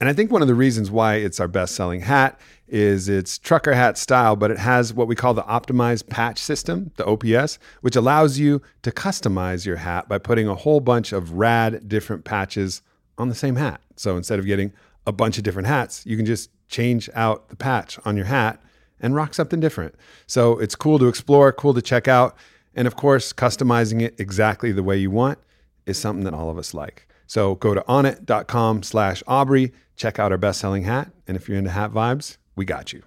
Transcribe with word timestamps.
And 0.00 0.08
I 0.08 0.14
think 0.14 0.30
one 0.30 0.40
of 0.40 0.48
the 0.48 0.54
reasons 0.54 0.90
why 0.90 1.16
it's 1.16 1.38
our 1.40 1.48
best 1.48 1.74
selling 1.74 2.00
hat 2.00 2.40
is 2.66 3.08
it's 3.08 3.36
trucker 3.36 3.74
hat 3.74 3.98
style, 3.98 4.34
but 4.34 4.50
it 4.50 4.58
has 4.58 4.94
what 4.94 5.06
we 5.06 5.14
call 5.14 5.34
the 5.34 5.42
optimized 5.42 6.08
patch 6.08 6.38
system, 6.38 6.90
the 6.96 7.04
OPS, 7.04 7.58
which 7.82 7.96
allows 7.96 8.38
you 8.38 8.62
to 8.82 8.90
customize 8.90 9.66
your 9.66 9.76
hat 9.76 10.08
by 10.08 10.16
putting 10.16 10.48
a 10.48 10.54
whole 10.54 10.80
bunch 10.80 11.12
of 11.12 11.32
rad 11.32 11.86
different 11.86 12.24
patches 12.24 12.80
on 13.18 13.28
the 13.28 13.34
same 13.34 13.56
hat. 13.56 13.82
So 13.96 14.16
instead 14.16 14.38
of 14.38 14.46
getting 14.46 14.72
a 15.06 15.12
bunch 15.12 15.36
of 15.36 15.44
different 15.44 15.68
hats, 15.68 16.06
you 16.06 16.16
can 16.16 16.24
just 16.24 16.48
change 16.68 17.10
out 17.14 17.50
the 17.50 17.56
patch 17.56 17.98
on 18.06 18.16
your 18.16 18.26
hat 18.26 18.62
and 19.00 19.14
rock 19.14 19.34
something 19.34 19.60
different. 19.60 19.94
So 20.26 20.58
it's 20.58 20.76
cool 20.76 20.98
to 20.98 21.08
explore, 21.08 21.52
cool 21.52 21.74
to 21.74 21.82
check 21.82 22.08
out. 22.08 22.36
And 22.74 22.86
of 22.86 22.96
course, 22.96 23.34
customizing 23.34 24.00
it 24.00 24.18
exactly 24.18 24.72
the 24.72 24.82
way 24.82 24.96
you 24.96 25.10
want 25.10 25.38
is 25.84 25.98
something 25.98 26.24
that 26.24 26.32
all 26.32 26.48
of 26.48 26.56
us 26.56 26.72
like. 26.72 27.06
So 27.26 27.54
go 27.56 27.74
to 27.74 27.80
onnit.com 27.82 28.82
slash 28.82 29.22
Aubrey, 29.26 29.72
check 30.00 30.18
out 30.18 30.32
our 30.32 30.38
best-selling 30.38 30.84
hat. 30.84 31.12
And 31.28 31.36
if 31.36 31.46
you're 31.46 31.58
into 31.58 31.70
hat 31.70 31.92
vibes, 31.92 32.38
we 32.56 32.64
got 32.64 32.90
you. 32.90 33.02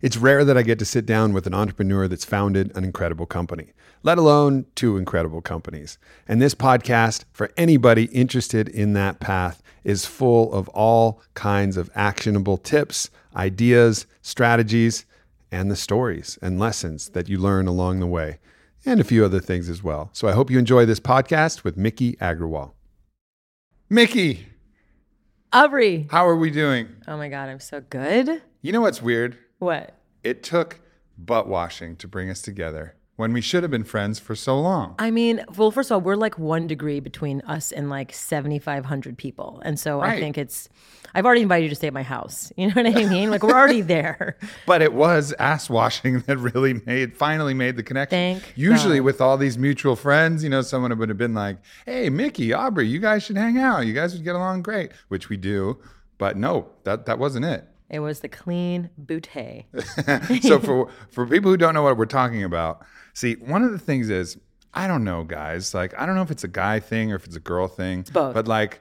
It's 0.00 0.16
rare 0.16 0.44
that 0.44 0.56
I 0.56 0.62
get 0.62 0.78
to 0.78 0.84
sit 0.84 1.04
down 1.04 1.32
with 1.32 1.48
an 1.48 1.54
entrepreneur 1.54 2.06
that's 2.06 2.24
founded 2.24 2.70
an 2.76 2.84
incredible 2.84 3.26
company, 3.26 3.72
let 4.04 4.18
alone 4.18 4.66
two 4.76 4.96
incredible 4.96 5.40
companies. 5.40 5.98
And 6.28 6.40
this 6.40 6.54
podcast, 6.54 7.24
for 7.32 7.50
anybody 7.56 8.04
interested 8.04 8.68
in 8.68 8.92
that 8.92 9.18
path, 9.18 9.64
is 9.82 10.06
full 10.06 10.52
of 10.52 10.68
all 10.68 11.20
kinds 11.34 11.76
of 11.76 11.90
actionable 11.96 12.56
tips, 12.56 13.10
ideas, 13.34 14.06
strategies, 14.22 15.06
and 15.50 15.70
the 15.70 15.76
stories 15.76 16.38
and 16.40 16.60
lessons 16.60 17.08
that 17.10 17.28
you 17.28 17.38
learn 17.38 17.66
along 17.66 17.98
the 17.98 18.06
way, 18.06 18.38
and 18.84 19.00
a 19.00 19.04
few 19.04 19.24
other 19.24 19.40
things 19.40 19.68
as 19.68 19.82
well. 19.82 20.10
So 20.12 20.28
I 20.28 20.32
hope 20.32 20.52
you 20.52 20.58
enjoy 20.58 20.86
this 20.86 21.00
podcast 21.00 21.64
with 21.64 21.76
Miki 21.76 22.12
Agrawal. 22.16 22.72
Miki 23.88 24.46
Aubrey. 25.52 26.06
how 26.10 26.26
are 26.26 26.36
we 26.36 26.50
doing 26.50 26.88
Oh 27.06 27.16
my 27.16 27.28
God, 27.28 27.48
I'm 27.48 27.60
so 27.60 27.80
good. 27.80 28.42
you 28.62 28.72
know 28.72 28.80
what's 28.80 29.00
weird 29.02 29.36
What? 29.58 29.94
it 30.22 30.42
took 30.42 30.80
butt 31.18 31.48
washing 31.48 31.96
to 31.96 32.08
bring 32.08 32.28
us 32.30 32.42
together 32.42 32.94
when 33.16 33.32
we 33.32 33.40
should 33.40 33.62
have 33.62 33.70
been 33.70 33.84
friends 33.84 34.18
for 34.18 34.34
so 34.34 34.60
long 34.60 34.94
I 34.98 35.10
mean, 35.10 35.44
well, 35.56 35.70
first 35.70 35.90
of 35.90 35.94
all, 35.96 36.00
we're 36.02 36.16
like 36.16 36.38
one 36.38 36.66
degree 36.66 37.00
between 37.00 37.40
us 37.42 37.72
and 37.72 37.88
like 37.90 38.12
7,500 38.12 39.16
people. 39.18 39.60
And 39.64 39.78
so 39.78 40.00
Right. 40.00 40.16
I 40.16 40.20
think 40.20 40.36
it's, 40.38 40.68
I've 41.14 41.24
already 41.24 41.42
invited 41.42 41.64
you 41.64 41.68
to 41.70 41.74
stay 41.74 41.86
at 41.86 41.92
my 41.94 42.02
house. 42.02 42.52
You 42.56 42.68
know 42.68 42.82
what 42.82 42.96
I 42.96 43.04
mean? 43.08 43.30
Like, 43.30 43.42
we're 43.42 43.54
already 43.56 43.80
there. 43.80 44.36
But 44.66 44.82
it 44.82 44.92
was 44.92 45.32
ass 45.38 45.70
washing 45.70 46.20
that 46.20 46.36
really 46.38 46.74
made 46.86 47.16
finally 47.16 47.54
made 47.54 47.76
the 47.76 47.82
connection. 47.82 48.16
Thank 48.16 48.52
Usually 48.56 48.98
God. 48.98 49.04
with 49.04 49.20
all 49.20 49.36
these 49.38 49.56
mutual 49.58 49.96
friends, 49.96 50.42
you 50.44 50.50
know, 50.50 50.62
someone 50.62 50.96
would 50.98 51.08
have 51.08 51.18
been 51.18 51.34
like, 51.34 51.58
"Hey, 51.84 52.10
Miki, 52.10 52.52
Aubrey, 52.52 52.86
you 52.88 52.98
guys 52.98 53.22
should 53.22 53.36
hang 53.36 53.58
out. 53.58 53.86
You 53.86 53.92
guys 53.92 54.12
would 54.14 54.24
get 54.24 54.34
along 54.34 54.62
great," 54.62 54.90
which 55.08 55.28
we 55.28 55.36
do. 55.36 55.78
But 56.18 56.36
no, 56.36 56.68
that 56.84 57.06
that 57.06 57.18
wasn't 57.18 57.44
it. 57.44 57.64
It 57.88 58.00
was 58.00 58.20
the 58.20 58.28
clean 58.28 58.90
bootay. 59.00 59.66
so 60.42 60.58
for 60.58 60.88
for 61.08 61.26
people 61.26 61.50
who 61.50 61.56
don't 61.56 61.74
know 61.74 61.82
what 61.82 61.96
we're 61.96 62.06
talking 62.06 62.42
about, 62.42 62.84
see, 63.14 63.34
one 63.34 63.62
of 63.62 63.72
the 63.72 63.78
things 63.78 64.10
is 64.10 64.38
I 64.74 64.86
don't 64.86 65.04
know, 65.04 65.24
guys. 65.24 65.72
Like 65.74 65.98
I 65.98 66.06
don't 66.06 66.16
know 66.16 66.22
if 66.22 66.30
it's 66.30 66.44
a 66.44 66.48
guy 66.48 66.80
thing 66.80 67.12
or 67.12 67.16
if 67.16 67.24
it's 67.24 67.36
a 67.36 67.40
girl 67.40 67.68
thing. 67.68 68.00
It's 68.00 68.10
both. 68.10 68.34
But 68.34 68.48
like, 68.48 68.80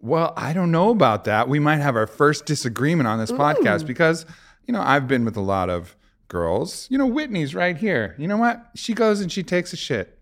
well, 0.00 0.32
I 0.36 0.52
don't 0.52 0.70
know 0.70 0.90
about 0.90 1.24
that. 1.24 1.48
We 1.48 1.58
might 1.58 1.78
have 1.78 1.96
our 1.96 2.06
first 2.06 2.46
disagreement 2.46 3.06
on 3.06 3.18
this 3.18 3.32
podcast 3.32 3.86
because 3.86 4.24
you 4.66 4.72
know 4.72 4.80
I've 4.80 5.06
been 5.06 5.24
with 5.24 5.36
a 5.36 5.42
lot 5.42 5.68
of 5.68 5.94
girls. 6.28 6.86
You 6.90 6.98
know, 6.98 7.06
Whitney's 7.06 7.54
right 7.54 7.76
here. 7.76 8.14
You 8.18 8.28
know 8.28 8.36
what? 8.36 8.64
She 8.74 8.94
goes 8.94 9.20
and 9.20 9.30
she 9.30 9.42
takes 9.42 9.72
a 9.72 9.76
shit. 9.76 10.18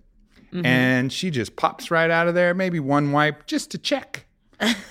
Mm-hmm. 0.53 0.65
And 0.65 1.13
she 1.13 1.31
just 1.31 1.57
pops 1.57 1.91
right 1.91 2.11
out 2.11 2.29
of 2.29 2.35
there, 2.35 2.55
maybe 2.55 2.81
one 2.81 3.13
wipe 3.13 3.47
just 3.47 3.71
to 3.73 3.79
check. 3.79 4.26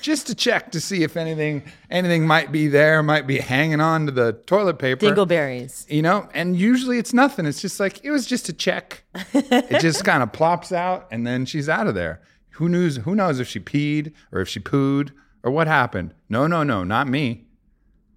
Just 0.02 0.28
to 0.28 0.36
check 0.36 0.72
to 0.72 0.80
see 0.80 1.03
if 1.03 1.18
anything 1.18 1.64
anything 1.90 2.28
might 2.28 2.52
be 2.52 2.68
there, 2.68 3.02
might 3.03 3.26
be 3.28 3.40
hanging 3.40 3.81
on 3.81 4.06
to 4.06 4.12
the 4.12 4.34
toilet 4.34 4.80
paper. 4.80 5.06
Dingleberries. 5.06 5.90
you 5.90 6.02
know 6.02 6.30
and 6.34 6.56
usually 6.56 6.98
it's 6.98 7.14
nothing. 7.14 7.46
It's 7.46 7.62
just 7.62 7.80
like 7.80 8.04
it 8.04 8.12
was 8.12 8.25
just 8.25 8.50
a 8.50 8.54
check. 8.54 9.04
It 9.34 9.81
just 9.81 10.04
kind 10.06 10.22
of 10.24 10.31
plops 10.31 10.72
out 10.72 11.08
and 11.12 11.25
then 11.25 11.46
she's 11.46 11.68
out 11.70 11.88
of 11.88 11.96
there. 11.96 12.22
Who 12.52 12.70
knows 12.70 12.98
who 12.98 13.16
knows 13.16 13.40
if 13.40 13.48
she 13.48 13.59
peed 13.59 14.14
or 14.31 14.42
if 14.42 14.48
she 14.50 14.59
pooed 14.59 15.12
or 15.44 15.52
what 15.52 15.68
happened. 15.68 16.14
No 16.30 16.48
no 16.48 16.64
no 16.64 16.84
not 16.84 17.08
me. 17.08 17.48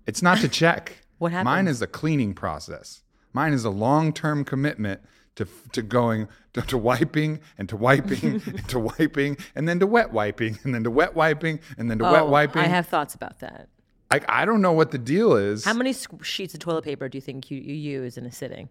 It's 0.07 0.23
not 0.23 0.39
to 0.39 0.49
check. 0.49 0.99
What 1.19 1.33
happened? 1.33 1.47
mine 1.47 1.67
is 1.67 1.83
a 1.83 1.89
cleaning 1.89 2.33
process. 2.33 3.03
Mine 3.33 3.53
is 3.53 3.65
a 3.65 3.71
long-term 3.71 4.45
commitment 4.45 5.01
to, 5.39 5.49
to 5.73 5.83
going 5.83 6.29
to, 6.53 6.63
to 6.63 6.77
wiping 6.77 7.41
and 7.57 7.69
to 7.69 7.77
wiping 7.77 8.43
and 8.47 8.69
to 8.69 8.79
wiping 8.79 9.37
and 9.55 9.69
then 9.69 9.79
to 9.79 9.87
wet 9.87 10.13
wiping 10.13 10.59
and 10.65 10.75
then 10.75 10.85
to 10.85 10.91
wet 10.91 11.15
wiping 11.15 11.61
and 11.79 11.91
then 11.91 11.99
to 11.99 12.05
wet 12.05 12.23
Oh, 12.23 12.27
wiping 12.27 12.63
I 12.63 12.67
have 12.67 12.89
thoughts 12.89 13.15
about 13.15 13.39
that. 13.41 13.69
I, 14.11 14.21
I 14.29 14.45
don't 14.45 14.61
know 14.61 14.73
what 14.73 14.91
the 14.91 14.99
deal 14.99 15.37
is 15.37 15.65
How 15.65 15.75
many 15.75 15.95
sheets 16.23 16.55
of 16.55 16.61
toilet 16.61 16.85
paper 16.85 17.09
do 17.09 17.17
you 17.17 17.23
think 17.23 17.51
you, 17.51 17.61
you 17.61 17.75
use 17.75 18.19
in 18.19 18.27
a 18.27 18.33
sitting? 18.33 18.69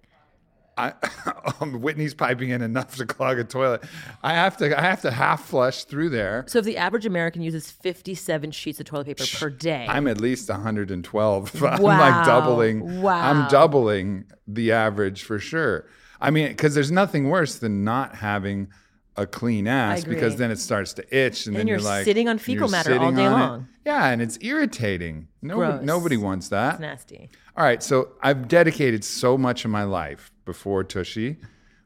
I, 0.77 0.93
um, 1.61 1.81
Whitney's 1.81 2.13
piping 2.13 2.49
in 2.49 2.61
enough 2.61 2.95
to 2.97 3.05
clog 3.05 3.39
a 3.39 3.43
toilet. 3.43 3.83
I 4.23 4.33
have 4.33 4.57
to 4.57 4.77
I 4.77 4.81
have 4.81 5.01
to 5.01 5.11
half 5.11 5.45
flush 5.45 5.85
through 5.85 6.09
there. 6.09 6.45
So 6.47 6.59
if 6.59 6.65
the 6.65 6.77
average 6.77 7.05
American 7.05 7.41
uses 7.41 7.71
57 7.71 8.51
sheets 8.51 8.79
of 8.79 8.85
toilet 8.85 9.07
paper 9.07 9.25
per 9.39 9.49
day, 9.49 9.87
I'm 9.89 10.07
at 10.07 10.21
least 10.21 10.49
112. 10.49 11.63
I'm 11.63 11.81
like 11.81 12.25
doubling. 12.25 13.01
Wow. 13.01 13.19
I'm 13.19 13.49
doubling 13.49 14.25
the 14.47 14.71
average 14.71 15.23
for 15.23 15.39
sure. 15.39 15.87
I 16.19 16.31
mean, 16.31 16.47
because 16.47 16.73
there's 16.75 16.91
nothing 16.91 17.29
worse 17.29 17.57
than 17.59 17.83
not 17.83 18.15
having 18.15 18.67
a 19.15 19.25
clean 19.25 19.67
ass 19.67 20.03
because 20.03 20.35
then 20.35 20.51
it 20.51 20.59
starts 20.59 20.93
to 20.93 21.03
itch 21.15 21.47
and 21.47 21.55
then, 21.55 21.61
Then 21.61 21.67
you're 21.67 21.79
like 21.79 22.05
sitting 22.05 22.27
on 22.29 22.37
fecal 22.37 22.69
matter 22.69 22.99
all 22.99 23.11
day 23.11 23.25
on 23.25 23.41
it. 23.41 23.45
long. 23.45 23.67
Yeah, 23.85 24.09
and 24.09 24.21
it's 24.21 24.37
irritating. 24.41 25.27
Nobody, 25.41 25.85
nobody 25.85 26.17
wants 26.17 26.49
that. 26.49 26.73
it's 26.73 26.81
nasty. 26.81 27.29
All 27.55 27.63
right, 27.63 27.81
so 27.81 28.09
I've 28.21 28.47
dedicated 28.47 29.03
so 29.03 29.35
much 29.37 29.65
of 29.65 29.71
my 29.71 29.83
life 29.83 30.31
before 30.45 30.83
Tushy, 30.83 31.37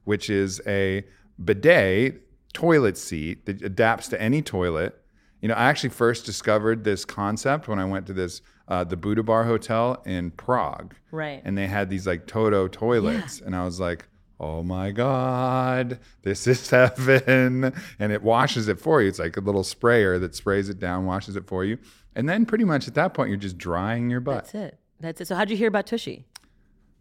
which 0.03 0.29
is 0.29 0.59
a 0.67 1.05
bidet 1.43 2.21
toilet 2.53 2.97
seat 2.97 3.45
that 3.45 3.61
adapts 3.61 4.07
to 4.09 4.21
any 4.21 4.41
toilet. 4.41 4.97
You 5.41 5.47
know, 5.47 5.53
I 5.55 5.63
actually 5.69 5.89
first 5.91 6.25
discovered 6.25 6.83
this 6.83 7.05
concept 7.05 7.67
when 7.67 7.79
I 7.79 7.85
went 7.85 8.05
to 8.07 8.13
this 8.13 8.41
uh, 8.67 8.83
the 8.83 8.95
Buddha 8.97 9.23
Bar 9.23 9.43
Hotel 9.45 10.01
in 10.05 10.31
Prague, 10.31 10.95
Right. 11.11 11.41
and 11.43 11.57
they 11.57 11.67
had 11.67 11.89
these 11.89 12.07
like 12.07 12.25
Toto 12.27 12.67
toilets, 12.67 13.41
and 13.41 13.53
I 13.55 13.65
was 13.65 13.79
like, 13.79 14.07
"Oh 14.41 14.63
my 14.63 14.91
god, 14.91 15.99
this 16.23 16.47
is 16.47 16.69
heaven!" 16.71 17.73
And 17.99 18.11
it 18.11 18.23
washes 18.23 18.67
it 18.67 18.79
for 18.79 19.01
you. 19.01 19.07
It's 19.07 19.19
like 19.19 19.37
a 19.37 19.41
little 19.41 19.63
sprayer 19.63 20.19
that 20.19 20.35
sprays 20.35 20.67
it 20.67 20.79
down, 20.79 21.05
washes 21.05 21.35
it 21.35 21.47
for 21.47 21.63
you, 21.63 21.77
and 22.15 22.27
then 22.27 22.45
pretty 22.45 22.65
much 22.65 22.87
at 22.87 22.95
that 22.95 23.13
point 23.13 23.29
you're 23.29 23.37
just 23.37 23.57
drying 23.57 24.09
your 24.09 24.19
butt. 24.19 24.45
That's 24.45 24.55
it. 24.55 24.79
That's 24.99 25.21
it. 25.21 25.27
So 25.27 25.35
how'd 25.35 25.49
you 25.49 25.57
hear 25.57 25.67
about 25.69 25.87
Tushy? 25.87 26.25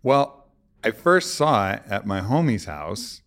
Well, 0.03 0.47
I 0.85 0.91
first 0.93 1.35
saw 1.35 1.73
it 1.73 1.83
at 1.89 2.07
my 2.07 2.21
homie's 2.21 2.65
house, 2.67 3.23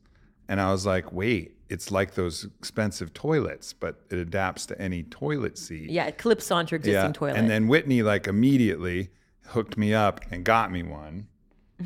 and 0.47 0.61
I 0.61 0.71
was 0.71 0.85
like, 0.85 1.11
wait, 1.11 1.55
it's 1.69 1.91
like 1.91 2.15
those 2.15 2.45
expensive 2.59 3.13
toilets, 3.13 3.73
but 3.73 4.01
it 4.09 4.17
adapts 4.17 4.65
to 4.67 4.81
any 4.81 5.03
toilet 5.03 5.57
seat. 5.57 5.89
Yeah, 5.89 6.05
it 6.05 6.17
clips 6.17 6.51
onto 6.51 6.75
existing 6.75 7.13
toilet. 7.13 7.37
And 7.37 7.49
then 7.49 7.67
Whitney, 7.67 8.03
like, 8.03 8.27
immediately 8.27 9.09
hooked 9.47 9.77
me 9.77 9.93
up 9.93 10.21
and 10.31 10.43
got 10.43 10.71
me 10.71 10.83
one. 10.83 11.27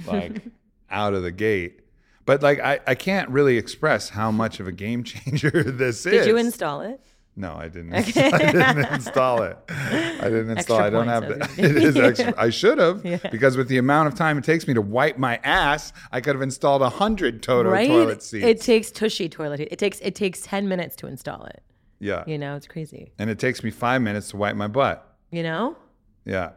Like, 0.05 0.41
out 0.89 1.13
of 1.13 1.23
the 1.23 1.31
gate. 1.31 1.81
But 2.27 2.43
like 2.43 2.59
I, 2.59 2.79
I 2.85 2.93
can't 2.93 3.29
really 3.29 3.57
express 3.57 4.09
how 4.09 4.29
much 4.29 4.59
of 4.59 4.67
a 4.67 4.71
game 4.71 5.03
changer 5.11 5.63
this 5.63 6.05
is. 6.05 6.11
Did 6.11 6.27
you 6.27 6.37
install 6.37 6.81
it? 6.81 6.99
No, 7.39 7.53
I 7.53 7.67
didn't. 7.67 7.93
I 7.95 8.01
didn't 8.01 8.85
install 8.93 9.43
it. 9.43 9.57
I 9.69 10.23
didn't 10.23 10.49
install. 10.57 10.79
Extra 10.79 10.85
I 10.85 10.89
don't 10.89 11.07
have 11.07 11.27
the, 11.27 11.49
it 11.63 11.75
is 11.77 11.95
extra. 11.95 12.33
I 12.35 12.49
should 12.49 12.79
have 12.79 13.05
Yeah. 13.05 13.17
because 13.31 13.55
with 13.55 13.67
the 13.67 13.77
amount 13.77 14.07
of 14.07 14.15
time 14.15 14.39
it 14.39 14.43
takes 14.43 14.67
me 14.67 14.73
to 14.73 14.81
wipe 14.81 15.17
my 15.19 15.39
ass, 15.43 15.93
I 16.11 16.19
could 16.19 16.33
have 16.35 16.41
installed 16.41 16.81
a 16.81 16.89
hundred 16.89 17.43
Toto 17.43 17.69
right? 17.69 17.87
toilet 17.87 18.23
seats. 18.23 18.43
It 18.45 18.61
takes 18.61 18.89
Tushy 18.91 19.29
toilet. 19.29 19.59
It 19.59 19.77
takes 19.79 19.99
it 19.99 20.15
takes 20.15 20.41
ten 20.41 20.67
minutes 20.67 20.95
to 20.97 21.07
install 21.07 21.45
it. 21.45 21.61
yeah, 21.99 22.23
You 22.27 22.37
know, 22.39 22.55
it's 22.55 22.67
crazy. 22.67 23.11
and 23.19 23.29
it 23.29 23.37
takes 23.39 23.63
me 23.63 23.69
five 23.71 24.01
minutes 24.01 24.29
to 24.29 24.37
wipe 24.37 24.55
my 24.55 24.67
butt. 24.67 25.15
You 25.31 25.43
know? 25.43 25.77
Yeah. 26.25 26.51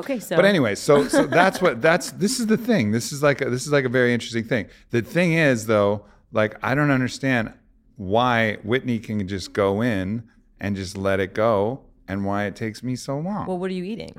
Okay, 0.00 0.18
so 0.18 0.36
But 0.36 0.44
anyway, 0.44 0.74
so 0.74 1.06
so 1.08 1.26
that's 1.26 1.60
what 1.62 1.80
that's 1.80 2.10
this 2.12 2.40
is 2.40 2.46
the 2.46 2.56
thing. 2.56 2.90
This 2.92 3.12
is 3.12 3.22
like 3.22 3.40
a, 3.40 3.48
this 3.50 3.66
is 3.66 3.72
like 3.72 3.84
a 3.84 3.88
very 3.88 4.12
interesting 4.12 4.44
thing. 4.44 4.66
The 4.90 5.02
thing 5.02 5.32
is 5.34 5.66
though, 5.66 6.04
like 6.32 6.56
I 6.62 6.74
don't 6.74 6.90
understand 6.90 7.52
why 7.96 8.56
Whitney 8.62 8.98
can 8.98 9.26
just 9.28 9.52
go 9.52 9.80
in 9.82 10.24
and 10.58 10.74
just 10.76 10.96
let 10.96 11.20
it 11.20 11.34
go, 11.34 11.80
and 12.08 12.24
why 12.24 12.44
it 12.44 12.54
takes 12.56 12.82
me 12.82 12.96
so 12.96 13.18
long. 13.18 13.46
well, 13.46 13.58
what 13.58 13.70
are 13.70 13.74
you 13.74 13.84
eating? 13.84 14.14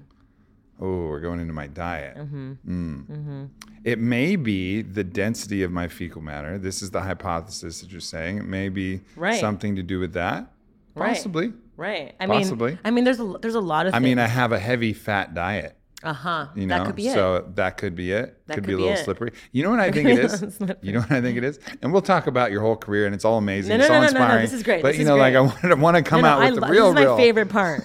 Oh, 0.83 1.05
we're 1.09 1.19
going 1.19 1.39
into 1.39 1.53
my 1.53 1.67
diet. 1.67 2.17
Mm-hmm. 2.17 2.53
Mm. 2.67 3.49
It 3.83 3.99
may 3.99 4.35
be 4.35 4.81
the 4.81 5.03
density 5.03 5.61
of 5.61 5.71
my 5.71 5.87
fecal 5.87 6.21
matter. 6.21 6.57
This 6.57 6.81
is 6.81 6.89
the 6.89 7.01
hypothesis 7.01 7.81
that 7.81 7.91
you're 7.91 8.01
saying. 8.01 8.37
It 8.39 8.45
may 8.45 8.69
be 8.69 9.01
Right. 9.15 9.39
something 9.39 9.75
to 9.75 9.83
do 9.83 9.99
with 9.99 10.13
that. 10.13 10.51
Possibly. 10.95 11.47
Right. 11.49 11.55
I 11.85 12.27
Possibly. 12.27 12.71
mean, 12.71 12.79
I 12.85 12.91
mean, 12.91 13.03
there's 13.03 13.19
a 13.19 13.35
there's 13.41 13.55
a 13.55 13.59
lot 13.61 13.85
of. 13.87 13.93
I 13.93 13.99
mean, 13.99 14.19
I 14.19 14.27
have 14.27 14.51
a 14.51 14.59
heavy 14.59 14.93
fat 14.93 15.33
diet. 15.33 15.75
uh 16.03 16.13
huh. 16.13 16.47
You 16.55 16.65
know, 16.67 16.77
that 16.79 16.85
could 16.87 16.95
be 16.95 17.07
it. 17.07 17.13
so 17.13 17.51
that 17.55 17.77
could 17.77 17.95
be 17.95 18.11
it. 18.11 18.41
That 18.47 18.55
could, 18.55 18.63
could 18.63 18.67
be 18.67 18.73
a 18.73 18.77
little 18.77 18.93
it. 18.93 19.03
slippery. 19.03 19.31
You 19.51 19.63
know 19.63 19.69
what 19.71 19.79
I 19.79 19.91
think 19.95 20.09
it 20.09 20.19
is? 20.19 20.41
You 20.81 20.93
know 20.93 20.99
what 21.01 21.11
I 21.11 21.21
think 21.21 21.37
it 21.37 21.43
is? 21.43 21.59
And 21.81 21.91
we'll 21.93 22.01
talk 22.01 22.27
about 22.27 22.51
your 22.51 22.61
whole 22.61 22.75
career, 22.77 23.05
and 23.05 23.13
it's 23.15 23.25
all 23.25 23.37
amazing. 23.37 23.77
No, 23.77 23.83
it's 23.83 23.89
no, 23.89 23.95
all 23.95 24.01
no, 24.01 24.07
no, 24.11 24.27
no, 24.35 24.41
this 24.41 24.53
is 24.53 24.63
great. 24.63 24.81
But 24.81 24.89
This 24.89 24.97
you 24.97 25.01
is 25.03 25.07
know, 25.09 25.15
like. 25.17 25.35
I 25.35 25.41
want 25.41 25.61
to, 25.61 25.75
want 25.75 25.97
to 25.97 26.03
come 26.03 26.21
No, 26.21 26.27
no, 26.27 26.33
out 26.35 26.41
I 26.41 26.51
with 26.51 26.59
the 26.61 26.67
real, 26.67 26.85
This 26.85 26.89
is 26.89 26.95
my 26.95 27.01
real. 27.03 27.17
favorite 27.17 27.49
part. 27.49 27.81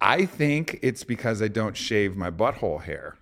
I 0.00 0.26
think 0.26 0.78
it's 0.82 1.04
because 1.04 1.40
I 1.42 1.48
don't 1.48 1.76
shave 1.76 2.16
my 2.16 2.30
butthole 2.30 2.82
hair. 2.82 3.16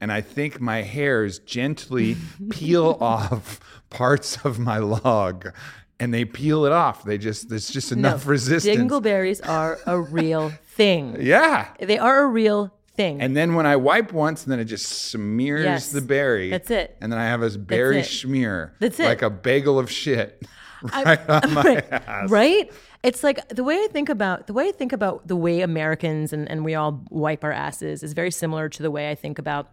And 0.00 0.12
I 0.12 0.20
think 0.20 0.60
my 0.60 0.82
hairs 0.82 1.38
gently 1.40 2.16
peel 2.50 2.96
off 3.00 3.60
parts 3.90 4.44
of 4.44 4.58
my 4.58 4.78
log 4.78 5.48
and 5.98 6.12
they 6.12 6.24
peel 6.24 6.64
it 6.66 6.72
off. 6.72 7.04
They 7.04 7.18
just, 7.18 7.48
there's 7.48 7.68
just 7.68 7.92
enough 7.92 8.24
no, 8.26 8.30
resistance. 8.32 8.76
Dingleberries 8.76 9.46
are 9.46 9.78
a 9.86 9.98
real 10.00 10.50
thing. 10.68 11.16
yeah. 11.20 11.68
They 11.80 11.98
are 11.98 12.22
a 12.22 12.26
real 12.26 12.72
thing. 12.96 13.20
And 13.20 13.36
then 13.36 13.54
when 13.54 13.66
I 13.66 13.76
wipe 13.76 14.12
once, 14.12 14.44
and 14.44 14.52
then 14.52 14.60
it 14.60 14.64
just 14.66 14.86
smears 14.86 15.64
Yes. 15.64 15.90
the 15.92 16.00
berry. 16.02 16.50
That's 16.50 16.70
it. 16.70 16.96
And 17.00 17.10
then 17.12 17.18
I 17.18 17.24
have 17.26 17.40
this 17.40 17.56
berry 17.56 18.00
it. 18.00 18.04
smear. 18.06 18.74
That's 18.80 18.98
it. 19.00 19.04
Like 19.06 19.22
a 19.22 19.30
bagel 19.30 19.78
of 19.78 19.90
shit. 19.90 20.42
I- 20.92 21.02
Right 21.04 21.30
on 21.30 21.54
my 21.54 21.62
right, 21.62 21.92
ass. 21.92 22.30
right? 22.30 22.72
It's 23.02 23.22
like 23.24 23.48
the 23.48 23.64
way 23.64 23.76
I 23.76 23.88
think 23.90 24.08
about 24.08 24.46
the 24.46 24.52
way 24.52 24.68
I 24.68 24.72
think 24.72 24.92
about 24.92 25.26
the 25.28 25.36
way 25.36 25.60
Americans 25.62 26.32
and, 26.32 26.48
and 26.50 26.64
we 26.64 26.74
all 26.74 27.02
wipe 27.08 27.44
our 27.44 27.52
asses 27.52 28.02
is 28.02 28.12
very 28.12 28.30
similar 28.30 28.68
to 28.68 28.82
the 28.82 28.90
way 28.90 29.10
I 29.10 29.14
think 29.14 29.38
about 29.38 29.70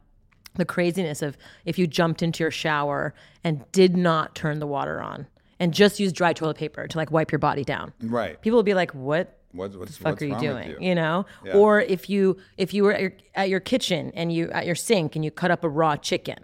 the 0.56 0.66
craziness 0.66 1.22
of 1.22 1.36
if 1.66 1.78
you 1.80 1.88
jumped 1.88 2.22
into 2.22 2.44
your 2.44 2.52
shower 2.52 3.14
and 3.44 3.70
did 3.72 3.98
not 3.98 4.36
turn 4.36 4.60
the 4.60 4.68
water 4.68 5.02
on 5.02 5.28
and 5.64 5.74
just 5.74 5.98
use 5.98 6.12
dry 6.12 6.34
toilet 6.34 6.58
paper 6.58 6.88
to 6.88 6.98
like 6.98 7.10
wipe 7.10 7.32
your 7.32 7.40
body 7.40 7.64
down. 7.64 7.94
Right. 8.02 8.40
People 8.42 8.58
will 8.58 8.64
be 8.64 8.74
like, 8.74 8.92
"What 8.94 9.40
What, 9.54 9.74
what's, 9.76 9.96
fuck 9.96 10.12
what's 10.14 10.22
are 10.22 10.26
you 10.26 10.38
doing? 10.40 10.70
with 10.72 10.82
You? 10.82 10.96
know? 10.96 11.26
Or 11.54 11.80
if 11.80 12.10
you 12.10 12.38
if 12.58 12.74
you 12.74 12.84
were 12.84 12.92
at 12.92 13.02
your, 13.02 13.14
at 13.34 13.50
your 13.50 13.62
kitchen 13.62 14.12
and 14.14 14.34
you 14.34 14.52
at 14.52 14.66
your 14.66 14.76
sink 14.76 15.16
and 15.16 15.24
you 15.24 15.32
cut 15.32 15.52
up 15.52 15.64
a 15.64 15.70
raw 15.70 15.96
chicken, 15.96 16.40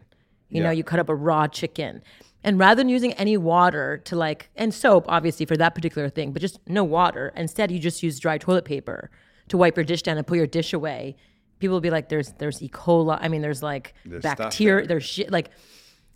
you 0.48 0.64
know, 0.64 0.72
you 0.72 0.86
cut 0.86 1.00
up 1.00 1.10
a 1.10 1.16
raw 1.16 1.48
chicken. 1.48 2.02
And 2.46 2.58
rather 2.58 2.80
than 2.80 2.88
using 2.88 3.12
any 3.14 3.36
water 3.36 3.98
to 4.06 4.16
like 4.16 4.50
and 4.56 4.74
soap 4.74 5.04
obviously 5.10 5.46
for 5.46 5.58
that 5.58 5.76
particular 5.76 6.08
thing, 6.08 6.32
but 6.32 6.42
just 6.42 6.60
no 6.66 6.86
water, 6.86 7.34
instead 7.36 7.72
you 7.72 7.80
just 7.80 8.02
use 8.02 8.18
dry 8.22 8.38
toilet 8.38 8.64
paper 8.64 9.12
to 9.50 9.58
wipe 9.58 9.76
your 9.76 9.84
dish 9.84 10.02
down 10.02 10.18
and 10.18 10.26
put 10.26 10.38
your 10.38 10.48
dish 10.48 10.72
away. 10.72 11.18
People 11.60 11.74
will 11.74 11.82
be 11.82 11.90
like 11.90 12.08
there's 12.08 12.32
there's 12.38 12.64
E. 12.64 12.70
coli, 12.70 13.18
I 13.20 13.28
mean 13.28 13.42
there's 13.42 13.62
like 13.62 13.94
stuff 14.20 14.38
bacteria, 14.38 14.78
there. 14.78 14.88
there's 14.88 15.04
shit 15.04 15.30
like 15.30 15.50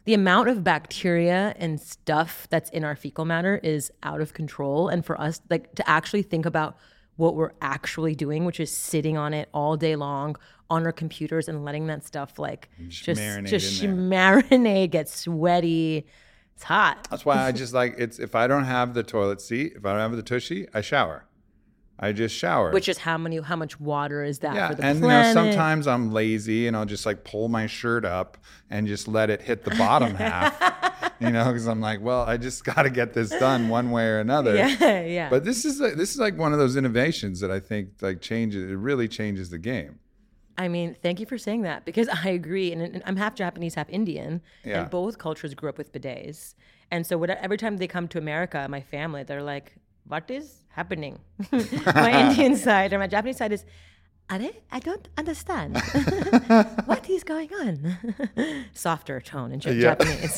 the 0.05 0.13
amount 0.13 0.49
of 0.49 0.63
bacteria 0.63 1.55
and 1.57 1.79
stuff 1.79 2.47
that's 2.49 2.69
in 2.71 2.83
our 2.83 2.95
fecal 2.95 3.25
matter 3.25 3.59
is 3.63 3.91
out 4.03 4.21
of 4.21 4.33
control. 4.33 4.89
And 4.89 5.05
for 5.05 5.19
us 5.19 5.41
like 5.49 5.73
to 5.75 5.89
actually 5.89 6.23
think 6.23 6.45
about 6.45 6.77
what 7.15 7.35
we're 7.35 7.51
actually 7.61 8.15
doing 8.15 8.43
which 8.43 8.59
is 8.59 8.71
sitting 8.71 9.17
on 9.17 9.35
it 9.35 9.47
all 9.53 9.77
day 9.77 9.95
long 9.95 10.35
on 10.69 10.83
our 10.85 10.91
computers 10.91 11.47
and 11.47 11.63
letting 11.63 11.85
that 11.85 12.03
stuff 12.03 12.39
like 12.39 12.69
just 12.87 13.21
marinate 13.21 13.47
just 13.47 13.83
in 13.83 14.09
marinate 14.09 14.89
get 14.89 15.07
sweaty. 15.07 16.07
It's 16.55 16.63
hot. 16.63 17.07
That's 17.09 17.25
why 17.25 17.45
I 17.45 17.51
just 17.63 17.73
like 17.73 17.95
it's 17.97 18.19
if 18.19 18.35
I 18.35 18.47
don't 18.47 18.65
have 18.65 18.93
the 18.93 19.03
toilet 19.03 19.41
seat, 19.41 19.73
if 19.75 19.85
I 19.85 19.91
don't 19.91 19.99
have 19.99 20.15
the 20.15 20.23
tushy, 20.23 20.67
I 20.73 20.81
shower. 20.81 21.25
I 22.03 22.11
just 22.11 22.35
shower. 22.35 22.71
which 22.71 22.89
is 22.89 22.97
how 22.97 23.17
many 23.17 23.39
how 23.41 23.55
much 23.55 23.79
water 23.79 24.23
is 24.23 24.39
that 24.39 24.55
yeah, 24.55 24.69
for 24.69 24.75
the 24.75 24.83
and 24.85 24.99
you 24.99 25.07
know 25.07 25.33
sometimes 25.33 25.87
I'm 25.87 26.11
lazy 26.11 26.67
and 26.67 26.75
I'll 26.75 26.85
just 26.85 27.05
like 27.05 27.23
pull 27.23 27.47
my 27.49 27.65
shirt 27.67 28.05
up 28.05 28.37
and 28.69 28.87
just 28.87 29.07
let 29.07 29.29
it 29.29 29.41
hit 29.41 29.63
the 29.63 29.71
bottom 29.71 30.13
half. 30.25 30.53
You 31.19 31.29
know, 31.29 31.45
because 31.45 31.67
I'm 31.67 31.79
like, 31.79 32.01
well, 32.01 32.23
I 32.23 32.37
just 32.37 32.63
got 32.71 32.83
to 32.83 32.89
get 32.89 33.13
this 33.13 33.29
done 33.29 33.69
one 33.69 33.91
way 33.91 34.05
or 34.07 34.19
another. 34.19 34.55
yeah 34.55 35.01
yeah 35.19 35.29
But 35.29 35.45
this 35.45 35.63
is 35.65 35.79
like, 35.79 35.93
this 35.95 36.11
is 36.13 36.19
like 36.19 36.37
one 36.37 36.51
of 36.53 36.59
those 36.59 36.75
innovations 36.75 37.39
that 37.39 37.51
I 37.51 37.59
think 37.59 37.89
like 38.01 38.19
changes. 38.21 38.69
It 38.69 38.75
really 38.75 39.07
changes 39.07 39.49
the 39.49 39.59
game. 39.59 39.99
I 40.57 40.67
mean, 40.67 40.95
thank 41.01 41.19
you 41.19 41.25
for 41.25 41.37
saying 41.37 41.63
that 41.63 41.83
because 41.85 42.07
I 42.09 42.29
agree. 42.29 42.71
And, 42.71 42.81
and 42.81 43.01
I'm 43.05 43.15
half 43.15 43.33
Japanese, 43.35 43.73
half 43.75 43.89
Indian, 43.89 44.41
Yeah. 44.63 44.81
and 44.81 44.89
both 44.89 45.17
cultures 45.17 45.53
grew 45.55 45.69
up 45.69 45.77
with 45.77 45.91
bidets. 45.91 46.53
And 46.91 47.07
so, 47.07 47.23
every 47.23 47.57
time 47.57 47.77
they 47.77 47.87
come 47.87 48.07
to 48.09 48.19
America, 48.19 48.67
my 48.69 48.81
family, 48.81 49.23
they're 49.23 49.41
like, 49.41 49.73
"What 50.05 50.29
is 50.29 50.62
happening?" 50.73 51.19
my 51.51 52.11
Indian 52.29 52.55
side 52.55 52.93
or 52.93 52.99
my 52.99 53.07
Japanese 53.07 53.37
side 53.37 53.51
is, 53.53 53.63
"Are 54.29 54.39
I 54.71 54.79
don't 54.79 55.07
understand. 55.17 55.77
what 56.85 57.09
is 57.09 57.23
going 57.23 57.49
on?" 57.63 57.75
Softer 58.73 59.19
tone 59.21 59.51
in 59.51 59.59
Yeah. 59.61 59.73
Japanese, 59.95 60.33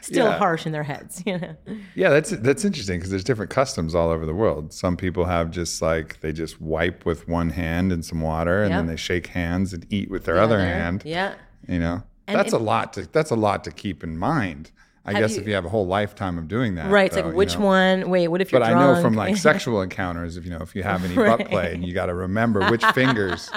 still 0.00 0.26
Yeah. 0.26 0.38
harsh 0.38 0.66
in 0.66 0.72
their 0.72 0.82
heads. 0.82 1.22
You 1.26 1.38
know, 1.38 1.54
Yeah, 1.94 2.10
that's 2.10 2.30
that's 2.30 2.64
interesting 2.64 2.98
because 2.98 3.10
there's 3.10 3.24
different 3.24 3.50
customs 3.50 3.94
all 3.94 4.10
over 4.10 4.26
the 4.26 4.34
world. 4.34 4.72
Some 4.72 4.96
people 4.96 5.24
have 5.26 5.50
just 5.50 5.80
like 5.82 6.20
they 6.20 6.32
just 6.32 6.60
wipe 6.60 7.04
with 7.06 7.28
one 7.28 7.50
hand 7.50 7.92
in 7.92 8.02
some 8.02 8.20
water, 8.20 8.62
and 8.62 8.72
then 8.74 8.86
they 8.86 8.96
shake 8.96 9.28
hands 9.28 9.72
and 9.72 9.86
eat 9.90 10.10
with 10.10 10.24
their 10.24 10.38
other 10.38 10.58
hand. 10.58 11.02
yeah. 11.04 11.34
You 11.68 11.78
know, 11.78 12.02
And 12.26 12.36
that's 12.38 12.52
it- 12.52 12.60
a 12.60 12.64
lot 12.72 12.92
to 12.94 13.06
that's 13.12 13.30
a 13.30 13.36
lot 13.36 13.62
to 13.64 13.70
keep 13.70 14.02
in 14.02 14.18
mind. 14.18 14.70
I 15.04 15.12
Have 15.12 15.20
guess 15.20 15.34
you- 15.34 15.42
if 15.42 15.48
you 15.48 15.54
have 15.54 15.64
a 15.64 15.68
whole 15.68 15.86
lifetime 15.86 16.38
of 16.38 16.46
doing 16.48 16.76
that, 16.76 16.90
Right. 16.90 17.06
It's 17.06 17.16
though, 17.16 17.22
like 17.22 17.32
you 17.32 17.36
which 17.36 17.58
know. 17.58 17.64
one? 17.66 18.10
Wait, 18.10 18.28
what 18.28 18.40
if 18.40 18.52
you're 18.52 18.60
But 18.60 18.68
I 18.70 18.74
know 18.78 19.00
from 19.02 19.14
like 19.14 19.36
sexual 19.48 19.82
encounters, 19.82 20.36
if 20.36 20.44
you 20.44 20.50
know 20.50 20.60
if 20.60 20.76
you 20.76 20.82
have 20.84 21.04
any 21.04 21.14
butt 21.16 21.48
play, 21.48 21.74
and 21.74 21.84
you 21.84 21.92
got 21.92 22.06
to 22.06 22.14
remember 22.14 22.70
which 22.70 22.84
fingers 22.94 23.50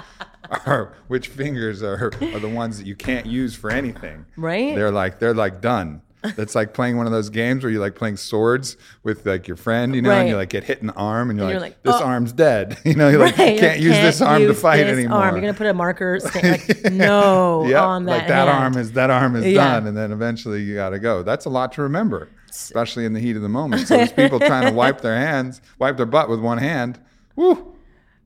are 0.65 0.93
which 1.07 1.27
fingers 1.27 1.83
are 1.83 2.11
are 2.21 2.39
the 2.39 2.49
ones 2.49 2.77
that 2.79 2.87
you 2.87 2.95
can't 2.95 3.25
use 3.25 3.55
for 3.55 3.69
anything. 3.69 4.25
Right. 4.37 4.75
They're 4.75 4.91
like 4.91 5.19
they're 5.19 5.33
like 5.33 5.61
done. 5.61 6.01
It's 6.38 6.55
like 6.55 6.74
playing 6.74 6.98
one 6.98 7.05
of 7.05 7.12
those 7.12 7.29
games 7.29 7.63
where 7.63 7.72
you're 7.72 7.82
like 7.82 7.96
playing 7.96 8.17
swords 8.17 8.77
with 9.03 9.25
like 9.25 9.48
your 9.48 9.58
friend, 9.58 9.96
you 9.96 10.01
know, 10.01 10.12
and 10.12 10.29
you 10.29 10.36
like 10.36 10.50
get 10.50 10.63
hit 10.63 10.79
in 10.82 10.88
the 10.88 10.94
arm, 10.94 11.29
and 11.29 11.39
you're, 11.39 11.50
you're 11.51 11.60
like, 11.60 11.72
like, 11.74 11.84
this 11.84 11.96
"Oh." 11.96 12.03
arm's 12.05 12.32
dead. 12.32 12.77
You 12.86 12.96
know, 12.96 13.10
you're 13.10 13.20
like 13.20 13.38
Right, 13.38 13.53
you 13.53 13.60
can't 13.60 13.79
use 13.79 13.96
this 13.96 14.22
arm 14.22 14.41
to 14.44 14.53
fight 14.53 14.86
anymore. 14.86 15.20
Arm. 15.20 15.36
You're 15.36 15.41
gonna 15.41 15.53
put 15.53 15.67
a 15.67 15.74
marker 15.74 16.20
like 16.36 16.91
no 16.91 17.65
Yep, 17.67 17.82
on 17.82 18.05
that. 18.05 18.12
like 18.12 18.27
that 18.27 18.48
hand. 18.48 18.50
arm 18.50 18.77
is 18.77 18.91
that 18.94 19.10
arm 19.10 19.36
is 19.36 19.46
Yeah. 19.46 19.74
done, 19.75 19.88
and 19.88 19.98
then 19.98 20.12
eventually 20.12 20.62
you 20.62 20.75
got 20.75 20.89
to 20.91 21.00
go. 21.00 21.24
That's 21.24 21.46
a 21.46 21.50
lot 21.50 21.72
to 21.74 21.82
remember, 21.82 22.29
especially 22.50 23.05
in 23.05 23.13
the 23.13 23.20
heat 23.20 23.36
of 23.36 23.41
the 23.41 23.50
moment. 23.50 23.88
So 23.88 23.98
there's 23.98 24.12
people 24.12 24.39
trying 24.51 24.67
to 24.67 24.74
wipe 24.74 25.01
their 25.01 25.17
hands, 25.17 25.62
wipe 25.79 25.98
their 25.98 26.05
butt 26.05 26.29
with 26.29 26.39
one 26.39 26.58
hand. 26.58 27.00
Woo, 27.36 27.75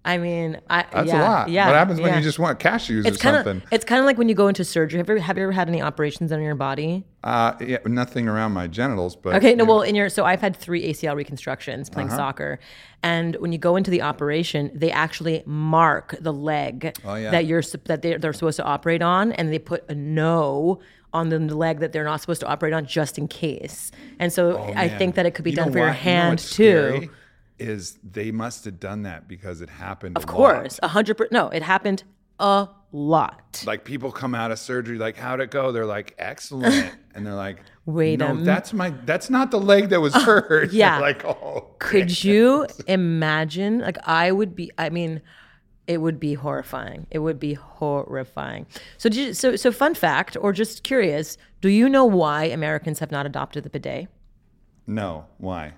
I 0.05 0.17
mean, 0.17 0.59
I, 0.69 0.85
that's 0.91 1.07
yeah, 1.09 1.21
a 1.21 1.29
lot. 1.29 1.49
Yeah, 1.49 1.67
what 1.67 1.75
happens 1.75 1.99
when 1.99 2.11
yeah. 2.13 2.17
you 2.17 2.23
just 2.23 2.39
want 2.39 2.57
cashews 2.59 3.05
It's 3.05 3.17
or 3.17 3.19
kind 3.19 3.35
something? 3.35 3.57
of 3.57 3.63
it's 3.73 3.83
kind 3.83 3.99
of 3.99 4.05
like 4.05 4.17
when 4.17 4.29
you 4.29 4.33
go 4.35 4.47
into 4.47 4.63
surgery. 4.63 4.97
Have 4.97 5.09
you, 5.09 5.15
ever, 5.15 5.21
have 5.21 5.37
you 5.37 5.43
ever 5.43 5.51
had 5.51 5.67
any 5.67 5.81
operations 5.81 6.31
on 6.31 6.41
your 6.41 6.55
body? 6.55 7.03
Uh, 7.23 7.53
yeah, 7.59 7.77
nothing 7.85 8.27
around 8.29 8.53
my 8.53 8.65
genitals, 8.67 9.15
but 9.17 9.35
Okay, 9.35 9.53
no, 9.55 9.65
know, 9.65 9.69
well, 9.73 9.81
in 9.81 9.95
your 9.95 10.07
so 10.09 10.23
I've 10.23 10.39
had 10.39 10.55
three 10.55 10.83
ACL 10.93 11.15
reconstructions 11.15 11.89
playing 11.89 12.07
Uh-huh. 12.07 12.17
soccer, 12.17 12.59
and 13.03 13.35
when 13.37 13.51
you 13.51 13.57
go 13.57 13.75
into 13.75 13.91
the 13.91 14.01
operation, 14.01 14.71
they 14.73 14.89
actually 14.89 15.43
mark 15.45 16.15
the 16.21 16.31
leg 16.33 16.95
Oh, 17.03 17.15
yeah. 17.15 17.31
that 17.31 17.45
you're 17.45 17.61
that 17.85 18.01
they're, 18.01 18.17
they're 18.17 18.33
supposed 18.33 18.55
to 18.57 18.63
operate 18.63 19.01
on, 19.01 19.33
and 19.33 19.51
they 19.51 19.59
put 19.59 19.83
a 19.89 19.95
no 19.95 20.79
on 21.11 21.27
the 21.29 21.39
leg 21.39 21.79
that 21.79 21.91
they're 21.91 22.03
not 22.05 22.21
supposed 22.21 22.39
to 22.39 22.47
operate 22.47 22.71
on 22.73 22.85
just 22.85 23.17
in 23.17 23.27
case. 23.27 23.91
And 24.19 24.31
so 24.31 24.57
I 24.57 24.61
Oh, 24.69 24.73
man. 24.73 24.97
think 24.97 25.15
that 25.15 25.25
it 25.25 25.31
could 25.31 25.43
be 25.43 25.49
You 25.51 25.57
done 25.57 25.71
for 25.73 25.79
your 25.79 25.87
what? 25.87 25.97
You 26.05 26.11
know 26.11 26.17
hand 26.21 26.39
too. 26.39 26.43
scary 26.93 27.09
Is 27.59 27.99
they 28.03 28.31
must 28.31 28.65
have 28.65 28.79
done 28.79 29.03
that 29.03 29.27
because 29.27 29.61
it 29.61 29.69
happened. 29.69 30.17
Of 30.17 30.25
course, 30.25 30.79
a 30.81 30.87
hundred 30.87 31.15
percent. 31.15 31.33
No, 31.33 31.49
it 31.49 31.61
happened 31.63 32.03
a 32.39 32.69
lot. 32.91 33.63
like 33.67 33.83
people 33.83 34.11
come 34.11 34.33
out 34.33 34.49
of 34.49 34.57
surgery 34.57 34.97
like 34.97 35.15
how'd 35.15 35.39
it 35.41 35.51
go 35.51 35.71
they're 35.71 35.85
like 35.85 36.15
excellent 36.17 36.91
and 37.13 37.23
they're 37.25 37.35
like 37.35 37.59
Wait 37.85 38.17
no 38.17 38.31
a 38.31 38.35
that's 38.37 38.71
my 38.73 38.89
that's 39.05 39.29
not 39.29 39.51
the 39.51 39.59
leg 39.59 39.89
that 39.89 39.99
was 40.01 40.15
uh, 40.15 40.21
hurt 40.21 40.71
yeah. 40.73 40.97
like 40.99 41.23
oh 41.25 41.67
Could 41.79 42.23
you 42.23 42.65
imagine? 42.87 43.79
Like, 43.79 43.97
I 44.07 44.31
would 44.31 44.55
be, 44.55 44.71
I 44.77 44.89
mean, 44.89 45.21
It 45.87 46.01
would 46.01 46.19
be 46.19 46.35
horrifying. 46.35 47.07
It 47.11 47.19
would 47.19 47.39
be 47.39 47.55
horrifying. 47.55 48.67
So, 48.97 49.09
did 49.09 49.17
you, 49.17 49.33
so, 49.33 49.55
so 49.55 49.71
fun 49.71 49.95
fact, 49.95 50.37
or 50.39 50.53
just 50.53 50.83
curious, 50.83 51.37
do 51.61 51.69
you 51.69 51.89
know 51.89 52.05
why 52.05 52.45
Americans 52.45 52.99
have 52.99 53.11
not 53.11 53.25
adopted 53.25 53.63
the 53.63 53.69
bidet? 53.71 54.07
No, 54.87 55.25
why? 55.39 55.73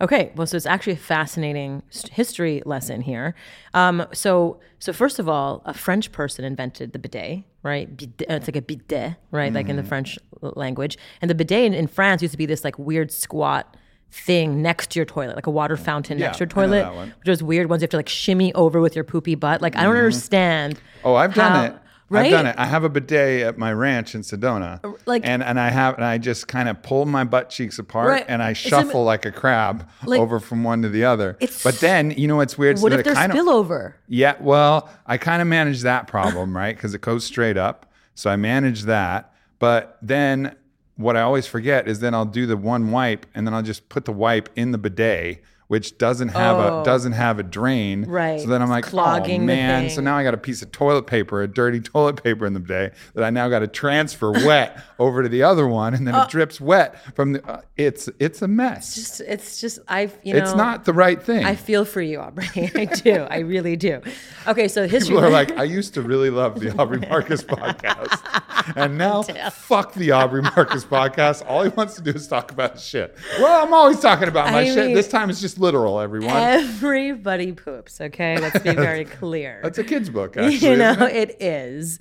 Okay, 0.00 0.30
well, 0.36 0.46
so 0.46 0.56
it's 0.56 0.66
actually 0.66 0.92
a 0.92 0.98
fascinating 0.98 1.82
history 2.10 2.62
lesson 2.66 3.00
here. 3.00 3.34
Um, 3.72 4.06
so, 4.12 4.60
so 4.78 4.92
first 4.92 5.18
of 5.18 5.26
all, 5.26 5.62
a 5.64 5.72
French 5.72 6.12
person 6.12 6.44
invented 6.44 6.92
the 6.92 6.98
bidet, 6.98 7.44
right? 7.62 7.96
Bidet, 7.96 8.30
uh, 8.30 8.34
it's 8.34 8.46
like 8.46 8.56
a 8.56 8.62
bidet, 8.62 9.16
right? 9.30 9.52
Like 9.52 9.68
in 9.68 9.76
the 9.76 9.82
mm-hmm. 9.82 9.88
French 9.88 10.18
language. 10.42 10.98
And 11.22 11.30
the 11.30 11.34
bidet 11.34 11.64
in, 11.64 11.72
in 11.72 11.86
France 11.86 12.20
used 12.20 12.32
to 12.32 12.38
be 12.38 12.44
this 12.44 12.62
like 12.62 12.78
weird 12.78 13.10
squat 13.10 13.74
thing 14.12 14.60
next 14.60 14.90
to 14.90 14.98
your 14.98 15.06
toilet, 15.06 15.34
like 15.34 15.46
a 15.46 15.50
water 15.50 15.78
fountain 15.78 16.18
next 16.18 16.38
to 16.38 16.42
your 16.42 16.48
toilet, 16.48 16.82
that 16.82 16.94
one. 16.94 17.14
which 17.18 17.28
was 17.28 17.42
weird 17.42 17.70
ones 17.70 17.80
you 17.80 17.84
have 17.84 17.90
to 17.90 17.96
like 17.96 18.08
shimmy 18.08 18.52
over 18.52 18.80
with 18.80 18.94
your 18.94 19.04
poopy 19.04 19.34
butt. 19.34 19.62
Like 19.62 19.76
I 19.76 19.82
don't 19.82 19.94
mm-hmm. 19.94 20.04
understand. 20.04 20.78
Oh, 21.04 21.14
I've 21.14 21.34
done 21.34 21.72
it. 21.72 21.78
Right? 22.08 22.26
I've 22.26 22.30
done 22.30 22.46
it. 22.46 22.54
I 22.56 22.66
have 22.66 22.84
a 22.84 22.88
bidet 22.88 23.42
at 23.42 23.58
my 23.58 23.72
ranch 23.72 24.14
in 24.14 24.20
Sedona. 24.20 24.78
Uh, 24.84 24.92
like- 25.06 25.22
and 25.26 25.42
and 25.42 25.58
I 25.58 25.70
have 25.70 25.96
and 25.96 26.04
I 26.04 26.18
just 26.18 26.46
kind 26.46 26.68
of 26.68 26.80
pull 26.82 27.04
my 27.04 27.24
butt 27.24 27.50
cheeks 27.50 27.78
apart 27.80 28.08
Right. 28.08 28.24
and 28.28 28.40
I 28.42 28.50
It's 28.50 28.64
a- 28.64 28.68
shuffle 28.68 29.02
like 29.04 29.26
a 29.26 29.32
crab 29.32 29.88
Like- 30.04 30.20
over 30.20 30.38
from 30.38 30.62
one 30.62 30.82
to 30.82 30.88
the 30.88 31.04
other. 31.04 31.36
But 31.64 31.80
then 31.80 32.12
you 32.12 32.28
know 32.28 32.36
what's 32.36 32.56
weird? 32.56 32.78
What 32.78 32.92
So 32.92 32.98
if 32.98 33.04
there's 33.04 33.18
spillover? 33.18 33.94
Yeah, 34.06 34.34
well, 34.40 34.88
I 35.06 35.16
kind 35.18 35.42
of 35.42 35.48
manage 35.48 35.82
that 35.82 36.06
problem, 36.06 36.56
right? 36.56 36.76
Because 36.76 36.94
it 36.94 37.00
goes 37.00 37.24
straight 37.24 37.56
up. 37.56 37.90
So 38.14 38.30
I 38.30 38.36
manage 38.36 38.82
that. 38.84 39.32
But 39.58 39.98
then 40.00 40.54
what 40.96 41.16
I 41.16 41.22
always 41.22 41.46
forget 41.46 41.88
is 41.88 41.98
then 42.00 42.14
I'll 42.14 42.24
do 42.24 42.46
the 42.46 42.56
one 42.56 42.90
wipe 42.92 43.26
and 43.34 43.46
then 43.46 43.52
I'll 43.52 43.62
just 43.62 43.88
put 43.88 44.04
the 44.04 44.12
wipe 44.12 44.48
in 44.56 44.70
the 44.72 44.78
bidet, 44.78 45.42
which 45.68 45.98
doesn't 45.98 46.28
have 46.28 46.56
Oh. 46.56 46.80
a 46.80 46.84
doesn't 46.84 47.12
have 47.12 47.38
a 47.38 47.42
drain. 47.42 48.04
Right. 48.04 48.40
So 48.40 48.46
then 48.48 48.62
I'm 48.62 48.66
It's 48.68 48.70
like, 48.70 48.86
oh, 48.86 48.90
clogging 48.90 49.42
oh 49.42 49.46
man. 49.46 49.90
So 49.90 50.00
now 50.00 50.16
I 50.16 50.22
got 50.22 50.34
a 50.34 50.38
piece 50.38 50.62
of 50.62 50.70
toilet 50.72 51.06
paper, 51.06 51.42
a 51.42 51.48
dirty 51.48 51.80
toilet 51.92 52.22
paper 52.22 52.46
in 52.46 52.54
the 52.54 52.60
day 52.60 52.92
that 53.14 53.24
I 53.24 53.30
now 53.30 53.48
got 53.48 53.60
to 53.60 53.66
transfer 53.66 54.30
wet 54.32 54.80
over 54.98 55.22
to 55.22 55.28
the 55.28 55.42
other 55.42 55.66
one, 55.68 55.94
and 55.94 56.06
then 56.06 56.14
it 56.14 56.28
drips 56.28 56.60
wet 56.60 57.14
from 57.14 57.32
the. 57.32 57.46
Uh, 57.46 57.60
it's 57.76 58.08
it's 58.18 58.42
a 58.42 58.48
mess. 58.48 58.96
It's 58.96 59.08
Just, 59.18 59.20
it's 59.22 59.60
just 59.60 59.78
I've 59.88 60.18
you 60.22 60.32
know. 60.34 60.40
it's 60.42 60.54
not 60.54 60.84
the 60.84 60.92
right 60.92 61.22
thing. 61.22 61.44
I 61.44 61.54
feel 61.54 61.84
for 61.84 62.00
you, 62.00 62.20
Aubrey. 62.20 62.48
I 62.74 62.84
do. 62.86 63.26
I 63.30 63.38
really 63.40 63.76
do. 63.76 64.00
Okay, 64.46 64.68
so 64.68 64.88
history. 64.88 65.14
People 65.16 65.24
are 65.24 65.30
like, 65.30 65.56
I 65.58 65.64
used 65.64 65.94
to 65.94 66.02
really 66.02 66.30
love 66.30 66.60
the 66.60 66.74
Aubrey 66.78 66.98
Marcus 66.98 67.42
podcast. 67.44 68.72
And 68.76 68.96
now, 68.98 69.22
fuck 69.22 69.92
the 69.94 70.12
Aubrey 70.12 70.42
Marcus 70.42 70.84
podcast. 70.84 71.44
All 71.46 71.62
he 71.62 71.68
wants 71.70 71.94
to 71.96 72.02
do 72.02 72.10
is 72.12 72.26
talk 72.26 72.50
about 72.50 72.80
shit. 72.80 73.16
Well, 73.38 73.64
I'm 73.64 73.72
always 73.74 74.00
talking 74.00 74.28
about 74.28 74.50
my 74.52 74.60
I 74.60 74.64
shit. 74.64 74.86
mean- 74.86 74.94
This 74.94 75.08
time 75.08 75.30
it's 75.30 75.40
just 75.40 75.58
literal, 75.58 76.00
everyone. 76.00 76.30
Everybody 76.34 77.52
poops. 77.52 78.00
Okay, 78.00 78.38
let's 78.38 78.58
be 78.60 78.74
very 78.74 79.04
clear. 79.04 79.60
That's 79.62 79.78
a 79.78 79.84
kid's 79.84 80.10
book, 80.10 80.36
actually. 80.36 80.70
you 80.70 80.76
know, 80.76 80.92
it? 81.06 81.30
it 81.30 81.42
is. 81.42 81.98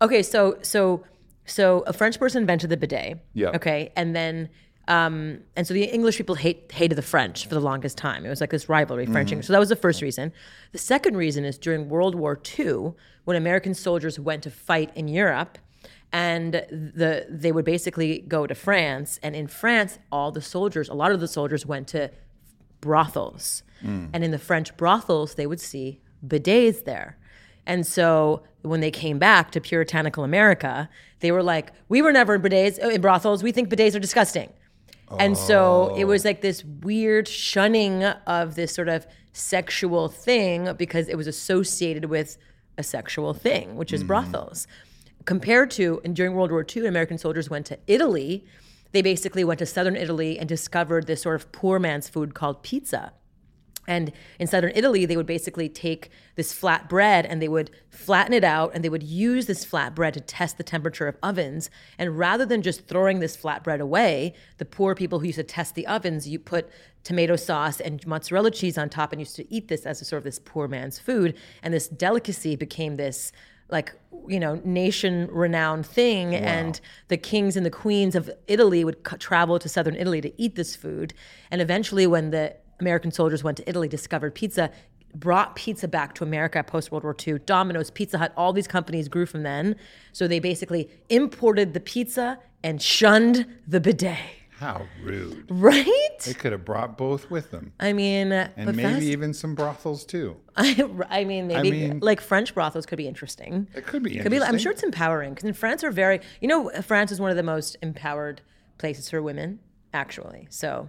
Okay, 0.00 0.22
so 0.22 0.58
so 0.62 1.04
so 1.48 1.82
a 1.86 1.92
French 1.92 2.18
person 2.18 2.42
invented 2.42 2.70
the 2.70 2.76
bidet. 2.76 3.18
Yeah. 3.34 3.48
Okay, 3.50 3.92
and 3.96 4.14
then. 4.14 4.48
Um, 4.86 5.40
and 5.54 5.66
so 5.66 5.74
the 5.74 5.84
English 5.84 6.16
people 6.16 6.34
hate, 6.34 6.72
hated 6.72 6.94
the 6.94 7.02
French 7.02 7.46
for 7.46 7.54
the 7.54 7.60
longest 7.60 7.98
time. 7.98 8.24
It 8.24 8.30
was 8.30 8.40
like 8.40 8.48
this 8.48 8.70
rivalry, 8.70 9.04
French 9.04 9.30
English. 9.30 9.46
So 9.46 9.52
that 9.52 9.58
was 9.58 9.68
the 9.68 9.76
first 9.76 10.00
reason. 10.00 10.32
The 10.72 10.78
second 10.78 11.18
reason 11.18 11.44
is 11.44 11.58
during 11.58 11.90
World 11.90 12.14
War 12.14 12.40
II, 12.58 12.94
when 13.26 13.36
American 13.36 13.74
soldiers 13.74 14.18
went 14.18 14.42
to 14.44 14.50
fight 14.50 14.90
in 14.94 15.06
Europe, 15.06 15.58
and 16.10 16.54
the 16.54 17.26
they 17.28 17.52
would 17.52 17.66
basically 17.66 18.20
go 18.20 18.46
to 18.46 18.54
France, 18.54 19.20
and 19.22 19.36
in 19.36 19.46
France, 19.46 19.98
all 20.10 20.32
the 20.32 20.40
soldiers, 20.40 20.88
a 20.88 20.94
lot 20.94 21.12
of 21.12 21.20
the 21.20 21.28
soldiers 21.28 21.66
went 21.66 21.86
to 21.88 22.10
brothels. 22.80 23.62
And 24.14 24.24
in 24.24 24.30
the 24.30 24.38
French 24.38 24.76
brothels, 24.76 25.34
they 25.34 25.46
would 25.46 25.60
see 25.60 26.00
bidets 26.26 26.84
there. 26.84 27.18
And 27.66 27.86
so 27.86 28.42
when 28.62 28.80
they 28.80 28.90
came 28.90 29.18
back 29.18 29.50
to 29.52 29.60
puritanical 29.60 30.24
America, 30.24 30.88
they 31.20 31.32
were 31.32 31.42
like, 31.42 31.72
we 31.88 32.02
were 32.02 32.12
never 32.12 32.34
in 32.34 32.42
bidets, 32.42 32.82
uh, 32.82 32.88
in 32.88 33.00
brothels. 33.00 33.42
We 33.42 33.52
think 33.52 33.68
bidets 33.68 33.94
are 33.94 34.00
disgusting. 34.00 34.52
And 35.18 35.38
so 35.38 35.94
it 35.96 36.04
was 36.04 36.24
like 36.24 36.42
this 36.42 36.64
weird 36.64 37.26
shunning 37.26 38.04
of 38.04 38.56
this 38.56 38.74
sort 38.74 38.88
of 38.88 39.06
sexual 39.32 40.08
thing 40.08 40.74
because 40.76 41.08
it 41.08 41.16
was 41.16 41.26
associated 41.26 42.06
with 42.06 42.36
a 42.76 42.82
sexual 42.82 43.32
thing, 43.32 43.76
which 43.76 43.92
is 43.92 44.04
brothels. 44.04 44.66
Compared 45.24 45.70
to, 45.72 46.00
and 46.04 46.14
during 46.14 46.34
World 46.34 46.50
War 46.50 46.64
II, 46.76 46.86
American 46.86 47.18
soldiers 47.18 47.48
went 47.48 47.66
to 47.66 47.78
Italy. 47.86 48.44
They 48.92 49.02
basically 49.02 49.44
went 49.44 49.58
to 49.58 49.66
southern 49.66 49.96
Italy 49.96 50.38
and 50.38 50.48
discovered 50.48 51.06
this 51.06 51.22
sort 51.22 51.36
of 51.36 51.52
poor 51.52 51.78
man's 51.78 52.08
food 52.08 52.34
called 52.34 52.62
pizza. 52.62 53.12
And 53.88 54.12
in 54.38 54.46
southern 54.46 54.72
Italy, 54.74 55.06
they 55.06 55.16
would 55.16 55.26
basically 55.26 55.68
take 55.68 56.10
this 56.36 56.52
flat 56.52 56.88
bread 56.88 57.24
and 57.24 57.42
they 57.42 57.48
would 57.48 57.70
flatten 57.88 58.34
it 58.34 58.44
out 58.44 58.70
and 58.74 58.84
they 58.84 58.90
would 58.90 59.02
use 59.02 59.46
this 59.46 59.64
flat 59.64 59.94
bread 59.94 60.14
to 60.14 60.20
test 60.20 60.58
the 60.58 60.62
temperature 60.62 61.08
of 61.08 61.16
ovens. 61.22 61.70
And 61.98 62.18
rather 62.18 62.44
than 62.44 62.60
just 62.62 62.86
throwing 62.86 63.18
this 63.18 63.34
flat 63.34 63.64
bread 63.64 63.80
away, 63.80 64.34
the 64.58 64.66
poor 64.66 64.94
people 64.94 65.18
who 65.18 65.26
used 65.26 65.38
to 65.38 65.42
test 65.42 65.74
the 65.74 65.86
ovens, 65.86 66.28
you 66.28 66.38
put 66.38 66.68
tomato 67.02 67.34
sauce 67.34 67.80
and 67.80 68.06
mozzarella 68.06 68.50
cheese 68.50 68.76
on 68.76 68.90
top 68.90 69.10
and 69.12 69.20
used 69.20 69.36
to 69.36 69.52
eat 69.52 69.68
this 69.68 69.86
as 69.86 70.02
a 70.02 70.04
sort 70.04 70.18
of 70.18 70.24
this 70.24 70.38
poor 70.38 70.68
man's 70.68 70.98
food. 70.98 71.34
And 71.62 71.72
this 71.72 71.88
delicacy 71.88 72.56
became 72.56 72.96
this 72.96 73.32
like 73.70 73.94
you 74.26 74.40
know 74.40 74.60
nation 74.64 75.28
renowned 75.30 75.84
thing 75.84 76.34
and 76.34 76.80
the 77.08 77.16
kings 77.16 77.54
and 77.54 77.66
the 77.66 77.70
queens 77.70 78.14
of 78.14 78.30
italy 78.46 78.82
would 78.82 78.96
c- 79.06 79.16
travel 79.18 79.58
to 79.58 79.68
southern 79.68 79.94
italy 79.94 80.22
to 80.22 80.32
eat 80.40 80.54
this 80.54 80.74
food 80.74 81.12
and 81.50 81.60
eventually 81.60 82.06
when 82.06 82.30
the 82.30 82.56
american 82.80 83.10
soldiers 83.10 83.42
went 83.44 83.56
to 83.56 83.68
italy 83.68 83.88
discovered 83.88 84.34
pizza 84.34 84.70
brought 85.14 85.56
pizza 85.56 85.88
back 85.88 86.14
to 86.14 86.22
america 86.24 86.62
post 86.62 86.90
world 86.92 87.02
war 87.04 87.16
ii 87.26 87.38
domino's 87.46 87.90
pizza 87.90 88.18
hut 88.18 88.32
all 88.36 88.52
these 88.52 88.68
companies 88.68 89.08
grew 89.08 89.26
from 89.26 89.42
then 89.42 89.74
so 90.12 90.28
they 90.28 90.38
basically 90.38 90.88
imported 91.08 91.72
the 91.74 91.80
pizza 91.80 92.38
and 92.62 92.80
shunned 92.82 93.46
the 93.66 93.80
bidet 93.80 94.18
How 94.58 94.82
rude. 95.02 95.46
right 95.48 96.18
They 96.24 96.34
could 96.34 96.50
have 96.52 96.64
brought 96.64 96.98
both 96.98 97.30
with 97.30 97.50
them. 97.52 97.72
i 97.80 97.92
mean 97.92 98.32
And 98.32 98.66
maybe 98.76 98.82
fast- 98.82 99.02
even 99.04 99.32
some 99.32 99.54
brothels 99.54 100.04
too. 100.04 100.36
I, 100.56 100.84
I 101.08 101.24
mean, 101.24 101.46
maybe 101.46 101.70
mean- 101.70 102.00
like 102.00 102.20
French 102.20 102.52
brothels 102.54 102.84
could 102.84 102.96
be 102.98 103.06
interesting. 103.06 103.68
It 103.74 103.86
could 103.86 104.02
be 104.02 104.16
Could 104.18 104.32
be. 104.32 104.42
I'm 104.42 104.58
sure 104.58 104.72
it's 104.72 104.82
empowering 104.82 105.30
because 105.34 105.46
in 105.48 105.54
France 105.54 105.84
are 105.84 105.92
very. 105.92 106.20
You 106.40 106.48
know, 106.48 106.70
France 106.82 107.12
is 107.12 107.20
one 107.20 107.30
of 107.30 107.36
the 107.36 107.44
most 107.44 107.76
empowered 107.82 108.42
places 108.78 109.08
for 109.08 109.22
women, 109.22 109.60
actually. 109.92 110.46
So 110.50 110.88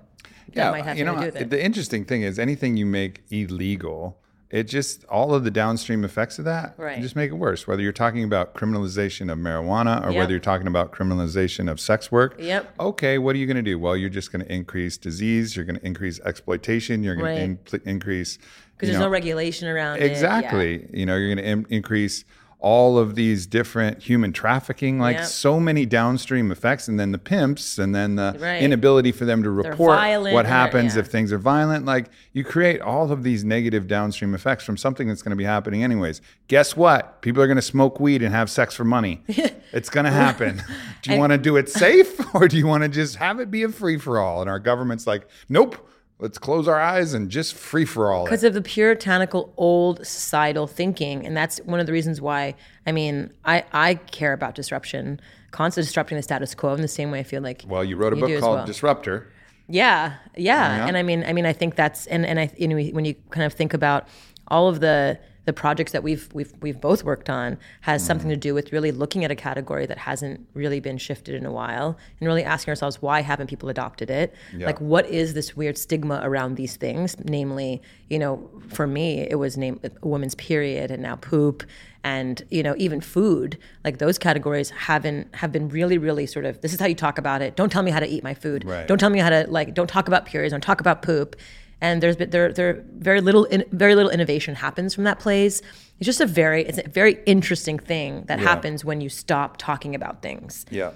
that 0.53 0.72
might 0.72 0.84
have 0.86 0.98
you 0.98 1.06
to 1.06 1.12
know, 1.12 1.20
do 1.20 1.25
with 1.27 1.36
it. 1.36 1.50
the 1.50 1.63
interesting 1.63 2.06
thing 2.06 2.22
is 2.24 2.39
anything 2.39 2.75
you 2.77 2.86
make 2.86 3.24
illegal, 3.29 4.18
it 4.50 4.63
just 4.63 5.06
all 5.06 5.34
of 5.36 5.44
the 5.44 5.51
downstream 5.51 6.03
effects 6.03 6.39
of 6.39 6.46
that 6.46 6.74
Right. 6.77 7.00
just 7.01 7.15
make 7.15 7.29
it 7.29 7.36
worse. 7.36 7.68
Whether 7.68 7.84
you're 7.84 7.91
talking 7.91 8.24
about 8.24 8.56
criminalization 8.56 9.32
of 9.32 9.38
marijuana 9.38 10.03
or 10.03 10.10
Yep. 10.10 10.18
whether 10.18 10.32
you're 10.32 10.39
talking 10.39 10.65
about 10.68 10.91
criminalization 10.91 11.70
of 11.70 11.79
sex 11.79 12.12
work. 12.12 12.36
Yep. 12.39 12.74
Okay, 12.79 13.20
what 13.20 13.36
are 13.36 13.39
you 13.39 13.46
going 13.46 13.58
to 13.58 13.62
do? 13.63 13.77
Well, 13.77 13.96
you're 13.96 14.10
just 14.10 14.32
going 14.32 14.44
to 14.44 14.51
increase 14.51 14.98
disease. 14.98 15.56
You're 15.56 15.65
going 15.65 15.79
to 15.79 15.86
increase 15.86 16.20
exploitation. 16.25 17.03
You're 17.03 17.15
going 17.15 17.50
Right. 17.51 17.65
to 17.68 17.82
increase 17.88 18.38
Because 18.75 18.89
there's 18.89 19.00
know, 19.00 19.06
no 19.06 19.12
regulation 19.12 19.68
around 19.68 19.98
it. 19.98 20.06
Yeah. 20.06 20.12
Exactly. 20.12 20.88
You 20.94 21.06
know, 21.06 21.15
you're 21.15 21.27
going 21.36 21.46
to 21.46 21.51
Im- 21.51 21.65
increase 21.70 22.25
all 22.62 22.98
of 22.98 23.16
these 23.16 23.48
different 23.48 24.04
human 24.04 24.34
trafficking, 24.34 25.00
like 25.00 25.16
Yep. 25.16 25.25
so 25.25 25.60
many 25.62 25.86
downstream 25.86 26.51
effects, 26.51 26.89
and 26.89 27.00
then 27.00 27.13
the 27.13 27.18
pimps, 27.18 27.78
and 27.78 27.96
then 27.96 28.16
the 28.16 28.36
Right. 28.38 28.62
inability 28.62 29.13
for 29.13 29.24
them 29.24 29.44
to 29.44 29.50
report 29.50 29.98
violent 29.98 30.34
what 30.34 30.46
happens 30.46 30.96
yeah. 30.96 31.00
if 31.00 31.08
things 31.08 31.32
are 31.32 31.38
violent. 31.38 31.86
Like 31.86 32.08
you 32.34 32.44
create 32.44 32.82
all 32.82 33.12
of 33.13 33.24
these 33.24 33.46
negative 33.46 33.88
downstream 33.88 34.36
effects 34.36 34.66
from 34.66 34.75
something 34.75 35.08
that's 35.08 35.22
going 35.22 35.32
to 35.32 35.38
be 35.38 35.46
happening 35.46 35.86
anyways. 35.86 36.22
Guess 36.50 36.75
what? 36.75 37.22
People 37.22 37.42
are 37.42 37.48
going 37.48 37.56
to 37.56 37.62
smoke 37.62 37.98
weed 38.00 38.22
and 38.22 38.36
have 38.36 38.50
sex 38.50 38.75
for 38.75 38.84
money. 38.84 39.22
it's 39.72 39.89
going 39.89 40.06
to 40.06 40.12
happen. 40.12 40.62
do 41.01 41.13
you 41.13 41.18
want 41.18 41.32
to 41.32 41.38
do 41.38 41.56
it 41.56 41.70
safe, 41.70 42.20
or 42.36 42.50
do 42.50 42.58
you 42.58 42.68
want 42.68 42.84
to 42.84 42.89
just 42.89 43.16
have 43.16 43.39
it 43.39 43.50
be 43.50 43.63
a 43.63 43.70
free 43.70 43.98
for 43.98 44.20
all? 44.20 44.42
And 44.42 44.50
our 44.50 44.60
government's 44.60 45.08
like, 45.08 45.28
nope. 45.48 45.78
Let's 46.20 46.38
close 46.38 46.68
our 46.68 46.80
eyes 46.80 47.14
and 47.14 47.30
just 47.30 47.54
free 47.54 47.86
for 47.86 48.12
all. 48.12 48.26
because 48.26 48.44
of 48.44 48.54
the 48.54 48.62
puritanical 48.62 49.54
old 49.56 50.06
societal 50.06 50.68
thinking 50.68 51.26
and 51.26 51.36
that's 51.36 51.60
one 51.60 51.80
of 51.80 51.86
the 51.86 51.94
reasons 51.94 52.20
why 52.20 52.56
i 52.86 52.92
mean 52.92 53.32
i 53.46 53.64
i 53.72 53.96
care 53.96 54.34
about 54.34 54.54
disruption 54.54 55.20
constant 55.52 55.88
disrupting 55.88 56.18
the 56.18 56.22
status 56.22 56.54
quo 56.54 56.74
in 56.74 56.82
the 56.82 56.88
same 56.90 57.10
way 57.10 57.20
i 57.20 57.24
feel 57.24 57.42
like 57.42 57.64
Well, 57.68 57.84
you 57.86 57.96
wrote 57.96 58.12
a 58.14 58.18
You 58.18 58.22
book 58.22 58.40
called 58.42 58.58
well. 58.58 58.66
Disruptor. 58.66 59.32
Yeah, 59.72 60.16
yeah, 60.36 60.78
Yeah. 60.78 60.88
and 60.88 60.98
I 60.98 61.04
mean, 61.04 61.24
I 61.24 61.32
mean, 61.32 61.46
I 61.46 61.54
think 61.54 61.76
that's 61.76 62.06
and 62.08 62.26
and 62.26 62.40
I 62.40 62.52
you 62.58 62.68
know 62.68 62.78
when 62.92 63.06
you 63.06 63.14
kind 63.30 63.46
of 63.46 63.54
think 63.54 63.74
about 63.74 64.08
all 64.48 64.68
of 64.68 64.80
the 64.80 65.20
the 65.50 65.53
projects 65.53 65.94
that 65.94 66.03
we've 66.03 66.29
we've 66.32 66.53
we've 66.62 66.79
both 66.79 67.03
worked 67.03 67.27
on 67.27 67.58
has 67.82 68.06
something 68.06 68.29
to 68.29 68.38
do 68.38 68.53
with 68.53 68.72
really 68.72 68.91
looking 68.91 69.25
at 69.25 69.32
a 69.32 69.36
category 69.36 69.88
that 69.88 69.98
hasn't 69.98 70.46
really 70.53 70.79
been 70.79 71.00
shifted 71.00 71.34
in 71.34 71.44
a 71.44 71.51
while 71.51 71.98
and 72.20 72.27
really 72.27 72.44
asking 72.44 72.70
ourselves 72.72 73.01
why 73.01 73.22
haven't 73.22 73.48
people 73.48 73.68
adopted 73.68 74.12
it? 74.12 74.32
Like, 74.68 74.79
what 74.79 75.08
is 75.08 75.34
this 75.34 75.58
weird 75.58 75.75
stigma 75.75 76.20
around 76.22 76.53
these 76.53 76.75
things? 76.75 77.18
Namely, 77.24 77.82
you 78.12 78.20
know, 78.20 78.48
for 78.68 78.86
me, 78.86 79.22
it 79.22 79.39
was 79.39 79.58
named 79.58 79.79
a 79.84 80.08
woman's 80.08 80.36
period 80.36 80.91
and 80.91 81.01
now 81.01 81.15
poop 81.15 81.63
and 82.03 82.44
you 82.51 82.62
know 82.62 82.75
even 82.77 83.01
food 83.01 83.58
like 83.84 83.98
those 83.98 84.18
categories 84.20 84.70
haven't 84.70 85.34
have 85.36 85.51
been 85.51 85.68
really 85.68 85.98
really 85.98 86.25
sort 86.25 86.46
of 86.46 86.62
this 86.62 86.74
is 86.74 86.79
how 86.79 86.86
you 86.86 86.96
talk 86.96 87.18
about 87.18 87.41
it 87.41 87.58
don't 87.58 87.72
tell 87.72 87.84
me 87.84 87.91
how 87.91 88.00
to 88.00 88.08
eat 88.08 88.24
my 88.24 88.34
food 88.34 88.63
Right. 88.63 88.88
don't 88.88 89.00
tell 89.00 89.10
me 89.10 89.20
how 89.20 89.29
to 89.29 89.46
like 89.50 89.74
don't 89.74 89.89
talk 89.89 90.08
about 90.08 90.25
periods 90.25 90.53
don't 90.53 90.62
talk 90.62 90.79
about 90.79 91.01
poop 91.01 91.36
and 91.81 92.03
there's 92.03 92.15
been 92.15 92.29
there 92.29 92.51
there 92.51 92.83
very 92.91 93.21
little 93.21 93.45
in, 93.45 93.63
very 93.71 93.95
little 93.95 94.12
innovation 94.12 94.55
happens 94.55 94.93
from 94.93 95.05
that 95.05 95.19
place. 95.19 95.62
It's 96.00 96.05
just 96.05 96.21
a 96.21 96.25
very 96.25 96.63
it's 96.63 96.77
a 96.77 96.89
very 96.89 97.19
interesting 97.25 97.79
thing 97.79 98.24
that 98.27 98.39
happens 98.39 98.86
when 98.86 99.01
you 99.01 99.09
stop 99.09 99.57
talking 99.57 99.95
about 99.95 100.21
things. 100.21 100.65
Yeah. 100.69 100.91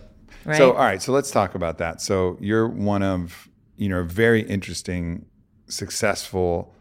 Right? 0.46 0.58
So, 0.58 0.74
all 0.74 0.80
right. 0.80 1.02
So 1.02 1.12
let's 1.14 1.32
talk 1.32 1.56
about 1.56 1.78
that. 1.78 2.02
So 2.02 2.38
you're 2.42 2.68
one 2.68 3.02
of, 3.02 3.48
you 3.78 3.88
know, 3.88 4.00
a 4.00 4.04
very 4.04 4.42
interesting, 4.42 5.26
successful 5.68 6.76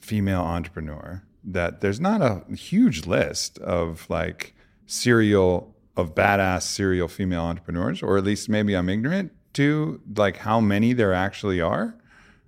female 0.00 0.40
entrepreneur 0.40 1.22
that 1.44 1.80
there's 1.80 2.00
not 2.00 2.22
a 2.22 2.42
huge 2.54 3.06
list 3.06 3.58
of 3.58 4.08
like 4.08 4.54
serial 4.86 5.74
of 5.96 6.14
badass 6.14 6.62
serial 6.62 7.08
female 7.08 7.42
entrepreneurs, 7.42 8.02
or 8.02 8.16
at 8.16 8.24
least 8.24 8.48
maybe 8.48 8.74
I'm 8.74 8.88
ignorant 8.88 9.32
to 9.54 10.00
like 10.16 10.38
how 10.38 10.60
many 10.60 10.92
there 10.92 11.12
actually 11.12 11.60
are. 11.60 11.96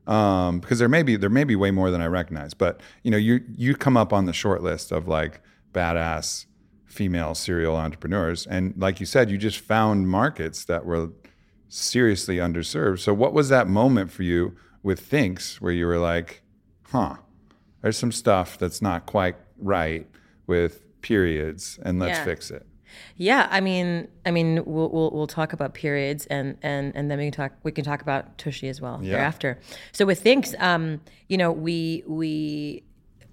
Um, 0.06 0.60
because 0.60 0.78
there 0.78 0.88
may 0.88 1.02
be 1.02 1.16
there 1.16 1.30
may 1.30 1.44
be 1.44 1.56
way 1.56 1.70
more 1.70 1.90
than 1.90 2.00
I 2.02 2.06
recognize, 2.06 2.52
but 2.54 2.80
you 3.02 3.10
know, 3.10 3.16
you 3.16 3.40
you 3.56 3.74
come 3.74 3.96
up 3.96 4.12
on 4.12 4.26
the 4.26 4.32
short 4.32 4.62
list 4.62 4.92
of 4.92 5.08
like 5.08 5.40
badass 5.72 6.46
female 6.84 7.34
serial 7.34 7.74
entrepreneurs. 7.76 8.46
And 8.46 8.74
like 8.76 9.00
you 9.00 9.06
said, 9.06 9.30
you 9.30 9.38
just 9.38 9.58
found 9.58 10.08
markets 10.08 10.64
that 10.66 10.84
were 10.84 11.08
seriously 11.68 12.36
underserved. 12.36 13.00
So, 13.00 13.12
what 13.14 13.32
was 13.32 13.48
that 13.48 13.66
moment 13.66 14.10
for 14.12 14.22
you 14.22 14.54
with 14.82 15.00
Thinx 15.10 15.60
where 15.60 15.72
you 15.72 15.86
were 15.86 15.98
like, 15.98 16.42
huh, 16.90 17.16
there's 17.82 17.98
some 17.98 18.12
stuff 18.12 18.58
that's 18.58 18.80
not 18.80 19.06
quite 19.06 19.36
right 19.58 20.06
with 20.46 21.00
periods 21.00 21.78
and 21.82 21.98
let's 21.98 22.18
Yeah. 22.18 22.24
fix 22.24 22.50
it? 22.50 22.66
Yeah, 23.16 23.48
I 23.50 23.60
mean, 23.60 24.08
I 24.24 24.30
mean, 24.30 24.62
we'll 24.64 24.88
we'll, 24.90 25.10
we'll 25.10 25.26
talk 25.26 25.52
about 25.52 25.74
periods, 25.74 26.26
and 26.26 26.56
and 26.62 26.94
and 26.94 27.10
then 27.10 27.18
we 27.18 27.24
can 27.24 27.32
talk 27.32 27.52
we 27.62 27.72
can 27.72 27.84
talk 27.84 28.02
about 28.02 28.38
Tushy 28.38 28.68
as 28.68 28.80
well 28.80 28.98
thereafter. 28.98 29.58
So 29.92 30.06
with 30.06 30.22
Thinx, 30.22 30.60
um, 30.60 31.00
you 31.28 31.36
know, 31.36 31.50
we 31.52 32.04
we. 32.06 32.83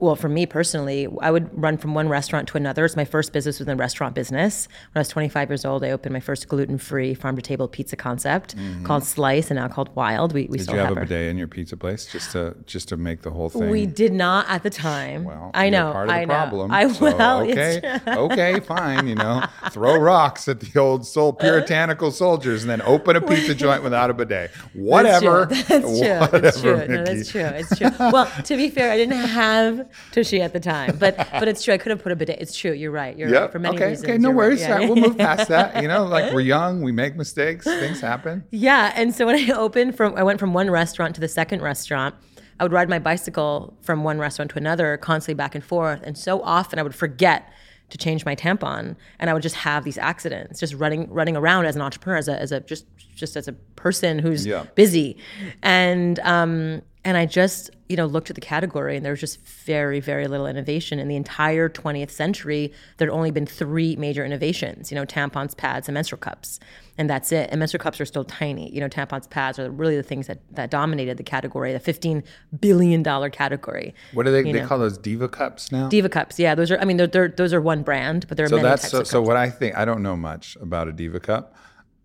Well, 0.02 0.16
for 0.16 0.28
me 0.28 0.48
personally, 0.48 1.08
I 1.22 1.30
would 1.30 1.50
run 1.54 1.78
from 1.78 1.94
one 1.94 2.10
restaurant 2.10 2.48
to 2.50 2.58
another. 2.58 2.84
It's 2.84 2.96
my 2.96 3.06
first 3.06 3.34
business 3.34 3.60
within 3.60 3.78
restaurant 3.78 4.16
business. 4.16 4.68
When 4.92 5.00
I 5.00 5.02
was 5.02 5.10
25 5.10 5.50
years 5.52 5.64
old, 5.64 5.84
I 5.84 5.92
opened 5.92 6.12
my 6.14 6.20
first 6.20 6.48
gluten-free 6.48 7.14
farm-to-table 7.14 7.68
pizza 7.68 7.96
concept 7.96 8.56
called 8.84 9.04
Slice, 9.04 9.52
and 9.52 9.60
now 9.60 9.68
called 9.68 9.96
Wild. 9.96 10.34
We, 10.34 10.48
we 10.48 10.48
Mm-hmm. 10.48 10.54
Did 10.58 10.64
still 10.64 10.74
you 10.76 10.80
have 10.82 10.92
a 10.92 10.96
our- 10.96 11.06
bidet 11.06 11.30
in 11.30 11.38
your 11.38 11.48
pizza 11.48 11.78
place 11.78 12.08
just 12.08 12.32
to 12.32 12.56
just 12.66 12.90
to 12.90 12.98
make 12.98 13.22
the 13.22 13.30
whole 13.30 13.50
thing? 13.50 13.70
We 13.70 13.86
did 13.86 14.12
not 14.12 14.50
at 14.50 14.64
the 14.64 14.72
time. 14.72 15.24
Well, 15.26 15.52
I 15.54 15.70
know. 15.70 15.92
part 15.94 16.10
of 16.10 16.16
the 16.16 16.20
I 16.20 16.26
know. 16.26 16.34
problem. 16.34 16.72
I 16.72 16.88
so, 16.92 17.16
well, 17.16 17.42
okay, 17.50 18.00
okay, 18.08 18.60
fine. 18.60 19.08
You 19.08 19.16
know, 19.16 19.44
throw 19.70 19.98
rocks 19.98 20.48
at 20.48 20.62
the 20.62 20.80
old 20.80 21.06
soul 21.06 21.32
puritanical 21.32 22.10
soldiers, 22.12 22.64
and 22.64 22.72
then 22.72 22.82
open 22.82 23.16
a 23.16 23.22
pizza 23.30 23.54
joint 23.54 23.84
without 23.84 24.10
a 24.10 24.16
bidet. 24.16 24.50
Whatever. 24.74 25.46
That's 25.46 25.68
true. 25.68 25.78
That's 25.80 25.92
true. 25.92 26.40
That's 26.42 26.64
Whatever, 26.64 26.86
true. 26.88 26.96
No, 26.98 27.04
that's 27.06 27.30
true. 27.32 27.42
It's 27.42 27.78
true. 27.78 27.90
Well, 28.00 28.26
to 28.46 28.56
be 28.58 28.70
fair, 28.72 28.92
I 28.92 28.98
didn't 28.98 29.18
have 29.18 29.91
Tushy 30.12 30.42
at 30.42 30.54
the 30.54 30.60
time, 30.60 30.98
but 31.00 31.16
but 31.32 31.48
it's 31.48 31.64
true. 31.64 31.74
I 31.74 31.78
could 31.78 31.90
have 31.92 32.02
put 32.04 32.12
a 32.12 32.16
bidet. 32.16 32.40
It's 32.40 32.56
true. 32.56 32.72
You're 32.72 32.92
right. 32.92 33.18
You're 33.18 33.30
Yeah. 33.30 33.40
right. 33.42 33.52
For 33.52 33.60
many 33.60 33.76
okay. 33.76 33.88
reasons. 33.90 34.10
Okay. 34.10 34.18
No 34.18 34.30
right. 34.30 34.36
worries. 34.38 34.62
Yeah, 34.62 34.76
Uh, 34.76 34.80
yeah. 34.80 34.86
We'll 34.88 34.96
move 34.98 35.18
past 35.18 35.48
that. 35.50 35.68
You 35.82 35.88
know, 35.88 36.06
like 36.06 36.34
we're 36.34 36.42
young, 36.42 36.82
we 36.82 36.92
make 36.92 37.16
mistakes, 37.16 37.66
things 37.66 38.02
happen. 38.02 38.44
Yeah, 38.52 38.94
and 38.96 39.14
so 39.16 39.26
when 39.26 39.36
I 39.36 39.54
opened 39.54 39.96
from, 39.98 40.16
I 40.16 40.24
went 40.24 40.40
from 40.40 40.54
one 40.54 40.70
restaurant 40.70 41.16
to 41.16 41.22
the 41.22 41.28
second 41.28 41.62
restaurant. 41.62 42.16
I 42.60 42.64
would 42.64 42.72
ride 42.74 42.90
my 42.90 43.00
bicycle 43.00 43.76
from 43.82 44.04
one 44.04 44.20
restaurant 44.20 44.52
to 44.52 44.58
another, 44.58 44.98
constantly 44.98 45.34
back 45.36 45.56
and 45.56 45.64
forth, 45.64 46.02
and 46.04 46.16
so 46.18 46.42
often 46.44 46.78
I 46.78 46.84
would 46.84 46.94
forget 46.94 47.50
to 47.90 47.98
change 47.98 48.24
my 48.24 48.36
tampon, 48.36 48.96
and 49.20 49.30
I 49.30 49.34
would 49.34 49.42
just 49.44 49.56
have 49.56 49.84
these 49.84 49.98
accidents, 49.98 50.60
just 50.60 50.74
running 50.76 51.10
running 51.12 51.36
around 51.36 51.66
as 51.66 51.76
an 51.76 51.82
entrepreneur, 51.82 52.18
as 52.18 52.28
a, 52.28 52.40
as 52.40 52.52
a 52.52 52.60
just 52.62 52.86
just 53.16 53.36
as 53.36 53.48
a 53.48 53.54
person 53.76 54.20
who's 54.20 54.46
Yeah. 54.46 54.66
busy, 54.76 55.18
and 55.64 56.20
um 56.20 56.84
and 57.04 57.18
I 57.18 57.26
just 57.26 57.72
you 57.90 57.98
know 57.98 58.06
looked 58.06 58.30
at 58.30 58.36
the 58.36 58.42
category, 58.42 58.96
and 58.96 59.06
there 59.06 59.12
was 59.12 59.20
just 59.20 59.40
very 59.48 60.00
very 60.00 60.28
little 60.28 60.46
innovation 60.46 61.00
in 61.00 61.08
the 61.08 61.16
entire 61.16 61.68
20th 61.68 62.12
century. 62.12 62.72
There 62.98 63.08
had 63.08 63.14
only 63.14 63.32
been 63.32 63.46
three 63.46 63.96
major 63.96 64.24
innovations, 64.24 64.92
you 64.92 64.96
know, 64.96 65.06
tampons, 65.06 65.58
pads, 65.58 65.88
and 65.88 65.96
menstrual 65.96 66.20
cups, 66.20 66.60
and 66.98 67.10
that's 67.10 67.32
it. 67.32 67.50
And 67.50 67.60
menstrual 67.60 67.82
cups 67.82 68.00
are 68.00 68.06
still 68.06 68.24
tiny. 68.24 68.72
You 68.72 68.82
know, 68.82 68.90
tampons, 68.90 69.30
pads 69.30 69.58
are 69.58 69.72
really 69.72 69.96
the 69.96 70.04
things 70.04 70.28
that 70.28 70.40
that 70.52 70.70
dominated 70.70 71.18
the 71.18 71.24
category, 71.24 71.74
the 71.74 71.80
15 71.80 72.24
billion 72.60 73.02
dollar 73.02 73.30
category. 73.30 73.96
What 74.14 74.26
do 74.26 74.32
they, 74.32 74.44
they 74.44 74.54
know. 74.54 74.68
call 74.68 74.80
those 74.80 74.98
diva 74.98 75.28
cups 75.28 75.72
now? 75.72 75.90
Diva 75.90 76.10
cups, 76.10 76.38
yeah, 76.38 76.54
those 76.54 76.70
are. 76.72 76.80
I 76.80 76.86
mean, 76.86 76.98
they're, 76.98 77.08
they're 77.08 77.30
those 77.30 77.54
are 77.54 77.62
one 77.62 77.82
brand, 77.82 78.28
but 78.28 78.38
there 78.38 78.46
are 78.46 78.50
so 78.50 78.58
many 78.58 78.68
that's 78.68 78.84
types 78.84 78.92
so, 78.92 79.02
of 79.02 79.08
so 79.08 79.22
what 79.22 79.38
I 79.38 79.50
think 79.50 79.76
I 79.76 79.86
don't 79.86 80.04
know 80.04 80.16
much 80.16 80.56
about 80.62 80.88
a 80.88 80.92
diva 80.92 81.20
cup. 81.20 81.56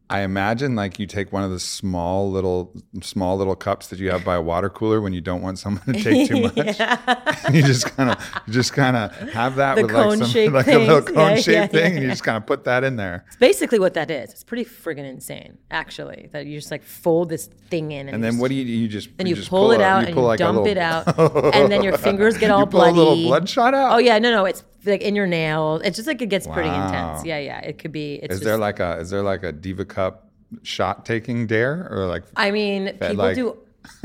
I 0.08 0.20
imagine 0.20 0.76
like 0.76 1.00
you 1.00 1.06
take 1.06 1.32
one 1.32 1.42
of 1.42 1.50
the 1.50 1.58
small 1.58 2.30
little 2.30 2.72
small 3.02 3.36
little 3.36 3.56
cups 3.56 3.88
that 3.88 3.98
you 3.98 4.10
have 4.12 4.24
by 4.24 4.36
a 4.36 4.40
water 4.40 4.68
cooler 4.70 5.00
when 5.00 5.12
you 5.12 5.20
don't 5.20 5.42
want 5.42 5.58
someone 5.58 5.82
to 5.84 5.92
take 6.00 6.28
too 6.28 6.42
much. 6.42 6.78
and 6.78 7.54
you 7.54 7.62
just 7.62 7.86
kind 7.96 8.10
of 8.10 8.42
just 8.48 8.72
kind 8.72 8.96
of 8.96 9.10
have 9.30 9.56
that 9.56 9.74
The 9.74 9.82
with 9.82 9.90
like 9.92 10.18
some 10.28 10.52
like 10.52 10.68
a 10.68 10.78
little 10.78 11.00
things. 11.00 11.10
Yeah, 11.16 11.28
cone 11.28 11.36
shaped 11.38 11.48
yeah, 11.48 11.66
thing 11.66 11.90
yeah, 11.92 11.96
and 11.96 12.02
you 12.04 12.08
just 12.10 12.22
kind 12.22 12.36
of 12.36 12.46
put 12.46 12.62
that 12.64 12.84
in 12.84 12.94
there. 12.94 13.24
It's 13.26 13.36
basically, 13.36 13.80
what 13.80 13.94
that 13.94 14.08
is, 14.10 14.30
it's 14.30 14.44
pretty 14.44 14.64
friggin' 14.64 14.98
insane, 15.10 15.58
actually. 15.72 16.28
That 16.30 16.46
you 16.46 16.56
just 16.58 16.70
like 16.70 16.84
fold 16.84 17.28
this 17.28 17.46
thing 17.46 17.90
in, 17.90 18.06
and, 18.06 18.14
And 18.14 18.22
then 18.24 18.32
just- 18.34 18.40
what 18.42 18.48
do 18.50 18.54
you 18.54 18.64
do? 18.64 18.70
You 18.70 18.86
just 18.86 19.08
and 19.18 19.28
you 19.28 19.34
just 19.34 19.50
pull, 19.50 19.72
it 19.72 19.80
a- 19.80 19.84
out 19.84 20.04
and 20.04 20.14
pull 20.14 20.22
you 20.22 20.28
like 20.28 20.38
dump 20.38 20.58
little- 20.58 20.68
it 20.70 20.78
out, 20.78 21.18
and 21.54 21.72
then 21.72 21.82
your 21.82 21.98
fingers 21.98 22.38
get 22.38 22.52
all 22.52 22.60
You 22.60 22.66
pull 22.66 22.80
bloody. 22.80 22.92
a 22.92 22.94
little 22.96 23.16
bloodshot 23.16 23.74
out? 23.74 23.92
Oh 23.94 23.98
yeah, 23.98 24.20
no, 24.20 24.30
no, 24.30 24.44
it's 24.44 24.62
like 24.86 25.02
in 25.02 25.14
your 25.14 25.26
nails. 25.26 25.82
It's 25.84 25.96
just 25.96 26.06
like 26.06 26.20
it 26.22 26.26
gets 26.28 26.46
pretty 26.46 26.68
intense. 26.68 27.24
Yeah, 27.24 27.38
yeah, 27.38 27.60
it 27.60 27.78
could 27.78 27.92
be. 27.92 28.14
It's 28.16 28.34
Is 28.34 28.40
just, 28.40 28.44
there 28.44 28.58
like 28.58 28.80
a 28.80 28.98
is 28.98 29.10
there 29.10 29.22
like 29.22 29.42
a 29.42 29.52
diva 29.52 29.84
cup 29.84 30.28
shot 30.62 31.04
taking 31.04 31.46
dare 31.46 31.88
or 31.90 32.06
like 32.06 32.24
I 32.36 32.50
mean, 32.50 32.92
people 32.92 33.14
like- 33.16 33.36
do 33.36 33.56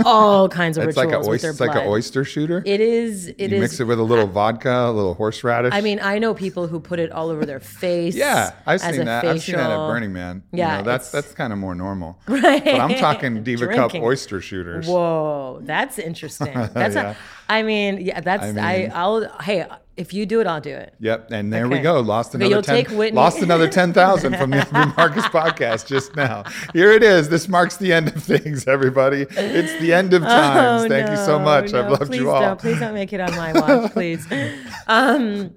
all 0.06 0.48
kinds 0.62 0.78
of 0.78 0.88
it's 0.88 0.96
like 0.96 1.08
rituals 1.08 1.28
a 1.28 1.30
with 1.32 1.42
their 1.42 1.50
oyster, 1.52 1.64
it's 1.64 1.74
like 1.76 1.84
an 1.84 1.88
oyster 1.90 2.24
shooter? 2.24 2.62
It 2.66 2.80
is. 2.82 3.28
It 3.30 3.50
you 3.50 3.56
is- 3.58 3.62
mix 3.62 3.80
it 3.80 3.86
with 3.86 3.98
a 4.00 4.04
little 4.04 4.28
vodka, 4.28 4.72
a 4.72 4.92
little 4.92 5.16
horseradish. 5.16 5.74
I 5.74 5.82
mean, 5.82 6.00
I 6.02 6.20
know 6.20 6.34
people 6.36 6.68
who 6.68 6.80
put 6.80 7.00
it 7.00 7.12
all 7.12 7.30
over 7.30 7.46
their 7.48 7.60
face. 7.60 8.16
Yeah, 8.16 8.54
I've 8.68 8.80
seen 8.82 9.06
that. 9.06 9.26
I've 9.26 9.42
seen 9.42 9.56
that 9.56 9.72
at. 9.72 9.78
Burning 9.88 10.14
Man. 10.14 10.44
You 10.52 10.60
Yeah, 10.60 10.78
know, 10.78 10.84
that's 10.84 11.12
that's 11.12 11.34
kind 11.34 11.52
of 11.52 11.60
more 11.60 11.74
normal. 11.76 12.20
Right. 12.28 12.64
But 12.64 12.80
I'm 12.80 12.96
talking 12.96 13.44
Diva 13.44 13.68
Cup 13.74 13.94
oyster 13.96 14.40
shooters. 14.42 14.88
Whoa, 14.88 15.60
that's 15.64 15.98
interesting. 16.00 16.54
That's 16.74 16.96
Yeah. 16.96 17.12
a, 17.12 17.16
I 17.52 17.64
mean, 17.64 18.00
yeah, 18.00 18.22
that's 18.22 18.44
I, 18.58 18.78
mean- 18.78 18.92
I'll 18.94 19.28
hey, 19.42 19.66
if 19.98 20.14
you 20.14 20.26
do 20.26 20.40
it, 20.40 20.48
I'll 20.48 20.62
do 20.62 20.74
it. 20.74 20.96
Yep, 21.00 21.32
and 21.32 21.52
there 21.52 21.68
we 21.68 21.80
go. 21.80 22.00
Lost 22.00 22.34
another 22.34 22.50
you'll 22.50 22.62
ten. 22.62 22.76
take 22.76 22.90
Whitney. 22.90 23.16
Lost 23.16 23.42
another 23.42 23.68
ten 23.80 23.92
thousand 23.92 24.38
from 24.38 24.52
the 24.52 24.66
Andrew 24.66 24.94
Marcus 24.96 25.26
podcast 25.38 25.86
just 25.86 26.16
now. 26.16 26.46
Here 26.72 26.92
it 26.92 27.04
is. 27.04 27.28
This 27.28 27.50
marks 27.50 27.76
the 27.76 27.92
end 27.92 28.08
of 28.08 28.24
things, 28.24 28.68
everybody. 28.68 29.28
It's 29.30 29.82
the 29.82 29.94
end 29.94 30.14
of 30.14 30.24
times. 30.24 30.86
Oh, 30.86 30.88
Thank 30.88 31.10
you 31.10 31.18
so 31.18 31.40
much. 31.40 31.74
no, 31.74 31.84
I've 31.84 31.92
loved 31.92 32.16
you 32.16 32.32
all. 32.32 32.42
Don't, 32.42 32.60
please 32.60 32.80
don't 32.80 32.94
make 32.94 33.12
it 33.12 33.20
on 33.20 33.36
my 33.36 33.52
watch, 33.52 33.92
please. 33.92 34.26
um, 34.88 35.54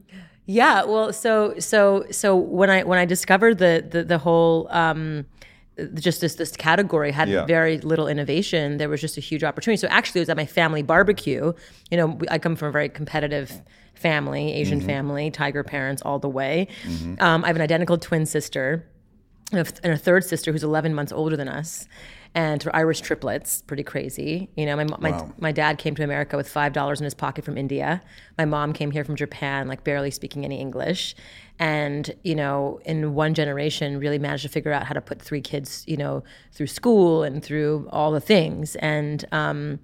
yeah, 0.46 0.84
well, 0.84 1.12
so 1.12 1.54
so 1.58 2.04
so 2.10 2.36
when 2.36 2.70
I 2.70 2.82
when 2.82 2.98
I 2.98 3.04
discovered 3.04 3.58
the 3.58 3.86
the, 3.88 4.02
the 4.02 4.18
whole 4.18 4.66
um, 4.70 5.26
just 5.94 6.20
this 6.20 6.36
this 6.36 6.52
category 6.56 7.10
had 7.10 7.28
Yeah. 7.28 7.44
very 7.46 7.78
little 7.78 8.06
innovation, 8.08 8.76
there 8.76 8.88
was 8.88 9.00
just 9.00 9.16
a 9.16 9.20
huge 9.20 9.42
opportunity. 9.42 9.80
So 9.80 9.88
actually, 9.88 10.20
it 10.20 10.22
was 10.22 10.28
at 10.30 10.36
my 10.36 10.46
family 10.46 10.82
barbecue. 10.82 11.52
You 11.90 11.96
know, 11.96 12.06
we- 12.06 12.28
I 12.30 12.38
come 12.38 12.54
from 12.56 12.68
a 12.68 12.72
very 12.72 12.88
competitive 12.88 13.60
family, 13.94 14.52
Asian 14.52 14.78
Mm-hmm. 14.78 14.86
family, 14.88 15.30
tiger 15.30 15.62
parents 15.64 16.02
all 16.02 16.18
the 16.18 16.28
way. 16.28 16.68
Um, 17.20 17.44
I 17.44 17.46
have 17.48 17.56
an 17.56 17.62
identical 17.62 17.98
twin 17.98 18.26
sister 18.26 18.84
and 19.52 19.66
a, 19.66 19.70
and 19.84 19.92
a 19.92 19.96
third 19.98 20.24
sister 20.24 20.52
who's 20.52 20.64
11 20.64 20.94
months 20.94 21.12
older 21.12 21.36
than 21.36 21.48
us 21.48 21.86
and 22.34 22.62
her 22.64 22.74
irish 22.74 23.00
triplets 23.00 23.62
pretty 23.62 23.82
crazy. 23.84 24.48
You 24.56 24.66
know 24.66 24.76
my, 24.76 24.84
my, 24.98 25.10
Wow. 25.12 25.32
my 25.38 25.52
dad 25.52 25.78
came 25.78 25.94
to 25.96 26.02
america 26.02 26.36
with 26.36 26.48
five 26.48 26.72
dollars 26.72 27.00
in 27.00 27.04
his 27.04 27.14
pocket 27.14 27.44
from 27.44 27.56
india. 27.56 28.02
My 28.38 28.44
mom 28.44 28.72
came 28.72 28.90
here 28.90 29.04
from 29.04 29.16
japan 29.16 29.68
like 29.68 29.84
barely 29.84 30.10
speaking 30.10 30.44
any 30.44 30.60
english. 30.60 31.14
And 31.58 32.12
you 32.24 32.34
know 32.34 32.80
in 32.84 33.14
one 33.14 33.34
generation 33.34 33.98
really 34.00 34.18
managed 34.18 34.42
to 34.42 34.48
figure 34.48 34.72
out 34.72 34.84
how 34.84 34.94
to 34.94 35.00
put 35.00 35.22
three 35.22 35.40
kids 35.40 35.84
you 35.86 35.96
know 35.96 36.24
through 36.52 36.66
school 36.66 37.22
and 37.22 37.44
through 37.44 37.88
all 37.92 38.10
the 38.10 38.20
things. 38.20 38.74
And 38.76 39.24
um, 39.32 39.78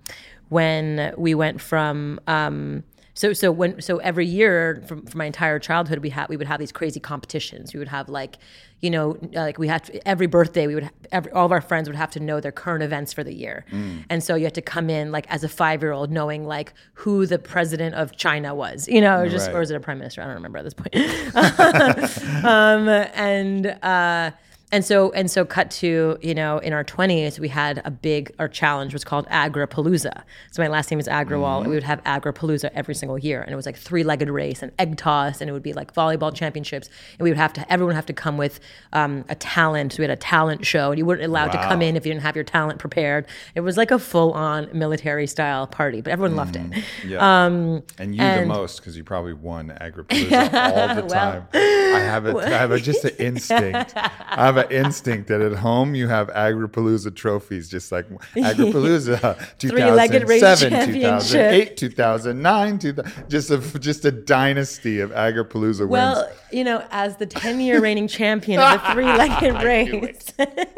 when 0.49 1.15
we 1.17 1.33
went 1.35 1.61
from 1.61 2.19
um, 2.27 2.83
so 3.21 3.27
so 3.35 3.53
when 3.53 3.81
so 3.83 3.99
every 3.99 4.27
year 4.27 4.83
from, 4.87 4.99
from 5.05 5.19
my 5.19 5.27
entire 5.27 5.59
childhood 5.59 5.99
we 6.07 6.11
had 6.11 6.29
we 6.33 6.37
would 6.39 6.47
have 6.47 6.59
these 6.59 6.73
crazy 6.73 7.01
competitions. 7.01 7.75
We 7.75 7.79
would 7.83 7.89
have 7.99 8.09
like 8.09 8.39
you 8.81 8.89
know 8.89 9.07
like 9.33 9.59
we 9.59 9.69
had 9.69 9.85
to, 9.85 10.09
every 10.09 10.27
birthday 10.27 10.67
we 10.67 10.75
would 10.75 10.85
ha- 10.85 10.91
every, 11.13 11.31
all 11.33 11.45
of 11.45 11.53
our 11.53 11.61
friends 11.61 11.87
would 11.89 11.97
have 12.05 12.11
to 12.13 12.21
know 12.21 12.41
their 12.41 12.57
current 12.65 12.83
events 12.83 13.13
for 13.13 13.23
the 13.23 13.35
year, 13.35 13.65
and 14.11 14.25
so 14.25 14.35
you 14.37 14.45
had 14.45 14.55
to 14.55 14.63
come 14.63 14.89
in 14.89 15.13
like 15.13 15.27
as 15.29 15.45
a 15.45 15.49
five 15.51 15.83
year 15.83 15.93
old 15.93 16.11
knowing 16.11 16.43
like 16.47 16.73
who 16.95 17.27
the 17.27 17.39
president 17.39 17.95
of 17.95 18.17
China 18.17 18.55
was, 18.55 18.89
you 18.89 19.01
know, 19.03 19.21
or 19.21 19.29
just 19.29 19.49
Right. 19.49 19.57
or 19.57 19.61
is 19.63 19.71
it 19.71 19.77
a 19.77 19.81
prime 19.81 19.99
minister? 19.99 20.23
I 20.23 20.25
don't 20.25 20.35
remember 20.43 20.59
at 20.59 20.65
this 20.65 20.75
point. 20.75 20.95
um, 22.45 22.89
and 22.89 23.67
uh, 23.83 24.31
and 24.73 24.85
so 24.85 25.11
and 25.13 25.31
so 25.31 25.45
cut 25.45 25.71
to 25.71 26.19
you 26.21 26.35
know 26.35 26.59
in 26.59 26.73
our 26.73 26.85
20s 26.85 27.39
we 27.39 27.49
had 27.49 27.83
a 27.85 27.91
big 27.91 28.33
our 28.39 28.49
challenge 28.49 28.93
was 28.93 29.05
called 29.05 29.27
agrapalooza. 29.29 30.23
So 30.51 30.63
my 30.63 30.69
last 30.69 30.91
name 30.91 31.01
is 31.01 31.09
agrawal 31.09 31.61
and 31.61 31.69
we 31.69 31.75
would 31.75 31.83
have 31.83 32.03
agrapalooza 32.05 32.71
every 32.75 32.95
single 32.95 33.19
year. 33.19 33.43
And 33.43 33.53
it 33.53 33.57
was 33.57 33.67
like 33.67 33.77
three-legged 33.77 34.29
race 34.29 34.63
and 34.63 34.73
egg 34.79 34.97
toss 34.97 35.41
and 35.41 35.49
it 35.49 35.53
would 35.53 35.63
be 35.63 35.73
like 35.73 35.95
volleyball 35.95 36.35
championships. 36.35 36.89
And 37.19 37.25
we 37.25 37.31
would 37.31 37.37
have 37.37 37.53
to 37.55 37.73
everyone 37.73 37.95
would 37.95 37.97
have 37.97 38.07
to 38.07 38.13
come 38.13 38.37
with 38.37 38.61
um, 38.93 39.25
a 39.29 39.35
talent. 39.35 39.93
So 39.93 39.99
we 39.99 40.05
had 40.05 40.11
a 40.11 40.17
talent 40.17 40.67
show 40.67 40.91
and 40.91 40.99
you 40.99 41.07
weren't 41.07 41.23
allowed 41.23 41.53
to 41.53 41.59
come 41.59 41.83
in 41.83 41.97
if 41.97 42.07
you 42.07 42.13
didn't 42.13 42.23
have 42.23 42.37
your 42.37 42.45
talent 42.45 42.79
prepared. 42.79 43.27
It 43.55 43.61
was 43.61 43.77
like 43.77 43.91
a 43.91 43.99
full-on 43.99 44.69
military 44.73 45.27
style 45.27 45.67
party 45.67 46.01
but 46.01 46.13
everyone 46.13 46.37
loved 46.37 46.57
it. 46.57 46.85
Yeah. 47.07 47.45
Um, 47.45 47.83
and 47.99 48.15
you 48.15 48.23
the 48.23 48.47
most 48.47 48.79
because 48.79 48.97
you 48.97 49.05
probably 49.05 49.33
won 49.33 49.69
Agripalooza 49.81 50.53
all 50.77 50.95
the 51.03 51.09
time. 51.09 51.49
I 51.53 52.01
have 52.01 52.27
a, 52.27 52.37
I 52.37 52.49
have 52.51 52.71
a, 52.71 52.79
just 52.79 53.05
an 53.05 53.15
instinct. 53.19 53.93
I 53.97 54.47
have 54.47 54.57
an 54.67 54.73
instinct 54.73 55.29
that 55.29 55.41
at 55.41 55.53
home 55.53 55.95
you 55.95 56.09
have 56.09 56.29
Agripalooza 56.29 57.15
trophies, 57.15 57.69
just 57.69 57.93
like 57.93 58.09
Agripalooza 58.35 59.59
2007, 59.59 60.93
2008, 60.93 61.77
2009, 61.77 62.79
2000, 62.79 63.29
just 63.29 63.51
a 63.51 63.79
just 63.79 64.05
a 64.05 64.11
dynasty 64.11 65.01
of 65.01 65.11
Agripalooza 65.11 65.89
well 65.89 66.17
wins. 66.17 66.27
Well, 66.27 66.33
you 66.53 66.65
know 66.65 66.85
as 66.91 67.17
the 67.17 67.27
10-year 67.27 67.81
reigning 67.81 68.09
champion 68.09 68.61
of 68.61 68.83
the 68.83 68.89
three-legged 68.93 69.63
race 69.63 70.33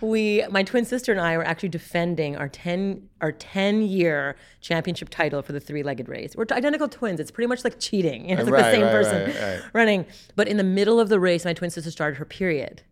we 0.00 0.44
my 0.50 0.62
twin 0.62 0.84
sister 0.84 1.12
and 1.12 1.20
I 1.20 1.36
were 1.36 1.44
actually 1.44 1.68
defending 1.70 2.36
our 2.36 2.48
10 2.48 3.08
our 3.20 3.32
10 3.32 3.82
year 3.82 4.36
championship 4.60 5.08
title 5.08 5.42
for 5.42 5.52
the 5.52 5.60
three-legged 5.60 6.08
race. 6.08 6.34
We're 6.36 6.46
identical 6.50 6.88
twins. 6.88 7.20
It's 7.20 7.30
pretty 7.30 7.48
much 7.48 7.64
like 7.64 7.78
cheating. 7.80 8.28
You 8.28 8.34
know, 8.36 8.42
it's 8.42 8.50
like 8.50 8.62
Right, 8.62 8.70
the 8.70 8.76
same 8.76 8.82
right, 8.84 8.92
person 8.92 9.26
right, 9.60 9.60
running. 9.72 10.06
But 10.36 10.48
in 10.48 10.56
the 10.56 10.64
middle 10.64 10.98
of 11.00 11.08
the 11.08 11.20
race, 11.20 11.44
my 11.44 11.52
twin 11.52 11.70
sister 11.70 11.90
started 11.90 12.16
her 12.18 12.24
period. 12.24 12.82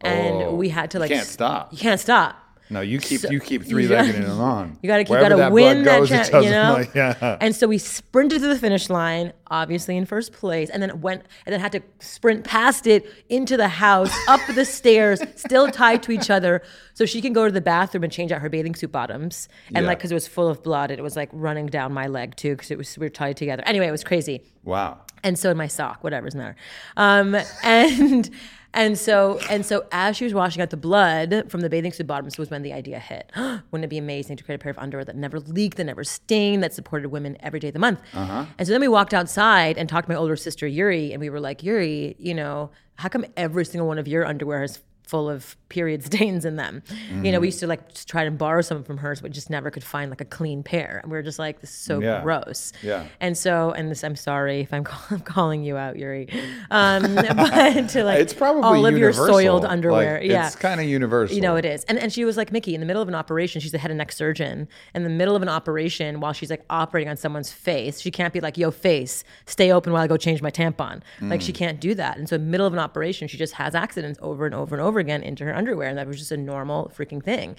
And 0.00 0.42
Oh, 0.42 0.54
we 0.54 0.68
had 0.68 0.90
to 0.92 0.98
you 0.98 1.00
like 1.02 1.10
can't 1.10 1.26
stop. 1.26 1.72
You 1.72 1.78
can't 1.78 2.00
stop. 2.00 2.36
No, 2.70 2.80
you 2.80 2.98
keep 2.98 3.20
So- 3.20 3.30
you 3.30 3.40
keep 3.40 3.62
three 3.64 3.86
legging 3.86 4.22
it 4.22 4.28
on. 4.28 4.78
You 4.82 4.86
gotta 4.88 5.02
you 5.02 5.08
gotta 5.08 5.36
that 5.36 5.52
win 5.52 5.82
blood 5.82 5.86
that 5.86 5.98
goes, 6.00 6.08
champ, 6.08 6.30
doesn't 6.30 6.44
you 6.44 6.50
know. 6.50 6.72
like- 6.72 6.94
yeah. 6.94 7.36
And 7.40 7.54
so 7.54 7.66
we 7.66 7.76
sprinted 7.76 8.40
to 8.40 8.48
the 8.48 8.58
finish 8.58 8.88
line, 8.88 9.32
obviously 9.50 9.96
in 9.98 10.06
first 10.06 10.32
place, 10.32 10.70
and 10.70 10.82
then 10.82 11.00
went 11.02 11.24
and 11.44 11.52
then 11.52 11.60
had 11.60 11.72
to 11.72 11.82
sprint 12.00 12.44
past 12.44 12.86
it 12.86 13.04
into 13.28 13.56
the 13.58 13.68
house, 13.68 14.10
up 14.28 14.40
the 14.54 14.64
stairs, 14.78 15.20
still 15.36 15.68
tied 15.70 16.02
to 16.04 16.12
each 16.12 16.30
other, 16.30 16.62
so 16.94 17.04
she 17.04 17.20
can 17.20 17.34
go 17.34 17.44
to 17.44 17.52
the 17.52 17.60
bathroom 17.60 18.02
and 18.02 18.12
change 18.12 18.32
out 18.32 18.40
her 18.40 18.48
bathing 18.48 18.74
suit 18.74 18.90
bottoms. 18.90 19.46
And 19.74 19.82
Yeah. 19.84 19.88
like 19.88 19.98
because 19.98 20.10
it 20.10 20.14
was 20.14 20.26
full 20.26 20.48
of 20.48 20.62
blood, 20.62 20.90
it 20.90 21.02
was 21.02 21.16
like 21.16 21.28
running 21.32 21.66
down 21.66 21.92
my 21.92 22.06
leg 22.06 22.34
too, 22.34 22.56
because 22.56 22.70
it 22.70 22.78
was 22.78 22.96
we 22.96 23.04
were 23.06 23.10
tied 23.10 23.36
together. 23.36 23.62
Anyway, 23.66 23.86
it 23.86 23.92
was 23.92 24.04
crazy 24.04 24.42
Wow. 24.64 25.00
and 25.22 25.38
so 25.38 25.50
in 25.50 25.58
my 25.58 25.66
sock, 25.68 26.02
whatever 26.02 26.26
doesn't 26.28 26.40
matter. 26.40 26.56
Um, 26.96 27.36
and 27.62 28.30
and 28.74 28.98
so 28.98 29.38
and 29.48 29.64
so 29.64 29.86
as 29.92 30.16
she 30.16 30.24
was 30.24 30.34
washing 30.34 30.60
out 30.60 30.70
the 30.70 30.76
blood 30.76 31.50
from 31.50 31.60
the 31.60 31.70
bathing 31.70 31.92
suit 31.92 32.06
bottoms 32.06 32.36
was 32.36 32.50
when 32.50 32.62
the 32.62 32.72
idea 32.72 32.98
hit. 32.98 33.30
Wouldn't 33.36 33.84
it 33.84 33.88
be 33.88 33.98
amazing 33.98 34.36
to 34.36 34.44
create 34.44 34.56
a 34.56 34.58
pair 34.58 34.70
of 34.70 34.78
underwear 34.78 35.04
that 35.04 35.16
never 35.16 35.40
leaked, 35.40 35.76
that 35.78 35.84
never 35.84 36.04
stained, 36.04 36.62
that 36.62 36.74
supported 36.74 37.08
women 37.08 37.36
every 37.40 37.60
day 37.60 37.68
of 37.68 37.74
the 37.74 37.80
month? 37.80 38.00
Uh-huh. 38.12 38.44
And 38.58 38.66
so 38.66 38.72
then 38.72 38.80
we 38.80 38.88
walked 38.88 39.14
outside 39.14 39.78
and 39.78 39.88
talked 39.88 40.08
to 40.08 40.12
my 40.12 40.18
older 40.18 40.36
sister 40.36 40.66
Yuri, 40.66 41.12
and 41.12 41.20
we 41.20 41.30
were 41.30 41.40
like, 41.40 41.62
Yuri, 41.62 42.16
you 42.18 42.34
know, 42.34 42.70
how 42.96 43.08
come 43.08 43.24
every 43.36 43.64
single 43.64 43.88
one 43.88 43.98
of 43.98 44.06
your 44.06 44.26
underwear 44.26 44.62
is 44.62 44.80
full 45.06 45.28
of 45.28 45.56
period 45.68 46.02
stains 46.10 46.44
in 46.44 46.56
them. 46.56 46.82
You 47.22 47.30
know, 47.32 47.40
we 47.40 47.48
used 47.48 47.60
to 47.60 47.66
like 47.66 47.92
just 47.92 48.08
try 48.08 48.24
to 48.24 48.30
borrow 48.30 48.62
some 48.62 48.82
from 48.84 48.96
hers, 48.98 49.20
but 49.20 49.32
just 49.32 49.50
never 49.50 49.70
could 49.70 49.84
find 49.84 50.10
like 50.10 50.20
a 50.20 50.24
clean 50.24 50.62
pair. 50.62 51.00
And 51.02 51.10
we 51.12 51.18
were 51.18 51.22
just 51.22 51.38
like, 51.38 51.60
this 51.60 51.70
is 51.70 51.76
so 51.76 52.00
Yeah. 52.00 52.22
gross. 52.22 52.72
Yeah. 52.82 53.06
And 53.20 53.36
so, 53.36 53.72
and 53.72 53.90
this, 53.90 54.02
I'm 54.02 54.16
sorry 54.16 54.60
if 54.60 54.72
I'm, 54.72 54.84
call, 54.90 55.00
I'm 55.10 55.20
calling 55.20 55.62
you 55.62 55.76
out, 55.76 55.98
Yuri, 55.98 56.28
um, 56.70 57.14
but 57.16 57.88
to 57.90 58.04
like 58.04 58.20
It's 58.20 58.32
probably 58.34 58.62
all 58.62 58.86
of 58.86 58.96
your 58.96 59.12
soiled 59.12 59.64
underwear. 59.64 60.20
Like, 60.20 60.30
yeah. 60.30 60.46
It's 60.46 60.56
kind 60.56 60.80
of 60.80 60.86
universal. 60.86 61.34
You 61.36 61.42
know, 61.42 61.56
it 61.56 61.64
is. 61.64 61.84
And, 61.84 61.98
and 61.98 62.12
she 62.12 62.24
was 62.24 62.36
like, 62.36 62.50
Miki, 62.52 62.74
in 62.74 62.80
the 62.80 62.86
middle 62.86 63.02
of 63.02 63.08
an 63.08 63.14
operation, 63.14 63.60
she's 63.60 63.74
a 63.74 63.78
head 63.78 63.90
and 63.90 63.98
neck 63.98 64.12
surgeon. 64.12 64.68
In 64.94 65.02
the 65.04 65.10
middle 65.10 65.36
of 65.36 65.42
an 65.42 65.48
operation, 65.48 66.20
while 66.20 66.32
she's 66.32 66.50
like 66.50 66.64
operating 66.70 67.08
on 67.10 67.16
someone's 67.16 67.52
face, 67.52 68.00
she 68.00 68.10
can't 68.10 68.32
be 68.32 68.40
like, 68.40 68.56
yo, 68.56 68.70
face, 68.70 69.22
stay 69.46 69.70
open 69.70 69.92
while 69.92 70.02
I 70.02 70.06
go 70.06 70.16
change 70.16 70.40
my 70.40 70.50
tampon. 70.50 71.02
Like, 71.20 71.40
she 71.40 71.52
can't 71.52 71.80
do 71.80 71.94
that. 71.94 72.16
And 72.16 72.28
so, 72.28 72.36
in 72.36 72.42
the 72.44 72.50
middle 72.50 72.66
of 72.66 72.72
an 72.72 72.78
operation, 72.78 73.28
she 73.28 73.36
just 73.36 73.54
has 73.54 73.74
accidents 73.74 74.18
over 74.22 74.46
and 74.46 74.54
over 74.54 74.74
and 74.74 74.82
over 74.82 74.93
again 74.98 75.22
into 75.22 75.44
her 75.44 75.54
underwear. 75.54 75.88
And 75.88 75.98
that 75.98 76.06
was 76.06 76.18
just 76.18 76.32
a 76.32 76.36
normal 76.36 76.90
freaking 76.96 77.22
thing. 77.22 77.56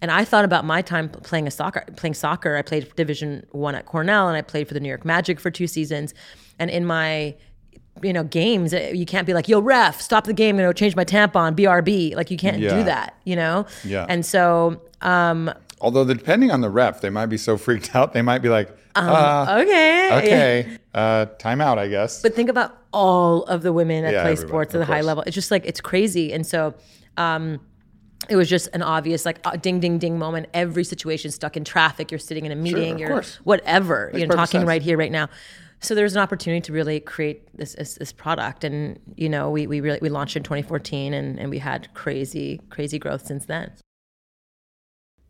And 0.00 0.10
I 0.12 0.24
thought 0.24 0.44
about 0.44 0.64
my 0.64 0.80
time 0.80 1.08
playing 1.08 1.48
a 1.48 1.50
soccer, 1.50 1.84
playing 1.96 2.14
soccer. 2.14 2.56
I 2.56 2.62
played 2.62 2.94
Division 2.94 3.44
One 3.50 3.74
at 3.74 3.86
Cornell, 3.86 4.28
and 4.28 4.36
I 4.36 4.42
played 4.42 4.68
for 4.68 4.74
the 4.74 4.80
New 4.80 4.88
York 4.88 5.04
Magic 5.04 5.40
for 5.40 5.50
two 5.50 5.66
seasons. 5.66 6.14
And 6.58 6.70
in 6.70 6.84
my 6.86 7.34
you 8.00 8.12
know 8.12 8.22
games 8.22 8.72
uh, 8.72 8.90
you 8.94 9.04
can't 9.04 9.26
be 9.26 9.34
like 9.34 9.48
yo 9.48 9.58
ref 9.58 10.00
stop 10.00 10.22
the 10.22 10.32
game 10.32 10.54
i'm 10.54 10.62
gonna 10.62 10.72
change 10.72 10.94
my 10.94 11.04
tampon 11.04 11.56
brb 11.56 12.14
like 12.14 12.30
you 12.30 12.36
can't 12.36 12.60
Yeah. 12.60 12.76
do 12.78 12.84
that 12.84 13.16
you 13.24 13.34
know 13.34 13.66
Yeah. 13.82 14.06
and 14.08 14.24
so 14.24 14.80
um 15.02 15.52
Although 15.80 16.04
depending 16.04 16.50
on 16.50 16.60
the 16.60 16.70
ref, 16.70 17.00
they 17.00 17.10
might 17.10 17.26
be 17.26 17.38
so 17.38 17.56
freaked 17.56 17.94
out, 17.94 18.12
they 18.12 18.22
might 18.22 18.38
be 18.38 18.48
like, 18.48 18.76
uh, 18.96 19.60
okay. 19.62 20.10
okay, 20.12 20.78
uh, 20.94 21.26
timeout, 21.38 21.78
I 21.78 21.88
guess. 21.88 22.22
but 22.22 22.34
think 22.34 22.48
about 22.48 22.76
all 22.92 23.44
of 23.44 23.62
the 23.62 23.72
women 23.72 24.04
that 24.04 24.12
Yeah, 24.12 24.22
play 24.22 24.36
sports 24.36 24.74
at 24.74 24.78
the 24.78 24.84
high 24.84 25.02
level. 25.02 25.22
It's 25.26 25.34
just 25.34 25.50
like 25.50 25.64
it's 25.66 25.80
crazy. 25.80 26.32
And 26.32 26.46
so 26.46 26.74
um 27.16 27.60
it 28.28 28.36
was 28.36 28.48
just 28.48 28.68
an 28.72 28.82
obvious 28.82 29.24
like 29.24 29.38
uh, 29.44 29.56
ding 29.56 29.80
ding 29.80 29.98
ding 29.98 30.18
moment. 30.18 30.48
Every 30.54 30.84
situation 30.84 31.30
stuck 31.30 31.56
in 31.56 31.64
traffic. 31.64 32.10
You're 32.10 32.18
sitting 32.18 32.46
in 32.46 32.52
a 32.52 32.56
meeting 32.56 32.94
of 32.94 33.00
you're 33.00 33.08
course. 33.08 33.36
whatever. 33.44 34.10
You're 34.14 34.26
talking 34.26 34.60
sense. 34.60 34.68
right 34.68 34.82
here 34.82 34.98
right 34.98 35.12
now. 35.12 35.28
So 35.80 35.94
there's 35.94 36.16
an 36.16 36.20
opportunity 36.20 36.60
to 36.62 36.72
really 36.72 36.98
create 36.98 37.56
this 37.56 37.74
this, 37.74 37.94
this 37.94 38.12
product. 38.12 38.64
And 38.64 38.98
you 39.16 39.28
know 39.28 39.50
we 39.50 39.66
we 39.66 39.80
really 39.80 39.98
we 40.02 40.08
launched 40.08 40.36
in 40.36 40.42
2014 40.42 41.14
and 41.14 41.38
and 41.38 41.50
we 41.50 41.58
had 41.58 41.92
crazy 41.94 42.60
crazy 42.70 42.98
growth 42.98 43.26
since 43.26 43.46
then 43.46 43.70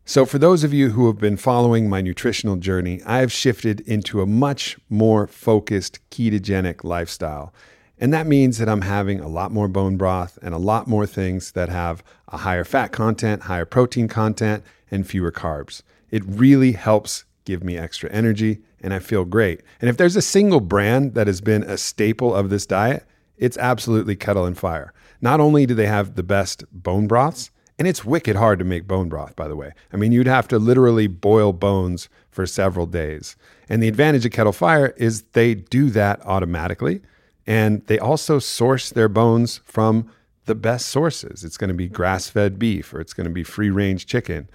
So, 0.09 0.25
for 0.25 0.39
those 0.39 0.63
of 0.63 0.73
you 0.73 0.89
who 0.89 1.05
have 1.05 1.19
been 1.19 1.37
following 1.37 1.87
my 1.87 2.01
nutritional 2.01 2.55
journey, 2.55 2.99
I 3.05 3.19
have 3.19 3.31
shifted 3.31 3.81
into 3.81 4.23
a 4.23 4.25
much 4.25 4.75
more 4.89 5.27
focused 5.27 5.99
ketogenic 6.09 6.83
lifestyle. 6.83 7.53
And 7.99 8.11
that 8.11 8.25
means 8.25 8.57
that 8.57 8.67
I'm 8.67 8.81
having 8.81 9.19
a 9.19 9.27
lot 9.27 9.51
more 9.51 9.67
bone 9.67 9.97
broth 9.97 10.39
and 10.41 10.55
a 10.55 10.57
lot 10.57 10.87
more 10.87 11.05
things 11.05 11.51
that 11.51 11.69
have 11.69 12.01
a 12.27 12.37
higher 12.37 12.63
fat 12.63 12.87
content, 12.87 13.43
higher 13.43 13.65
protein 13.65 14.07
content, 14.07 14.63
and 14.89 15.05
fewer 15.05 15.31
carbs. 15.31 15.83
It 16.09 16.23
really 16.25 16.71
helps 16.71 17.25
give 17.45 17.63
me 17.63 17.77
extra 17.77 18.09
energy 18.09 18.61
and 18.81 18.95
I 18.95 18.97
feel 18.97 19.25
great. 19.25 19.61
And 19.79 19.91
if 19.91 19.97
there's 19.97 20.15
a 20.15 20.23
single 20.23 20.59
brand 20.59 21.13
that 21.13 21.27
has 21.27 21.39
been 21.39 21.61
a 21.61 21.77
staple 21.77 22.33
of 22.33 22.49
this 22.49 22.65
diet, 22.65 23.05
it's 23.37 23.59
absolutely 23.59 24.15
Kettle 24.15 24.47
and 24.47 24.57
Fire. 24.57 24.91
Not 25.21 25.39
only 25.39 25.67
do 25.67 25.75
they 25.75 25.85
have 25.85 26.15
the 26.15 26.23
best 26.23 26.63
bone 26.71 27.05
broths, 27.05 27.51
and 27.79 27.87
it's 27.87 28.03
wicked 28.03 28.35
hard 28.35 28.59
to 28.59 28.65
make 28.65 28.87
bone 28.87 29.07
broth, 29.07 29.37
by 29.37 29.47
the 29.47 29.55
way. 29.55 29.71
I 29.93 29.97
mean, 29.97 30.11
you'd 30.11 30.27
have 30.27 30.49
to 30.49 30.59
literally 30.59 31.07
boil 31.07 31.53
bones 31.53 32.09
for 32.29 32.45
several 32.45 32.85
days. 32.85 33.37
And 33.69 33.81
the 33.81 33.87
advantage 33.87 34.25
of 34.25 34.33
Kettle 34.33 34.51
Fire 34.51 34.93
is 34.97 35.21
they 35.31 35.55
do 35.55 35.89
that 35.91 36.23
automatically. 36.25 37.01
And 37.47 37.85
they 37.87 37.97
also 37.97 38.37
source 38.37 38.89
their 38.89 39.07
bones 39.07 39.61
from 39.63 40.11
the 40.43 40.55
best 40.55 40.89
sources. 40.89 41.45
It's 41.45 41.57
going 41.57 41.69
to 41.69 41.73
be 41.73 41.87
grass 41.87 42.27
fed 42.27 42.59
beef 42.59 42.93
or 42.93 42.99
it's 42.99 43.13
going 43.13 43.25
to 43.25 43.33
be 43.33 43.43
free 43.43 43.69
range 43.69 44.05
chicken. 44.05 44.49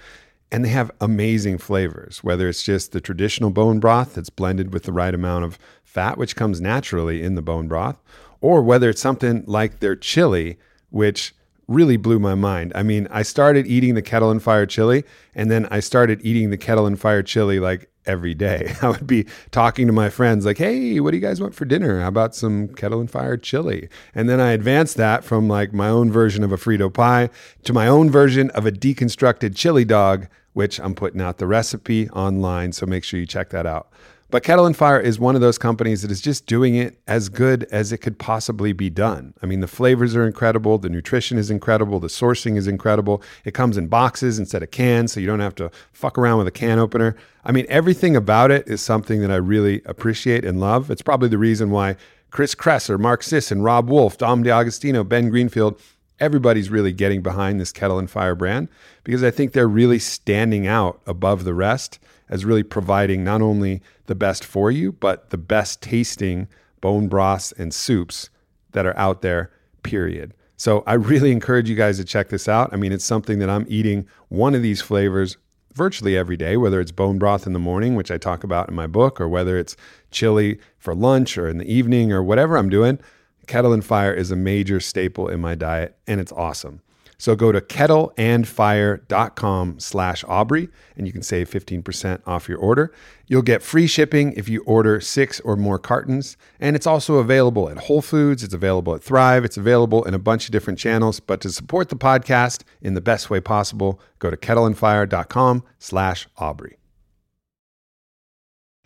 And 0.53 0.65
they 0.65 0.69
have 0.69 0.91
amazing 1.01 1.59
flavors, 1.59 2.23
whether 2.23 2.47
it's 2.47 2.63
just 2.63 2.93
the 2.93 3.01
traditional 3.01 3.51
bone 3.51 3.81
broth 3.81 4.15
that's 4.15 4.31
blended 4.31 4.73
with 4.73 4.83
the 4.83 4.93
right 4.93 5.15
amount 5.15 5.45
of 5.45 5.59
fat, 5.83 6.19
which 6.19 6.37
comes 6.37 6.61
naturally 6.61 7.23
in 7.23 7.37
the 7.37 7.43
bone 7.43 7.69
broth, 7.69 8.03
or 8.41 8.63
whether 8.63 8.91
it's 8.91 9.01
something 9.01 9.45
like 9.47 9.81
their 9.81 9.97
chili, 9.97 10.59
which 10.91 11.35
really 11.69 11.97
blew 11.97 12.19
my 12.19 12.35
mind. 12.35 12.73
I 12.75 12.83
mean, 12.83 13.09
I 13.11 13.23
started 13.23 13.67
eating 13.67 13.95
the 13.95 14.03
kettle 14.03 14.31
and 14.31 14.43
fire 14.43 14.67
chili, 14.67 15.05
and 15.35 15.51
then 15.51 15.67
I 15.71 15.81
started 15.81 16.21
eating 16.23 16.51
the 16.51 16.57
kettle 16.57 16.87
and 16.87 16.99
fire 16.99 17.23
chili 17.23 17.59
like 17.61 17.91
every 18.07 18.35
day. 18.35 18.75
I 18.83 18.91
would 18.91 19.07
be 19.07 19.27
talking 19.51 19.87
to 19.87 19.93
my 19.93 20.11
friends, 20.11 20.45
like, 20.45 20.59
hey, 20.59 21.01
what 21.01 21.13
do 21.13 21.17
you 21.17 21.23
guys 21.23 21.41
want 21.41 21.55
for 21.55 21.65
dinner? 21.65 22.01
How 22.01 22.09
about 22.09 22.35
some 22.35 22.69
kettle 22.69 23.01
and 23.01 23.11
fire 23.11 23.37
chili? 23.37 23.89
And 24.15 24.29
then 24.29 24.41
I 24.41 24.53
advanced 24.53 24.97
that 24.97 25.25
from 25.25 25.49
like 25.49 25.73
my 25.73 25.89
own 25.89 26.11
version 26.11 26.45
of 26.45 26.53
a 26.53 26.57
Frito 26.57 26.93
pie 26.93 27.31
to 27.65 27.73
my 27.73 27.87
own 27.87 28.11
version 28.11 28.51
of 28.51 28.67
a 28.67 28.73
deconstructed 28.73 29.57
chili 29.57 29.85
dog, 29.85 30.29
which 30.53 30.79
I'm 30.81 30.95
putting 30.95 31.21
out 31.21 31.39
the 31.39 31.47
recipe 31.47 32.09
online. 32.11 32.73
So 32.73 32.87
make 32.87 33.05
sure 33.05 33.19
you 33.19 33.27
check 33.27 33.51
that 33.51 33.67
out. 33.67 33.89
But 34.31 34.43
Kettle 34.43 34.67
and 34.67 34.77
Fire 34.77 34.99
is 34.99 35.19
one 35.19 35.35
of 35.35 35.41
those 35.41 35.59
companies 35.59 36.03
that 36.03 36.11
is 36.11 36.21
just 36.21 36.47
doing 36.47 36.75
it 36.75 36.99
as 37.07 37.29
good 37.29 37.65
as 37.71 37.93
it 37.93 37.99
could 37.99 38.19
possibly 38.19 38.73
be 38.73 38.91
done. 38.91 39.35
I 39.43 39.47
mean, 39.47 39.61
the 39.61 39.69
flavors 39.69 40.17
are 40.17 40.27
incredible, 40.27 40.79
the 40.79 40.89
nutrition 40.89 41.39
is 41.39 41.51
incredible, 41.51 42.01
the 42.01 42.09
sourcing 42.09 42.57
is 42.57 42.67
incredible. 42.67 43.23
It 43.45 43.55
comes 43.55 43.77
in 43.77 43.87
boxes 43.87 44.39
instead 44.39 44.63
of 44.63 44.71
cans, 44.71 45.13
so 45.13 45.21
you 45.21 45.27
don't 45.27 45.41
have 45.41 45.55
to 45.57 45.71
fuck 45.93 46.19
around 46.19 46.39
with 46.39 46.49
a 46.49 46.53
can 46.53 46.79
opener. 46.79 47.17
I 47.45 47.53
mean, 47.53 47.67
everything 47.69 48.17
about 48.17 48.51
it 48.51 48.67
is 48.67 48.83
something 48.83 49.21
that 49.21 49.31
I 49.31 49.37
really 49.37 49.83
appreciate 49.85 50.45
and 50.45 50.59
love. 50.59 50.91
It's 50.91 51.03
probably 51.03 51.29
the 51.29 51.39
reason 51.39 51.71
why 51.71 51.97
Chris 52.31 52.55
Kresser, 52.55 52.99
Mark 52.99 53.23
Sisson, 53.23 53.63
Robb 53.63 53.89
Wolf, 53.89 54.19
Dom 54.19 54.43
D'Agostino, 54.43 55.05
Ben 55.05 55.29
Greenfield, 55.31 55.81
everybody's 56.19 56.71
really 56.71 56.93
getting 56.93 57.23
behind 57.23 57.61
this 57.61 57.73
Kettle 57.73 57.99
and 57.99 58.11
Fire 58.11 58.35
brand 58.35 58.69
because 59.05 59.23
I 59.23 59.31
think 59.31 59.53
they're 59.53 59.69
really 59.69 59.99
standing 59.99 60.67
out 60.67 61.01
above 61.07 61.45
the 61.45 61.55
rest 61.55 61.99
as 62.29 62.45
really 62.45 62.63
providing 62.63 63.23
not 63.23 63.43
only 63.43 63.83
the 64.07 64.15
best 64.15 64.45
for 64.45 64.71
you, 64.71 64.93
but 64.93 65.31
the 65.31 65.39
best 65.39 65.83
tasting 65.83 66.49
bone 66.81 67.09
broths 67.09 67.53
and 67.53 67.73
soups 67.73 68.31
that 68.73 68.87
are 68.87 68.97
out 68.97 69.23
there, 69.23 69.51
period. 69.83 70.35
So 70.57 70.85
I 70.87 70.95
really 70.95 71.33
encourage 71.33 71.69
you 71.69 71.77
guys 71.77 71.97
to 71.99 72.05
check 72.05 72.29
this 72.29 72.49
out. 72.49 72.73
I 72.73 72.77
mean, 72.77 72.93
it's 72.93 73.05
something 73.05 73.39
that 73.41 73.51
I'm 73.51 73.67
eating 73.69 74.07
one 74.29 74.55
of 74.55 74.63
these 74.63 74.81
flavors 74.81 75.37
virtually 75.73 76.17
every 76.17 76.37
day, 76.37 76.57
whether 76.57 76.81
it's 76.81 76.93
bone 76.93 77.19
broth 77.19 77.47
in 77.47 77.53
the 77.53 77.59
morning, 77.59 77.97
which 77.97 78.11
I 78.11 78.19
talk 78.19 78.45
about 78.45 78.69
in 78.69 78.75
my 78.75 78.87
book, 78.87 79.21
or 79.21 79.29
whether 79.29 79.59
it's 79.59 79.77
chili 80.11 80.59
for 80.79 80.95
lunch 80.95 81.37
or 81.37 81.49
in 81.49 81.59
the 81.59 81.71
evening 81.71 82.13
or 82.13 82.23
whatever 82.23 82.57
I'm 82.57 82.69
doing. 82.69 83.01
Kettle 83.47 83.73
and 83.73 83.85
Fire 83.85 84.13
is 84.13 84.31
a 84.31 84.37
major 84.37 84.81
staple 84.81 85.29
in 85.29 85.41
my 85.41 85.55
diet, 85.55 85.97
and 86.07 86.21
it's 86.21 86.33
awesome. 86.33 86.81
So 87.19 87.37
go 87.37 87.53
to 87.53 87.61
kettleandfire.com 87.61 89.81
slash 89.81 90.25
Aubrey 90.27 90.71
and 90.97 91.07
you 91.07 91.13
can 91.13 91.23
save 91.23 91.51
15% 91.51 92.23
off 92.27 92.49
your 92.49 92.59
order. 92.59 92.91
You'll 93.27 93.43
get 93.43 93.63
free 93.63 93.87
shipping 93.87 94.33
if 94.33 94.49
you 94.49 94.63
order 94.65 95.01
six 95.01 95.41
or 95.41 95.57
more 95.57 95.79
cartons. 95.79 96.37
And 96.61 96.77
it's 96.77 96.87
also 96.87 97.17
available 97.17 97.71
at 97.71 97.79
Whole 97.79 98.03
Foods. 98.03 98.43
It's 98.43 98.55
available 98.55 98.95
at 98.95 99.03
Thrive. 99.03 99.45
It's 99.45 99.57
available 99.57 100.05
in 100.05 100.15
a 100.15 100.19
bunch 100.19 100.47
of 100.47 100.53
different 100.53 100.79
channels. 100.79 101.21
But 101.21 101.41
to 101.43 101.51
support 101.51 101.89
the 101.89 101.97
podcast 101.97 102.63
in 102.83 102.95
the 102.95 103.01
best 103.01 103.31
way 103.31 103.41
possible, 103.41 104.01
go 104.19 104.31
to 104.31 104.37
kettleandfire.com 104.37 105.65
slash 105.79 106.29
Aubrey. 106.37 106.77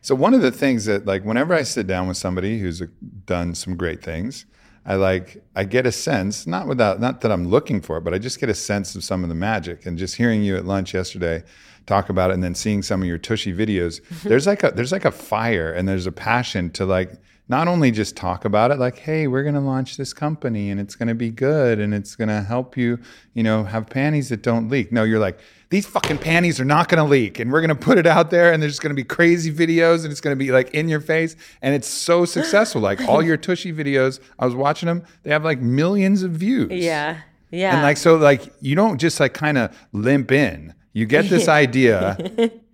So 0.00 0.14
one 0.14 0.32
of 0.32 0.42
the 0.42 0.52
things 0.52 0.84
that 0.84 1.06
like 1.06 1.24
whenever 1.24 1.52
I 1.52 1.64
sit 1.64 1.86
down 1.86 2.08
with 2.08 2.16
somebody 2.16 2.60
who's 2.60 2.80
done 3.26 3.54
some 3.54 3.76
great 3.76 4.02
things, 4.02 4.46
I 4.88 4.94
like 4.94 5.44
I 5.54 5.64
get 5.64 5.86
a 5.86 5.92
sense, 5.92 6.46
not 6.46 6.66
without 6.66 6.98
not 6.98 7.20
that 7.20 7.30
I'm 7.30 7.46
looking 7.46 7.82
for 7.82 7.98
it, 7.98 8.04
but 8.04 8.14
I 8.14 8.18
just 8.18 8.40
get 8.40 8.48
a 8.48 8.54
sense 8.54 8.96
of 8.96 9.04
some 9.04 9.22
of 9.22 9.28
the 9.28 9.34
magic. 9.34 9.84
And 9.84 9.98
just 9.98 10.16
hearing 10.16 10.42
you 10.42 10.56
at 10.56 10.64
lunch 10.64 10.94
yesterday 10.94 11.44
talk 11.84 12.08
about 12.08 12.30
it 12.30 12.34
and 12.34 12.42
then 12.42 12.54
seeing 12.54 12.80
some 12.82 13.02
of 13.02 13.06
your 13.06 13.18
tushy 13.18 13.52
videos, 13.52 14.00
there's 14.22 14.46
like 14.46 14.64
a 14.64 14.70
there's 14.70 14.90
like 14.90 15.04
a 15.04 15.10
fire 15.10 15.70
and 15.70 15.86
there's 15.86 16.06
a 16.06 16.12
passion 16.12 16.70
to 16.70 16.86
like 16.86 17.12
not 17.48 17.66
only 17.66 17.90
just 17.90 18.16
talk 18.16 18.44
about 18.44 18.70
it 18.70 18.78
like 18.78 18.98
hey 18.98 19.26
we're 19.26 19.42
going 19.42 19.54
to 19.54 19.60
launch 19.60 19.96
this 19.96 20.12
company 20.12 20.70
and 20.70 20.78
it's 20.80 20.94
going 20.94 21.08
to 21.08 21.14
be 21.14 21.30
good 21.30 21.78
and 21.78 21.94
it's 21.94 22.14
going 22.14 22.28
to 22.28 22.42
help 22.42 22.76
you 22.76 22.98
you 23.34 23.42
know 23.42 23.64
have 23.64 23.88
panties 23.88 24.28
that 24.28 24.42
don't 24.42 24.68
leak. 24.68 24.92
No 24.92 25.02
you're 25.04 25.18
like 25.18 25.38
these 25.70 25.86
fucking 25.86 26.18
panties 26.18 26.60
are 26.60 26.64
not 26.64 26.88
going 26.88 27.02
to 27.02 27.08
leak 27.08 27.38
and 27.38 27.52
we're 27.52 27.60
going 27.60 27.68
to 27.68 27.74
put 27.74 27.98
it 27.98 28.06
out 28.06 28.30
there 28.30 28.52
and 28.52 28.62
there's 28.62 28.78
going 28.78 28.90
to 28.90 28.94
be 28.94 29.04
crazy 29.04 29.52
videos 29.52 30.02
and 30.02 30.10
it's 30.10 30.20
going 30.20 30.36
to 30.36 30.44
be 30.44 30.50
like 30.50 30.70
in 30.70 30.88
your 30.88 31.00
face. 31.00 31.36
And 31.62 31.74
it's 31.74 31.88
so 31.88 32.24
successful. 32.36 32.80
Like 32.80 33.00
all 33.06 33.22
your 33.22 33.36
tushy 33.36 33.72
videos 33.72 34.20
i 34.38 34.44
was 34.44 34.54
watching 34.54 34.86
them 34.86 35.04
they 35.22 35.30
have 35.30 35.44
like 35.44 35.60
millions 35.60 36.22
of 36.22 36.32
views. 36.32 36.70
Yeah. 36.70 37.20
Yeah. 37.50 37.74
and 37.74 37.82
like 37.82 37.96
so 37.96 38.16
like 38.16 38.42
you 38.60 38.74
don't 38.74 38.98
just 38.98 39.20
like 39.20 39.34
kind 39.34 39.58
of 39.58 39.76
limp 39.92 40.32
in. 40.32 40.74
You 40.92 41.06
get 41.06 41.28
this 41.28 41.48
idea 41.62 42.16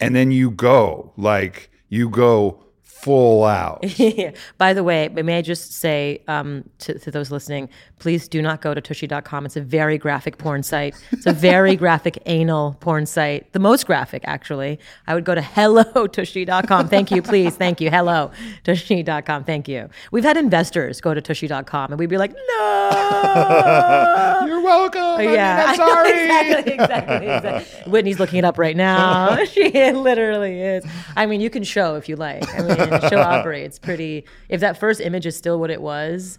and 0.01 0.17
then 0.17 0.31
you 0.31 0.51
go. 0.51 1.13
Like 1.17 1.71
you 1.89 2.09
go 2.09 2.64
full 3.05 3.45
out. 3.45 3.85
By 4.59 4.73
the 4.73 4.83
way, 4.83 5.09
may 5.09 5.39
I 5.39 5.43
just 5.43 5.75
say 5.75 6.23
um, 6.27 6.65
to, 6.79 6.99
to 6.99 7.11
those 7.11 7.31
listening, 7.31 7.69
please 8.05 8.29
do 8.29 8.43
not 8.43 8.61
go 8.61 8.75
to 8.75 8.83
tushy.com. 8.83 9.47
It's 9.47 9.57
a 9.57 9.63
very 9.63 9.97
graphic 9.97 10.37
porn 10.37 10.63
site. 10.63 10.95
It's 11.11 11.25
a 11.25 11.33
very 11.33 11.75
graphic 11.85 12.19
anal 12.27 12.77
porn 12.81 13.07
site. 13.07 13.51
The 13.55 13.59
most 13.59 13.87
graphic, 13.87 14.23
actually. 14.27 14.79
I 15.07 15.15
would 15.15 15.25
go 15.25 15.35
to 15.35 15.41
hello.tushy.com. 15.41 16.89
Thank 16.91 17.11
you, 17.11 17.23
please. 17.23 17.57
Thank 17.57 17.81
you. 17.81 17.89
Hello, 17.89 18.31
tushy.com. 18.63 19.45
Thank 19.45 19.69
you. 19.69 19.89
We've 20.13 20.23
had 20.23 20.37
investors 20.37 21.01
go 21.01 21.15
to 21.15 21.23
tushy.com 21.23 21.93
and 21.93 21.99
we'd 21.99 22.11
be 22.11 22.19
like, 22.19 22.35
no. 22.35 24.43
you're 24.47 24.61
welcome 24.61 25.23
yeah, 25.23 25.65
i'm 25.67 25.69
I 25.69 25.77
know, 25.77 25.89
sorry 25.89 26.11
exactly, 26.11 26.73
exactly, 26.75 27.27
exactly. 27.27 27.91
Whitney's 27.91 28.21
looking 28.21 28.41
it 28.41 28.45
up 28.45 28.59
right 28.59 28.77
now. 28.77 29.43
she 29.47 29.71
literally 29.93 30.61
is. 30.61 30.85
I 31.17 31.25
mean, 31.25 31.41
you 31.41 31.49
can 31.49 31.65
show 31.65 31.95
if 31.95 32.07
you 32.07 32.17
like. 32.17 32.47
I 32.55 32.63
mean, 32.63 32.77
show. 33.09 33.49
It's 33.49 33.79
pretty. 33.79 34.27
If 34.51 34.61
that 34.61 34.77
first 34.77 35.01
image 35.01 35.25
is 35.25 35.37
still 35.37 35.59
what 35.59 35.71
it 35.71 35.81
was. 35.81 36.39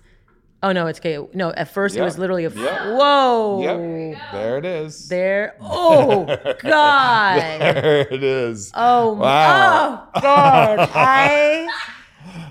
Oh 0.64 0.72
no, 0.72 0.88
it's 0.88 1.00
okay. 1.00 1.20
No, 1.34 1.52
at 1.52 1.70
first 1.70 1.96
it 1.96 2.02
was 2.02 2.18
literally 2.18 2.46
a. 2.46 2.50
Yep. 2.50 2.82
Whoa. 2.98 3.62
Yep. 3.62 4.22
There 4.32 4.58
it 4.58 4.66
is. 4.66 5.08
There. 5.08 5.56
Oh 5.62 6.26
God. 6.60 7.40
There 7.40 8.08
it 8.12 8.24
is. 8.24 8.72
Oh. 8.74 9.14
Wow. 9.14 10.08
Oh 10.16 10.22
God. 10.22 10.80
I. 10.94 11.68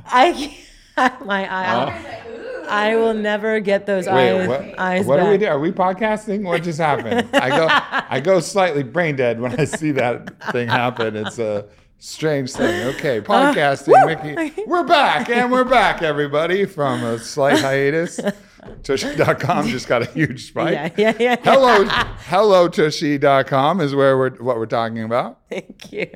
I. 0.06 0.32
can't- 0.32 0.60
My 1.26 1.52
eye. 1.52 2.20
I 2.68 2.94
will 2.94 3.14
never 3.14 3.58
get 3.58 3.84
those 3.84 4.06
Wait, 4.06 4.30
eyes. 4.38 4.48
what, 4.48 4.78
eyes 4.78 5.04
what 5.06 5.16
back. 5.16 5.26
are 5.26 5.30
we 5.32 5.38
doing? 5.38 5.50
Are 5.50 5.58
we 5.58 5.72
podcasting? 5.72 6.44
What 6.44 6.62
just 6.62 6.78
happened? 6.78 7.28
I 7.34 7.48
go, 7.50 7.66
I 8.08 8.20
go 8.20 8.38
slightly 8.38 8.84
brain 8.84 9.16
dead 9.16 9.40
when 9.40 9.58
I 9.60 9.64
see 9.64 9.90
that 9.90 10.40
thing 10.52 10.68
happen. 10.68 11.16
It's 11.16 11.38
a 11.40 11.66
strange 11.98 12.52
thing. 12.52 12.88
Okay, 12.94 13.18
uh, 13.18 13.22
podcasting, 13.22 14.34
Miki. 14.34 14.62
We're 14.66 14.84
back, 14.84 15.28
and 15.28 15.50
we're 15.50 15.64
back, 15.64 16.02
everybody, 16.02 16.64
from 16.64 17.02
a 17.04 17.18
slight 17.18 17.60
hiatus. 17.60 18.20
Tushy.com 18.82 19.68
just 19.68 19.88
got 19.88 20.02
a 20.02 20.06
huge 20.06 20.48
spike. 20.48 20.72
Yeah, 20.72 20.90
yeah, 20.96 21.16
yeah. 21.18 21.36
Hello, 21.42 21.84
hello, 22.26 22.68
Tushy.com 22.68 23.80
is 23.80 23.94
where 23.94 24.16
we're 24.18 24.30
what 24.42 24.56
we're 24.56 24.66
talking 24.66 25.02
about. 25.02 25.40
Thank 25.50 25.92
you. 25.92 26.08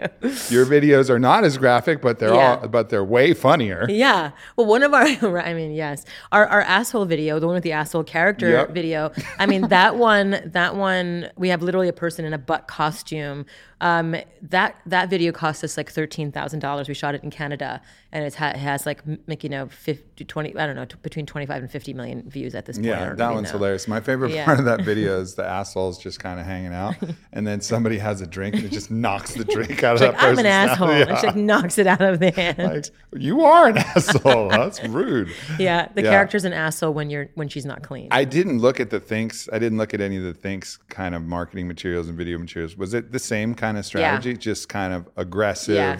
Your 0.51 0.67
videos 0.67 1.11
are 1.11 1.19
not 1.19 1.45
as 1.45 1.59
graphic, 1.59 2.03
but 2.03 2.19
they're 2.19 2.35
Yeah. 2.35 2.57
all, 2.61 2.69
but 2.69 2.89
they're 2.89 3.05
way 3.05 3.35
funnier. 3.35 3.87
Yeah. 3.89 4.33
Well, 4.57 4.67
one 4.67 4.83
of 4.83 4.93
our, 4.93 5.05
I 5.39 5.55
mean, 5.55 5.73
yes, 5.73 6.05
our, 6.33 6.45
our 6.47 6.61
asshole 6.63 7.05
video, 7.05 7.39
the 7.39 7.47
one 7.47 7.55
with 7.55 7.63
the 7.63 7.73
asshole 7.73 8.03
character 8.05 8.51
Yep. 8.51 8.71
video. 8.71 9.13
I 9.39 9.47
mean, 9.47 9.69
that 9.69 9.97
one, 9.97 10.41
that 10.47 10.75
one, 10.75 11.31
we 11.37 11.51
have 11.51 11.63
literally 11.63 11.89
a 11.89 11.93
person 11.93 12.25
in 12.25 12.33
a 12.33 12.39
butt 12.39 12.67
costume. 12.67 13.47
Um, 13.81 14.17
that 14.43 14.75
that 14.87 15.09
video 15.09 15.31
cost 15.31 15.63
us 15.63 15.77
like 15.77 15.89
thirteen 15.89 16.33
thousand 16.33 16.59
dollars. 16.59 16.89
We 16.89 16.95
shot 16.95 17.15
it 17.15 17.23
in 17.23 17.31
Canada, 17.31 17.81
and 18.11 18.25
it's 18.25 18.37
ha- 18.37 18.49
it 18.51 18.57
has 18.57 18.87
like 18.87 19.01
you 19.43 19.49
know 19.51 19.67
50, 19.69 20.25
20, 20.25 20.57
I 20.57 20.67
don't 20.67 20.77
know, 20.77 20.87
t- 20.87 20.97
between 21.03 21.27
twenty 21.27 21.47
five 21.47 21.63
and 21.63 21.71
fifty 21.71 21.93
million 21.93 22.29
views 22.29 22.55
at 22.55 22.65
this 22.65 22.77
point. 22.77 22.87
Yeah, 22.87 23.13
that 23.15 23.33
one's 23.35 23.49
know. 23.53 23.59
hilarious. 23.59 23.87
My 23.87 24.01
favorite 24.01 24.31
Yeah. 24.33 24.45
part 24.47 24.59
of 24.59 24.65
that 24.65 24.83
video 24.83 25.21
is 25.21 25.35
the 25.35 25.45
assholes 25.45 25.99
just 25.99 26.19
kind 26.19 26.41
of 26.41 26.47
hanging 26.47 26.73
out, 26.73 26.95
and 27.33 27.47
then 27.47 27.61
somebody 27.61 27.99
has 27.99 28.21
a 28.23 28.27
drink 28.27 28.55
and 28.57 28.65
it 28.65 28.73
just 28.73 28.91
knocks 29.05 29.35
the 29.35 29.45
drink 29.45 29.83
out 29.83 29.97
of 29.97 30.01
Like, 30.01 30.13
that 30.13 30.19
person's 30.21 30.39
I'm 30.39 30.47
an 30.47 30.51
asshole. 30.53 30.89
Yeah. 30.91 31.21
She 31.21 31.27
like 31.27 31.37
knocks 31.37 31.77
it 31.79 31.87
out 31.87 32.01
of 32.01 32.19
the 32.19 32.31
hand. 32.31 32.59
Like, 32.59 32.87
you 33.21 33.43
are 33.43 33.69
an 33.69 33.79
asshole. 33.79 34.49
That's 34.49 34.83
rude. 34.85 35.29
yeah, 35.59 35.89
the 35.95 36.03
Yeah. 36.03 36.11
character's 36.11 36.45
an 36.47 36.53
asshole 36.55 36.95
when 36.95 37.11
you're 37.11 37.29
when 37.35 37.49
she's 37.49 37.67
not 37.67 37.83
clean. 37.83 38.09
I 38.11 38.25
didn't 38.25 38.59
look 38.61 38.81
at 38.81 38.89
the 38.91 39.01
Thinx. 39.01 39.49
I 39.53 39.59
didn't 39.59 39.77
look 39.77 39.93
at 39.93 40.01
any 40.01 40.17
of 40.17 40.23
the 40.25 40.33
Thinx 40.33 40.79
kind 40.89 41.15
of 41.15 41.23
marketing 41.23 41.69
materials 41.69 42.09
and 42.09 42.17
video 42.17 42.39
materials. 42.39 42.75
Was 42.77 42.95
it 42.95 43.13
the 43.13 43.19
same 43.19 43.55
kind 43.55 43.77
of 43.77 43.85
strategy? 43.85 44.35
Just 44.37 44.69
kind 44.71 44.93
of 44.95 45.09
aggressive, 45.17 45.75
Yeah. 45.75 45.99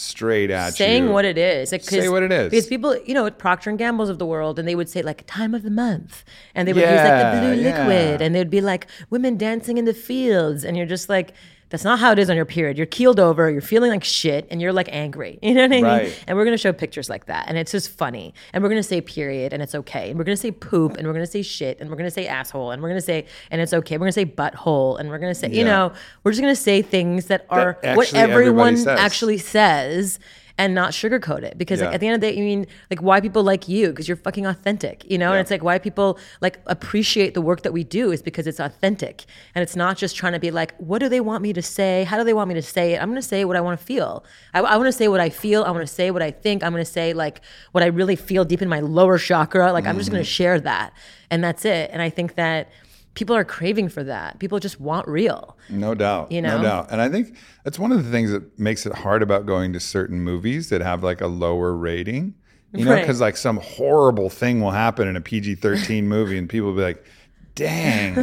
Straight 0.00 0.50
at 0.50 0.74
saying 0.74 1.04
you. 1.04 1.10
what 1.10 1.24
it 1.24 1.38
is. 1.38 1.72
Like, 1.72 1.84
Say 1.84 2.08
what 2.08 2.22
it 2.22 2.32
is. 2.32 2.50
Because 2.50 2.66
people, 2.66 2.96
you 3.04 3.14
know, 3.14 3.26
at 3.26 3.38
Procter 3.38 3.70
and 3.70 3.78
Gamble's 3.78 4.08
of 4.08 4.18
the 4.18 4.26
world, 4.26 4.58
and 4.58 4.66
they 4.66 4.74
would 4.74 4.88
say 4.88 5.02
like 5.02 5.24
time 5.26 5.54
of 5.54 5.62
the 5.62 5.70
month, 5.70 6.24
and 6.54 6.66
they 6.66 6.72
would 6.72 6.80
use 6.80 6.90
like 6.90 7.34
the 7.34 7.40
blue 7.40 7.62
liquid, 7.62 8.20
yeah. 8.20 8.26
and 8.26 8.34
they'd 8.34 8.50
be 8.50 8.60
like 8.60 8.86
women 9.10 9.36
dancing 9.36 9.78
in 9.78 9.84
the 9.84 9.94
fields, 9.94 10.64
and 10.64 10.76
you're 10.76 10.86
just 10.86 11.08
like. 11.08 11.32
That's 11.70 11.84
not 11.84 11.98
how 12.00 12.12
it 12.12 12.18
is 12.18 12.28
on 12.28 12.36
your 12.36 12.44
period. 12.44 12.76
You're 12.76 12.86
keeled 12.86 13.20
over, 13.20 13.50
you're 13.50 13.60
feeling 13.60 13.90
like 13.90 14.04
shit, 14.04 14.46
and 14.50 14.60
you're 14.60 14.72
like 14.72 14.88
angry. 14.92 15.38
You 15.50 15.54
know 15.54 15.62
what 15.62 15.72
I 15.72 15.74
mean? 15.74 15.84
Right. 15.84 16.24
And 16.28 16.36
we're 16.36 16.44
gonna 16.44 16.56
show 16.56 16.72
pictures 16.72 17.08
like 17.08 17.26
that, 17.26 17.46
and 17.48 17.58
it's 17.58 17.72
just 17.72 17.90
funny. 17.90 18.34
And 18.52 18.62
we're 18.62 18.68
gonna 18.68 18.82
say 18.82 19.00
period, 19.00 19.52
and 19.52 19.62
it's 19.62 19.74
okay. 19.74 20.10
And 20.10 20.18
we're 20.18 20.24
gonna 20.24 20.36
say 20.36 20.52
poop, 20.52 20.96
and 20.96 21.06
we're 21.06 21.12
gonna 21.12 21.26
say 21.26 21.42
shit, 21.42 21.80
and 21.80 21.90
we're 21.90 21.96
gonna 21.96 22.10
say 22.10 22.26
asshole, 22.26 22.70
and 22.70 22.82
we're 22.82 22.88
gonna 22.88 23.00
say, 23.00 23.26
and 23.50 23.60
it's 23.60 23.72
okay. 23.72 23.96
We're 23.96 24.06
gonna 24.06 24.12
say 24.12 24.26
butthole, 24.26 24.98
and 25.00 25.08
we're 25.08 25.18
gonna 25.18 25.34
say, 25.34 25.50
you 25.50 25.64
know, 25.64 25.92
we're 26.22 26.30
just 26.32 26.40
gonna 26.40 26.54
say 26.54 26.82
things 26.82 27.26
that 27.26 27.46
are 27.50 27.78
what 27.82 28.12
everyone 28.14 28.76
says. 28.76 28.98
actually 28.98 29.38
says 29.38 30.18
and 30.58 30.74
not 30.74 30.92
sugarcoat 30.92 31.42
it. 31.42 31.58
Because 31.58 31.80
like 31.80 31.94
at 31.94 32.00
the 32.00 32.06
end 32.06 32.14
of 32.14 32.20
the 32.20 32.30
day 32.30 32.36
you 32.36 32.44
mean 32.44 32.66
like 32.90 33.00
why 33.02 33.20
people 33.20 33.42
like 33.42 33.68
you? 33.68 33.88
Because 33.88 34.08
you're 34.08 34.16
fucking 34.16 34.46
authentic 34.46 35.04
you 35.10 35.18
know? 35.18 35.32
And 35.32 35.40
it's 35.40 35.50
like 35.50 35.62
why 35.62 35.78
people 35.78 36.18
like 36.40 36.60
appreciate 36.66 37.34
the 37.34 37.40
work 37.40 37.62
that 37.62 37.72
we 37.72 37.84
do 37.84 38.12
is 38.12 38.22
because 38.22 38.46
it's 38.46 38.60
authentic. 38.60 39.24
And 39.54 39.62
it's 39.62 39.76
not 39.76 39.96
just 39.96 40.16
trying 40.16 40.32
to 40.32 40.40
be 40.40 40.50
like 40.50 40.74
what 40.78 40.98
do 40.98 41.08
they 41.08 41.20
want 41.20 41.42
me 41.42 41.52
to 41.52 41.62
say? 41.62 42.04
How 42.04 42.16
do 42.16 42.24
they 42.24 42.34
want 42.34 42.48
me 42.48 42.54
to 42.54 42.62
say 42.62 42.94
it? 42.94 43.02
I'm 43.02 43.08
going 43.08 43.20
to 43.20 43.26
say 43.26 43.44
what 43.44 43.56
i 43.56 43.60
want 43.60 43.78
to 43.78 43.84
feel. 43.84 44.24
I, 44.54 44.60
I 44.60 44.76
want 44.76 44.88
to 44.88 44.92
say 44.92 45.08
what 45.08 45.20
i 45.20 45.30
feel. 45.30 45.62
I 45.62 45.70
want 45.70 45.86
to 45.86 45.94
say 45.94 46.10
what 46.10 46.22
i 46.22 46.30
think. 46.30 46.62
I'm 46.62 46.72
going 46.72 46.84
to 46.84 46.90
say 46.90 47.12
like 47.12 47.40
what 47.72 47.82
i 47.82 47.86
really 47.86 48.16
feel 48.16 48.44
deep 48.44 48.62
in 48.62 48.68
my 48.68 48.80
lower 48.80 49.18
chakra. 49.18 49.72
Like 49.72 49.86
i'm 49.86 49.98
just 49.98 50.10
going 50.10 50.22
to 50.22 50.28
mm. 50.28 50.32
share 50.32 50.60
that. 50.60 50.92
And 51.30 51.42
that's 51.42 51.64
it. 51.64 51.90
And 51.92 52.02
i 52.02 52.10
think 52.10 52.34
that 52.34 52.68
people 53.14 53.34
are 53.34 53.44
craving 53.44 53.88
for 53.88 54.04
that 54.04 54.38
people 54.38 54.58
just 54.60 54.78
want 54.80 55.06
real 55.08 55.56
No 55.68 55.94
doubt. 55.94 56.30
You 56.32 56.40
know? 56.42 56.56
No 56.58 56.62
doubt. 56.62 56.88
And 56.92 57.00
I 57.00 57.08
think 57.08 57.36
that's 57.64 57.78
one 57.78 57.90
of 57.92 58.04
the 58.04 58.10
things 58.10 58.30
that 58.30 58.58
makes 58.58 58.86
it 58.86 58.94
hard 58.94 59.22
about 59.22 59.46
going 59.46 59.72
to 59.72 59.80
certain 59.80 60.20
movies 60.20 60.68
that 60.70 60.80
have 60.80 61.02
like 61.02 61.20
a 61.20 61.26
lower 61.26 61.74
rating. 61.74 62.34
You 62.72 62.84
know, 62.84 62.92
Right. 62.92 63.00
because 63.00 63.20
like 63.20 63.36
some 63.36 63.56
horrible 63.58 64.30
thing 64.30 64.60
will 64.60 64.70
happen 64.70 65.08
in 65.08 65.16
a 65.16 65.20
PG 65.20 65.56
13 65.56 66.06
movie 66.14 66.38
and 66.38 66.48
people 66.48 66.68
will 66.68 66.76
be 66.76 66.82
like, 66.82 67.04
dang, 67.56 68.14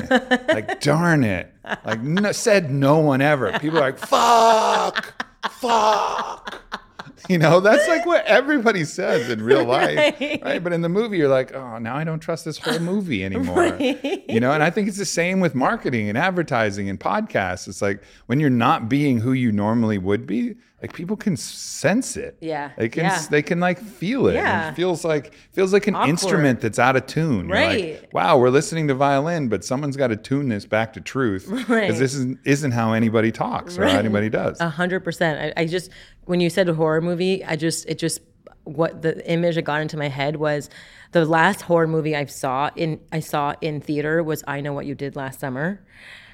like, 0.47 0.79
darn 0.79 1.23
it. 1.25 1.53
Like, 1.85 2.01
no, 2.01 2.31
said 2.31 2.71
no 2.71 2.99
one 2.99 3.21
ever. 3.21 3.51
People 3.59 3.77
are 3.79 3.81
like, 3.81 3.97
fuck, 3.99 5.21
fuck. 5.51 6.81
You 7.29 7.37
know, 7.37 7.59
that's 7.59 7.87
like 7.87 8.05
what 8.05 8.25
everybody 8.25 8.83
says 8.85 9.29
in 9.29 9.41
real 9.41 9.65
life. 9.77 9.97
Right. 10.19 10.41
Right. 10.43 10.63
But 10.63 10.73
in 10.73 10.81
the 10.81 10.89
movie, 10.89 11.17
you're 11.17 11.27
like, 11.27 11.53
oh, 11.53 11.77
now 11.77 11.95
I 11.95 12.03
don't 12.03 12.19
trust 12.19 12.45
this 12.45 12.57
whole 12.57 12.79
movie 12.79 13.23
anymore. 13.29 13.75
You 13.79 14.39
know, 14.39 14.51
and 14.53 14.63
I 14.63 14.69
think 14.69 14.87
it's 14.87 14.97
the 14.97 15.05
same 15.05 15.39
with 15.39 15.55
marketing 15.55 16.09
and 16.09 16.17
advertising 16.17 16.89
and 16.89 16.99
podcasts. 16.99 17.67
It's 17.67 17.81
like 17.81 18.01
when 18.27 18.39
you're 18.39 18.49
not 18.49 18.87
being 18.89 19.19
who 19.19 19.33
you 19.33 19.51
normally 19.51 19.97
would 19.97 20.25
be, 20.27 20.55
like 20.81 20.93
people 20.93 21.17
can 21.17 21.35
sense 21.35 22.15
it. 22.17 22.37
Yeah. 22.39 22.71
They 22.77 22.87
can 22.87 23.05
Yeah. 23.05 23.25
they 23.31 23.41
can 23.41 23.59
like 23.59 23.79
feel 23.79 24.27
it. 24.27 24.35
Yeah. 24.35 24.69
It 24.69 24.75
feels 24.75 25.03
like 25.03 25.33
feels 25.51 25.73
like 25.73 25.87
an 25.87 25.95
Awkward. 25.95 26.09
instrument 26.09 26.61
that's 26.61 26.77
out 26.77 26.95
of 26.95 27.07
tune. 27.07 27.49
You're 27.49 27.57
like, 27.57 27.67
Right. 27.83 28.13
wow, 28.13 28.37
we're 28.37 28.51
listening 28.51 28.87
to 28.89 28.93
violin, 28.93 29.47
but 29.49 29.65
someone's 29.65 29.97
got 29.97 30.07
to 30.09 30.15
tune 30.15 30.49
this 30.49 30.65
back 30.65 30.93
to 30.93 31.01
truth. 31.01 31.47
Because 31.49 31.67
Right. 31.67 31.89
this 31.91 32.13
isn't 32.13 32.39
isn't 32.45 32.71
how 32.73 32.93
anybody 32.93 33.31
talks 33.31 33.77
or 33.79 33.87
how 33.87 33.97
anybody 33.97 34.29
does. 34.29 34.59
A 34.61 34.69
hundred 34.69 35.03
percent. 35.03 35.51
I 35.57 35.65
just 35.65 35.89
when 36.27 36.39
you 36.39 36.49
said 36.49 36.67
horror 36.67 37.01
movie, 37.01 37.43
I 37.43 37.55
just 37.55 37.85
it 37.87 37.97
just 37.97 38.21
what 38.63 39.01
the 39.01 39.25
image 39.29 39.55
that 39.55 39.61
got 39.63 39.81
into 39.81 39.97
my 39.97 40.09
head 40.09 40.35
was 40.35 40.69
the 41.13 41.25
last 41.25 41.61
horror 41.61 41.87
movie 41.87 42.15
I 42.15 42.25
saw 42.25 42.69
in 42.75 42.99
I 43.11 43.21
saw 43.21 43.55
in 43.61 43.81
theater 43.81 44.21
was 44.21 44.43
I 44.47 44.61
Know 44.61 44.73
What 44.73 44.85
You 44.85 44.95
Did 44.95 45.15
Last 45.15 45.39
Summer. 45.39 45.81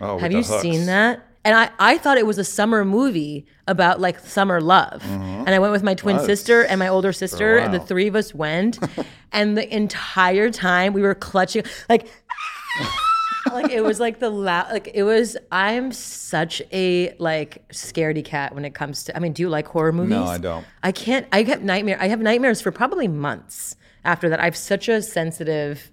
Oh, 0.02 0.18
Have 0.18 0.32
you 0.32 0.44
hooks. 0.44 0.62
seen 0.62 0.88
that? 0.88 1.26
And 1.46 1.56
I, 1.56 1.70
I 1.78 1.98
thought 1.98 2.18
it 2.18 2.26
was 2.26 2.38
a 2.38 2.44
summer 2.44 2.86
movie 2.86 3.46
about 3.68 4.00
like 4.00 4.20
summer 4.20 4.62
love. 4.62 5.04
And 5.06 5.50
I 5.50 5.60
went 5.60 5.74
with 5.74 5.84
my 5.84 5.94
twin 5.94 6.16
Was. 6.16 6.26
sister 6.26 6.64
and 6.64 6.80
my 6.80 6.88
older 6.88 7.12
sister, 7.12 7.58
and 7.58 7.74
the 7.74 7.82
three 7.82 8.08
of 8.08 8.16
us 8.16 8.34
went. 8.34 8.80
and 9.34 9.58
the 9.58 9.76
entire 9.76 10.50
time 10.50 10.94
we 10.94 11.02
were 11.02 11.16
clutching, 11.16 11.64
like, 11.90 12.08
like 13.52 13.72
it 13.72 13.84
was 13.84 14.00
like 14.00 14.20
the 14.20 14.30
loud, 14.30 14.72
like 14.72 14.92
it 14.94 15.04
was. 15.04 15.36
I'm 15.52 15.92
such 15.92 16.62
a 16.72 17.16
like 17.20 17.68
scaredy 17.70 18.24
cat 18.24 18.56
when 18.56 18.66
it 18.66 18.74
comes 18.74 19.04
to. 19.06 19.16
I 19.16 19.20
mean, 19.20 19.34
do 19.34 19.42
you 19.42 19.50
like 19.50 19.68
horror 19.68 19.92
movies? 19.92 20.12
No 20.12 20.24
i 20.24 20.38
don't. 20.38 20.66
I 20.82 20.92
can't. 20.92 21.28
I 21.32 21.44
get 21.44 21.64
nightmare. 21.64 21.98
I 22.00 22.08
have 22.08 22.20
nightmares 22.20 22.62
for 22.62 22.72
probably 22.72 23.08
months 23.08 23.76
after 24.06 24.30
that. 24.30 24.40
I 24.40 24.46
have 24.46 24.58
such 24.58 24.88
a 24.90 25.02
sensitive, 25.02 25.92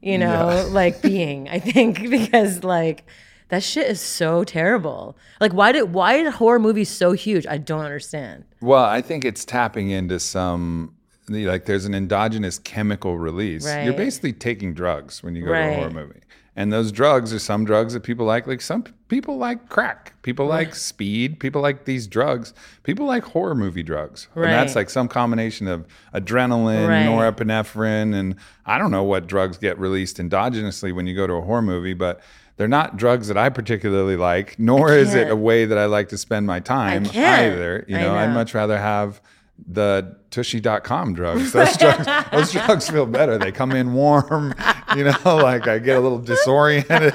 you 0.00 0.18
know, 0.18 0.68
like 0.70 1.02
being. 1.02 1.48
I 1.48 1.58
think 1.58 2.02
because 2.10 2.64
like 2.64 3.04
that 3.48 3.62
shit 3.62 3.86
is 3.86 4.00
so 4.00 4.44
terrible. 4.44 5.16
Like 5.40 5.52
why 5.52 5.72
did 5.72 5.92
why 5.92 6.18
are 6.18 6.30
horror 6.30 6.58
movies 6.58 6.88
so 6.88 7.12
huge? 7.12 7.46
I 7.46 7.58
don't 7.58 7.84
understand. 7.84 8.44
Well, 8.60 8.84
I 8.84 9.02
think 9.02 9.24
it's 9.24 9.44
tapping 9.44 9.90
into 9.90 10.20
some 10.20 10.94
like 11.28 11.66
there's 11.66 11.84
an 11.84 11.94
endogenous 11.94 12.58
chemical 12.58 13.18
release. 13.18 13.64
You're 13.64 13.94
basically 13.94 14.32
taking 14.32 14.74
drugs 14.74 15.22
when 15.22 15.34
you 15.34 15.44
go 15.44 15.52
to 15.52 15.58
a 15.58 15.74
horror 15.74 15.90
movie. 15.90 16.20
And 16.54 16.70
those 16.70 16.92
drugs 16.92 17.32
are 17.32 17.38
some 17.38 17.64
drugs 17.64 17.94
that 17.94 18.02
people 18.02 18.26
like. 18.26 18.46
Like 18.46 18.60
some 18.60 18.84
people 19.08 19.38
like 19.38 19.70
crack. 19.70 20.12
People 20.22 20.46
like 20.46 20.74
speed. 20.74 21.40
People 21.40 21.62
like 21.62 21.86
these 21.86 22.06
drugs. 22.06 22.52
People 22.82 23.06
like 23.06 23.24
horror 23.24 23.54
movie 23.54 23.82
drugs. 23.82 24.28
And 24.34 24.44
that's 24.44 24.76
like 24.76 24.90
some 24.90 25.08
combination 25.08 25.66
of 25.66 25.86
adrenaline, 26.14 26.86
Right. 26.88 27.06
norepinephrine, 27.06 28.14
and 28.14 28.36
I 28.66 28.76
don't 28.78 28.90
know 28.90 29.02
what 29.02 29.26
drugs 29.26 29.56
get 29.56 29.78
released 29.78 30.18
endogenously 30.18 30.94
when 30.94 31.06
you 31.06 31.16
go 31.16 31.26
to 31.26 31.32
a 31.34 31.40
horror 31.40 31.62
movie, 31.62 31.94
but 31.94 32.20
they're 32.58 32.68
not 32.68 32.98
drugs 32.98 33.28
that 33.28 33.38
I 33.38 33.48
particularly 33.48 34.16
like, 34.16 34.58
nor 34.58 34.92
is 34.92 35.14
it 35.14 35.30
a 35.30 35.36
way 35.36 35.64
that 35.64 35.78
I 35.78 35.86
like 35.86 36.10
to 36.10 36.18
spend 36.18 36.46
my 36.46 36.60
time 36.60 37.06
either. 37.06 37.84
You 37.88 37.96
I 37.96 38.00
know, 38.02 38.14
I'd 38.14 38.34
much 38.34 38.52
rather 38.52 38.76
have 38.78 39.22
the 39.66 40.16
tushy.com 40.32 41.14
drugs. 41.14 41.52
Those 41.52 41.76
drugs 41.76 42.06
those 42.32 42.52
drugs 42.52 42.90
feel 42.90 43.06
better. 43.06 43.38
They 43.38 43.52
come 43.52 43.72
in 43.72 43.92
warm, 43.92 44.54
you 44.96 45.04
know, 45.04 45.14
like 45.24 45.68
I 45.68 45.78
get 45.78 45.96
a 45.96 46.00
little 46.00 46.18
disoriented. 46.18 47.14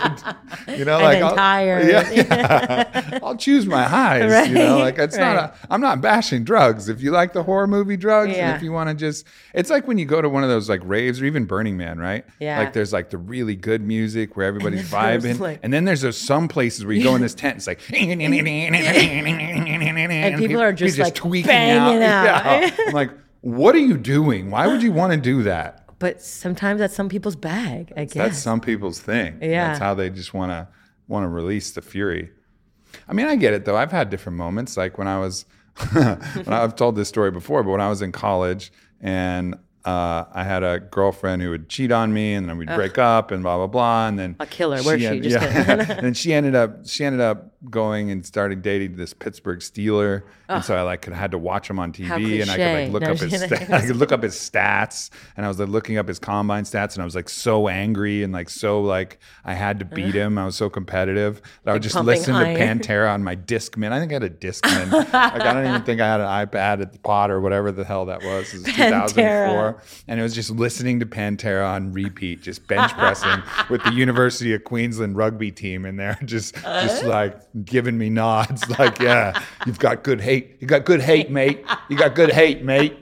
You 0.68 0.86
know, 0.86 1.00
And 1.00 1.04
like 1.04 1.22
I'll, 1.24 1.36
tired. 1.36 1.88
Yeah, 1.98 2.12
yeah. 2.12 3.20
I'll 3.24 3.36
choose 3.36 3.66
my 3.66 3.84
highs. 3.84 4.50
You 4.50 4.56
know, 4.56 4.78
like 4.78 4.98
it's 5.00 5.18
not 5.18 5.36
right. 5.36 5.50
a 5.50 5.54
I'm 5.70 5.82
not 5.82 6.02
bashing 6.02 6.44
drugs. 6.44 6.90
If 6.90 7.02
you 7.02 7.12
like 7.12 7.34
the 7.34 7.44
horror 7.44 7.68
movie 7.68 7.98
drugs, 7.98 8.36
and 8.36 8.56
if 8.56 8.62
you 8.62 8.72
want 8.72 8.90
to 8.90 8.96
just 8.96 9.26
it's 9.54 9.70
like 9.70 9.88
when 9.88 9.98
you 9.98 10.06
go 10.06 10.22
to 10.22 10.30
one 10.30 10.44
of 10.44 10.50
those 10.50 10.70
like 10.70 10.82
raves 10.84 11.22
or 11.22 11.26
even 11.26 11.46
Burning 11.46 11.78
Man, 11.78 11.98
right? 12.00 12.26
Yeah. 12.40 12.60
Like 12.60 12.74
there's 12.74 12.94
like 12.94 13.10
the 13.10 13.18
really 13.18 13.56
good 13.56 13.82
music 13.82 14.38
where 14.38 14.46
everybody's 14.46 14.90
there's, 14.90 15.24
vibing. 15.24 15.40
like- 15.40 15.60
and 15.64 15.74
then 15.74 15.86
there's 15.86 16.02
those 16.02 16.18
some 16.18 16.48
places 16.48 16.86
where 16.86 16.94
you 16.94 17.04
go 17.04 17.16
in 17.16 17.22
this 17.22 17.34
tent, 17.34 17.58
it's 17.58 17.68
like 17.68 17.80
and 17.92 18.20
people 20.38 20.62
are 20.62 20.74
just, 20.74 21.00
like, 21.00 21.16
tweaking 21.16 21.48
banging 21.48 22.04
out. 22.04 22.24
Yeah. 22.24 22.70
I'm 22.88 22.94
like, 22.94 23.07
what 23.42 23.76
are 23.76 23.80
you 23.80 23.98
doing? 23.98 24.52
Why 24.52 24.68
would 24.68 24.82
you 24.84 24.92
want 24.92 25.14
to 25.14 25.18
do 25.20 25.44
that? 25.44 25.84
But 26.00 26.22
sometimes 26.22 26.80
that's 26.80 26.96
some 26.96 27.10
people's 27.10 27.36
bag. 27.36 27.92
I 27.98 28.06
guess. 28.06 28.14
That's 28.14 28.38
some 28.40 28.62
people's 28.62 29.00
thing. 29.00 29.40
Yeah. 29.42 29.68
That's 29.70 29.80
how 29.80 29.94
they 29.96 30.10
just 30.10 30.34
want 30.34 30.52
to 30.52 30.68
want 31.08 31.24
to 31.24 31.28
release 31.30 31.72
the 31.72 31.82
fury. 31.82 32.30
I 33.08 33.14
mean, 33.14 33.26
I 33.28 33.36
get 33.36 33.54
it 33.54 33.66
though. 33.66 33.78
I've 33.78 33.92
had 33.92 34.10
different 34.10 34.38
moments. 34.38 34.78
Like 34.78 34.98
when 34.98 35.08
I 35.08 35.20
was, 35.20 35.46
when 35.94 36.48
I've 36.54 36.76
told 36.76 36.96
this 36.96 37.08
story 37.10 37.32
before, 37.32 37.64
but 37.64 37.72
when 37.72 37.82
I 37.82 37.90
was 37.90 38.02
in 38.02 38.12
college 38.12 38.72
and 39.02 39.56
uh, 39.86 40.26
I 40.34 40.44
had 40.44 40.64
a 40.64 40.80
girlfriend 40.80 41.42
who 41.42 41.50
would 41.52 41.70
cheat 41.70 41.92
on 41.94 42.14
me, 42.14 42.34
and 42.34 42.50
then 42.50 42.58
we'd 42.58 42.68
break 42.68 42.98
up, 42.98 43.32
and 43.32 43.42
blah 43.42 43.56
blah 43.56 43.68
blah, 43.68 44.08
and 44.10 44.20
then 44.20 44.36
A 44.40 44.46
killer. 44.46 44.82
Where's 44.82 45.00
she? 45.00 45.08
en- 45.08 45.24
Just 45.24 45.40
kidding. 45.40 45.56
and 45.90 46.06
then 46.06 46.14
she 46.14 46.34
ended 46.34 46.56
up 46.56 46.86
she 46.88 47.06
ended 47.06 47.22
up 47.22 47.54
going 47.70 48.12
and 48.12 48.26
started 48.26 48.62
dating 48.62 48.98
this 48.98 49.14
Pittsburgh 49.14 49.60
Steeler, 49.60 50.24
and 50.50 50.64
so 50.64 50.76
I 50.76 50.82
like 50.82 51.06
had 51.06 51.32
to 51.32 51.38
watch 51.38 51.70
him 51.70 51.80
on 51.80 51.92
TV, 51.94 52.42
and 52.42 52.50
I 52.52 52.56
could 52.58 52.74
like 52.74 52.92
look 52.92 53.02
No, 53.04 53.12
up 53.12 53.18
his 53.20 53.42
sta- 53.42 53.74
I 53.76 53.86
could 53.86 53.96
look 53.98 54.12
up 54.12 54.24
his 54.24 54.36
stats, 54.36 55.10
and 55.36 55.46
I 55.46 55.50
was 55.50 55.60
like 55.60 55.70
looking 55.70 55.98
up 55.98 56.08
his 56.08 56.20
combine 56.20 56.64
stats, 56.64 56.94
and 56.94 57.02
I 57.02 57.06
was 57.06 57.16
like 57.16 57.30
so 57.30 57.68
angry 57.68 58.24
and 58.24 58.32
like 58.34 58.50
so 58.50 58.82
like 58.82 59.20
I 59.46 59.54
had 59.54 59.80
to 59.80 59.86
beat 59.86 60.14
him. 60.16 60.38
I 60.38 60.46
was 60.46 60.56
so 60.56 60.70
competitive 60.70 61.42
I 61.66 61.74
would 61.74 61.82
just 61.84 61.96
listen 62.02 62.36
iron. 62.36 62.56
to 62.56 62.88
Pantera 62.88 63.14
on 63.14 63.24
my 63.24 63.36
Discman. 63.36 63.92
I 63.92 64.00
think 64.00 64.12
I 64.12 64.16
had 64.16 64.24
a 64.24 64.30
Discman. 64.30 64.92
like 64.92 65.14
I 65.14 65.54
don't 65.54 65.68
even 65.68 65.84
think 65.84 66.02
I 66.02 66.08
had 66.08 66.22
an 66.22 66.28
iPad 66.48 66.82
at 66.82 66.94
the 66.94 67.00
pot 67.00 67.30
or 67.32 67.42
whatever 67.42 67.72
the 67.72 67.84
hell 67.84 68.06
that 68.06 68.24
was. 68.24 68.54
It 68.54 68.58
was 68.66 69.14
2004, 69.14 69.82
and 70.08 70.20
it 70.20 70.24
was 70.24 70.34
just 70.36 70.52
listening 70.52 71.00
to 71.00 71.06
Pantera 71.06 71.68
on 71.68 71.92
repeat, 71.94 72.42
just 72.42 72.68
bench 72.68 72.94
pressing 72.94 73.42
with 73.70 73.84
the 73.84 73.92
University 73.92 74.54
of 74.54 74.64
Queensland 74.64 75.16
rugby 75.18 75.52
team 75.52 75.86
in 75.86 75.96
there, 75.98 76.18
just 76.26 76.56
just 76.56 77.04
like 77.06 77.38
giving 77.66 77.98
me 77.98 78.10
nods, 78.10 78.68
like 78.78 79.00
yeah, 79.00 79.42
you've 79.66 79.80
got 79.80 80.04
good 80.04 80.22
hate, 80.22 80.37
you 80.60 80.68
got 80.68 80.86
good 80.86 81.02
hate, 81.02 81.30
mate, 81.30 81.66
you 81.90 81.98
got 81.98 82.16
good 82.16 82.32
hate, 82.32 82.64
mate. 82.64 82.98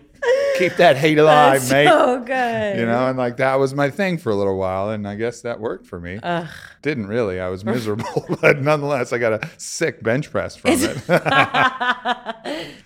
Keep 0.58 0.78
that 0.78 0.95
hate 0.95 1.17
alive, 1.17 1.60
That's 1.60 1.69
mate. 1.71 1.88
so 1.88 2.19
good. 2.21 2.80
You 2.80 2.86
know, 2.86 3.10
and 3.10 3.17
like 3.17 3.36
that 3.38 3.56
was 3.56 3.74
my 3.74 3.89
thing 3.89 4.17
for 4.17 4.30
a 4.32 4.36
little 4.36 4.58
while, 4.58 4.89
and 4.89 5.06
I 5.06 5.15
guess 5.15 5.41
that 5.41 5.60
worked 5.60 5.86
for 5.86 6.00
me. 6.00 6.17
Didn't 6.82 7.08
really. 7.08 7.41
I 7.41 7.50
was 7.50 7.65
miserable, 7.65 8.26
but 8.41 8.62
nonetheless, 8.62 9.12
I 9.12 9.17
got 9.17 9.34
a 9.43 9.50
sick 9.58 10.02
bench 10.02 10.32
press 10.32 10.56
from 10.56 10.71
it. 10.76 11.02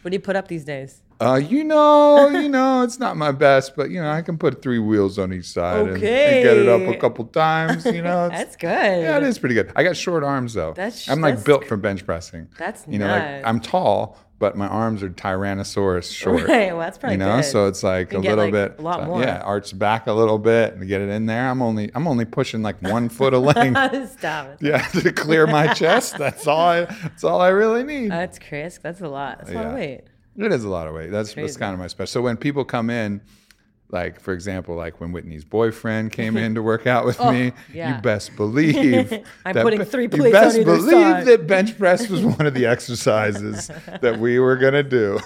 What 0.02 0.12
do 0.12 0.16
you 0.16 0.20
put 0.20 0.36
up 0.36 0.48
these 0.48 0.64
days? 0.64 1.02
Uh, 1.20 1.36
you 1.36 1.64
know, 1.66 2.30
you 2.30 2.48
know, 2.48 2.82
it's 2.84 2.98
not 2.98 3.18
my 3.18 3.32
best, 3.34 3.76
but 3.76 3.90
you 3.90 4.02
know, 4.02 4.10
I 4.10 4.22
can 4.22 4.38
put 4.38 4.62
three 4.62 4.80
wheels 4.80 5.20
on 5.20 5.34
each 5.34 5.46
side 5.48 5.82
and, 5.82 5.90
and 5.92 6.00
get 6.02 6.58
it 6.58 6.70
up 6.70 6.82
a 6.82 6.98
couple 6.98 7.26
times. 7.26 7.86
You 7.86 8.02
know, 8.02 8.30
That's 8.32 8.56
good. 8.56 8.70
yeah, 8.70 9.18
it 9.18 9.24
is 9.24 9.38
pretty 9.38 9.56
good. 9.56 9.74
I 9.76 9.84
got 9.84 9.98
short 9.98 10.24
arms 10.24 10.54
though. 10.54 10.74
That's- 10.74 11.10
I'm 11.10 11.20
like 11.20 11.34
that's- 11.36 11.46
built 11.46 11.66
for 11.66 11.76
bench 11.76 12.06
pressing. 12.06 12.48
That's 12.58 12.86
you 12.88 12.98
know, 13.00 13.08
like. 13.08 13.46
I'm 13.46 13.60
tall, 13.60 14.18
but 14.40 14.58
my 14.58 14.68
arms 14.68 15.04
are 15.04 15.10
Tyrannosaurus 15.10 16.12
short. 16.16 16.48
Right. 16.48 16.72
Well, 16.72 16.80
that's 16.80 16.98
probably 16.98 17.16
you 17.16 17.20
know, 17.20 17.36
good. 17.38 17.46
so 17.46 17.68
it's 17.68 17.84
like 17.84 18.14
You 18.14 18.20
a 18.20 18.22
little 18.22 18.46
like, 18.46 18.54
bit, 18.54 18.76
a 18.80 18.82
lot 18.82 19.02
so, 19.02 19.06
more. 19.06 19.22
yeah, 19.22 19.40
arch 19.42 19.78
back 19.78 20.08
a 20.08 20.14
little 20.14 20.40
bit 20.40 20.74
and 20.74 20.88
get 20.88 21.02
it 21.02 21.10
in 21.10 21.26
there. 21.26 21.50
I'm 21.50 21.62
only, 21.62 21.92
I'm 21.94 22.08
only 22.08 22.26
pushing 22.26 22.62
like 22.62 22.82
one 22.82 23.10
foot 23.10 23.34
of 23.34 23.44
length. 23.56 24.14
Stop 24.18 24.48
it. 24.48 24.58
yeah, 24.62 24.82
to 24.88 25.12
clear 25.12 25.46
my 25.46 25.74
chest. 25.74 26.18
That's 26.18 26.48
all. 26.48 26.60
I, 26.60 26.86
that's 26.86 27.24
all 27.24 27.42
I 27.42 27.50
really 27.50 27.84
need. 27.84 28.12
That's 28.12 28.40
crazy. 28.40 28.80
That's 28.82 29.02
a 29.02 29.10
lot. 29.10 29.40
That's 29.40 29.52
a 29.52 29.56
lot 29.56 29.66
of 29.68 29.74
weight. 29.74 30.02
It 30.38 30.54
is 30.54 30.64
a 30.64 30.70
lot 30.70 30.88
of 30.88 30.96
weight. 30.96 31.12
That's, 31.12 31.34
that's 31.34 31.58
kind 31.58 31.74
of 31.74 31.80
my 31.80 31.88
special. 31.88 32.08
So 32.08 32.22
when 32.22 32.38
people 32.38 32.64
come 32.64 32.90
in, 32.90 33.22
like 33.92 34.20
for 34.20 34.34
example, 34.34 34.76
like 34.76 35.00
when 35.02 35.12
Whitney's 35.12 35.44
boyfriend 35.44 36.12
came 36.12 36.38
in 36.44 36.56
to 36.56 36.62
work 36.62 36.86
out 36.88 37.06
with 37.06 37.20
oh, 37.20 37.32
me, 37.32 37.52
Oh, 37.56 37.60
yeah. 37.74 37.96
you 37.96 38.02
best 38.02 38.36
believe 38.36 39.12
I'm 39.46 39.54
that 39.56 39.64
putting 39.64 39.84
three 39.84 40.04
you 40.04 40.10
plates 40.10 40.32
best 40.32 40.56
on 40.56 40.62
either 40.62 40.76
believe 40.78 40.92
side. 40.92 41.26
that 41.26 41.48
bench 41.48 41.78
press 41.78 42.08
was 42.10 42.24
one 42.24 42.46
of 42.46 42.54
the 42.54 42.66
exercises 42.68 43.68
that 44.02 44.20
we 44.20 44.38
were 44.40 44.56
gonna 44.58 44.84
do, 44.84 45.20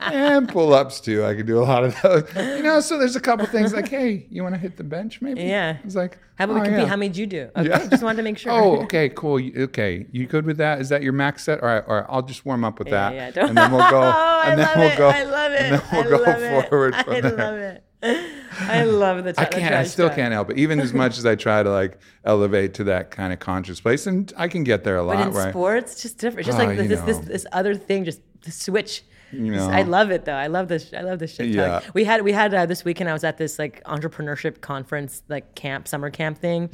and 0.00 0.48
pull 0.48 0.72
ups 0.74 1.00
too. 1.00 1.24
I 1.24 1.34
could 1.34 1.46
do 1.46 1.58
a 1.58 1.64
lot 1.64 1.84
of 1.84 2.00
those. 2.02 2.32
You 2.36 2.62
know, 2.62 2.80
so 2.80 2.98
there's 2.98 3.16
a 3.16 3.20
couple 3.20 3.46
things 3.46 3.72
like, 3.74 3.88
hey, 3.88 4.26
you 4.30 4.42
want 4.42 4.54
to 4.54 4.60
hit 4.60 4.76
the 4.76 4.84
bench? 4.84 5.20
Maybe. 5.20 5.42
Yeah. 5.42 5.78
It's 5.84 5.94
like, 5.96 6.18
How 6.38 6.44
about 6.44 6.54
we 6.54 6.60
oh, 6.60 6.64
compete? 6.64 6.82
yeah. 6.82 6.86
How 6.88 6.96
many 6.96 7.08
did 7.08 7.16
you 7.18 7.26
do? 7.26 7.50
Okay. 7.56 7.68
Yeah. 7.68 7.86
Just 7.88 8.02
wanted 8.02 8.18
to 8.18 8.22
make 8.22 8.38
sure. 8.38 8.52
Oh, 8.52 8.82
okay, 8.82 9.08
cool. 9.10 9.40
Okay, 9.56 10.06
you 10.12 10.26
good 10.26 10.46
with 10.46 10.58
that? 10.58 10.80
Is 10.80 10.88
that 10.90 11.02
your 11.02 11.12
max 11.12 11.44
set? 11.44 11.60
All 11.60 11.68
right, 11.68 11.84
all 11.86 11.96
right. 11.96 12.06
I'll 12.08 12.22
just 12.22 12.44
warm 12.46 12.64
up 12.64 12.78
with 12.78 12.88
Yeah, 12.88 12.92
that, 13.10 13.14
yeah. 13.14 13.30
Don't- 13.32 13.48
and 13.50 13.58
then 13.58 13.72
we'll 13.72 13.90
go. 13.90 14.00
Oh, 14.02 14.40
I 14.44 14.54
then 14.54 14.58
love 14.66 14.76
we'll 14.76 14.88
it. 14.90 14.98
go. 14.98 15.08
I 15.08 15.22
love 15.24 15.52
it. 15.52 15.60
And 15.62 15.74
then 15.74 15.82
we'll 15.92 16.00
I 16.00 16.08
go 16.08 16.16
love 16.30 16.42
it. 16.42 16.68
forward 16.70 16.94
I 16.94 17.20
there. 17.20 17.36
love 17.36 17.54
it. 17.58 17.82
I 18.60 18.84
love 18.84 19.24
the. 19.24 19.34
I 19.38 19.44
can't. 19.44 19.74
I 19.74 19.84
still 19.84 20.08
can't 20.08 20.32
help 20.32 20.50
it. 20.50 20.58
Even 20.58 20.80
as 20.80 20.94
much 20.94 21.18
as 21.18 21.26
I 21.26 21.34
try 21.34 21.62
to 21.62 21.70
like 21.70 21.98
elevate 22.24 22.74
to 22.74 22.84
that 22.84 23.10
kind 23.10 23.32
of 23.32 23.38
conscious 23.38 23.80
place, 23.80 24.06
and 24.06 24.32
I 24.36 24.48
can 24.48 24.64
get 24.64 24.84
there 24.84 24.96
a 24.96 25.02
lot. 25.02 25.16
But 25.16 25.28
in 25.28 25.34
right? 25.34 25.50
sports, 25.50 25.92
it's 25.92 26.02
just 26.02 26.18
different. 26.18 26.46
Just 26.46 26.58
Oh, 26.58 26.64
like 26.64 26.78
you 26.78 26.88
this, 26.88 27.00
this, 27.02 27.18
this 27.18 27.46
other 27.52 27.74
thing, 27.74 28.04
just 28.04 28.20
the 28.42 28.50
switch. 28.50 29.02
You 29.32 29.52
know. 29.52 29.68
I 29.68 29.82
love 29.82 30.10
it 30.10 30.24
though. 30.24 30.34
I 30.34 30.46
love 30.46 30.68
this. 30.68 30.92
I 30.94 31.02
love 31.02 31.18
this 31.18 31.34
shit. 31.34 31.48
Yeah. 31.48 31.80
talk. 31.80 31.94
We 31.94 32.04
had 32.04 32.22
we 32.22 32.32
had 32.32 32.54
uh, 32.54 32.66
this 32.66 32.84
weekend. 32.84 33.10
I 33.10 33.12
was 33.12 33.24
at 33.24 33.36
this 33.36 33.58
like 33.58 33.82
entrepreneurship 33.84 34.60
conference, 34.60 35.22
like 35.28 35.54
camp, 35.54 35.88
summer 35.88 36.10
camp 36.10 36.38
thing, 36.38 36.70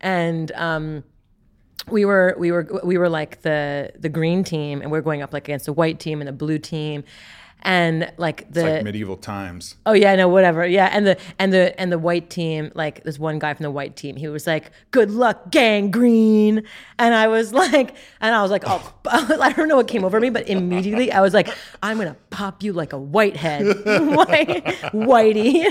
and 0.00 0.50
um, 0.52 1.04
we 1.88 2.04
were 2.04 2.34
we 2.38 2.52
were 2.52 2.68
we 2.84 2.98
were 2.98 3.08
like 3.08 3.42
the 3.42 3.92
the 3.98 4.08
green 4.08 4.44
team, 4.44 4.82
and 4.82 4.90
we 4.90 4.98
are 4.98 5.02
going 5.02 5.22
up 5.22 5.32
like 5.32 5.48
against 5.48 5.66
the 5.66 5.72
white 5.72 6.00
team 6.00 6.20
and 6.20 6.28
the 6.28 6.32
blue 6.32 6.58
team. 6.58 7.04
And 7.62 8.12
like 8.16 8.52
the 8.52 8.60
It's 8.60 8.74
like 8.76 8.84
medieval 8.84 9.16
times. 9.16 9.76
Oh 9.86 9.92
yeah, 9.92 10.14
no, 10.16 10.28
whatever. 10.28 10.66
Yeah, 10.66 10.88
and 10.92 11.06
the 11.06 11.16
and 11.38 11.52
the 11.52 11.78
and 11.80 11.90
the 11.90 11.98
white 11.98 12.28
team, 12.28 12.72
like 12.74 13.02
this 13.04 13.18
one 13.18 13.38
guy 13.38 13.54
from 13.54 13.64
the 13.64 13.70
white 13.70 13.96
team, 13.96 14.16
he 14.16 14.28
was 14.28 14.46
like, 14.46 14.70
"Good 14.90 15.10
luck, 15.10 15.50
gangrene," 15.50 16.64
and 16.98 17.14
I 17.14 17.28
was 17.28 17.52
like, 17.62 17.94
and 18.20 18.34
I 18.34 18.42
was 18.42 18.50
like, 18.50 18.64
oh, 18.66 18.92
I 19.06 19.52
don't 19.52 19.68
know 19.68 19.76
what 19.76 19.88
came 19.88 20.04
over 20.04 20.20
me, 20.20 20.30
but 20.30 20.48
immediately 20.48 21.12
I 21.12 21.20
was 21.20 21.34
like, 21.34 21.48
I'm 21.82 21.98
gonna 21.98 22.16
pop 22.30 22.62
you 22.62 22.72
like 22.72 22.92
a 22.92 22.98
whitehead, 22.98 23.64
white, 23.86 24.64
whitey, 24.92 25.64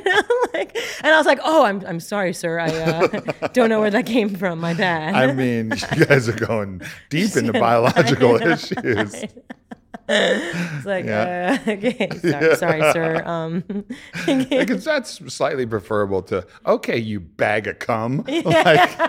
like, 0.53 0.75
and 1.03 1.13
I 1.13 1.17
was 1.17 1.25
like, 1.25 1.39
oh, 1.43 1.65
I'm 1.65 1.85
I'm 1.85 1.99
sorry, 1.99 2.33
sir, 2.33 2.59
I 2.59 2.67
uh, 2.67 3.07
don't 3.53 3.69
know 3.69 3.81
where 3.81 3.91
that 3.91 4.05
came 4.05 4.29
from. 4.29 4.59
My 4.59 4.73
bad. 4.73 5.15
I 5.15 5.33
mean, 5.33 5.73
you 5.95 6.05
guys 6.05 6.29
are 6.29 6.33
going 6.33 6.81
deep 7.09 7.35
into 7.35 7.53
biological 7.53 8.35
issues. 8.35 9.25
It's 10.13 10.85
like, 10.85 11.07
uh, 11.07 11.57
okay, 11.67 12.09
sorry, 12.21 12.55
sorry, 12.81 12.81
sir. 12.93 13.23
Um, 13.25 13.63
Because 14.25 14.83
that's 14.83 15.33
slightly 15.33 15.65
preferable 15.65 16.21
to 16.23 16.45
okay, 16.65 16.97
you 16.97 17.19
bag 17.19 17.67
of 17.67 17.79
cum. 17.79 18.23
Like, 18.27 18.99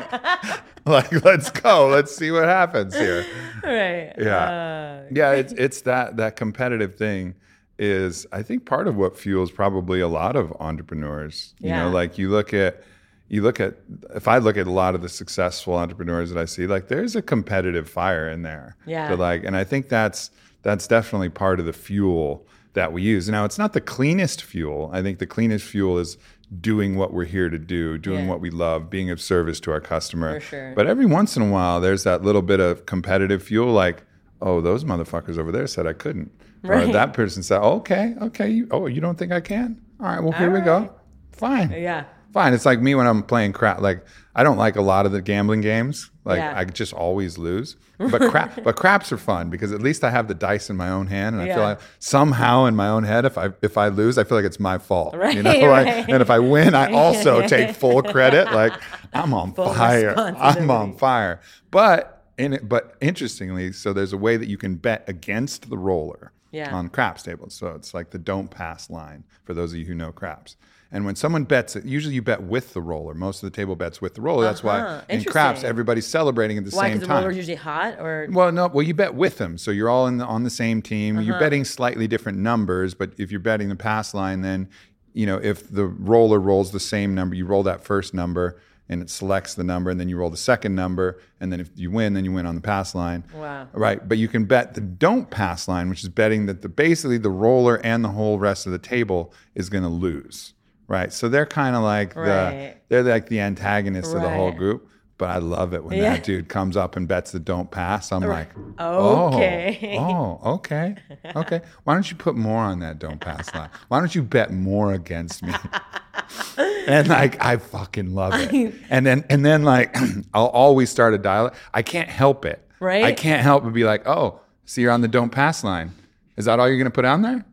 like, 0.86 1.24
let's 1.24 1.50
go. 1.50 1.88
Let's 1.88 2.14
see 2.14 2.30
what 2.30 2.44
happens 2.44 2.94
here. 2.96 3.24
right. 3.62 4.12
Yeah. 4.18 4.36
Uh, 4.36 5.02
Yeah, 5.10 5.32
it's 5.32 5.52
it's 5.54 5.82
that 5.82 6.16
that 6.16 6.36
competitive 6.36 6.94
thing 6.96 7.34
is 7.78 8.26
I 8.32 8.42
think 8.42 8.64
part 8.66 8.86
of 8.86 8.96
what 8.96 9.16
fuels 9.18 9.50
probably 9.50 10.00
a 10.00 10.08
lot 10.08 10.36
of 10.36 10.52
entrepreneurs. 10.60 11.54
You 11.60 11.70
Yeah. 11.70 11.84
know, 11.84 11.90
like 11.90 12.18
you 12.18 12.30
look 12.30 12.52
at 12.54 12.82
you 13.28 13.42
look 13.42 13.60
at 13.60 13.76
if 14.14 14.28
I 14.28 14.38
look 14.38 14.56
at 14.58 14.66
a 14.66 14.70
lot 14.70 14.94
of 14.94 15.00
the 15.02 15.08
successful 15.08 15.74
entrepreneurs 15.74 16.30
that 16.30 16.38
I 16.38 16.44
see, 16.44 16.66
like 16.66 16.88
there's 16.88 17.16
a 17.16 17.22
competitive 17.22 17.88
fire 17.88 18.28
in 18.28 18.42
there. 18.42 18.76
Yeah. 18.86 19.14
Like 19.14 19.44
and 19.44 19.56
I 19.56 19.64
think 19.64 19.88
that's 19.88 20.30
that's 20.62 20.86
definitely 20.86 21.28
part 21.28 21.60
of 21.60 21.66
the 21.66 21.72
fuel 21.72 22.46
that 22.74 22.92
we 22.92 23.02
use. 23.02 23.28
Now 23.28 23.44
it's 23.44 23.58
not 23.58 23.72
the 23.74 23.80
cleanest 23.80 24.42
fuel. 24.42 24.90
I 24.92 25.02
think 25.02 25.18
the 25.18 25.26
cleanest 25.26 25.64
fuel 25.66 25.98
is 25.98 26.16
doing 26.60 26.96
what 26.96 27.12
we're 27.12 27.24
here 27.24 27.48
to 27.48 27.58
do, 27.58 27.98
doing 27.98 28.24
Yeah. 28.24 28.30
what 28.30 28.40
we 28.40 28.50
love, 28.50 28.88
being 28.90 29.10
of 29.10 29.20
service 29.20 29.58
to 29.60 29.70
our 29.72 29.80
customer. 29.80 30.34
For 30.34 30.46
sure. 30.46 30.72
But 30.74 30.86
every 30.86 31.06
once 31.06 31.36
in 31.36 31.42
a 31.42 31.50
while, 31.50 31.80
there's 31.80 32.04
that 32.04 32.22
little 32.22 32.42
bit 32.42 32.60
of 32.60 32.84
competitive 32.86 33.42
fuel, 33.42 33.72
like, 33.72 34.04
oh, 34.40 34.60
those 34.60 34.84
motherfuckers 34.84 35.38
over 35.38 35.50
there 35.52 35.66
said 35.66 35.86
I 35.86 35.92
couldn't, 35.94 36.30
or 36.64 36.86
that 36.86 37.12
person 37.14 37.42
said, 37.42 37.60
okay, 37.60 38.14
okay, 38.20 38.50
you, 38.50 38.68
oh, 38.70 38.86
you 38.86 39.00
don't 39.00 39.18
think 39.18 39.32
I 39.32 39.40
can? 39.40 39.80
All 40.00 40.06
right, 40.06 40.20
well, 40.22 40.32
here 40.32 40.50
we 40.50 40.60
go. 40.60 40.92
Fine, 41.32 41.70
yeah. 41.72 42.04
Fine. 42.32 42.54
It's 42.54 42.66
like 42.66 42.80
me 42.80 42.94
when 42.94 43.06
I'm 43.06 43.22
playing 43.22 43.52
crap. 43.52 43.80
Like, 43.80 44.04
I 44.34 44.42
don't 44.42 44.56
like 44.56 44.76
a 44.76 44.82
lot 44.82 45.06
of 45.06 45.12
the 45.12 45.20
gambling 45.22 45.60
games. 45.60 46.10
Like, 46.24 46.38
Yeah. 46.38 46.54
I 46.56 46.64
just 46.64 46.92
always 46.92 47.38
lose. 47.38 47.76
But 47.98 48.22
crap, 48.30 48.62
but 48.64 48.74
craps 48.76 49.12
are 49.12 49.16
fun 49.18 49.48
because 49.50 49.70
at 49.72 49.80
least 49.80 50.02
I 50.02 50.10
have 50.10 50.26
the 50.26 50.34
dice 50.34 50.70
in 50.70 50.76
my 50.76 50.88
own 50.88 51.06
hand, 51.06 51.36
and 51.36 51.42
I 51.44 51.54
feel 51.54 51.62
like 51.62 51.78
somehow 52.00 52.64
in 52.64 52.74
my 52.74 52.88
own 52.88 53.04
head, 53.04 53.24
if 53.24 53.38
I 53.38 53.50
if 53.62 53.76
I 53.78 53.88
lose, 53.88 54.18
I 54.18 54.24
feel 54.24 54.36
like 54.38 54.44
it's 54.44 54.58
my 54.58 54.78
fault. 54.78 55.14
Right, 55.14 55.36
you 55.36 55.42
know, 55.42 55.50
like, 55.68 55.86
right. 55.86 56.08
and 56.08 56.20
if 56.22 56.28
I 56.30 56.38
win, 56.40 56.74
I 56.74 56.92
also 56.92 57.46
take 57.46 57.76
full 57.76 58.02
credit. 58.02 58.52
Like, 58.52 58.72
I'm 59.12 59.32
on 59.34 59.52
Full 59.52 59.72
fire. 59.72 60.14
I'm 60.18 60.70
on 60.70 60.96
fire. 60.96 61.40
But 61.70 62.24
in 62.38 62.54
it, 62.54 62.68
but 62.68 62.96
interestingly, 63.00 63.72
so 63.72 63.92
there's 63.92 64.12
a 64.12 64.16
way 64.18 64.36
that 64.36 64.48
you 64.48 64.56
can 64.58 64.76
bet 64.76 65.04
against 65.06 65.70
the 65.70 65.78
roller 65.78 66.32
Yeah. 66.50 66.74
on 66.74 66.88
craps 66.88 67.22
tables. 67.22 67.54
So 67.54 67.68
it's 67.74 67.94
like 67.94 68.10
the 68.10 68.18
don't 68.18 68.50
pass 68.50 68.90
line 68.90 69.22
for 69.44 69.54
those 69.54 69.72
of 69.72 69.78
you 69.78 69.84
who 69.84 69.94
know 69.94 70.10
craps. 70.10 70.56
And 70.94 71.06
when 71.06 71.16
someone 71.16 71.44
bets 71.44 71.74
it, 71.74 71.84
usually 71.86 72.14
you 72.14 72.20
bet 72.20 72.42
with 72.42 72.74
the 72.74 72.82
roller. 72.82 73.14
Most 73.14 73.42
of 73.42 73.50
the 73.50 73.56
table 73.56 73.74
bets 73.76 74.02
with 74.02 74.14
the 74.14 74.20
roller. 74.20 74.44
That's 74.44 74.62
Uh-huh. 74.62 75.00
why 75.08 75.14
in 75.14 75.24
craps 75.24 75.48
Interesting. 75.60 75.68
everybody's 75.70 76.06
celebrating 76.06 76.58
at 76.58 76.64
the 76.66 76.70
Why? 76.76 76.88
same 76.88 76.98
Because 76.98 77.08
the 77.08 77.14
roller's 77.14 77.36
usually 77.36 77.54
hot, 77.56 77.98
or 77.98 78.28
Well, 78.30 78.52
no. 78.52 78.66
Well, 78.68 78.82
you 78.84 78.92
bet 78.92 79.14
with 79.14 79.38
them, 79.38 79.56
so 79.56 79.70
you're 79.70 79.88
all 79.88 80.06
in 80.06 80.18
the, 80.18 80.26
on 80.26 80.42
the 80.44 80.50
same 80.50 80.82
team. 80.82 81.16
Uh-huh. 81.16 81.24
You're 81.24 81.38
betting 81.40 81.64
slightly 81.64 82.06
different 82.06 82.38
numbers, 82.38 82.92
but 82.94 83.12
if 83.16 83.30
you're 83.30 83.40
betting 83.40 83.70
the 83.70 83.76
pass 83.76 84.12
line, 84.12 84.42
then 84.42 84.68
you 85.14 85.24
know 85.26 85.38
if 85.38 85.68
the 85.70 85.86
roller 85.86 86.38
rolls 86.38 86.72
the 86.72 86.80
same 86.80 87.14
number, 87.14 87.34
you 87.34 87.46
roll 87.46 87.62
that 87.62 87.82
first 87.84 88.12
number, 88.12 88.60
and 88.90 89.00
it 89.00 89.08
selects 89.08 89.54
the 89.54 89.64
number, 89.64 89.90
and 89.90 89.98
then 89.98 90.10
you 90.10 90.18
roll 90.18 90.28
the 90.28 90.36
second 90.36 90.74
number, 90.74 91.18
and 91.40 91.50
then 91.50 91.58
if 91.60 91.70
you 91.74 91.90
win, 91.90 92.12
then 92.12 92.24
you 92.26 92.32
win 92.32 92.44
on 92.44 92.54
the 92.54 92.60
pass 92.60 92.94
line. 92.94 93.24
Wow. 93.34 93.66
Right, 93.72 94.06
but 94.06 94.18
you 94.18 94.28
can 94.28 94.44
bet 94.44 94.74
the 94.74 94.82
don't 94.82 95.30
pass 95.30 95.68
line, 95.68 95.88
which 95.88 96.02
is 96.02 96.10
betting 96.10 96.44
that 96.46 96.60
the 96.60 96.68
basically 96.68 97.16
the 97.16 97.30
roller 97.30 97.76
and 97.82 98.04
the 98.04 98.10
whole 98.10 98.38
rest 98.38 98.66
of 98.66 98.72
the 98.72 98.78
table 98.78 99.32
is 99.54 99.70
going 99.70 99.84
to 99.84 99.88
lose. 99.90 100.52
Right, 100.88 101.12
so 101.12 101.28
they're 101.28 101.46
kind 101.46 101.74
of 101.76 101.82
like 101.82 102.14
the 102.14 102.74
they're 102.88 103.02
like 103.02 103.28
the 103.28 103.40
antagonists 103.40 104.12
of 104.12 104.22
the 104.22 104.28
whole 104.30 104.52
group. 104.52 104.88
But 105.18 105.30
I 105.30 105.38
love 105.38 105.72
it 105.72 105.84
when 105.84 105.96
Yeah. 105.96 106.14
that 106.14 106.24
dude 106.24 106.48
comes 106.48 106.76
up 106.76 106.96
and 106.96 107.06
bets 107.06 107.30
the 107.30 107.38
don't 107.38 107.70
pass. 107.70 108.10
I'm 108.10 108.22
like, 108.22 108.48
oh, 108.78 109.28
Okay. 109.36 109.94
Oh, 109.96 110.40
okay. 110.54 110.96
Okay. 111.36 111.60
Why 111.84 111.94
don't 111.94 112.10
you 112.10 112.16
put 112.16 112.34
more 112.34 112.58
on 112.60 112.80
that 112.80 112.98
don't 112.98 113.20
pass 113.20 113.54
line? 113.54 113.70
Why 113.86 114.00
don't 114.00 114.12
you 114.14 114.22
bet 114.24 114.52
more 114.52 114.92
against 114.92 115.44
me? 115.44 115.52
and 116.88 117.08
like 117.08 117.42
I 117.42 117.56
fucking 117.58 118.14
love 118.14 118.32
it. 118.34 118.74
And 118.90 119.06
then 119.06 119.24
and 119.28 119.44
then 119.44 119.62
like 119.62 119.94
I'll 120.34 120.46
always 120.46 120.90
start 120.90 121.14
a 121.14 121.18
dialogue. 121.18 121.54
I 121.72 121.82
can't 121.82 122.08
help 122.08 122.44
it. 122.44 122.66
Right? 122.80 123.04
I 123.04 123.12
can't 123.12 123.42
help 123.42 123.62
but 123.64 123.72
be 123.72 123.84
like, 123.84 124.06
oh, 124.08 124.40
so 124.64 124.80
you're 124.80 124.90
on 124.90 125.02
the 125.02 125.08
don't 125.08 125.30
pass 125.30 125.62
line. 125.62 125.92
Is 126.36 126.46
that 126.46 126.58
all 126.58 126.68
you're 126.68 126.78
gonna 126.78 126.90
put 126.90 127.04
on 127.04 127.22
there? 127.22 127.44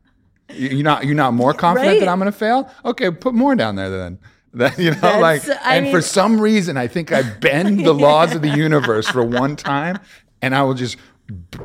You- 0.50 0.70
You're 0.70 0.84
not 0.84 1.06
you're 1.06 1.16
not 1.16 1.34
more 1.34 1.54
confident 1.54 1.94
Right. 1.94 2.00
that 2.00 2.10
I'm 2.10 2.18
gonna 2.20 2.32
fail? 2.32 2.70
Okay, 2.86 3.12
put 3.12 3.34
more 3.34 3.56
down 3.56 3.76
there 3.76 3.90
then. 3.90 4.20
That, 4.52 4.80
you 4.80 4.90
know, 4.90 4.98
That's- 5.00 5.48
like, 5.48 5.58
I 5.64 5.76
and 5.76 5.92
for 5.92 6.02
some 6.02 6.42
reason, 6.42 6.76
I 6.76 6.88
think 6.88 7.12
I 7.12 7.22
bend 7.22 7.86
the 7.86 7.94
laws 8.08 8.34
of 8.34 8.42
the 8.42 8.50
universe 8.50 9.08
for 9.08 9.24
one 9.24 9.56
time, 9.56 10.00
and 10.42 10.56
I 10.56 10.64
will 10.64 10.74
just, 10.74 10.98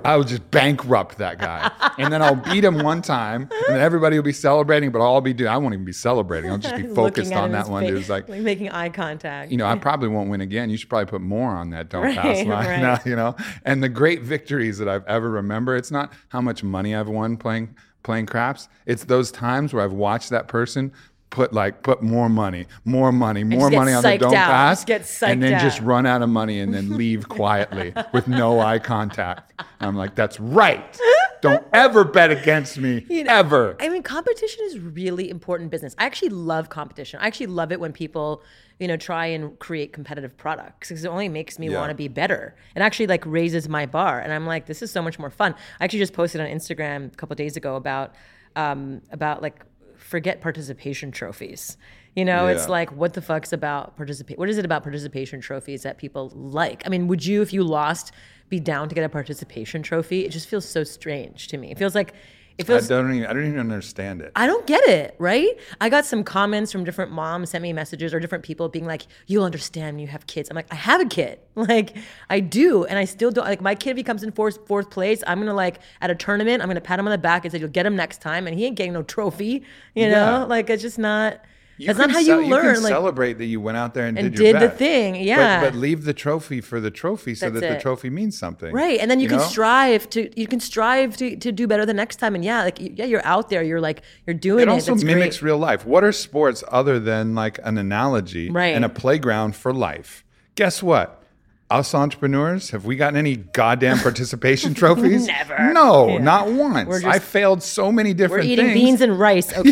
I 0.05 0.17
will 0.17 0.25
just 0.25 0.51
bankrupt 0.51 1.17
that 1.17 1.39
guy, 1.39 1.71
and 1.97 2.13
then 2.13 2.21
I'll 2.21 2.35
beat 2.37 2.63
him 2.63 2.81
one 2.83 3.01
time, 3.01 3.49
and 3.51 3.77
then 3.77 3.81
everybody 3.81 4.17
will 4.19 4.23
be 4.23 4.35
celebrating, 4.35 4.91
but 4.91 5.01
I'll 5.01 5.23
be 5.23 5.33
doing, 5.33 5.49
I 5.49 5.57
won't 5.57 5.73
even 5.73 5.87
be 5.87 5.93
celebrating. 5.95 6.51
I'll 6.51 6.59
just 6.59 6.77
be 6.77 6.83
focused 6.95 7.33
on 7.33 7.53
that 7.53 7.69
one 7.71 7.87
dude. 7.87 7.97
It's 7.97 8.11
like, 8.11 8.29
making 8.29 8.69
eye 8.69 8.91
contact. 8.91 9.51
you 9.51 9.57
know, 9.57 9.65
I 9.67 9.77
probably 9.77 10.11
won't 10.11 10.29
win 10.29 10.43
again. 10.43 10.69
You 10.69 10.77
should 10.77 10.91
probably 10.91 11.07
put 11.07 11.23
more 11.23 11.53
on 11.53 11.71
that 11.71 11.89
don't 11.89 12.03
Right, 12.03 12.19
pass 12.19 12.37
line. 12.45 12.49
right. 12.49 12.81
Now, 12.83 12.99
you 13.07 13.17
know, 13.17 13.35
and 13.65 13.83
the 13.83 13.89
great 13.89 14.21
victories 14.21 14.77
that 14.77 14.91
I've 14.91 15.07
ever 15.07 15.31
remember, 15.31 15.75
it's 15.75 15.91
not 15.91 16.13
how 16.29 16.43
much 16.43 16.63
money 16.63 16.95
I've 16.95 17.09
won 17.09 17.39
playing 17.39 17.77
playing 18.05 18.27
craps. 18.27 18.69
It's 18.87 19.05
those 19.05 19.33
times 19.33 19.75
where 19.75 19.83
I've 19.83 19.93
watched 19.93 20.31
that 20.31 20.47
person 20.47 20.93
put 21.31 21.53
like 21.53 21.83
put 21.83 22.01
more 22.01 22.29
money, 22.29 22.67
more 22.85 23.11
money, 23.11 23.43
more 23.43 23.69
money 23.71 23.93
on 23.93 24.03
the 24.03 24.17
don't 24.17 24.35
out. 24.35 24.47
pass, 24.47 25.23
and 25.23 25.43
then 25.43 25.61
just 25.61 25.81
run 25.81 26.07
out 26.07 26.23
of 26.23 26.29
money 26.29 26.61
and 26.61 26.73
then 26.73 26.97
leave 26.97 27.29
quietly 27.41 27.93
with 28.13 28.29
no 28.29 28.61
eye 28.61 28.79
contact. 28.79 29.53
And 29.59 29.89
I'm 29.89 29.97
like, 29.97 30.15
that's 30.15 30.39
right. 30.39 30.97
Don't 31.41 31.67
ever 31.75 32.05
bet 32.05 32.31
against 32.31 32.79
me, 32.79 33.05
ever. 33.29 33.77
I 33.79 33.91
mean, 33.91 34.03
competition 34.03 34.65
is 34.65 34.79
really 34.79 35.29
important 35.29 35.71
business. 35.71 35.95
I 35.99 36.07
actually 36.07 36.31
love 36.31 36.71
competition. 36.71 37.21
I 37.21 37.27
actually 37.27 37.49
love 37.49 37.71
it 37.71 37.81
when 37.81 37.93
people, 37.93 38.43
you 38.81 38.89
know, 38.89 38.97
try 38.97 39.27
and 39.27 39.59
create 39.59 39.93
competitive 39.93 40.37
products 40.37 40.89
because 40.89 41.05
it 41.05 41.09
only 41.09 41.29
makes 41.29 41.59
me 41.59 41.69
Yeah. 41.69 41.79
want 41.79 41.91
to 41.91 41.95
be 41.95 42.09
better. 42.09 42.57
It 42.75 42.81
actually 42.83 43.07
like 43.07 43.25
raises 43.25 43.69
my 43.69 43.87
bar, 43.87 44.21
and 44.21 44.33
I'm 44.33 44.47
like, 44.47 44.67
this 44.67 44.83
is 44.83 44.91
so 44.91 45.01
much 45.01 45.19
more 45.19 45.31
fun. 45.31 45.55
I 45.81 45.85
actually 45.85 46.01
just 46.01 46.13
posted 46.13 46.41
on 46.41 46.49
Instagram 46.49 47.13
a 47.13 47.17
couple 47.17 47.37
days 47.37 47.57
ago 47.57 47.77
about 47.77 48.15
um, 48.57 49.01
about 49.11 49.43
like 49.43 49.65
forget 49.97 50.41
participation 50.41 51.11
trophies. 51.11 51.77
You 52.15 52.25
know, 52.25 52.47
it's 52.47 52.69
like 52.69 52.93
what 52.93 53.15
the 53.15 53.23
fuck's 53.23 53.53
about 53.53 53.97
participate? 53.97 54.39
What 54.39 54.49
is 54.49 54.59
it 54.59 54.65
about 54.65 54.83
participation 54.85 55.41
trophies 55.41 55.83
that 55.83 55.99
people 55.99 56.31
like? 56.35 56.83
I 56.87 56.89
mean, 56.89 57.09
would 57.09 57.25
you, 57.27 57.43
if 57.43 57.53
you 57.53 57.65
lost, 57.65 58.13
be 58.49 58.61
down 58.61 58.89
to 58.89 58.95
get 58.95 59.03
a 59.03 59.09
participation 59.09 59.83
trophy? 59.83 60.25
It 60.25 60.31
just 60.31 60.49
feels 60.49 60.69
so 60.69 60.85
strange 60.85 61.49
to 61.49 61.57
me. 61.57 61.73
It 61.73 61.79
feels 61.79 61.95
like 61.95 62.15
it 62.57 62.71
I 62.71 62.79
don't 62.81 63.15
even 63.15 63.27
I 63.27 63.33
don't 63.33 63.47
even 63.47 63.59
understand 63.59 64.21
it. 64.23 64.31
I 64.37 64.47
don't 64.47 64.67
get 64.67 64.83
it, 64.89 65.17
right? 65.19 65.59
I 65.81 65.89
got 65.89 66.05
some 66.05 66.23
comments 66.23 66.71
from 66.71 66.85
different 66.85 67.11
moms 67.11 67.51
sent 67.51 67.63
me 67.63 67.73
messages 67.73 68.15
or 68.15 68.21
different 68.21 68.45
people 68.45 68.69
being 68.69 68.87
like, 68.87 69.07
"You'll 69.27 69.45
understand 69.45 69.97
when 69.97 70.01
you 70.01 70.07
have 70.09 70.27
kids." 70.27 70.51
I'm 70.51 70.55
like, 70.55 70.73
"I 70.73 70.77
have 70.77 71.01
a 71.01 71.07
kid, 71.07 71.41
like 71.57 71.97
I 72.31 72.41
do, 72.41 72.85
and 72.85 72.99
I 72.99 73.05
still 73.07 73.31
don't." 73.31 73.45
Like 73.45 73.61
my 73.61 73.75
kid, 73.75 73.91
if 73.91 73.97
he 73.97 74.03
comes 74.03 74.23
in 74.23 74.31
fourth 74.33 74.67
fourth 74.69 74.91
place, 74.91 75.23
I'm 75.27 75.39
gonna 75.41 75.55
like 75.55 75.81
at 76.01 76.11
a 76.11 76.15
tournament, 76.15 76.63
I'm 76.63 76.69
gonna 76.69 76.81
pat 76.81 76.99
him 76.99 77.07
on 77.07 77.11
the 77.13 77.19
back 77.19 77.45
and 77.45 77.51
say, 77.53 77.59
"You'll 77.59 77.69
get 77.71 77.87
him 77.87 77.97
next 77.97 78.21
time," 78.21 78.47
and 78.47 78.57
he 78.57 78.65
ain't 78.67 78.77
getting 78.77 78.93
no 78.93 79.03
trophy, 79.03 79.65
you 79.95 80.07
Yeah. 80.07 80.11
know? 80.41 80.47
Like 80.49 80.71
it's 80.71 80.83
just 80.83 80.99
not. 80.99 81.41
You 81.77 81.87
that's 81.89 81.99
not 81.99 82.11
how 82.13 82.23
ce- 82.23 82.27
you 82.27 82.47
learn. 82.47 82.75
can 82.75 82.83
like 82.85 82.91
celebrate 82.93 83.33
that 83.39 83.47
you 83.47 83.61
went 83.61 83.77
out 83.77 83.95
there 83.95 84.07
and, 84.07 84.17
and 84.19 84.31
did, 84.31 84.41
your 84.41 84.53
did 84.53 84.63
the 84.63 84.75
thing, 84.75 85.15
But- 85.15 85.23
yeah. 85.23 85.61
But, 85.61 85.75
leave 85.75 86.05
the 86.05 86.15
trophy 86.15 86.61
for 86.61 86.81
the 86.81 86.91
trophy 86.91 87.35
so 87.35 87.51
That's 87.51 87.61
that 87.63 87.75
the 87.77 87.81
trophy 87.81 88.11
means 88.11 88.39
something. 88.39 88.73
Right, 88.73 89.01
and 89.01 89.11
then 89.11 89.19
you, 89.19 89.29
can 89.29 89.39
know? 89.39 89.45
strive 89.45 90.09
to 90.11 90.31
you 90.41 90.47
can 90.47 90.61
strive 90.61 91.17
to, 91.17 91.37
to 91.37 91.51
do 91.51 91.67
better 91.67 91.85
the 91.85 91.95
next 91.95 92.17
time, 92.17 92.35
and 92.37 92.45
yeah, 92.45 92.63
like 92.63 92.79
yeah, 92.81 93.05
you're 93.07 93.25
out 93.27 93.49
there, 93.49 93.63
you're 93.63 93.81
like 93.81 94.03
you're 94.27 94.35
doing 94.35 94.61
It 94.61 94.69
it. 94.69 94.69
also 94.69 94.93
That's 94.93 95.05
mimics 95.05 95.39
great. 95.39 95.47
real 95.49 95.59
life. 95.59 95.85
What 95.85 96.05
are 96.05 96.13
sports 96.13 96.63
other 96.69 97.01
than 97.01 97.35
like 97.35 97.59
an 97.65 97.77
analogy 97.79 98.51
Right. 98.51 98.75
and 98.77 98.85
a 98.85 98.89
playground 98.89 99.57
for 99.57 99.73
life? 99.73 100.25
Guess 100.55 100.83
what? 100.83 101.24
Us 101.71 101.95
entrepreneurs, 101.95 102.71
have 102.71 102.85
we 102.85 102.95
gotten 102.95 103.17
any 103.19 103.37
goddamn 103.37 103.99
participation 103.99 104.75
trophies? 104.83 105.27
Never. 105.27 105.73
No, 105.73 106.09
Yeah. 106.09 106.19
not 106.19 106.53
once. 106.53 106.89
Just- 106.89 107.05
I 107.07 107.19
failed 107.19 107.63
so 107.63 107.91
many 107.91 108.13
different 108.15 108.45
We're 108.45 108.51
eating 108.53 108.67
things. 108.67 108.75
beans 108.81 109.01
and 109.01 109.19
rice, 109.19 109.53
okay? 109.57 109.71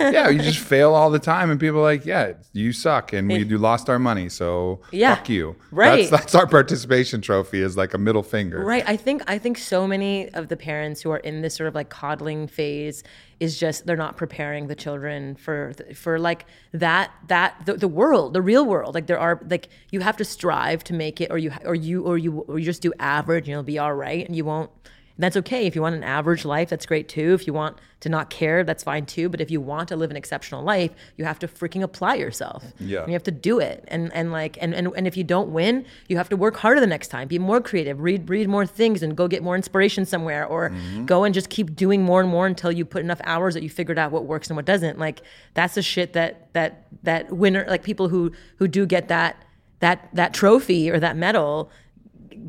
Yeah. 0.00 0.10
yeah, 0.10 0.28
you 0.30 0.40
just 0.40 0.58
fail 0.74 0.94
all 0.94 1.10
the 1.10 1.18
time, 1.18 1.50
and 1.50 1.60
people 1.60 1.80
are 1.80 1.82
like, 1.82 2.06
"Yeah, 2.06 2.32
you 2.52 2.72
suck," 2.72 3.12
and 3.12 3.28
we 3.28 3.44
do 3.44 3.58
lost 3.58 3.88
our 3.90 3.98
money, 3.98 4.28
so 4.28 4.80
Yeah. 4.90 5.14
fuck 5.16 5.28
you. 5.28 5.56
Right. 5.70 6.08
That's, 6.10 6.22
that's 6.22 6.34
our 6.34 6.46
participation 6.46 7.20
trophy 7.20 7.60
is 7.60 7.76
like 7.76 7.92
a 7.94 7.98
middle 7.98 8.22
finger. 8.22 8.64
Right. 8.64 8.84
I 8.86 8.96
think 8.96 9.22
I 9.26 9.38
think 9.38 9.58
so 9.58 9.86
many 9.86 10.28
of 10.30 10.48
the 10.48 10.56
parents 10.56 11.02
who 11.02 11.10
are 11.10 11.18
in 11.18 11.42
this 11.42 11.54
sort 11.54 11.68
of 11.68 11.74
like 11.74 11.90
coddling 11.90 12.46
phase 12.48 13.02
is 13.38 13.58
just 13.58 13.86
they're 13.86 13.96
not 13.96 14.16
preparing 14.16 14.66
the 14.66 14.74
children 14.74 15.36
for 15.36 15.72
for 15.94 16.18
like 16.18 16.46
that 16.72 17.10
that 17.28 17.54
the, 17.66 17.74
the 17.74 17.88
world, 17.88 18.32
the 18.32 18.42
real 18.42 18.64
world. 18.64 18.94
Like 18.94 19.06
there 19.06 19.18
are 19.18 19.40
like 19.48 19.68
you 19.90 20.00
have 20.00 20.16
to 20.18 20.24
strive 20.24 20.82
to 20.84 20.94
make 20.94 21.20
it, 21.20 21.30
or 21.30 21.38
you 21.38 21.52
or 21.64 21.74
you 21.74 22.02
or 22.04 22.16
you 22.16 22.40
or 22.40 22.58
you 22.58 22.64
just 22.64 22.82
do 22.82 22.92
average, 22.98 23.44
and 23.44 23.48
you'll 23.48 23.62
be 23.62 23.78
all 23.78 23.94
right, 23.94 24.26
and 24.26 24.34
you 24.34 24.44
won't. 24.44 24.70
And 25.16 25.24
that's 25.24 25.36
okay. 25.38 25.66
If 25.66 25.74
you 25.74 25.80
want 25.80 25.94
an 25.94 26.04
average 26.04 26.44
life, 26.44 26.68
that's 26.68 26.84
great 26.84 27.08
too. 27.08 27.32
If 27.32 27.46
you 27.46 27.54
want 27.54 27.78
to 28.00 28.10
not 28.10 28.28
care, 28.28 28.62
that's 28.64 28.84
fine 28.84 29.06
too. 29.06 29.30
But 29.30 29.40
if 29.40 29.50
you 29.50 29.62
want 29.62 29.88
to 29.88 29.96
live 29.96 30.10
an 30.10 30.16
exceptional 30.16 30.62
life, 30.62 30.90
you 31.16 31.24
have 31.24 31.38
to 31.38 31.48
freaking 31.48 31.82
apply 31.82 32.16
yourself. 32.16 32.62
Yeah. 32.78 33.00
And 33.00 33.08
you 33.08 33.14
have 33.14 33.22
to 33.22 33.30
do 33.30 33.58
it. 33.58 33.82
And 33.88 34.12
and 34.12 34.30
like 34.30 34.58
and, 34.60 34.74
and 34.74 34.88
and 34.94 35.06
if 35.06 35.16
you 35.16 35.24
don't 35.24 35.52
win, 35.52 35.86
you 36.08 36.18
have 36.18 36.28
to 36.28 36.36
work 36.36 36.56
harder 36.56 36.80
the 36.80 36.86
next 36.86 37.08
time. 37.08 37.28
Be 37.28 37.38
more 37.38 37.62
creative. 37.62 38.00
Read 38.00 38.28
read 38.28 38.46
more 38.46 38.66
things 38.66 39.02
and 39.02 39.16
go 39.16 39.26
get 39.26 39.42
more 39.42 39.56
inspiration 39.56 40.04
somewhere 40.04 40.44
or 40.44 40.68
mm-hmm. 40.68 41.06
go 41.06 41.24
and 41.24 41.34
just 41.34 41.48
keep 41.48 41.74
doing 41.74 42.02
more 42.02 42.20
and 42.20 42.28
more 42.28 42.46
until 42.46 42.70
you 42.70 42.84
put 42.84 43.02
enough 43.02 43.20
hours 43.24 43.54
that 43.54 43.62
you 43.62 43.70
figured 43.70 43.98
out 43.98 44.12
what 44.12 44.26
works 44.26 44.48
and 44.48 44.56
what 44.56 44.66
doesn't. 44.66 44.98
Like 44.98 45.22
that's 45.54 45.76
the 45.76 45.82
shit 45.82 46.12
that 46.12 46.52
that 46.52 46.86
that 47.04 47.32
winner 47.32 47.64
like 47.68 47.82
people 47.82 48.08
who 48.08 48.32
who 48.56 48.68
do 48.68 48.84
get 48.84 49.08
that 49.08 49.42
that 49.80 50.10
that 50.12 50.34
trophy 50.34 50.90
or 50.90 51.00
that 51.00 51.16
medal 51.16 51.70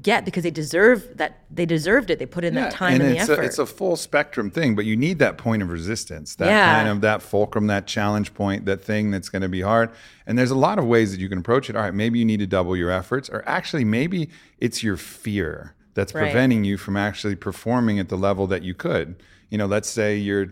get 0.01 0.25
because 0.25 0.43
they 0.43 0.51
deserve 0.51 1.17
that 1.17 1.39
they 1.49 1.65
deserved 1.65 2.09
it. 2.09 2.19
They 2.19 2.25
put 2.25 2.43
in 2.43 2.53
that 2.55 2.71
time 2.71 2.93
and 2.95 3.03
and, 3.03 3.11
the 3.15 3.19
effort. 3.19 3.39
A, 3.39 3.43
it's 3.43 3.59
a 3.59 3.65
full 3.65 3.95
spectrum 3.95 4.51
thing, 4.51 4.75
but 4.75 4.85
you 4.85 4.95
need 4.95 5.19
that 5.19 5.37
point 5.37 5.61
of 5.61 5.69
resistance, 5.69 6.35
that 6.35 6.47
Yeah. 6.47 6.75
kind 6.75 6.89
of 6.89 7.01
that 7.01 7.21
fulcrum, 7.21 7.67
that 7.67 7.87
challenge 7.87 8.33
point, 8.33 8.65
that 8.65 8.83
thing 8.83 9.11
that's 9.11 9.29
going 9.29 9.41
to 9.41 9.49
be 9.49 9.61
hard. 9.61 9.89
And 10.25 10.37
there's 10.37 10.51
a 10.51 10.55
lot 10.57 10.79
of 10.79 10.85
ways 10.85 11.11
that 11.11 11.19
you 11.19 11.29
can 11.29 11.37
approach 11.39 11.69
it. 11.69 11.75
All 11.75 11.81
right, 11.83 11.93
maybe 11.93 12.19
you 12.19 12.25
need 12.25 12.39
to 12.39 12.47
double 12.47 12.75
your 12.75 12.91
efforts, 12.91 13.29
or 13.29 13.43
actually, 13.47 13.85
maybe 13.85 14.29
it's 14.59 14.83
your 14.83 14.97
fear 14.97 15.73
that's 15.93 16.13
Right. 16.13 16.23
preventing 16.23 16.63
you 16.63 16.77
from 16.77 16.95
actually 16.97 17.35
performing 17.35 17.99
at 17.99 18.09
the 18.09 18.17
level 18.17 18.45
that 18.47 18.63
you 18.63 18.73
could. 18.73 19.15
You 19.49 19.57
know, 19.57 19.65
let's 19.65 19.89
say 19.89 20.17
you're. 20.17 20.47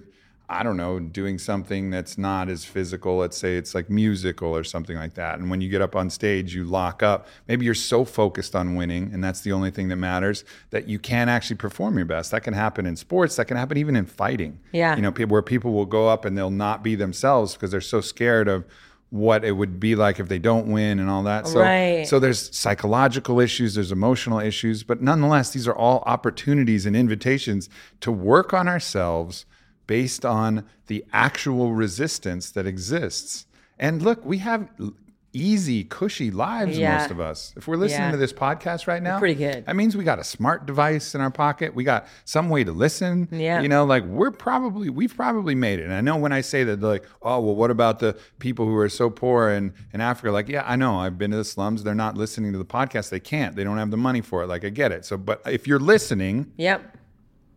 I 0.48 0.62
don't 0.62 0.78
know, 0.78 1.00
doing 1.00 1.39
something 1.39 1.89
that's 1.89 2.18
not 2.18 2.50
as 2.50 2.64
physical. 2.64 3.18
Let's 3.18 3.38
say 3.38 3.58
it's 3.58 3.74
like 3.74 3.89
musical 3.89 4.56
or 4.56 4.64
something 4.64 4.96
like 4.96 5.16
that. 5.16 5.39
And 5.39 5.50
when 5.50 5.60
you 5.60 5.70
get 5.70 5.82
up 5.82 5.96
on 5.96 6.10
stage, 6.10 6.54
you 6.54 6.64
lock 6.66 7.02
up. 7.02 7.28
Maybe 7.48 7.66
you're 7.66 7.74
so 7.74 8.06
focused 8.06 8.56
on 8.56 8.76
winning, 8.76 9.12
and 9.14 9.24
that's 9.24 9.41
the 9.41 9.52
only 9.52 9.72
thing 9.72 9.88
that 9.88 9.96
matters, 9.96 10.43
that 10.70 10.88
you 10.88 11.00
can't 11.00 11.30
actually 11.30 11.56
perform 11.58 11.98
your 11.98 12.06
best. 12.06 12.30
That 12.32 12.43
can 12.43 12.54
happen 12.54 12.86
in 12.86 12.96
sports. 12.96 13.36
That 13.38 13.46
can 13.46 13.58
happen 13.58 13.78
even 13.78 13.96
in 13.96 14.06
fighting. 14.06 14.60
Yeah. 14.72 14.96
You 14.96 15.02
know, 15.02 15.12
where 15.12 15.41
people 15.41 15.74
will 15.74 15.86
go 15.88 16.10
up 16.10 16.26
and 16.26 16.38
they'll 16.38 16.50
not 16.52 16.84
be 16.84 16.96
themselves 16.96 17.54
because 17.54 17.72
they're 17.72 17.82
so 17.82 18.02
scared 18.02 18.48
of 18.48 18.66
what 19.10 19.46
it 19.46 19.54
would 19.54 19.80
be 19.80 19.96
like 19.96 20.20
if 20.20 20.28
they 20.28 20.39
don't 20.39 20.68
win 20.68 21.00
and 21.00 21.10
all 21.10 21.24
that. 21.24 21.48
So, 21.48 21.62
Right. 21.62 22.06
so 22.08 22.20
there's 22.20 22.54
psychological 22.56 23.39
issues, 23.39 23.76
there's 23.76 23.91
emotional 23.91 24.39
issues, 24.39 24.84
but 24.84 25.02
nonetheless, 25.02 25.52
these 25.52 25.68
are 25.68 25.76
all 25.76 26.04
opportunities 26.06 26.86
and 26.86 26.96
invitations 26.96 27.70
to 28.02 28.12
work 28.12 28.54
on 28.54 28.68
ourselves 28.68 29.46
based 29.88 30.26
on 30.26 30.66
the 30.88 31.04
actual 31.14 31.74
resistance 31.74 32.52
that 32.52 32.66
exists. 32.66 33.46
And 33.80 34.02
look, 34.02 34.26
we 34.26 34.38
have 34.40 34.68
easy, 35.38 35.84
cushy 35.84 36.32
lives, 36.32 36.78
Yeah. 36.78 36.98
most 36.98 37.12
of 37.12 37.20
us. 37.20 37.52
If 37.58 37.68
we're 37.68 37.76
listening 37.76 38.04
Yeah. 38.06 38.12
to 38.12 38.18
this 38.18 38.32
podcast 38.32 38.88
right 38.88 39.04
now, 39.04 39.20
pretty 39.20 39.36
good. 39.36 39.66
That 39.66 39.76
means 39.76 39.98
we 39.98 40.06
got 40.06 40.18
a 40.18 40.24
smart 40.24 40.66
device 40.66 41.14
in 41.14 41.20
our 41.20 41.30
pocket. 41.30 41.76
We 41.76 41.84
got 41.84 42.08
some 42.24 42.48
way 42.48 42.64
to 42.64 42.72
listen. 42.72 43.28
Yeah. 43.32 43.60
You 43.60 43.68
know, 43.68 43.84
like 43.84 44.06
we're 44.06 44.32
probably 44.32 44.90
we've 44.90 45.14
probably 45.14 45.54
made 45.54 45.80
it. 45.80 45.84
And 45.84 45.94
I 45.94 46.00
know 46.00 46.16
when 46.16 46.32
I 46.32 46.40
say 46.40 46.64
that, 46.64 46.80
they're 46.80 46.90
like, 46.90 47.06
oh 47.22 47.42
well, 47.42 47.56
what 47.56 47.70
about 47.70 48.00
the 48.00 48.16
people 48.40 48.66
who 48.66 48.78
are 48.78 48.88
so 48.88 49.10
poor 49.10 49.50
in 49.50 49.74
in 49.94 50.00
Africa? 50.00 50.32
Like, 50.32 50.48
yeah, 50.48 50.64
I 50.66 50.78
know. 50.78 51.00
I've 51.00 51.18
been 51.18 51.32
to 51.32 51.38
the 51.38 51.44
slums. 51.44 51.84
They're 51.84 51.94
not 51.94 52.16
listening 52.16 52.54
to 52.54 52.58
the 52.58 52.64
podcast. 52.64 53.10
They 53.10 53.20
can't. 53.20 53.58
They 53.58 53.66
don't 53.66 53.78
have 53.78 53.92
the 53.92 53.98
money 53.98 54.22
for 54.22 54.44
it. 54.44 54.48
Like, 54.48 54.64
I 54.64 54.70
get 54.70 54.94
it. 54.94 55.04
So, 55.04 55.18
but 55.18 55.42
if 55.46 55.68
you're 55.68 55.80
listening, 55.80 56.54
yep. 56.56 56.96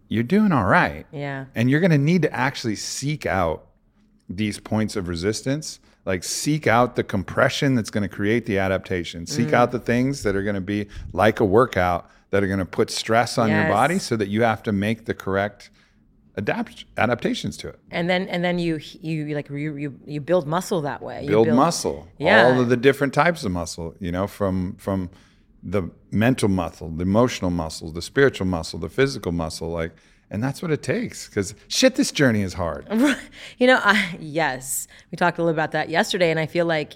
You're 0.08 0.24
doing 0.24 0.52
all 0.52 0.64
right. 0.64 1.06
Yeah. 1.12 1.46
And 1.54 1.70
you're 1.70 1.80
going 1.80 1.90
to 1.90 1.98
need 1.98 2.22
to 2.22 2.32
actually 2.32 2.76
seek 2.76 3.26
out 3.26 3.66
these 4.28 4.58
points 4.58 4.96
of 4.96 5.08
resistance, 5.08 5.80
like 6.04 6.24
seek 6.24 6.66
out 6.66 6.96
the 6.96 7.04
compression 7.04 7.74
that's 7.74 7.90
going 7.90 8.02
to 8.02 8.08
create 8.08 8.46
the 8.46 8.58
adaptation, 8.58 9.26
seek 9.26 9.48
mm. 9.48 9.54
out 9.54 9.70
the 9.72 9.78
things 9.78 10.22
that 10.22 10.34
are 10.34 10.42
going 10.42 10.54
to 10.54 10.60
be 10.60 10.86
like 11.12 11.40
a 11.40 11.44
workout 11.44 12.10
that 12.30 12.42
are 12.42 12.46
going 12.46 12.58
to 12.58 12.66
put 12.66 12.90
stress 12.90 13.38
on 13.38 13.50
your 13.50 13.68
body 13.68 13.98
so 13.98 14.16
that 14.16 14.28
you 14.28 14.42
have 14.42 14.62
to 14.62 14.72
make 14.72 15.06
the 15.06 15.14
correct 15.14 15.70
adapt 16.36 16.84
adaptations 16.96 17.56
to 17.56 17.68
it. 17.68 17.78
And 17.90 18.08
then 18.08 18.28
and 18.28 18.44
then 18.44 18.58
you 18.58 18.80
you 19.00 19.34
like 19.34 19.48
you 19.50 19.76
you, 19.76 20.00
you 20.06 20.20
build 20.20 20.46
muscle 20.46 20.82
that 20.82 21.02
way. 21.02 21.22
You 21.22 21.30
Build, 21.30 21.48
muscle. 21.48 22.06
Yeah. 22.18 22.44
All 22.44 22.60
of 22.60 22.68
the 22.68 22.76
different 22.76 23.12
types 23.12 23.44
of 23.44 23.50
muscle, 23.50 23.94
you 23.98 24.12
know, 24.12 24.26
from 24.26 24.76
from 24.76 25.10
the 25.62 25.90
mental 26.10 26.48
muscle, 26.48 26.88
the 26.90 27.02
emotional 27.02 27.50
muscle, 27.50 27.90
the 27.90 28.02
spiritual 28.02 28.46
muscle, 28.46 28.78
the 28.78 28.88
physical 28.88 29.32
muscle, 29.32 29.68
like 29.68 29.92
and 30.30 30.42
that's 30.42 30.60
what 30.60 30.70
it 30.70 30.82
takes 30.82 31.26
because 31.26 31.54
shit 31.68 31.94
this 31.94 32.12
journey 32.12 32.42
is 32.42 32.54
hard. 32.54 32.86
You 33.58 33.66
know, 33.66 33.80
I, 33.82 34.16
yes, 34.20 34.86
we 35.10 35.16
talked 35.16 35.38
a 35.38 35.42
little 35.42 35.54
about 35.54 35.72
that 35.72 35.88
yesterday, 35.88 36.30
and 36.30 36.38
I 36.38 36.46
feel 36.46 36.66
like, 36.66 36.92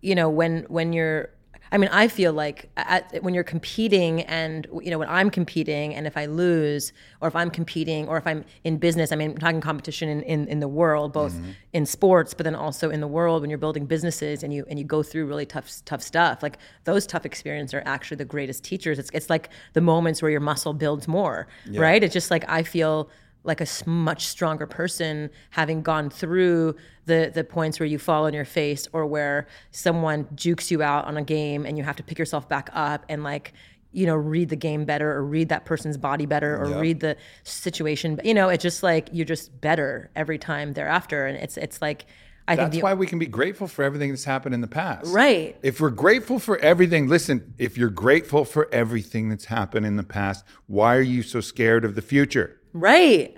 you 0.00 0.14
know, 0.14 0.28
when 0.28 0.64
when 0.68 0.92
you're, 0.92 1.30
I 1.72 1.78
mean, 1.78 1.88
I 1.90 2.06
feel 2.06 2.34
like 2.34 2.70
at, 2.76 3.22
when 3.22 3.32
you're 3.32 3.42
competing, 3.42 4.20
and 4.22 4.66
you 4.82 4.90
know, 4.90 4.98
when 4.98 5.08
I'm 5.08 5.30
competing, 5.30 5.94
and 5.94 6.06
if 6.06 6.18
I 6.18 6.26
lose, 6.26 6.92
or 7.22 7.28
if 7.28 7.34
I'm 7.34 7.50
competing, 7.50 8.06
or 8.08 8.18
if 8.18 8.26
I'm 8.26 8.44
in 8.62 8.76
business, 8.76 9.10
I 9.10 9.16
mean, 9.16 9.30
I'm 9.30 9.38
talking 9.38 9.60
competition 9.62 10.10
in, 10.10 10.22
in, 10.22 10.46
in 10.48 10.60
the 10.60 10.68
world, 10.68 11.14
both 11.14 11.32
mm-hmm. 11.32 11.52
in 11.72 11.86
sports, 11.86 12.34
but 12.34 12.44
then 12.44 12.54
also 12.54 12.90
in 12.90 13.00
the 13.00 13.08
world 13.08 13.40
when 13.40 13.48
you're 13.48 13.58
building 13.58 13.86
businesses 13.86 14.42
and 14.42 14.52
you 14.52 14.66
and 14.68 14.78
you 14.78 14.84
go 14.84 15.02
through 15.02 15.24
really 15.24 15.46
tough 15.46 15.72
tough 15.86 16.02
stuff. 16.02 16.42
Like 16.42 16.58
those 16.84 17.06
tough 17.06 17.24
experiences 17.24 17.72
are 17.72 17.82
actually 17.86 18.18
the 18.18 18.26
greatest 18.26 18.62
teachers. 18.64 18.98
It's 18.98 19.10
it's 19.14 19.30
like 19.30 19.48
the 19.72 19.80
moments 19.80 20.20
where 20.20 20.30
your 20.30 20.40
muscle 20.40 20.74
builds 20.74 21.08
more, 21.08 21.48
right? 21.80 22.04
It's 22.04 22.12
just 22.12 22.30
like 22.30 22.44
I 22.48 22.64
feel 22.64 23.08
like 23.44 23.60
a 23.60 23.66
much 23.86 24.26
stronger 24.26 24.66
person 24.66 25.30
having 25.50 25.82
gone 25.82 26.10
through 26.10 26.76
the 27.06 27.30
the 27.34 27.44
points 27.44 27.80
where 27.80 27.86
you 27.86 27.98
fall 27.98 28.26
on 28.26 28.34
your 28.34 28.44
face 28.44 28.86
or 28.92 29.06
where 29.06 29.46
someone 29.70 30.28
jukes 30.34 30.70
you 30.70 30.82
out 30.82 31.04
on 31.06 31.16
a 31.16 31.22
game 31.22 31.66
and 31.66 31.76
you 31.76 31.84
have 31.84 31.96
to 31.96 32.02
pick 32.02 32.18
yourself 32.18 32.48
back 32.48 32.70
up 32.72 33.04
and 33.08 33.24
like 33.24 33.52
you 33.92 34.06
know 34.06 34.14
read 34.14 34.48
the 34.48 34.56
game 34.56 34.84
better 34.84 35.12
or 35.12 35.24
read 35.24 35.48
that 35.48 35.64
person's 35.64 35.96
body 35.96 36.26
better 36.26 36.56
or 36.56 36.80
read 36.80 37.00
the 37.00 37.16
situation 37.42 38.18
you 38.24 38.34
know 38.34 38.48
it's 38.48 38.62
just 38.62 38.82
like 38.82 39.08
you're 39.12 39.26
just 39.26 39.60
better 39.60 40.10
every 40.16 40.38
time 40.38 40.72
thereafter 40.72 41.26
and 41.26 41.36
it's 41.38 41.56
it's 41.56 41.82
like 41.82 42.06
I 42.48 42.56
That's 42.56 42.70
think 42.70 42.80
the, 42.80 42.84
why 42.84 42.94
we 42.94 43.06
can 43.06 43.20
be 43.20 43.26
grateful 43.26 43.68
for 43.68 43.84
everything 43.84 44.10
that's 44.10 44.24
happened 44.24 44.52
in 44.52 44.60
the 44.60 44.66
past. 44.66 45.14
Right. 45.14 45.56
If 45.62 45.80
we're 45.80 45.90
grateful 45.90 46.40
for 46.40 46.58
everything, 46.58 47.06
listen, 47.06 47.54
if 47.56 47.78
you're 47.78 47.88
grateful 47.88 48.44
for 48.44 48.68
everything 48.72 49.28
that's 49.28 49.44
happened 49.44 49.86
in 49.86 49.94
the 49.94 50.02
past, 50.02 50.44
why 50.66 50.96
are 50.96 51.02
you 51.02 51.22
so 51.22 51.40
scared 51.40 51.84
of 51.84 51.94
the 51.94 52.02
future? 52.02 52.58
Right 52.72 53.36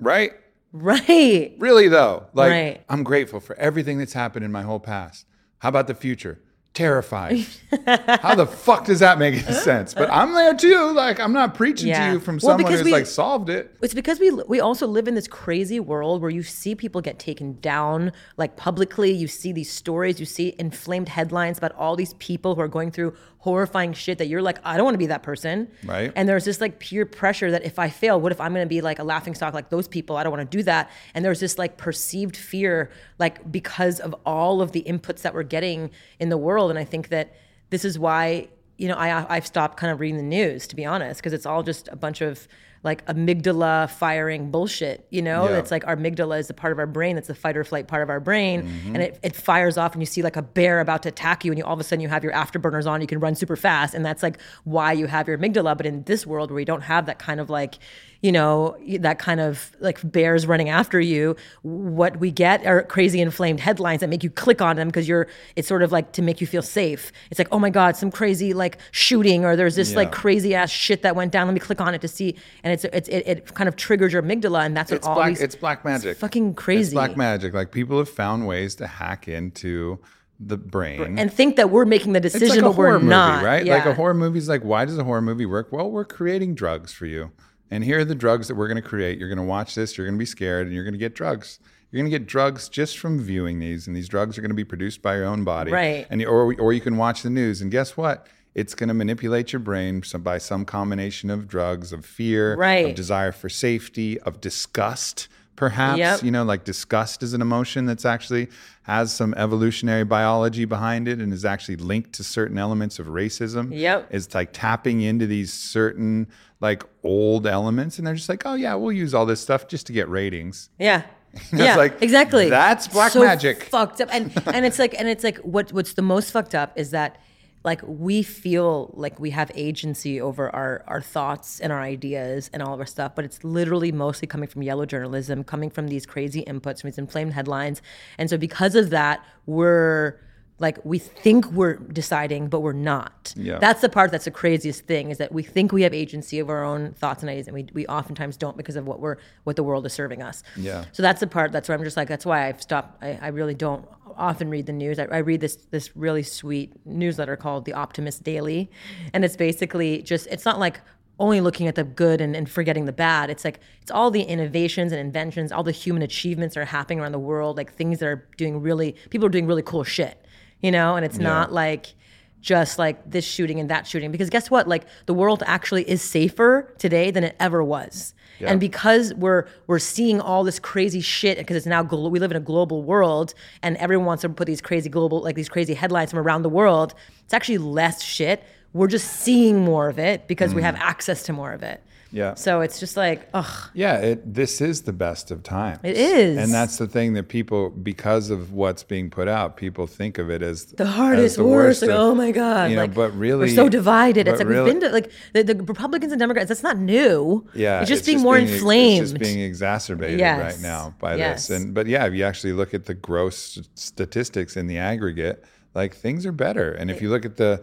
Right? 0.00 0.32
right 0.72 1.54
Really, 1.58 1.88
though. 1.88 2.26
Like, 2.34 2.50
Right. 2.50 2.84
I'm 2.88 3.02
grateful 3.02 3.40
for 3.40 3.56
everything 3.56 3.98
that's 3.98 4.12
happened 4.12 4.44
in 4.44 4.52
my 4.52 4.62
whole 4.62 4.78
past. 4.80 5.26
How 5.58 5.68
about 5.70 5.86
the 5.88 5.94
future? 5.94 6.40
Terrified. 6.78 7.44
How 8.22 8.36
the 8.36 8.46
fuck 8.46 8.84
does 8.84 9.00
that 9.00 9.18
make 9.18 9.34
any 9.34 9.52
sense? 9.52 9.94
But 9.94 10.08
I'm 10.12 10.32
there 10.32 10.54
too. 10.54 10.92
Like, 10.92 11.18
I'm 11.18 11.32
not 11.32 11.56
preaching 11.56 11.88
Yeah. 11.88 12.06
to 12.06 12.12
you 12.12 12.20
from 12.20 12.36
Well, 12.36 12.56
someone 12.56 12.70
who's 12.72 12.84
we- 12.84 12.92
like 12.92 13.06
solved 13.06 13.50
it. 13.50 13.74
It's 13.82 13.94
because 13.94 14.20
we 14.20 14.30
we 14.30 14.60
also 14.60 14.86
live 14.86 15.08
in 15.08 15.16
this 15.16 15.26
crazy 15.26 15.80
world 15.80 16.22
where 16.22 16.30
you 16.30 16.44
see 16.44 16.76
people 16.76 17.00
get 17.00 17.18
taken 17.18 17.58
down 17.60 18.12
like 18.36 18.56
publicly. 18.56 19.10
You 19.10 19.26
see 19.26 19.50
these 19.50 19.72
stories, 19.72 20.20
you 20.20 20.26
see 20.26 20.54
inflamed 20.56 21.08
headlines 21.08 21.58
about 21.58 21.72
all 21.72 21.96
these 21.96 22.14
people 22.14 22.54
who 22.54 22.60
are 22.60 22.68
going 22.68 22.92
through 22.92 23.12
horrifying 23.40 23.92
shit 23.92 24.18
that 24.18 24.26
you're 24.26 24.42
like, 24.42 24.58
I 24.64 24.76
don't 24.76 24.84
want 24.84 24.94
to 24.94 24.98
be 24.98 25.06
that 25.06 25.22
person. 25.22 25.68
Right. 25.84 26.12
And 26.16 26.28
there's 26.28 26.44
this 26.44 26.60
like 26.60 26.80
peer 26.80 27.06
pressure 27.06 27.50
that 27.52 27.64
if 27.64 27.78
I 27.78 27.88
fail, 27.88 28.20
what 28.20 28.30
if 28.32 28.40
I'm 28.40 28.52
going 28.52 28.64
to 28.64 28.68
be 28.68 28.80
like 28.80 28.98
a 28.98 29.04
laughing 29.04 29.34
stock 29.34 29.54
like 29.54 29.70
those 29.70 29.86
people? 29.88 30.16
I 30.16 30.22
don't 30.22 30.32
want 30.36 30.48
to 30.50 30.56
do 30.56 30.62
that. 30.64 30.90
And 31.14 31.24
there's 31.24 31.40
this 31.40 31.56
like 31.58 31.76
perceived 31.76 32.36
fear 32.36 32.90
like 33.18 33.50
because 33.50 34.00
of 34.00 34.14
all 34.26 34.60
of 34.60 34.72
the 34.72 34.82
inputs 34.82 35.22
that 35.22 35.34
we're 35.34 35.44
getting 35.44 35.90
in 36.20 36.28
the 36.30 36.36
world. 36.36 36.67
And 36.70 36.78
I 36.78 36.84
think 36.84 37.08
that 37.08 37.34
this 37.70 37.84
is 37.84 37.98
why 37.98 38.48
you 38.78 38.86
know, 38.86 38.94
I 38.94 39.26
I've 39.28 39.46
stopped 39.46 39.76
kind 39.76 39.92
of 39.92 39.98
reading 39.98 40.16
the 40.16 40.22
news 40.22 40.68
to 40.68 40.76
be 40.76 40.86
honest, 40.86 41.20
because 41.20 41.32
it's 41.32 41.46
all 41.46 41.62
just 41.64 41.88
a 41.88 41.96
bunch 41.96 42.20
of 42.20 42.46
like 42.84 43.04
amygdala 43.06 43.90
firing 43.90 44.52
bullshit. 44.52 45.04
You 45.10 45.20
know, 45.20 45.48
Yeah. 45.48 45.58
it's 45.58 45.72
like 45.72 45.84
our 45.88 45.96
amygdala 45.96 46.38
is 46.38 46.46
the 46.46 46.54
part 46.54 46.72
of 46.72 46.78
our 46.78 46.86
brain 46.86 47.16
that's 47.16 47.26
the 47.26 47.34
fight 47.34 47.56
or 47.56 47.64
flight 47.64 47.88
part 47.88 48.04
of 48.04 48.08
our 48.08 48.20
brain, 48.20 48.62
mm-hmm. 48.62 48.94
and 48.94 49.02
it, 49.02 49.18
it 49.24 49.34
fires 49.34 49.76
off, 49.76 49.94
and 49.94 50.02
you 50.02 50.06
see 50.06 50.22
like 50.22 50.36
a 50.36 50.42
bear 50.42 50.78
about 50.78 51.02
to 51.02 51.08
attack 51.08 51.44
you, 51.44 51.50
and 51.50 51.58
you 51.58 51.64
all 51.64 51.74
of 51.74 51.80
a 51.80 51.82
sudden 51.82 52.00
you 52.00 52.08
have 52.08 52.22
your 52.22 52.32
afterburners 52.32 52.86
on, 52.88 53.00
you 53.00 53.08
can 53.08 53.18
run 53.18 53.34
super 53.34 53.56
fast, 53.56 53.94
and 53.94 54.06
that's 54.06 54.22
like 54.22 54.40
why 54.62 54.92
you 54.92 55.08
have 55.08 55.26
your 55.26 55.36
amygdala. 55.36 55.76
But 55.76 55.86
in 55.86 56.04
this 56.04 56.24
world 56.24 56.52
where 56.52 56.60
you 56.60 56.66
don't 56.66 56.82
have 56.82 57.06
that 57.06 57.18
kind 57.18 57.40
of 57.40 57.50
like 57.50 57.80
you 58.20 58.32
know 58.32 58.76
that 58.98 59.18
kind 59.20 59.38
of 59.40 59.70
like 59.80 59.98
bears 60.10 60.44
running 60.46 60.68
after 60.68 60.98
you 61.00 61.36
what 61.62 62.18
we 62.18 62.30
get 62.32 62.66
are 62.66 62.82
crazy 62.82 63.20
inflamed 63.20 63.60
headlines 63.60 64.00
that 64.00 64.08
make 64.08 64.24
you 64.24 64.30
click 64.30 64.60
on 64.60 64.74
them 64.76 64.88
because 64.88 65.06
you're 65.06 65.28
it's 65.54 65.68
sort 65.68 65.82
of 65.84 65.92
like 65.92 66.10
to 66.12 66.20
make 66.20 66.40
you 66.40 66.46
feel 66.46 66.62
safe 66.62 67.12
it's 67.30 67.38
like 67.38 67.46
oh 67.52 67.58
my 67.60 67.70
god 67.70 67.96
some 67.96 68.10
crazy 68.10 68.52
like 68.52 68.78
shooting 68.90 69.44
or 69.44 69.54
there's 69.54 69.76
this 69.76 69.94
like 69.94 70.10
crazy 70.10 70.54
ass 70.54 70.68
shit 70.70 71.02
that 71.02 71.14
went 71.14 71.30
down 71.30 71.46
let 71.46 71.54
me 71.54 71.60
click 71.60 71.80
on 71.80 71.94
it 71.94 72.00
to 72.00 72.08
see 72.08 72.34
and 72.64 72.72
it's, 72.72 72.84
it's 72.86 73.08
it, 73.08 73.22
it 73.26 73.54
kind 73.54 73.68
of 73.68 73.76
triggers 73.76 74.12
your 74.12 74.22
amygdala 74.22 74.66
and 74.66 74.76
that's 74.76 74.90
what 74.90 74.96
It's 74.98 75.06
all 75.06 75.14
black. 75.14 75.28
these 75.28 75.40
It's 75.40 75.54
black 75.54 75.84
magic. 75.84 76.16
fucking 76.18 76.54
crazy 76.54 76.80
It's 76.88 76.92
black 76.94 77.16
magic. 77.16 77.54
Like 77.54 77.70
people 77.70 77.98
have 77.98 78.08
found 78.08 78.46
ways 78.48 78.74
to 78.76 78.86
hack 78.88 79.28
into 79.28 80.00
the 80.40 80.56
brain. 80.56 81.18
and 81.18 81.32
think 81.32 81.56
that 81.56 81.70
we're 81.70 81.84
making 81.84 82.12
the 82.14 82.18
it's 82.24 82.32
decision 82.32 82.56
like 82.56 82.58
a 82.58 82.62
but 82.70 82.76
we're 82.78 82.86
horror 82.88 82.98
movie, 82.98 83.10
not 83.10 83.44
right? 83.44 83.64
yeah. 83.64 83.74
Like 83.76 83.86
a 83.86 83.94
horror 83.94 84.14
movie's 84.14 84.48
like, 84.48 84.62
why 84.62 84.84
does 84.84 84.96
a 84.98 85.04
horror 85.04 85.20
movie 85.20 85.46
work? 85.46 85.72
Well, 85.72 85.90
we're 85.90 86.04
creating 86.04 86.54
drugs 86.54 86.92
for 86.92 87.06
you. 87.06 87.30
And 87.70 87.84
here 87.84 88.00
are 88.00 88.04
the 88.04 88.14
drugs 88.14 88.48
that 88.48 88.54
we're 88.54 88.68
going 88.68 88.82
to 88.82 88.88
create. 88.88 89.18
You're 89.18 89.28
going 89.28 89.38
to 89.38 89.44
watch 89.44 89.74
this, 89.74 89.96
you're 89.96 90.06
going 90.06 90.16
to 90.16 90.18
be 90.18 90.26
scared, 90.26 90.66
and 90.66 90.74
you're 90.74 90.84
going 90.84 90.94
to 90.94 90.98
get 90.98 91.14
drugs. 91.14 91.58
You're 91.90 92.02
going 92.02 92.10
to 92.10 92.18
get 92.18 92.26
drugs 92.26 92.68
just 92.68 92.98
from 92.98 93.18
viewing 93.18 93.60
these, 93.60 93.86
and 93.86 93.96
these 93.96 94.08
drugs 94.08 94.36
are 94.36 94.42
going 94.42 94.50
to 94.50 94.54
be 94.54 94.64
produced 94.64 95.00
by 95.00 95.16
your 95.16 95.24
own 95.24 95.44
body. 95.44 95.72
Right. 95.72 96.06
And 96.10 96.22
or 96.24 96.54
or 96.60 96.72
you 96.72 96.80
can 96.80 96.96
watch 96.96 97.22
the 97.22 97.30
news, 97.30 97.60
and 97.62 97.70
guess 97.70 97.96
what? 97.96 98.26
It's 98.54 98.74
going 98.74 98.88
to 98.88 98.94
manipulate 98.94 99.52
your 99.52 99.60
brain 99.60 100.02
some, 100.02 100.22
by 100.22 100.38
some 100.38 100.64
combination 100.64 101.30
of 101.30 101.46
drugs, 101.46 101.92
of 101.92 102.04
fear, 102.04 102.56
Right. 102.56 102.86
of 102.86 102.94
desire 102.94 103.30
for 103.30 103.48
safety, 103.48 104.18
of 104.20 104.40
disgust, 104.40 105.28
perhaps. 105.54 105.98
Yep. 105.98 106.22
You 106.24 106.30
know, 106.30 106.44
like 106.44 106.64
disgust 106.64 107.22
is 107.22 107.34
an 107.34 107.40
emotion 107.40 107.86
that's 107.86 108.04
actually 108.04 108.48
has 108.82 109.12
some 109.12 109.32
evolutionary 109.34 110.04
biology 110.04 110.64
behind 110.64 111.06
it 111.08 111.20
and 111.20 111.32
is 111.32 111.44
actually 111.44 111.76
linked 111.76 112.14
to 112.14 112.24
certain 112.24 112.58
elements 112.58 112.98
of 112.98 113.06
racism. 113.06 113.70
Yep. 113.78 114.08
It's 114.10 114.34
like 114.34 114.50
tapping 114.52 115.02
into 115.02 115.26
these 115.26 115.52
certain 115.52 116.26
like 116.60 116.82
old 117.04 117.46
elements 117.46 117.98
and 117.98 118.06
they're 118.06 118.14
just 118.14 118.28
like, 118.28 118.42
oh 118.44 118.54
yeah, 118.54 118.74
we'll 118.74 118.92
use 118.92 119.14
all 119.14 119.26
this 119.26 119.40
stuff 119.40 119.68
just 119.68 119.86
to 119.86 119.92
get 119.92 120.08
ratings. 120.08 120.70
Yeah. 120.78 121.02
It's 121.34 121.52
yeah, 121.52 121.76
like, 121.76 122.02
exactly. 122.02 122.48
that's 122.48 122.88
black 122.88 123.12
So 123.12 123.20
magic. 123.20 123.64
Fucked 123.64 124.00
up, 124.00 124.08
and 124.10 124.32
and 124.46 124.64
it's 124.64 124.78
like, 124.78 124.98
and 124.98 125.06
it's 125.06 125.22
like, 125.22 125.36
what 125.38 125.70
what's 125.74 125.92
the 125.92 126.02
most 126.02 126.32
fucked 126.32 126.54
up 126.54 126.72
is 126.74 126.90
that, 126.92 127.20
like, 127.64 127.82
we 127.84 128.22
feel 128.22 128.90
like 128.94 129.20
we 129.20 129.30
have 129.30 129.52
agency 129.54 130.22
over 130.22 130.48
our 130.56 130.82
our 130.86 131.02
thoughts 131.02 131.60
and 131.60 131.70
our 131.70 131.82
ideas 131.82 132.48
and 132.54 132.62
all 132.62 132.72
of 132.72 132.80
our 132.80 132.86
stuff, 132.86 133.14
but 133.14 133.26
it's 133.26 133.44
literally 133.44 133.92
mostly 133.92 134.26
coming 134.26 134.48
from 134.48 134.62
yellow 134.62 134.86
journalism, 134.86 135.44
coming 135.44 135.68
from 135.68 135.88
these 135.88 136.06
crazy 136.06 136.42
inputs, 136.44 136.80
from 136.80 136.90
these 136.90 136.98
inflamed 136.98 137.34
headlines, 137.34 137.82
and 138.16 138.30
so 138.30 138.38
because 138.38 138.74
of 138.74 138.88
that, 138.88 139.22
we're 139.44 140.18
like 140.60 140.78
we 140.84 140.98
think 140.98 141.46
we're 141.52 141.76
deciding 141.76 142.48
but 142.48 142.60
we're 142.60 142.72
not 142.72 143.32
Yeah. 143.36 143.58
that's 143.58 143.80
the 143.80 143.88
part 143.88 144.10
that's 144.10 144.24
the 144.24 144.30
craziest 144.30 144.86
thing 144.86 145.10
is 145.10 145.18
that 145.18 145.30
we 145.32 145.42
think 145.42 145.72
we 145.72 145.82
have 145.82 145.94
agency 145.94 146.38
of 146.40 146.50
our 146.50 146.64
own 146.64 146.92
thoughts 146.94 147.22
and 147.22 147.30
ideas 147.30 147.46
and 147.46 147.54
we, 147.54 147.66
we 147.72 147.86
oftentimes 147.86 148.36
don't 148.36 148.56
because 148.56 148.76
of 148.76 148.86
what 148.86 149.00
we're 149.00 149.16
what 149.44 149.56
the 149.56 149.62
world 149.62 149.86
is 149.86 149.92
serving 149.92 150.22
us 150.22 150.42
Yeah. 150.56 150.84
so 150.92 151.02
that's 151.02 151.20
the 151.20 151.26
part 151.26 151.52
that's 151.52 151.68
where 151.68 151.78
i'm 151.78 151.84
just 151.84 151.96
like 151.96 152.08
that's 152.08 152.26
why 152.26 152.46
i've 152.48 152.60
stopped 152.60 153.02
i, 153.02 153.18
I 153.22 153.28
really 153.28 153.54
don't 153.54 153.86
often 154.16 154.50
read 154.50 154.66
the 154.66 154.72
news 154.72 154.98
I, 154.98 155.04
I 155.04 155.18
read 155.18 155.40
this 155.40 155.56
this 155.70 155.96
really 155.96 156.22
sweet 156.24 156.72
newsletter 156.84 157.36
called 157.36 157.64
the 157.64 157.74
optimist 157.74 158.24
daily 158.24 158.70
and 159.14 159.24
it's 159.24 159.36
basically 159.36 160.02
just 160.02 160.26
it's 160.28 160.44
not 160.44 160.58
like 160.58 160.80
only 161.20 161.40
looking 161.40 161.66
at 161.66 161.74
the 161.74 161.82
good 161.82 162.20
and, 162.20 162.36
and 162.36 162.48
forgetting 162.48 162.84
the 162.84 162.92
bad. 162.92 163.28
It's 163.28 163.44
like 163.44 163.58
it's 163.82 163.90
all 163.90 164.08
the 164.12 164.22
innovations 164.22 164.92
and 164.92 165.00
inventions, 165.00 165.50
all 165.50 165.64
the 165.64 165.72
human 165.72 166.00
achievements 166.04 166.54
that 166.54 166.60
are 166.60 166.64
happening 166.64 167.00
around 167.00 167.10
the 167.10 167.18
world, 167.18 167.56
like 167.56 167.74
things 167.74 167.98
that 167.98 168.06
are 168.06 168.28
doing 168.36 168.60
really 168.62 168.92
people 169.10 169.26
are 169.26 169.28
doing 169.28 169.44
really 169.48 169.62
cool 169.62 169.82
shit, 169.82 170.24
you 170.62 170.70
know. 170.70 170.96
And 170.96 171.04
it's 171.04 171.18
not 171.18 171.52
like 171.52 171.94
just 172.40 172.78
like 172.78 173.10
this 173.10 173.24
shooting 173.24 173.58
and 173.60 173.68
that 173.70 173.86
shooting 173.86 174.10
because 174.12 174.30
guess 174.30 174.50
what? 174.50 174.68
Like 174.68 174.84
the 175.06 175.14
world 175.14 175.42
actually 175.46 175.88
is 175.88 176.02
safer 176.02 176.72
today 176.78 177.10
than 177.10 177.24
it 177.24 177.36
ever 177.40 177.62
was. 177.62 178.14
And 178.40 178.60
because 178.60 179.12
we're 179.14 179.46
we're 179.66 179.80
seeing 179.80 180.20
all 180.20 180.44
this 180.44 180.60
crazy 180.60 181.00
shit 181.00 181.38
because 181.38 181.56
it's 181.56 181.66
now 181.66 181.82
glo- 181.82 182.08
we 182.08 182.20
live 182.20 182.30
in 182.30 182.36
a 182.36 182.40
global 182.40 182.82
world 182.84 183.34
and 183.62 183.76
everyone 183.78 184.06
wants 184.06 184.20
to 184.22 184.28
put 184.28 184.46
these 184.46 184.60
crazy 184.60 184.88
global 184.88 185.20
like 185.22 185.34
these 185.34 185.48
crazy 185.48 185.74
headlines 185.74 186.10
from 186.10 186.20
around 186.20 186.42
the 186.42 186.48
world. 186.48 186.94
It's 187.24 187.34
actually 187.34 187.58
less 187.58 188.02
shit. 188.02 188.44
We're 188.72 188.86
just 188.86 189.10
seeing 189.10 189.64
more 189.64 189.88
of 189.88 189.98
it 189.98 190.28
because 190.28 190.54
we 190.54 190.60
mm. 190.60 190.66
have 190.66 190.76
access 190.76 191.24
to 191.24 191.32
more 191.32 191.52
of 191.52 191.62
it. 191.62 191.82
Yeah. 192.10 192.34
So 192.34 192.62
it's 192.62 192.80
just 192.80 192.96
like, 192.96 193.28
ugh. 193.34 193.70
Yeah, 193.74 193.98
it, 193.98 194.34
this 194.34 194.60
is 194.62 194.82
the 194.82 194.92
best 194.94 195.30
of 195.30 195.42
times. 195.42 195.80
It 195.82 195.96
is. 195.96 196.38
And 196.38 196.52
that's 196.52 196.78
the 196.78 196.86
thing 196.86 197.12
that 197.12 197.28
people, 197.28 197.68
because 197.70 198.30
of 198.30 198.52
what's 198.52 198.82
being 198.82 199.10
put 199.10 199.28
out, 199.28 199.56
people 199.58 199.86
think 199.86 200.16
of 200.16 200.30
it 200.30 200.42
as 200.42 200.64
The 200.66 200.86
hardest, 200.86 201.24
as 201.24 201.36
the 201.36 201.44
worst. 201.44 201.82
Like, 201.82 201.90
of- 201.90 201.96
oh 202.00 202.14
my 202.14 202.30
god! 202.30 202.70
You 202.70 202.76
know, 202.76 202.82
like, 202.82 202.94
but 202.94 203.10
really, 203.14 203.46
we're 203.48 203.54
so 203.54 203.68
divided. 203.68 204.26
It's 204.26 204.38
like 204.38 204.48
really- 204.48 204.64
we've 204.72 204.80
been 204.80 204.88
to 204.88 204.94
like 204.94 205.10
the, 205.34 205.42
the 205.44 205.56
Republicans 205.56 206.12
and 206.12 206.18
Democrats. 206.18 206.48
That's 206.48 206.62
not 206.62 206.78
new. 206.78 207.46
Yeah, 207.54 207.80
it's 207.80 207.88
just 207.90 208.06
being 208.06 208.20
more 208.22 208.36
being- 208.36 208.48
inflamed. 208.48 209.02
It's 209.02 209.12
just 209.12 209.20
being 209.22 209.40
exacerbated 209.40 210.18
Yes. 210.18 210.54
right 210.54 210.62
now 210.62 210.94
by 210.98 211.16
Yes. 211.16 211.48
this. 211.48 211.56
And 211.60 211.74
but 211.74 211.86
yeah, 211.86 212.06
if 212.06 212.14
you 212.14 212.24
actually 212.24 212.54
look 212.54 212.72
at 212.72 212.86
the 212.86 212.94
gross 212.94 213.58
statistics 213.74 214.56
in 214.56 214.66
the 214.66 214.78
aggregate, 214.78 215.44
like 215.74 215.94
things 215.94 216.24
are 216.24 216.32
better. 216.32 216.72
And 216.72 216.90
if 216.90 217.02
you 217.02 217.10
look 217.10 217.24
at 217.26 217.36
the 217.36 217.60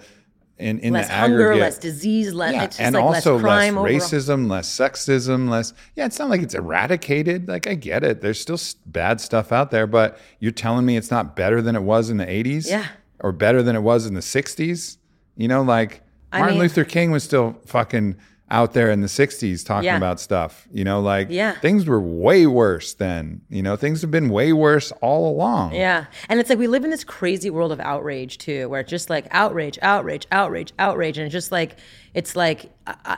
in 0.58 0.80
in 0.80 0.93
less 0.93 1.08
the 1.08 1.14
hunger, 1.14 1.41
aggregate, 1.51 1.62
less 1.62 1.78
disease, 1.78 2.34
less 2.34 2.53
yeah, 2.53 2.64
it's 2.64 2.80
and 2.80 2.95
like 2.95 3.03
also 3.03 3.34
less 3.36 3.41
crime 3.43 3.76
less 3.76 3.91
racism, 3.91 4.49
less 4.49 4.70
sexism, 4.70 5.49
less. 5.49 5.74
Yeah, 5.95 6.06
it's 6.06 6.18
not 6.18 6.30
like 6.30 6.41
it's 6.41 6.53
eradicated. 6.53 7.47
Like 7.47 7.68
I 7.68 7.74
get 7.76 8.03
it. 8.03 8.22
There's 8.22 8.39
still 8.39 8.60
bad 8.86 9.20
stuff 9.20 9.51
out 9.51 9.72
there, 9.72 9.86
but 9.88 10.18
you're 10.39 10.51
telling 10.53 10.86
me 10.86 10.95
it's 10.97 11.12
not 11.12 11.36
better 11.36 11.62
than 11.62 11.76
it 11.76 11.84
was 11.84 12.10
in 12.10 12.18
the 12.18 12.26
80s, 12.26 12.70
Yeah. 12.70 12.86
or 13.20 13.32
better 13.34 13.62
than 13.62 13.76
it 13.76 13.82
was 13.82 14.06
in 14.06 14.14
the 14.14 14.22
60s. 14.22 14.97
You 15.36 15.47
know, 15.49 15.62
like 15.62 16.01
Martin 16.32 16.51
mean- 16.56 16.60
Luther 16.62 16.86
King 16.86 17.12
was 17.12 17.24
still 17.24 17.58
fucking 17.66 18.16
out 18.51 18.73
there 18.73 18.91
in 18.91 19.01
the 19.01 19.07
60s 19.07 19.63
talking 19.65 19.85
Yeah. 19.85 19.97
about 19.97 20.19
stuff. 20.19 20.67
You 20.71 20.83
know, 20.83 21.01
like 21.01 21.27
Yeah. 21.31 21.53
things 21.53 21.87
were 21.87 21.99
way 21.99 22.45
worse 22.45 22.93
then. 22.93 23.41
You 23.49 23.63
know, 23.63 23.75
things 23.75 24.01
have 24.01 24.11
been 24.11 24.29
way 24.29 24.53
worse 24.53 24.91
all 25.01 25.27
along. 25.27 25.73
Yeah. 25.73 26.05
And 26.29 26.39
it's 26.39 26.49
like 26.49 26.59
we 26.59 26.67
live 26.67 26.83
in 26.83 26.91
this 26.91 27.03
crazy 27.03 27.49
world 27.49 27.71
of 27.71 27.79
outrage 27.79 28.37
too, 28.37 28.69
where 28.69 28.81
it's 28.81 28.89
just 28.89 29.09
like 29.09 29.25
outrage, 29.31 29.79
outrage, 29.81 30.27
outrage, 30.31 30.73
outrage. 30.77 31.17
And 31.17 31.25
it's 31.25 31.33
just 31.33 31.51
like, 31.51 31.77
it's 32.13 32.35
like, 32.35 32.69
I- 32.85 33.17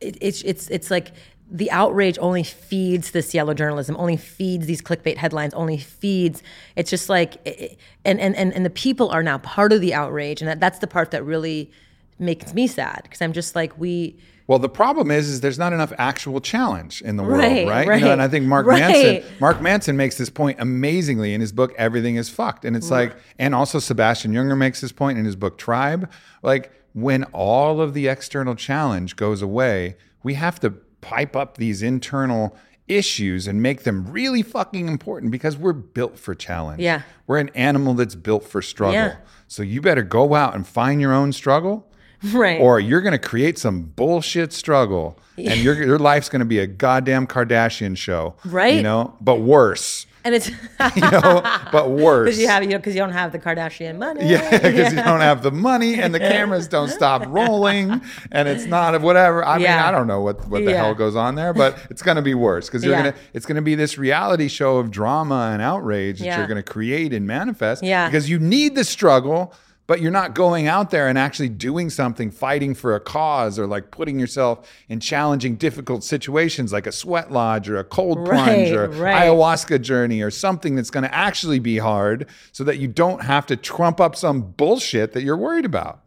it, 0.00 0.18
it's, 0.20 0.42
it's, 0.42 0.68
it's 0.68 0.90
like, 0.90 1.12
the 1.50 1.70
outrage 1.70 2.18
only 2.20 2.42
feeds 2.42 3.12
this 3.12 3.32
yellow 3.32 3.54
journalism, 3.54 3.96
only 3.98 4.18
feeds 4.18 4.66
these 4.66 4.82
clickbait 4.82 5.16
headlines, 5.16 5.54
only 5.54 5.78
feeds. 5.78 6.42
It's 6.76 6.90
just 6.90 7.08
like, 7.08 7.36
it- 7.46 7.58
it- 7.60 7.78
and 8.04 8.20
and 8.20 8.36
and 8.36 8.52
and 8.52 8.66
the 8.66 8.70
people 8.70 9.08
are 9.08 9.22
now 9.22 9.38
part 9.38 9.72
of 9.72 9.80
the 9.80 9.94
outrage, 9.94 10.42
and 10.42 10.48
that, 10.50 10.60
that's 10.60 10.78
the 10.80 10.86
part 10.86 11.10
that 11.12 11.24
really 11.24 11.70
makes 12.18 12.52
me 12.52 12.66
sad 12.66 13.00
because 13.04 13.22
I'm 13.22 13.32
just 13.32 13.56
like 13.56 13.78
we. 13.78 14.18
Well, 14.48 14.58
the 14.58 14.68
problem 14.68 15.10
is, 15.10 15.28
is 15.28 15.42
there's 15.42 15.58
not 15.58 15.74
enough 15.74 15.92
actual 15.98 16.40
challenge 16.40 17.02
in 17.02 17.16
the 17.16 17.22
world, 17.22 17.38
Right, 17.40 17.68
right? 17.68 18.00
You 18.00 18.06
know, 18.06 18.12
and 18.12 18.22
I 18.22 18.28
think 18.28 18.46
Mark 18.46 18.66
right. 18.66 18.80
Manson, 18.80 19.32
Mark 19.40 19.60
Manson 19.60 19.96
makes 19.96 20.16
this 20.16 20.30
point 20.30 20.58
amazingly 20.58 21.34
in 21.34 21.40
his 21.42 21.52
book 21.52 21.74
"Everything 21.76 22.16
Is 22.16 22.30
Fucked," 22.30 22.64
and 22.64 22.74
it's 22.74 22.90
like, 22.90 23.14
and 23.38 23.54
also 23.54 23.78
Sebastian 23.78 24.32
Junger 24.32 24.56
makes 24.56 24.80
this 24.80 24.90
point 24.90 25.18
in 25.18 25.26
his 25.26 25.36
book 25.36 25.58
"Tribe." 25.58 26.10
Like, 26.42 26.72
when 26.94 27.24
all 27.24 27.80
of 27.82 27.92
the 27.92 28.08
external 28.08 28.54
challenge 28.54 29.16
goes 29.16 29.42
away, 29.42 29.96
we 30.22 30.34
have 30.34 30.58
to 30.60 30.70
pipe 31.02 31.36
up 31.36 31.58
these 31.58 31.82
internal 31.82 32.56
issues 32.88 33.46
and 33.46 33.62
make 33.62 33.82
them 33.82 34.10
really 34.10 34.42
fucking 34.42 34.88
important 34.88 35.30
because 35.30 35.56
we're 35.56 35.74
built 35.74 36.18
for 36.18 36.34
challenge. 36.34 36.80
Yeah. 36.80 37.02
we're 37.26 37.38
an 37.38 37.50
animal 37.50 37.94
that's 37.94 38.14
built 38.14 38.44
for 38.44 38.62
struggle. 38.62 38.94
Yeah. 38.94 39.16
So 39.46 39.62
you 39.62 39.80
better 39.82 40.02
go 40.02 40.34
out 40.34 40.54
and 40.54 40.66
find 40.66 41.00
your 41.00 41.12
own 41.12 41.32
struggle 41.32 41.87
Right. 42.32 42.60
or 42.60 42.80
you're 42.80 43.00
going 43.00 43.12
to 43.12 43.18
create 43.18 43.58
some 43.58 43.82
bullshit 43.82 44.52
struggle 44.52 45.18
and 45.36 45.60
your 45.60 45.74
your 45.86 45.98
life's 45.98 46.28
going 46.28 46.40
to 46.40 46.46
be 46.46 46.58
a 46.58 46.66
goddamn 46.66 47.26
Kardashian 47.28 47.96
show. 47.96 48.34
Right. 48.44 48.74
You 48.74 48.82
know, 48.82 49.14
but 49.20 49.36
worse. 49.40 50.04
and 50.24 50.34
it's 50.34 50.48
You 50.96 51.02
know, 51.12 51.42
but 51.70 51.90
worse. 51.90 52.26
because 52.26 52.40
you 52.40 52.48
have 52.48 52.64
you 52.64 52.70
know 52.70 52.78
because 52.78 52.94
you 52.96 53.00
don't 53.00 53.12
have 53.12 53.30
the 53.30 53.38
Kardashian 53.38 53.98
money. 53.98 54.28
yeah, 54.28 54.50
because 54.58 54.92
you 54.92 55.00
don't 55.00 55.20
have 55.20 55.44
the 55.44 55.52
money 55.52 55.94
and 55.94 56.12
the 56.12 56.18
cameras 56.18 56.66
don't 56.66 56.88
stop 56.88 57.24
rolling 57.28 58.00
and 58.32 58.48
it's 58.48 58.64
not 58.66 58.96
of 58.96 59.02
whatever. 59.04 59.44
I 59.44 59.58
mean, 59.58 59.68
I 59.68 59.92
don't 59.92 60.08
know 60.08 60.20
what, 60.20 60.46
what 60.48 60.64
the 60.64 60.72
Yeah. 60.72 60.78
hell 60.82 60.94
goes 60.96 61.14
on 61.14 61.36
there, 61.36 61.54
but 61.54 61.78
it's 61.88 62.02
going 62.02 62.16
to 62.16 62.22
be 62.22 62.34
worse 62.34 62.66
because 62.66 62.82
you're 62.84 62.94
Yeah. 62.94 63.02
going 63.02 63.12
to 63.14 63.18
it's 63.32 63.46
going 63.46 63.56
to 63.56 63.62
be 63.62 63.76
this 63.76 63.96
reality 63.96 64.48
show 64.48 64.78
of 64.78 64.90
drama 64.90 65.50
and 65.52 65.62
outrage 65.62 66.18
that 66.18 66.24
Yeah. 66.24 66.38
you're 66.38 66.48
going 66.48 66.62
to 66.62 66.68
create 66.68 67.12
and 67.14 67.28
manifest 67.28 67.84
Yeah. 67.84 68.08
because 68.08 68.28
you 68.28 68.40
need 68.40 68.74
the 68.74 68.82
struggle. 68.84 69.54
But 69.88 70.00
you're 70.00 70.12
not 70.12 70.34
going 70.34 70.68
out 70.68 70.90
there 70.90 71.08
and 71.08 71.18
actually 71.18 71.48
doing 71.48 71.88
something, 71.90 72.30
fighting 72.30 72.74
for 72.74 72.94
a 72.94 73.00
cause, 73.00 73.58
or 73.58 73.66
like 73.66 73.90
putting 73.90 74.20
yourself 74.20 74.70
in 74.88 75.00
challenging, 75.00 75.56
difficult 75.56 76.04
situations 76.04 76.72
like 76.72 76.86
a 76.86 76.92
sweat 76.92 77.32
lodge 77.32 77.68
or 77.70 77.78
a 77.78 77.84
cold 77.84 78.24
plunge 78.26 78.70
Right, 78.70 78.72
or 78.72 78.88
right. 78.90 79.22
ayahuasca 79.26 79.80
journey 79.80 80.20
or 80.20 80.30
something 80.30 80.76
that's 80.76 80.90
going 80.90 81.04
to 81.04 81.14
actually 81.14 81.58
be 81.58 81.78
hard 81.78 82.26
so 82.52 82.62
that 82.64 82.78
you 82.78 82.86
don't 82.86 83.22
have 83.22 83.46
to 83.46 83.56
trump 83.56 83.98
up 84.00 84.14
some 84.14 84.42
bullshit 84.42 85.14
that 85.14 85.22
you're 85.22 85.36
worried 85.38 85.64
about. 85.64 86.02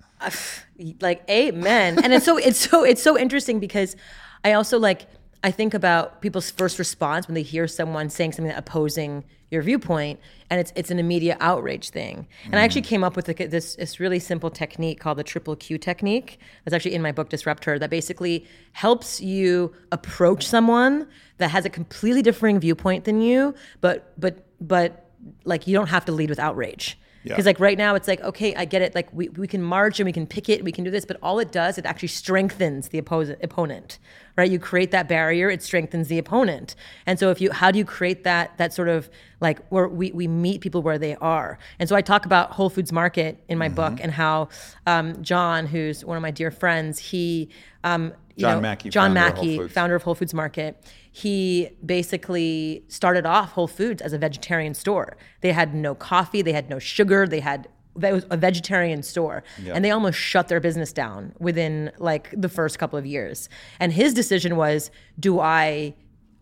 like 1.02 1.28
amen 1.30 2.04
and 2.04 2.14
it's 2.14 2.26
so 2.26 2.38
it's 2.38 2.60
so 2.60 2.84
it's 2.84 3.02
so 3.02 3.18
interesting 3.18 3.60
because 3.60 3.96
i 4.44 4.54
also 4.54 4.80
like 4.80 5.08
I 5.44 5.52
think 5.52 5.74
about 5.74 6.22
people's 6.22 6.52
first 6.52 6.78
response 6.78 7.28
when 7.28 7.34
they 7.36 7.42
hear 7.42 7.68
someone 7.68 8.10
saying 8.10 8.34
something 8.34 8.54
opposing 8.54 9.24
your 9.50 9.64
viewpoint, 9.64 10.20
and 10.50 10.60
it's 10.60 10.72
it's 10.76 10.92
an 10.92 11.00
immediate 11.00 11.38
outrage 11.42 11.89
thing. 11.89 12.28
And 12.46 12.56
I 12.56 12.64
actually 12.64 12.84
mm. 12.84 12.88
came 12.88 13.04
up 13.04 13.16
with 13.16 13.28
a, 13.28 13.34
this 13.48 13.76
this 13.76 14.00
really 14.00 14.20
simple 14.20 14.50
technique 14.50 15.00
called 15.00 15.18
the 15.18 15.24
triple 15.24 15.56
Q 15.56 15.78
technique. 15.78 16.39
That's 16.64 16.74
actually 16.74 16.94
in 16.94 17.02
my 17.02 17.12
book 17.12 17.30
Disrupt-Her. 17.30 17.80
That 17.80 17.89
basically 17.89 18.46
helps 18.74 19.20
you 19.20 19.74
approach 19.92 20.48
someone 20.48 21.08
that 21.38 21.50
has 21.50 21.66
a 21.66 21.70
completely 21.70 22.22
differing 22.22 22.60
viewpoint 22.60 23.04
than 23.06 23.22
you, 23.22 23.56
but 23.82 24.14
but 24.20 24.46
but 24.62 25.12
like 25.44 25.68
you 25.68 25.74
don't 25.74 25.89
have 25.89 26.06
to 26.06 26.12
lead 26.12 26.30
with 26.30 26.39
outrage. 26.39 26.98
Yeah. 27.24 27.34
Because 27.34 27.46
like 27.46 27.60
right 27.60 27.78
now 27.78 27.96
it's 27.96 28.08
like 28.08 28.22
okay 28.22 28.56
I 28.56 28.66
get 28.66 28.82
it. 28.82 28.96
Like 28.96 29.10
we, 29.14 29.30
we 29.30 29.48
can 29.48 29.62
march 29.62 30.00
and 30.00 30.06
we 30.06 30.14
can 30.14 30.26
pick 30.26 30.50
it 30.50 30.64
we 30.64 30.72
can 30.72 30.84
do 30.84 30.92
this 30.92 31.06
but 31.06 31.18
all 31.22 31.40
it 31.40 31.52
does 31.52 31.78
it 31.78 31.86
actually 31.86 32.08
strengthens 32.08 32.90
the 32.90 33.00
opposite 33.00 33.44
opponent 33.44 34.00
right? 34.38 34.50
You 34.50 34.60
create 34.60 34.92
that 34.92 35.08
barrier 35.08 35.50
it 35.50 35.62
strengthens 35.62 36.08
the 36.08 36.18
opponent. 36.18 36.76
And 37.06 37.20
so 37.20 37.30
if 37.30 37.42
you 37.42 37.52
how 37.52 37.72
do 37.72 37.78
you 37.78 37.86
create 37.86 38.24
that 38.24 38.58
that 38.58 38.74
sort 38.74 38.90
of 38.90 39.10
like 39.40 39.60
where 39.70 39.88
we, 39.88 40.12
we 40.12 40.28
meet 40.28 40.62
people 40.62 40.82
where 40.82 40.98
they 40.98 41.16
are? 41.16 41.58
And 41.80 41.88
so 41.90 41.96
I 41.96 42.02
talk 42.02 42.26
about 42.26 42.52
Whole 42.52 42.70
Foods 42.70 42.92
Market 42.92 43.44
in 43.48 43.58
my 43.58 43.70
book 43.70 44.00
and 44.02 44.12
how 44.12 44.50
um, 44.88 45.22
John 45.22 45.66
who's 45.68 46.04
one 46.06 46.18
of 46.18 46.22
my 46.22 46.32
dear 46.32 46.52
friends 46.52 47.00
he 47.00 47.50
um, 47.84 48.14
you 48.36 48.42
John 48.42 48.58
know, 48.58 48.62
Mackey, 48.62 48.90
John 48.90 49.14
founder 49.14 49.20
Mackey 49.20 49.58
Foods. 49.58 49.74
founder 49.74 49.96
of 49.96 50.04
Whole 50.04 50.16
Foods 50.16 50.34
Market, 50.34 50.78
he 51.12 51.70
basically 51.86 52.84
started 52.88 53.26
off 53.26 53.51
Whole 53.51 53.68
Foods 53.68 54.01
as 54.01 54.14
a 54.14 54.18
vegetarian 54.18 54.74
store. 54.74 55.18
They 55.41 55.51
had 55.51 55.76
no 55.76 55.93
coffee, 55.93 56.41
they 56.41 56.53
had 56.53 56.70
no 56.70 56.80
sugar, 56.80 57.28
they 57.28 57.41
had 57.41 57.68
that 57.97 58.14
was 58.14 58.26
a 58.30 58.38
vegetarian 58.38 59.03
store 59.03 59.43
and 59.76 59.84
they 59.84 59.91
almost 59.91 60.18
shut 60.18 60.47
their 60.47 60.62
business 60.62 60.93
down 60.93 61.34
within 61.39 61.91
like 61.97 62.30
the 62.32 62.47
first 62.47 62.80
couple 62.80 62.97
of 62.97 63.05
years 63.05 63.49
and 63.82 63.91
his 63.91 64.14
decision 64.14 64.55
was 64.55 64.89
do 65.20 65.41
i 65.41 65.93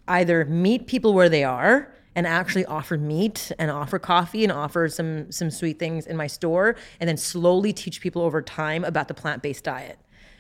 either 0.08 0.46
meet 0.46 0.86
people 0.86 1.12
where 1.12 1.28
they 1.28 1.44
are 1.44 1.92
and 2.16 2.28
actually 2.28 2.66
offer 2.68 3.00
meat 3.00 3.52
and 3.58 3.72
offer 3.72 3.98
coffee 3.98 4.44
and 4.44 4.52
offer 4.52 4.88
some 4.88 5.32
some 5.32 5.50
sweet 5.50 5.80
things 5.80 6.06
in 6.06 6.16
my 6.16 6.28
store 6.28 6.76
and 7.00 7.08
then 7.08 7.18
slowly 7.18 7.74
teach 7.74 8.00
people 8.00 8.22
over 8.22 8.44
time 8.44 8.84
about 8.84 9.08
the 9.08 9.16
plant-based 9.16 9.64
diet 9.64 9.98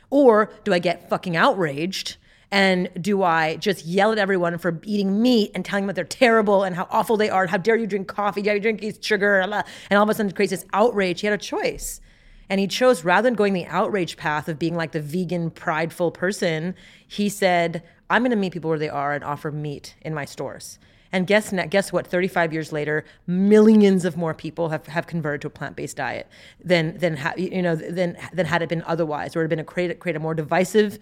or 0.09 0.51
do 0.63 0.73
I 0.73 0.79
get 0.79 1.09
fucking 1.09 1.35
outraged? 1.35 2.17
And 2.51 2.89
do 2.99 3.21
I 3.21 3.57
just 3.57 3.85
yell 3.85 4.11
at 4.11 4.17
everyone 4.17 4.57
for 4.57 4.79
eating 4.83 5.21
meat 5.21 5.51
and 5.53 5.63
telling 5.63 5.83
them 5.83 5.87
that 5.87 5.95
they're 5.95 6.03
terrible 6.03 6.63
and 6.63 6.75
how 6.75 6.87
awful 6.89 7.15
they 7.15 7.29
are 7.29 7.45
how 7.45 7.57
dare 7.57 7.75
you 7.75 7.85
drink 7.85 8.07
coffee, 8.07 8.41
dare 8.41 8.55
you 8.55 8.61
drink 8.61 8.83
sugar, 9.01 9.39
and 9.39 9.53
all 9.53 10.03
of 10.03 10.09
a 10.09 10.13
sudden 10.13 10.29
it 10.29 10.35
creates 10.35 10.51
this 10.51 10.65
outrage. 10.73 11.21
He 11.21 11.27
had 11.27 11.33
a 11.33 11.43
choice. 11.43 12.01
And 12.49 12.59
he 12.59 12.67
chose, 12.67 13.05
rather 13.05 13.27
than 13.27 13.35
going 13.35 13.53
the 13.53 13.67
outrage 13.67 14.17
path 14.17 14.49
of 14.49 14.57
being 14.57 14.75
like 14.75 14.91
the 14.91 15.01
vegan, 15.01 15.51
prideful 15.51 16.09
person, 16.09 16.73
he 17.07 17.29
said, 17.29 17.83
I'm 18.09 18.23
going 18.23 18.31
to 18.31 18.37
meet 18.37 18.53
people 18.53 18.69
where 18.69 18.79
they 18.79 18.89
are 18.89 19.13
and 19.13 19.23
offer 19.23 19.51
meat 19.51 19.95
in 20.01 20.15
my 20.15 20.25
stores. 20.25 20.79
And 21.11 21.25
guess 21.25 21.53
guess 21.69 21.91
what? 21.91 22.05
35 22.05 22.53
years 22.53 22.71
later, 22.71 23.03
millions 23.25 24.05
of 24.05 24.15
more 24.15 24.35
people 24.35 24.69
have, 24.69 24.85
have 24.87 25.07
converted 25.07 25.41
to 25.41 25.47
a 25.47 25.49
plant 25.49 25.75
based 25.75 25.97
diet 25.97 26.27
than 26.63 26.97
than 26.99 27.17
ha- 27.17 27.33
you 27.35 27.63
know 27.63 27.75
than 27.75 28.15
than 28.31 28.45
had 28.45 28.61
it 28.61 28.69
been 28.69 28.83
otherwise, 28.83 29.35
or 29.35 29.39
it 29.39 29.43
had 29.43 29.49
been 29.49 29.59
a 29.59 29.63
create 29.63 29.99
create 29.99 30.15
a 30.15 30.19
more 30.19 30.35
divisive, 30.35 30.99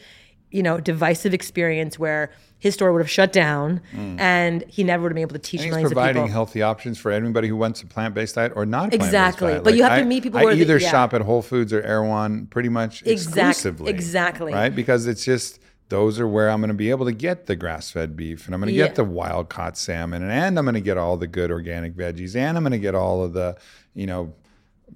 you 0.52 0.64
know, 0.64 0.80
divisive 0.80 1.34
experience 1.34 2.00
where 2.00 2.32
his 2.60 2.74
store 2.74 2.92
would 2.94 3.02
have 3.02 3.10
shut 3.10 3.32
down 3.32 3.82
and 4.18 4.64
he 4.68 4.84
never 4.84 5.04
would 5.04 5.12
have 5.12 5.16
been 5.16 5.22
able 5.22 5.34
to 5.34 5.40
teach 5.40 5.62
Mm. 5.62 5.64
He's 5.66 5.72
millions 5.72 5.92
of 5.92 5.96
providing 5.96 6.24
people. 6.24 6.32
healthy 6.34 6.62
options 6.62 6.98
for 6.98 7.12
anybody 7.12 7.48
who 7.50 7.56
wants 7.56 7.82
a 7.82 7.86
plant-based 7.86 8.36
diet 8.36 8.54
or 8.56 8.66
not 8.66 8.94
Exactly. 8.94 9.52
diet. 9.52 9.64
But 9.64 9.76
you 9.76 9.84
have 9.84 10.00
to 10.00 10.06
meet 10.06 10.24
people 10.24 10.40
I 10.40 10.44
where 10.46 10.56
they- 10.56 10.62
either 10.62 10.78
yeah. 10.80 10.90
shop 10.90 11.14
at 11.14 11.22
Whole 11.22 11.42
Foods 11.42 11.72
or 11.74 11.82
Erewhon 11.82 12.48
pretty 12.48 12.70
much 12.70 13.04
Exact- 13.06 13.12
exclusively. 13.60 13.90
exactly. 13.92 14.54
Right? 14.54 14.74
Because 14.76 15.06
it's 15.06 15.24
just 15.26 15.60
those 15.90 16.20
are 16.20 16.28
where 16.28 16.50
I'm 16.50 16.60
going 16.60 16.70
to 16.70 16.74
be 16.74 16.90
able 16.90 17.06
to 17.06 17.12
get 17.14 17.46
the 17.46 17.56
grass-fed 17.56 18.16
beef 18.18 18.46
and 18.46 18.56
I'm 18.56 18.60
going 18.62 18.74
to 18.74 18.78
Yeah. 18.78 18.88
get 18.88 18.96
the 18.96 19.04
wild-caught 19.06 19.78
salmon 19.78 20.24
and, 20.24 20.32
and 20.32 20.58
I'm 20.58 20.66
going 20.66 20.76
to 20.76 20.82
get 20.82 20.98
all 20.98 21.16
the 21.18 21.28
good 21.28 21.52
organic 21.52 21.96
veggies 21.96 22.36
and 22.36 22.58
I'm 22.58 22.64
going 22.64 22.72
to 22.72 22.80
get 22.80 22.96
all 22.96 23.24
of 23.24 23.34
the, 23.34 23.56
you 23.94 24.08
know, 24.08 24.34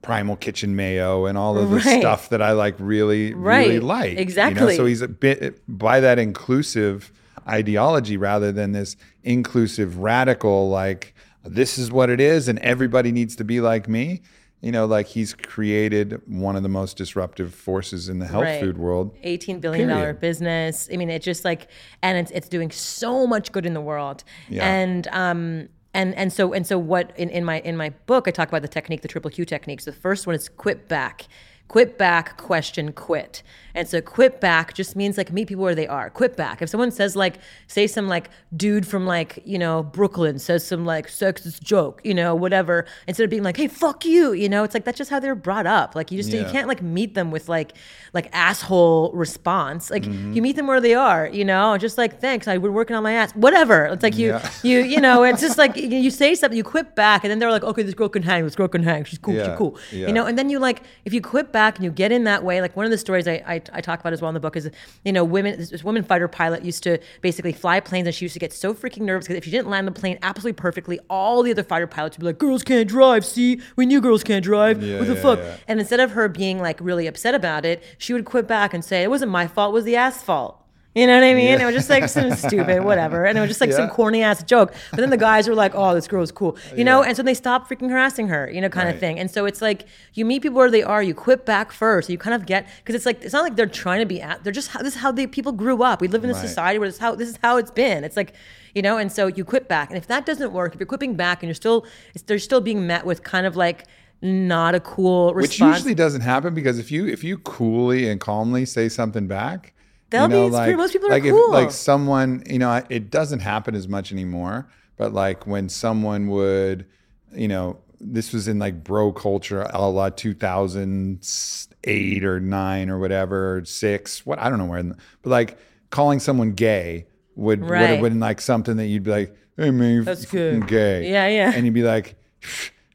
primal 0.01 0.35
kitchen 0.35 0.75
mayo 0.75 1.25
and 1.25 1.37
all 1.37 1.57
of 1.57 1.69
the 1.69 1.75
Right. 1.77 1.99
stuff 1.99 2.29
that 2.29 2.41
I 2.41 2.51
like 2.53 2.75
really 2.79 3.33
really 3.33 3.77
Right. 3.79 3.83
like. 3.83 4.09
You 4.11 4.15
know? 4.15 4.21
Exactly. 4.21 4.75
So 4.75 4.85
he's 4.85 5.01
a 5.01 5.07
bit 5.07 5.61
by 5.67 5.99
that 5.99 6.17
inclusive 6.17 7.11
ideology 7.47 8.17
rather 8.17 8.51
than 8.51 8.71
this 8.71 8.95
inclusive 9.23 9.97
radical 9.97 10.69
like 10.69 11.13
this 11.43 11.77
is 11.77 11.91
what 11.91 12.09
it 12.09 12.19
is 12.21 12.47
and 12.47 12.59
everybody 12.59 13.11
needs 13.11 13.35
to 13.35 13.43
be 13.43 13.59
like 13.59 13.87
me 13.89 14.21
you 14.61 14.71
know 14.71 14.85
like 14.85 15.07
he's 15.07 15.33
created 15.33 16.21
one 16.27 16.55
of 16.55 16.61
the 16.61 16.69
most 16.69 16.97
disruptive 16.97 17.51
forces 17.53 18.09
in 18.09 18.19
the 18.19 18.27
health 18.27 18.43
Right. 18.43 18.59
food 18.61 18.77
world 18.77 19.15
eighteen 19.23 19.59
billion 19.59 19.89
dollar 19.89 20.13
business. 20.13 20.87
I 20.93 20.97
mean, 20.97 21.09
it's 21.09 21.25
just 21.25 21.43
like, 21.43 21.67
and 22.03 22.15
it's 22.17 22.29
it's 22.31 22.47
doing 22.47 22.69
so 22.69 23.25
much 23.25 23.51
good 23.51 23.65
in 23.65 23.73
the 23.73 23.81
world. 23.81 24.23
Yeah. 24.49 24.71
And 24.71 25.07
um 25.07 25.69
and 25.93 26.15
and 26.15 26.31
so 26.31 26.53
and 26.53 26.65
so 26.65 26.77
what 26.77 27.13
in, 27.17 27.29
in 27.29 27.43
my 27.43 27.59
in 27.61 27.75
my 27.77 27.89
book 28.05 28.27
I 28.27 28.31
talk 28.31 28.47
about 28.47 28.61
the 28.61 28.67
technique, 28.67 29.01
the 29.01 29.07
triple 29.07 29.31
Q 29.31 29.45
techniques. 29.45 29.85
The 29.85 29.91
first 29.91 30.27
one 30.27 30.35
is 30.35 30.49
quip 30.49 30.87
back. 30.87 31.27
Quip 31.67 31.97
back, 31.97 32.35
question, 32.35 32.91
quit. 32.91 33.43
And 33.75 33.87
so 33.87 34.01
quip 34.01 34.39
back 34.41 34.73
just 34.73 34.95
means 34.95 35.17
like 35.17 35.31
meet 35.31 35.47
people 35.47 35.63
where 35.63 35.75
they 35.75 35.87
are. 35.87 36.09
Quip 36.09 36.35
back. 36.35 36.61
If 36.61 36.69
someone 36.69 36.91
says 36.91 37.15
like, 37.15 37.37
say 37.67 37.87
some 37.87 38.07
like 38.07 38.29
dude 38.55 38.85
from 38.87 39.05
like, 39.05 39.39
you 39.45 39.57
know, 39.57 39.83
Brooklyn 39.83 40.39
says 40.39 40.65
some 40.65 40.85
like 40.85 41.07
sexist 41.07 41.61
joke, 41.63 42.01
you 42.03 42.13
know, 42.13 42.35
whatever, 42.35 42.85
instead 43.07 43.23
of 43.23 43.29
being 43.29 43.43
like, 43.43 43.57
hey, 43.57 43.67
fuck 43.67 44.05
you, 44.05 44.33
you 44.33 44.49
know, 44.49 44.63
it's 44.63 44.73
like 44.73 44.83
that's 44.83 44.97
just 44.97 45.09
how 45.09 45.19
they're 45.19 45.35
brought 45.35 45.65
up. 45.67 45.95
Like 45.95 46.11
you 46.11 46.17
just 46.21 46.31
you 46.31 46.43
can't 46.45 46.67
like 46.67 46.81
meet 46.81 47.13
them 47.15 47.31
with 47.31 47.47
like 47.49 47.73
like 48.13 48.29
asshole 48.33 49.11
response. 49.13 49.89
Like 49.89 50.01
Mm-hmm. 50.01 50.33
you 50.33 50.41
meet 50.41 50.55
them 50.55 50.67
where 50.67 50.81
they 50.81 50.93
are, 50.95 51.27
you 51.27 51.45
know, 51.45 51.77
just 51.77 51.97
like 51.97 52.19
thanks, 52.19 52.47
I 52.47 52.57
we're 52.57 52.71
working 52.71 52.95
on 52.95 53.03
my 53.03 53.13
ass. 53.13 53.31
Whatever. 53.33 53.85
It's 53.85 54.03
like 54.03 54.17
you 54.17 54.29
Yeah. 54.29 54.49
you 54.63 54.79
you 54.79 54.99
know, 54.99 55.23
it's 55.23 55.41
just 55.41 55.57
like 55.57 55.75
you, 55.77 56.09
say 56.11 56.35
something, 56.35 56.57
you 56.57 56.63
quip 56.63 56.95
back, 56.95 57.23
and 57.23 57.31
then 57.31 57.39
they're 57.39 57.51
like, 57.51 57.63
okay, 57.63 57.83
this 57.83 57.93
girl 57.93 58.09
can 58.09 58.23
hang, 58.23 58.43
this 58.43 58.55
girl 58.55 58.67
can 58.67 58.83
hang, 58.83 59.03
she's 59.05 59.19
cool, 59.19 59.35
Yeah. 59.35 59.45
she's 59.49 59.57
cool. 59.57 59.77
Yeah. 59.91 60.07
You 60.07 60.13
know, 60.13 60.25
and 60.25 60.37
then 60.37 60.49
you 60.49 60.59
like 60.59 60.81
if 61.05 61.13
you 61.13 61.21
quip 61.21 61.51
back 61.51 61.75
and 61.77 61.85
you 61.85 61.91
get 61.91 62.11
in 62.11 62.23
that 62.25 62.43
way, 62.43 62.61
like 62.61 62.75
one 62.75 62.85
of 62.85 62.91
the 62.91 62.97
stories 62.97 63.27
I, 63.27 63.43
I, 63.47 63.60
I 63.73 63.81
talk 63.81 63.99
about 63.99 64.13
as 64.13 64.21
well 64.21 64.29
in 64.29 64.33
the 64.33 64.39
book 64.39 64.55
is, 64.55 64.69
you 65.03 65.11
know, 65.11 65.23
women 65.23 65.57
this, 65.57 65.69
this 65.69 65.83
woman 65.83 66.03
fighter 66.03 66.27
pilot 66.27 66.63
used 66.63 66.83
to 66.83 66.99
basically 67.21 67.53
fly 67.53 67.79
planes 67.79 68.07
and 68.07 68.15
she 68.15 68.25
used 68.25 68.33
to 68.33 68.39
get 68.39 68.53
so 68.53 68.73
freaking 68.73 69.01
nervous 69.01 69.27
because 69.27 69.37
if 69.37 69.45
she 69.45 69.51
didn't 69.51 69.69
land 69.69 69.87
the 69.87 69.91
plane 69.91 70.17
absolutely 70.21 70.53
perfectly, 70.53 70.99
all 71.09 71.43
the 71.43 71.51
other 71.51 71.63
fighter 71.63 71.87
pilots 71.87 72.17
would 72.17 72.21
be 72.21 72.27
like, 72.27 72.37
girls 72.37 72.63
can't 72.63 72.87
drive, 72.87 73.25
see? 73.25 73.61
We 73.75 73.85
knew 73.85 74.01
girls 74.01 74.23
can't 74.23 74.43
drive. 74.43 74.81
Yeah, 74.83 74.99
what 74.99 75.07
the 75.07 75.15
yeah, 75.15 75.21
fuck? 75.21 75.39
yeah. 75.39 75.57
And 75.67 75.79
instead 75.79 75.99
of 75.99 76.11
her 76.11 76.27
being 76.27 76.59
like 76.59 76.79
really 76.81 77.07
upset 77.07 77.35
about 77.35 77.65
it, 77.65 77.83
she 77.97 78.13
would 78.13 78.25
quip 78.25 78.47
back 78.47 78.73
and 78.73 78.83
say, 78.83 79.03
it 79.03 79.09
wasn't 79.09 79.31
my 79.31 79.47
fault, 79.47 79.71
it 79.71 79.73
was 79.73 79.85
the 79.85 79.95
ass 79.95 80.21
fault. 80.21 80.60
You 80.93 81.07
know 81.07 81.15
what 81.15 81.23
I 81.23 81.33
mean? 81.33 81.61
It 81.61 81.65
was 81.65 81.73
just 81.73 81.89
like 81.89 82.09
some 82.09 82.31
stupid, 82.35 82.83
whatever. 82.83 83.25
And 83.25 83.37
it 83.37 83.41
was 83.41 83.49
just 83.49 83.61
like 83.61 83.71
some 83.71 83.89
corny 83.89 84.23
ass 84.23 84.43
joke. 84.43 84.73
But 84.89 84.97
then 84.99 85.09
the 85.09 85.15
guys 85.17 85.47
were 85.47 85.55
like, 85.55 85.71
oh, 85.73 85.93
this 85.95 86.05
girl's 86.05 86.33
cool. 86.33 86.57
You 86.75 86.83
know? 86.83 87.01
And 87.01 87.15
so 87.15 87.23
they 87.23 87.33
stopped 87.33 87.69
freaking 87.69 87.89
harassing 87.89 88.27
her, 88.27 88.51
you 88.51 88.59
know, 88.59 88.67
kind 88.67 88.89
of 88.89 88.99
thing. 88.99 89.17
And 89.17 89.31
so 89.31 89.45
it's 89.45 89.61
like 89.61 89.85
you 90.15 90.25
meet 90.25 90.41
people 90.41 90.57
where 90.57 90.69
they 90.69 90.83
are, 90.83 91.01
you 91.01 91.13
quip 91.13 91.45
back 91.45 91.71
first. 91.71 92.09
You 92.09 92.17
kind 92.17 92.33
of 92.33 92.45
get, 92.45 92.67
because 92.79 92.93
it's 92.95 93.05
like, 93.05 93.23
it's 93.23 93.31
not 93.31 93.43
like 93.43 93.55
they're 93.55 93.67
trying 93.67 94.01
to 94.01 94.05
be 94.05 94.21
at, 94.21 94.43
they're 94.43 94.51
just, 94.51 94.67
how, 94.71 94.81
this 94.81 94.95
is 94.95 95.01
how 95.01 95.13
they 95.13 95.27
people 95.27 95.53
grew 95.53 95.81
up. 95.81 96.01
We 96.01 96.09
live 96.09 96.25
in 96.25 96.29
a 96.29 96.33
Right. 96.33 96.45
society 96.45 96.77
where 96.77 96.89
this 96.89 96.95
is 96.95 97.01
how, 97.01 97.15
this 97.15 97.29
is 97.29 97.37
how 97.41 97.55
it's 97.55 97.71
been. 97.71 98.03
It's 98.03 98.17
like, 98.17 98.33
you 98.75 98.81
know, 98.81 98.97
and 98.97 99.09
so 99.09 99.27
you 99.27 99.45
quip 99.45 99.69
back. 99.69 99.89
And 99.91 99.97
if 99.97 100.07
that 100.07 100.25
doesn't 100.25 100.51
work, 100.51 100.73
if 100.73 100.79
you're 100.81 100.87
quipping 100.87 101.15
back 101.15 101.41
and 101.41 101.47
you're 101.47 101.55
still, 101.55 101.85
they're 102.25 102.37
still 102.37 102.59
being 102.61 102.85
met 102.85 103.05
with 103.05 103.23
kind 103.23 103.45
of 103.45 103.55
like, 103.55 103.85
not 104.23 104.75
a 104.75 104.79
cool 104.81 105.33
response. 105.33 105.59
which 105.59 105.75
usually 105.77 105.95
doesn't 105.95 106.21
happen 106.21 106.53
because 106.53 106.77
if 106.77 106.91
you 106.91 107.07
if 107.07 107.23
you 107.23 107.39
coolly 107.39 108.07
and 108.07 108.21
calmly 108.21 108.65
say 108.67 108.87
something 108.87 109.25
back 109.25 109.73
They'll 110.11 110.23
you 110.23 110.27
know, 110.29 110.47
be- 110.47 110.51
like, 110.53 110.77
most 110.77 110.93
people 110.93 111.07
are 111.07 111.11
like 111.11 111.23
cool. 111.23 111.45
if 111.47 111.51
like 111.51 111.71
someone 111.71 112.43
you 112.45 112.59
know 112.59 112.81
it 112.89 113.09
doesn't 113.09 113.39
happen 113.39 113.75
as 113.75 113.87
much 113.87 114.11
anymore 114.11 114.69
but 114.97 115.13
like 115.13 115.47
when 115.47 115.69
someone 115.69 116.27
would 116.27 116.85
you 117.33 117.47
know 117.47 117.77
this 117.99 118.33
was 118.33 118.47
in 118.47 118.59
like 118.59 118.83
bro 118.83 119.11
culture 119.11 119.61
a 119.69 119.89
la 119.89 120.09
2008 120.09 122.25
or 122.25 122.39
9 122.39 122.89
or 122.89 122.99
whatever 122.99 123.57
or 123.57 123.65
6 123.65 124.25
what 124.25 124.39
I 124.39 124.49
don't 124.49 124.59
know 124.59 124.65
where 124.65 124.83
but 124.83 125.29
like 125.29 125.57
calling 125.89 126.19
someone 126.19 126.51
gay 126.51 127.07
would 127.35 127.61
would 127.61 127.69
have 127.71 128.01
been 128.01 128.19
like 128.19 128.41
something 128.41 128.77
that 128.77 128.87
you'd 128.87 129.03
be 129.03 129.11
like 129.11 129.35
hey 129.57 129.71
man 129.71 129.93
you're 129.95 130.03
That's 130.03 130.25
good. 130.25 130.67
gay 130.67 131.09
Yeah, 131.09 131.27
yeah. 131.27 131.51
and 131.55 131.65
you'd 131.65 131.73
be 131.73 131.83
like 131.83 132.15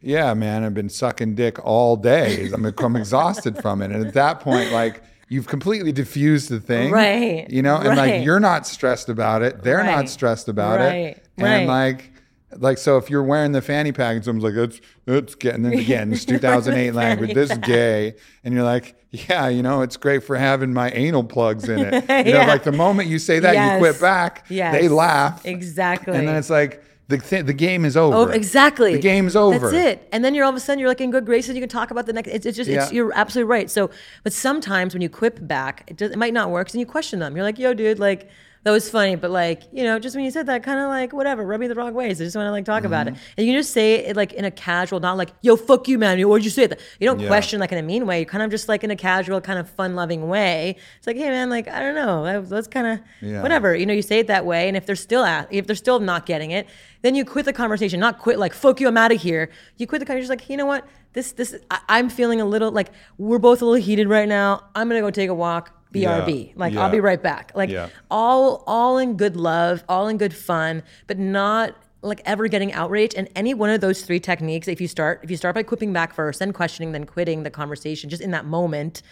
yeah, 0.03 0.35
man, 0.35 0.63
I've 0.63 0.75
been 0.75 0.89
sucking 0.89 1.35
dick 1.35 1.65
all 1.65 1.97
day. 1.97 2.49
I'm, 2.53 2.65
I'm 2.65 2.97
exhausted 2.97 3.61
from 3.61 3.83
it. 3.83 3.91
And 3.91 4.07
at 4.07 4.15
that 4.15 4.39
point, 4.41 4.71
like, 4.71 5.03
you've 5.29 5.47
completely 5.49 5.93
diffused 5.93 6.49
the 6.51 6.61
thing. 6.61 6.91
Right, 6.93 7.47
You 7.51 7.63
know, 7.63 7.77
and 7.77 7.89
right. 7.89 8.15
like, 8.17 8.25
you're 8.25 8.41
not 8.41 8.67
stressed 8.67 9.09
about 9.09 9.43
it. 9.43 9.63
They're 9.63 9.79
Right, 9.79 9.87
not 9.97 10.09
stressed 10.09 10.49
about 10.49 10.79
right, 10.79 10.95
it. 10.95 11.25
And 11.37 11.45
right. 11.47 11.67
like, 11.67 12.13
like, 12.59 12.79
so 12.79 12.97
if 12.97 13.11
you're 13.11 13.25
wearing 13.25 13.53
the 13.53 13.61
fanny 13.61 13.93
pack 13.93 14.15
and 14.17 14.25
someone's 14.25 14.45
like, 14.45 14.55
it's 14.55 14.81
it's 15.07 15.35
getting, 15.35 15.63
then 15.65 15.73
again, 15.75 16.11
this 16.11 16.25
2008 16.27 16.93
language, 16.95 17.35
this 17.35 17.51
is 17.51 17.59
gay. 17.59 18.15
And 18.45 18.55
you're 18.55 18.63
like, 18.63 18.95
yeah, 19.11 19.49
you 19.49 19.63
know, 19.63 19.83
it's 19.83 19.97
great 19.97 20.23
for 20.25 20.37
having 20.37 20.73
my 20.73 20.91
anal 20.93 21.25
plugs 21.25 21.69
in 21.69 21.81
it. 21.81 22.05
You 22.27 22.33
know, 22.33 22.47
like 22.47 22.63
the 22.65 22.73
moment 22.73 23.09
you 23.09 23.19
say 23.19 23.41
that, 23.41 23.55
Yes. 23.55 23.73
you 23.75 23.79
quip 23.81 24.01
back, 24.01 24.47
Yes. 24.49 24.73
they 24.75 24.89
laugh. 24.89 25.45
Exactly. 25.45 26.17
And 26.17 26.27
then 26.29 26.37
it's 26.37 26.51
like, 26.51 26.83
the, 27.09 27.19
th- 27.19 27.47
the 27.47 27.53
game 27.53 27.85
is 27.85 27.97
over. 27.97 28.17
Oh, 28.17 28.23
exactly. 28.25 28.95
The 28.95 29.01
game's 29.01 29.37
over. 29.37 29.71
That's 29.71 29.73
it. 29.73 30.09
And 30.13 30.25
then 30.25 30.35
you're 30.35 30.45
all 30.45 30.51
of 30.51 30.57
a 30.57 30.61
sudden 30.61 30.79
you're 30.79 30.89
like 30.89 31.01
in 31.01 31.11
good 31.11 31.27
graces. 31.27 31.55
You 31.55 31.61
can 31.61 31.69
talk 31.69 31.91
about 31.91 32.07
the 32.07 32.13
next. 32.13 32.29
It's, 32.29 32.47
it's 32.47 32.57
just 32.57 32.69
it's, 32.69 32.93
you're 32.93 33.13
absolutely 33.15 33.49
right. 33.51 33.71
So, 33.71 33.91
but 34.25 34.33
sometimes 34.33 34.95
when 34.95 35.03
you 35.03 35.09
quip 35.09 35.47
back, 35.47 35.85
it, 35.87 35.97
does, 35.97 36.11
it 36.11 36.19
might 36.19 36.35
not 36.35 36.51
work. 36.51 36.71
And 36.71 36.81
you 36.81 36.87
question 36.87 37.19
them. 37.19 37.37
You're 37.37 37.45
like, 37.45 37.59
yo, 37.59 37.75
dude, 37.75 37.99
like. 37.99 38.29
That 38.67 38.73
was 38.73 38.91
funny, 38.91 39.15
but 39.15 39.31
like, 39.31 39.63
you 39.73 39.85
know, 39.85 39.97
just 40.01 40.17
when 40.17 40.25
you 40.25 40.31
said 40.33 40.47
that, 40.47 40.65
kind 40.65 40.81
of 40.81 40.89
like, 40.89 41.13
whatever, 41.13 41.45
rub 41.45 41.61
me 41.61 41.69
the 41.69 41.77
wrong 41.77 41.95
ways. 41.95 42.21
I 42.21 42.25
just 42.25 42.35
want 42.35 42.49
to 42.49 42.51
like 42.51 42.65
talk 42.65 42.83
about 42.83 43.07
it. 43.07 43.15
Mm-hmm. 43.15 43.35
And 43.37 43.47
you 43.47 43.53
can 43.53 43.61
just 43.61 43.73
say 43.73 44.05
it 44.07 44.17
like 44.17 44.33
in 44.33 44.45
a 44.45 44.51
casual, 44.51 44.99
not 44.99 45.17
like, 45.17 45.31
yo, 45.41 45.55
fuck 45.55 45.87
you, 45.87 46.01
man. 46.01 46.21
Why'd 46.21 46.43
you 46.43 46.51
say 46.51 46.67
that? 46.67 46.81
You 46.99 47.07
don't 47.07 47.21
Yeah. 47.21 47.29
question 47.29 47.61
like 47.61 47.71
in 47.71 47.79
a 47.79 47.83
mean 47.83 48.07
way. 48.07 48.19
You 48.19 48.27
kind 48.27 48.43
of 48.43 48.51
just 48.51 48.69
like 48.69 48.83
in 48.83 48.91
a 48.91 48.97
casual, 48.97 49.41
kind 49.41 49.61
of 49.61 49.71
fun 49.71 49.95
loving 49.95 50.27
way. 50.27 50.75
It's 50.99 51.07
like, 51.07 51.15
hey, 51.15 51.29
man, 51.29 51.49
like, 51.49 51.69
I 51.69 51.79
don't 51.79 51.95
know. 51.95 52.25
That, 52.25 52.49
that's 52.49 52.67
kind 52.67 52.89
of 52.89 52.99
Yeah. 53.21 53.41
whatever. 53.41 53.73
You 53.77 53.87
know, 53.87 53.95
you 53.95 54.03
say 54.03 54.19
it 54.19 54.27
that 54.27 54.45
way. 54.45 54.67
And 54.67 54.77
if 54.77 54.85
they're 54.85 54.97
still 54.97 55.23
at, 55.23 55.47
if 55.53 55.69
they're 55.69 55.77
still 55.77 56.01
not 56.01 56.27
getting 56.27 56.51
it, 56.51 56.67
then 57.03 57.15
you 57.15 57.25
quit 57.25 57.45
the 57.45 57.53
conversation, 57.53 58.01
not 58.01 58.19
quit 58.19 58.37
like, 58.37 58.53
fuck 58.53 58.81
you, 58.81 58.89
I'm 58.89 58.97
out 58.97 59.13
of 59.13 59.23
here. 59.23 59.49
You 59.77 59.87
quit 59.87 60.01
the 60.01 60.07
conversation, 60.07 60.29
you're 60.29 60.37
just 60.37 60.49
like, 60.49 60.51
you 60.51 60.57
know 60.57 60.67
what? 60.67 60.89
This, 61.13 61.31
this, 61.31 61.55
I, 61.71 61.79
I'm 61.89 62.09
feeling 62.09 62.41
a 62.41 62.45
little 62.45 62.73
like 62.73 62.91
we're 63.17 63.39
both 63.39 63.63
a 63.63 63.65
little 63.65 63.81
heated 63.81 64.09
right 64.09 64.29
now. 64.29 64.65
I'm 64.75 64.89
to 64.91 65.01
go 65.01 65.13
take 65.13 65.31
a 65.31 65.35
walk. 65.35 65.73
BRB. 66.03 66.53
Like 66.57 66.75
Yeah. 66.75 66.83
I'll 66.83 66.91
be 66.91 67.01
right 67.01 67.23
back. 67.23 67.53
Like 67.55 67.71
Yeah. 67.71 67.89
all 68.11 68.65
all 68.67 68.99
in 68.99 69.17
good 69.17 69.37
love, 69.37 69.85
all 69.89 70.09
in 70.09 70.19
good 70.19 70.35
fun, 70.35 70.83
but 71.07 71.19
not 71.19 71.75
like 72.03 72.21
ever 72.25 72.49
getting 72.49 72.73
outraged. 72.73 73.15
And 73.15 73.29
any 73.35 73.55
one 73.55 73.71
of 73.71 73.81
those 73.81 74.03
three 74.03 74.21
techniques, 74.21 74.69
if 74.69 74.81
you 74.81 74.89
start 74.89 75.21
if 75.23 75.31
you 75.31 75.37
start 75.37 75.55
by 75.55 75.63
quipping 75.63 75.93
back 75.93 76.15
first, 76.15 76.39
then 76.39 76.53
questioning, 76.53 76.93
then 76.93 77.05
quitting 77.05 77.43
the 77.43 77.51
conversation, 77.51 78.11
just 78.11 78.23
in 78.23 78.31
that 78.31 78.45
moment, 78.45 79.03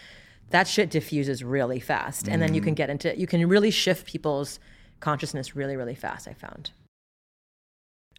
that 0.51 0.69
shit 0.69 0.91
diffuses 0.91 1.43
really 1.43 1.81
fast. 1.81 2.29
And 2.29 2.41
then 2.41 2.55
you 2.55 2.61
mm-hmm. 2.61 2.67
can 2.67 2.75
get 2.75 2.91
into 2.91 3.19
you 3.19 3.27
can 3.27 3.47
really 3.49 3.71
shift 3.71 4.07
people's 4.07 4.61
consciousness 5.01 5.57
really, 5.57 5.77
really 5.77 5.95
fast, 5.95 6.29
I 6.29 6.35
found. 6.35 6.71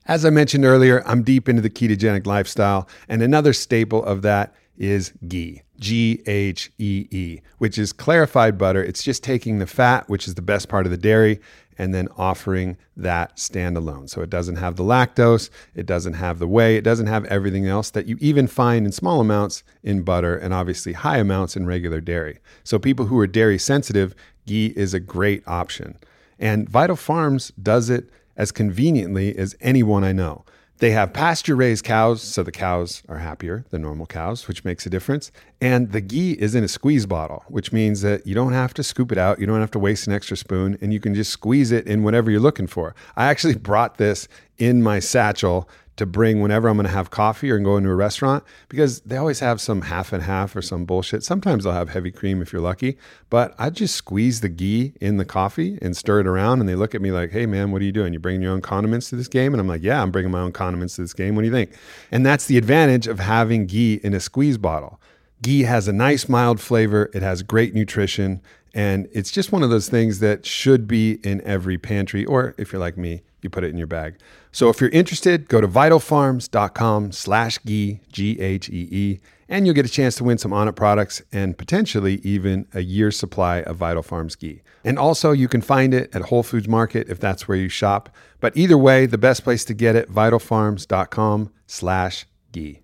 As 0.07 0.23
I 0.23 0.29
mentioned 0.29 0.65
earlier, 0.65 1.01
I'm 1.07 1.23
deep 1.23 1.49
into 1.49 1.63
the 1.63 1.69
ketogenic 1.69 2.27
lifestyle, 2.27 2.87
and 3.09 3.23
another 3.23 3.53
staple 3.53 4.03
of 4.03 4.21
that 4.21 4.53
is 4.77 5.13
ghee. 5.27 5.63
G 5.79 6.21
H 6.25 6.71
E 6.77 7.07
E, 7.11 7.41
which 7.57 7.77
is 7.77 7.93
clarified 7.93 8.57
butter. 8.57 8.83
It's 8.83 9.03
just 9.03 9.23
taking 9.23 9.59
the 9.59 9.67
fat, 9.67 10.07
which 10.09 10.27
is 10.27 10.35
the 10.35 10.41
best 10.41 10.69
part 10.69 10.85
of 10.85 10.91
the 10.91 10.97
dairy, 10.97 11.39
and 11.77 11.93
then 11.93 12.07
offering 12.17 12.77
that 12.95 13.35
standalone. 13.37 14.09
So 14.09 14.21
it 14.21 14.29
doesn't 14.29 14.55
have 14.55 14.75
the 14.75 14.83
lactose, 14.83 15.49
it 15.73 15.85
doesn't 15.85 16.13
have 16.13 16.39
the 16.39 16.47
whey, 16.47 16.77
it 16.77 16.83
doesn't 16.83 17.07
have 17.07 17.25
everything 17.25 17.67
else 17.67 17.89
that 17.91 18.07
you 18.07 18.17
even 18.19 18.47
find 18.47 18.85
in 18.85 18.91
small 18.91 19.19
amounts 19.19 19.63
in 19.83 20.03
butter 20.03 20.37
and 20.37 20.53
obviously 20.53 20.93
high 20.93 21.17
amounts 21.17 21.55
in 21.55 21.65
regular 21.65 21.99
dairy. 21.99 22.39
So 22.63 22.79
people 22.79 23.07
who 23.07 23.19
are 23.19 23.27
dairy 23.27 23.57
sensitive, 23.57 24.15
ghee 24.45 24.73
is 24.75 24.93
a 24.93 24.99
great 24.99 25.43
option. 25.47 25.97
And 26.39 26.69
Vital 26.69 26.95
Farms 26.95 27.51
does 27.61 27.89
it 27.89 28.09
as 28.37 28.51
conveniently 28.51 29.37
as 29.37 29.55
anyone 29.61 30.03
I 30.03 30.11
know. 30.11 30.45
They 30.79 30.91
have 30.91 31.13
pasture 31.13 31.55
raised 31.55 31.85
cows, 31.85 32.21
so 32.21 32.43
the 32.43 32.51
cows 32.51 33.01
are 33.07 33.19
happier 33.19 33.63
than 33.69 33.81
normal 33.81 34.05
cows, 34.05 34.45
which 34.49 34.65
makes 34.65 34.85
a 34.85 34.89
difference. 34.89 35.31
And 35.61 35.93
the 35.93 36.01
ghee 36.01 36.33
is 36.33 36.53
in 36.53 36.65
a 36.65 36.67
squeeze 36.67 37.05
bottle, 37.05 37.45
which 37.47 37.71
means 37.71 38.01
that 38.01 38.27
you 38.27 38.35
don't 38.35 38.51
have 38.51 38.73
to 38.73 38.83
scoop 38.83 39.13
it 39.13 39.17
out. 39.17 39.39
You 39.39 39.45
don't 39.45 39.61
have 39.61 39.71
to 39.71 39.79
waste 39.79 40.05
an 40.05 40.11
extra 40.11 40.35
spoon, 40.35 40.77
and 40.81 40.91
you 40.91 40.99
can 40.99 41.15
just 41.15 41.31
squeeze 41.31 41.71
it 41.71 41.87
in 41.87 42.03
whatever 42.03 42.29
you're 42.29 42.41
looking 42.41 42.67
for. 42.67 42.93
I 43.15 43.27
actually 43.27 43.55
brought 43.69 43.97
this 43.97 44.27
in 44.57 44.83
my 44.83 44.99
satchel 44.99 45.69
to 45.97 46.05
bring 46.05 46.41
whenever 46.41 46.67
I'm 46.67 46.75
going 46.75 46.85
to 46.85 46.91
have 46.91 47.09
coffee 47.09 47.49
or 47.49 47.59
go 47.59 47.77
into 47.77 47.89
a 47.89 47.95
restaurant 47.95 48.43
because 48.67 48.99
they 49.01 49.17
always 49.17 49.39
have 49.39 49.61
some 49.61 49.81
half 49.81 50.11
and 50.11 50.23
half 50.23 50.55
or 50.55 50.61
some 50.61 50.85
bullshit. 50.85 51.23
Sometimes 51.23 51.63
they'll 51.63 51.73
have 51.73 51.89
heavy 51.89 52.11
cream 52.11 52.41
if 52.41 52.51
you're 52.51 52.61
lucky, 52.61 52.97
but 53.29 53.55
I 53.57 53.69
just 53.69 53.95
squeeze 53.95 54.41
the 54.41 54.49
ghee 54.49 54.93
in 54.99 55.17
the 55.17 55.25
coffee 55.25 55.79
and 55.81 55.95
stir 55.95 56.21
it 56.21 56.27
around. 56.27 56.59
And 56.59 56.67
they 56.67 56.75
look 56.75 56.95
at 56.95 57.01
me 57.01 57.11
like, 57.11 57.31
hey, 57.31 57.45
man, 57.45 57.71
what 57.71 57.81
are 57.81 57.85
you 57.85 57.91
doing? 57.91 58.13
You 58.13 58.19
bringing 58.19 58.41
your 58.41 58.51
own 58.51 58.61
condiments 58.61 59.09
to 59.09 59.15
this 59.15 59.27
game? 59.27 59.53
And 59.53 59.61
I'm 59.61 59.67
like, 59.67 59.83
yeah, 59.83 60.01
I'm 60.01 60.11
bringing 60.11 60.31
my 60.31 60.41
own 60.41 60.51
condiments 60.51 60.95
to 60.95 61.01
this 61.01 61.13
game. 61.13 61.35
What 61.35 61.43
do 61.43 61.47
you 61.47 61.53
think? 61.53 61.71
And 62.11 62.25
that's 62.25 62.45
the 62.45 62.57
advantage 62.57 63.07
of 63.07 63.19
having 63.19 63.65
ghee 63.65 64.01
in 64.03 64.13
a 64.13 64.19
squeeze 64.19 64.57
bottle. 64.57 64.99
Ghee 65.41 65.63
has 65.63 65.87
a 65.87 65.93
nice 65.93 66.27
mild 66.27 66.59
flavor, 66.59 67.09
it 67.13 67.21
has 67.21 67.43
great 67.43 67.73
nutrition, 67.75 68.41
and 68.73 69.07
it's 69.11 69.31
just 69.31 69.51
one 69.51 69.63
of 69.63 69.69
those 69.69 69.89
things 69.89 70.19
that 70.19 70.45
should 70.45 70.87
be 70.87 71.19
in 71.23 71.41
every 71.41 71.77
pantry, 71.77 72.25
or 72.25 72.55
if 72.57 72.71
you're 72.71 72.79
like 72.79 72.97
me, 72.97 73.21
you 73.45 73.49
put 73.49 73.63
it 73.63 73.69
in 73.69 73.77
your 73.77 73.87
bag. 73.87 74.17
So 74.51 74.67
if 74.67 74.81
you're 74.81 74.89
interested, 74.89 75.47
go 75.47 75.61
to 75.61 75.67
vitalfarms.com 75.67 77.13
slash 77.13 77.59
ghee, 77.65 78.01
G-H-E-E, 78.11 79.19
and 79.47 79.65
you'll 79.65 79.75
get 79.75 79.85
a 79.85 79.89
chance 79.89 80.15
to 80.15 80.25
win 80.25 80.37
some 80.37 80.51
Onnit 80.51 80.75
products 80.75 81.21
and 81.31 81.57
potentially 81.57 82.15
even 82.23 82.67
a 82.73 82.81
year's 82.81 83.17
supply 83.17 83.61
of 83.61 83.77
Vital 83.77 84.03
Farms 84.03 84.35
ghee. 84.35 84.61
And 84.83 84.99
also 84.99 85.31
you 85.31 85.47
can 85.47 85.61
find 85.61 85.93
it 85.93 86.13
at 86.13 86.23
Whole 86.23 86.43
Foods 86.43 86.67
Market 86.67 87.07
if 87.07 87.19
that's 87.19 87.47
where 87.47 87.57
you 87.57 87.69
shop. 87.69 88.09
But 88.41 88.57
either 88.57 88.77
way, 88.77 89.05
the 89.05 89.17
best 89.17 89.43
place 89.43 89.63
to 89.65 89.73
get 89.73 89.95
it, 89.95 90.11
vitalfarms.com 90.11 91.51
slash 91.67 92.25
ghee. 92.51 92.81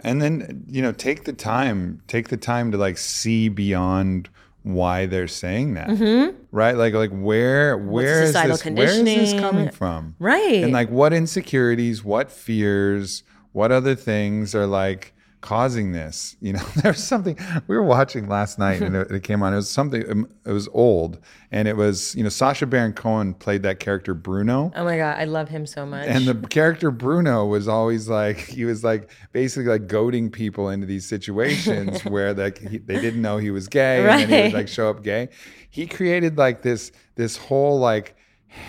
and 0.00 0.20
then 0.20 0.64
you 0.68 0.82
know 0.82 0.92
take 0.92 1.24
the 1.24 1.32
time 1.32 2.02
take 2.06 2.28
the 2.28 2.36
time 2.36 2.70
to 2.70 2.76
like 2.78 2.98
see 2.98 3.48
beyond 3.48 4.28
why 4.62 5.06
they're 5.06 5.28
saying 5.28 5.74
that 5.74 5.88
mm-hmm. 5.88 6.36
Right? 6.54 6.76
Like 6.76 6.94
like 6.94 7.10
where 7.10 7.76
where 7.76 8.22
is 8.22 8.32
this 8.32 8.64
where 8.64 8.88
is 8.88 9.04
this 9.04 9.32
coming 9.40 9.70
from? 9.70 10.14
Right. 10.18 10.62
and 10.62 10.72
like 10.72 10.88
what 10.88 11.12
insecurities 11.12 12.04
what 12.04 12.30
fears 12.30 13.24
what 13.52 13.72
other 13.72 13.94
things 13.94 14.54
are 14.54 14.66
like 14.66 15.13
causing 15.44 15.92
this 15.92 16.36
you 16.40 16.54
know 16.54 16.62
there's 16.76 17.04
something 17.04 17.36
we 17.66 17.76
were 17.76 17.82
watching 17.82 18.26
last 18.28 18.58
night 18.58 18.80
and 18.80 18.96
it, 18.96 19.10
it 19.10 19.22
came 19.22 19.42
on 19.42 19.52
it 19.52 19.56
was 19.56 19.68
something 19.68 20.02
um, 20.10 20.26
it 20.46 20.52
was 20.52 20.70
old 20.72 21.18
and 21.52 21.68
it 21.68 21.76
was 21.76 22.14
you 22.14 22.22
know 22.22 22.30
sacha 22.30 22.64
baron 22.64 22.94
cohen 22.94 23.34
played 23.34 23.62
that 23.62 23.78
character 23.78 24.14
bruno 24.14 24.72
Oh 24.74 24.84
my 24.84 24.96
god, 24.96 25.18
I 25.18 25.24
love 25.24 25.50
him 25.50 25.66
so 25.66 25.84
much. 25.84 26.06
and 26.08 26.24
the 26.26 26.34
character 26.48 26.90
Bruno 26.90 27.44
was 27.44 27.68
always 27.68 28.08
like 28.08 28.38
he 28.56 28.64
was 28.64 28.82
like 28.82 29.10
basically 29.32 29.68
like 29.68 29.86
goading 29.86 30.30
people 30.30 30.70
into 30.70 30.86
these 30.86 31.06
situations 31.06 32.02
where 32.06 32.32
like 32.32 32.58
he, 32.58 32.78
they 32.78 32.98
didn't 33.00 33.20
know 33.20 33.36
he 33.36 33.50
was 33.50 33.68
gay 33.68 34.02
right. 34.02 34.22
and 34.22 34.32
then 34.32 34.38
he 34.38 34.42
would 34.48 34.58
like 34.58 34.68
show 34.68 34.88
up 34.88 35.02
gay. 35.02 35.28
He 35.68 35.86
created 35.86 36.38
like 36.38 36.62
this 36.62 36.90
this 37.16 37.36
whole 37.36 37.78
like 37.78 38.16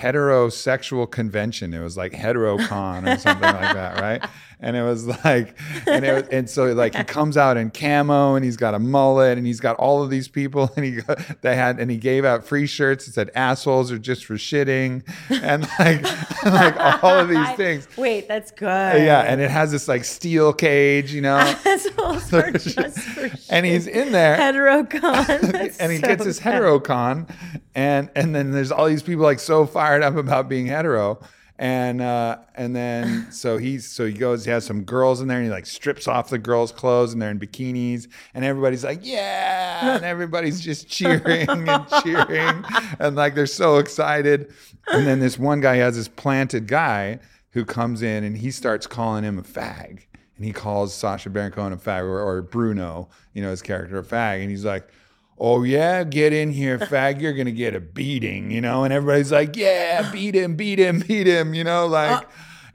heterosexual 0.01 1.09
convention. 1.09 1.73
It 1.73 1.79
was 1.79 1.95
like 1.97 2.11
HeteroCon 2.11 3.15
or 3.15 3.19
something 3.19 3.41
like 3.53 3.73
that, 3.75 4.01
right? 4.01 4.29
And 4.59 4.75
it 4.75 4.83
was 4.83 5.05
like, 5.25 5.57
and 5.87 6.05
it 6.05 6.13
was, 6.13 6.27
and 6.31 6.49
so 6.49 6.65
like 6.73 6.95
he 6.95 7.03
comes 7.03 7.37
out 7.37 7.57
in 7.57 7.71
camo 7.71 8.35
and 8.35 8.43
he's 8.43 8.57
got 8.57 8.73
a 8.73 8.79
mullet 8.79 9.37
and 9.37 9.45
he's 9.45 9.59
got 9.59 9.75
all 9.77 10.03
of 10.03 10.09
these 10.09 10.27
people 10.27 10.71
and 10.75 10.85
he 10.85 10.99
they 11.41 11.55
had 11.55 11.79
and 11.79 11.89
he 11.91 11.97
gave 11.97 12.25
out 12.25 12.45
free 12.45 12.67
shirts 12.67 13.05
that 13.05 13.13
said 13.13 13.31
assholes 13.35 13.91
are 13.91 13.99
just 13.99 14.25
for 14.25 14.35
shitting 14.35 15.03
and 15.29 15.67
like 15.79 16.03
like 16.45 17.03
all 17.03 17.19
of 17.19 17.29
these 17.29 17.51
things. 17.51 17.87
Wait, 17.97 18.27
that's 18.27 18.51
good. 18.51 18.67
Yeah, 18.67 19.21
and 19.21 19.41
it 19.41 19.51
has 19.51 19.71
this 19.71 19.87
like 19.87 20.03
steel 20.03 20.53
cage, 20.53 21.13
you 21.13 21.21
know. 21.21 21.37
Assholes 21.37 22.33
are 22.33 22.51
just 22.51 22.99
for 22.99 23.29
and 23.49 23.65
he's 23.65 23.87
in 23.87 24.11
there 24.11 24.37
heterocon. 24.37 25.75
And 25.79 25.91
he 25.91 25.99
so 25.99 26.07
gets 26.07 26.25
his 26.25 26.39
heterocon 26.39 27.29
and 27.75 28.09
and 28.15 28.33
then 28.33 28.51
there's 28.51 28.71
all 28.71 28.85
these 28.85 29.03
people 29.03 29.23
like 29.23 29.39
so 29.39 29.65
fired 29.65 30.01
up 30.01 30.15
about 30.15 30.49
being 30.49 30.67
hetero 30.67 31.19
and 31.57 32.01
uh 32.01 32.37
and 32.55 32.75
then 32.75 33.27
so 33.31 33.57
he's 33.57 33.89
so 33.89 34.05
he 34.05 34.13
goes 34.13 34.45
he 34.45 34.51
has 34.51 34.65
some 34.65 34.83
girls 34.83 35.21
in 35.21 35.27
there 35.27 35.37
and 35.37 35.45
he 35.45 35.51
like 35.51 35.65
strips 35.65 36.07
off 36.07 36.29
the 36.29 36.37
girls 36.37 36.71
clothes 36.71 37.13
and 37.13 37.21
they're 37.21 37.31
in 37.31 37.39
bikinis 37.39 38.07
and 38.33 38.43
everybody's 38.43 38.83
like 38.83 38.99
yeah! 39.03 39.95
And 39.95 40.05
everybody's 40.05 40.61
just 40.61 40.87
cheering 40.89 41.49
and 41.49 41.87
cheering 42.03 42.63
and 42.99 43.15
like 43.15 43.35
they're 43.35 43.45
so 43.45 43.77
excited. 43.77 44.53
And 44.87 45.07
then 45.07 45.19
this 45.19 45.39
one 45.39 45.61
guy 45.61 45.75
has 45.77 45.95
this 45.95 46.07
planted 46.07 46.67
guy 46.67 47.19
who 47.51 47.65
comes 47.65 48.01
in 48.01 48.23
and 48.23 48.37
he 48.37 48.51
starts 48.51 48.87
calling 48.87 49.23
him 49.23 49.39
a 49.39 49.43
fag. 49.43 50.03
And 50.35 50.45
he 50.45 50.51
calls 50.51 50.93
Sacha 50.93 51.29
Baron 51.29 51.51
Cohen 51.51 51.71
a 51.71 51.77
fag 51.77 52.01
or, 52.01 52.19
or 52.19 52.41
Bruno, 52.41 53.07
you 53.33 53.41
know, 53.41 53.51
his 53.51 53.61
character 53.61 53.97
a 53.97 54.03
fag, 54.03 54.41
and 54.41 54.49
he's 54.49 54.65
like, 54.65 54.89
"Oh 55.37 55.63
yeah, 55.63 56.03
get 56.03 56.33
in 56.33 56.51
here, 56.51 56.77
fag! 56.91 57.21
You're 57.21 57.33
gonna 57.33 57.51
get 57.51 57.75
a 57.75 57.79
beating," 57.79 58.51
you 58.51 58.61
know, 58.61 58.83
and 58.83 58.93
everybody's 58.93 59.31
like, 59.31 59.55
"Yeah, 59.55 60.09
beat 60.11 60.35
him, 60.35 60.55
beat 60.55 60.79
him, 60.79 60.99
beat 60.99 61.27
him," 61.27 61.53
you 61.53 61.63
know, 61.63 61.87
like. 61.87 62.27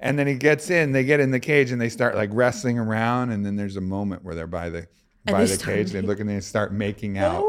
and 0.03 0.19
then 0.19 0.27
he 0.27 0.35
gets 0.35 0.71
in, 0.71 0.93
they 0.93 1.05
get 1.05 1.21
in 1.21 1.31
the 1.31 1.41
cage, 1.41 1.71
and 1.73 1.81
they 1.81 1.91
start 1.91 2.15
like 2.15 2.31
wrestling 2.33 2.79
around, 2.79 3.31
and 3.33 3.45
then 3.45 3.57
there's 3.57 3.77
a 3.77 3.83
moment 3.83 4.25
where 4.25 4.35
they're 4.35 4.47
by 4.47 4.71
the 4.71 4.87
And 5.27 5.35
by 5.37 5.45
the 5.45 5.57
cage, 5.59 5.91
they 5.93 6.01
look 6.01 6.21
and 6.21 6.29
they 6.29 6.41
start 6.41 6.73
making 6.73 7.19
out. 7.19 7.43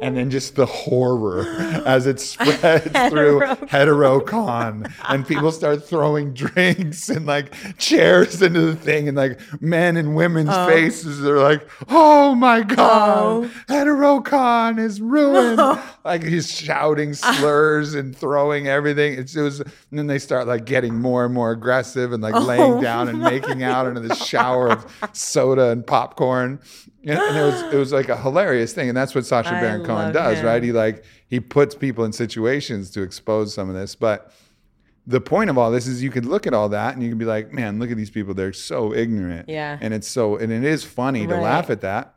And 0.00 0.16
then 0.16 0.30
just 0.30 0.54
the 0.54 0.66
horror 0.66 1.44
as 1.86 2.06
it 2.06 2.20
spreads 2.20 2.84
through 3.10 3.40
HeteroCon, 3.40 4.92
and 5.08 5.26
people 5.26 5.52
start 5.52 5.84
throwing 5.84 6.34
drinks 6.34 7.08
and 7.08 7.26
like 7.26 7.54
chairs 7.78 8.40
into 8.40 8.60
the 8.60 8.76
thing, 8.76 9.08
and 9.08 9.16
like 9.16 9.40
men 9.60 9.96
and 9.96 10.14
women's 10.14 10.50
oh. 10.52 10.66
faces 10.66 11.24
are 11.26 11.40
like, 11.40 11.68
"Oh 11.88 12.34
my 12.34 12.62
god, 12.62 13.44
oh. 13.44 13.50
HeteroCon 13.68 14.78
is 14.78 15.00
ruined!" 15.00 15.58
Like 16.04 16.22
he's 16.22 16.50
shouting 16.50 17.12
slurs 17.12 17.92
and 17.92 18.16
throwing 18.16 18.66
everything. 18.66 19.18
It's, 19.18 19.36
it 19.36 19.42
was, 19.42 19.60
and 19.60 19.70
then 19.90 20.06
they 20.06 20.18
start 20.18 20.46
like 20.46 20.64
getting 20.64 20.94
more 20.94 21.26
and 21.26 21.34
more 21.34 21.50
aggressive 21.50 22.14
and 22.14 22.22
like 22.22 22.34
laying 22.34 22.62
oh 22.62 22.80
down 22.80 23.08
and 23.08 23.20
making 23.20 23.62
out 23.62 23.86
under 23.86 24.00
the 24.00 24.14
shower 24.14 24.70
of 24.70 25.10
soda 25.12 25.70
and 25.70 25.86
popcorn. 25.86 26.60
And, 27.08 27.18
and 27.18 27.36
it 27.36 27.42
was 27.42 27.74
it 27.74 27.76
was 27.76 27.92
like 27.92 28.08
a 28.08 28.16
hilarious 28.22 28.72
thing, 28.72 28.88
and 28.88 28.96
that's 28.96 29.14
what 29.14 29.24
Sacha 29.26 29.56
I 29.56 29.60
Baron 29.60 29.84
Cohen 29.84 30.12
does, 30.12 30.38
him. 30.38 30.46
right? 30.46 30.62
He 30.62 30.72
like 30.72 31.04
he 31.26 31.40
puts 31.40 31.74
people 31.74 32.04
in 32.04 32.12
situations 32.12 32.90
to 32.90 33.02
expose 33.02 33.54
some 33.54 33.68
of 33.68 33.74
this, 33.74 33.94
but 33.94 34.32
the 35.08 35.20
point 35.22 35.48
of 35.48 35.56
all 35.56 35.70
this 35.70 35.86
is 35.86 36.02
you 36.02 36.10
could 36.10 36.26
look 36.26 36.46
at 36.46 36.52
all 36.52 36.68
that 36.68 36.92
and 36.92 37.02
you 37.02 37.08
can 37.08 37.16
be 37.16 37.24
like, 37.24 37.50
man, 37.50 37.78
look 37.78 37.90
at 37.90 37.96
these 37.96 38.10
people. 38.10 38.34
They're 38.34 38.52
so 38.52 38.92
ignorant. 38.92 39.48
Yeah. 39.48 39.78
And 39.80 39.94
it's 39.94 40.06
so, 40.06 40.36
and 40.36 40.52
it 40.52 40.62
is 40.62 40.84
funny 40.84 41.26
to 41.26 41.34
laugh 41.34 41.70
at 41.70 41.80
that. 41.80 42.14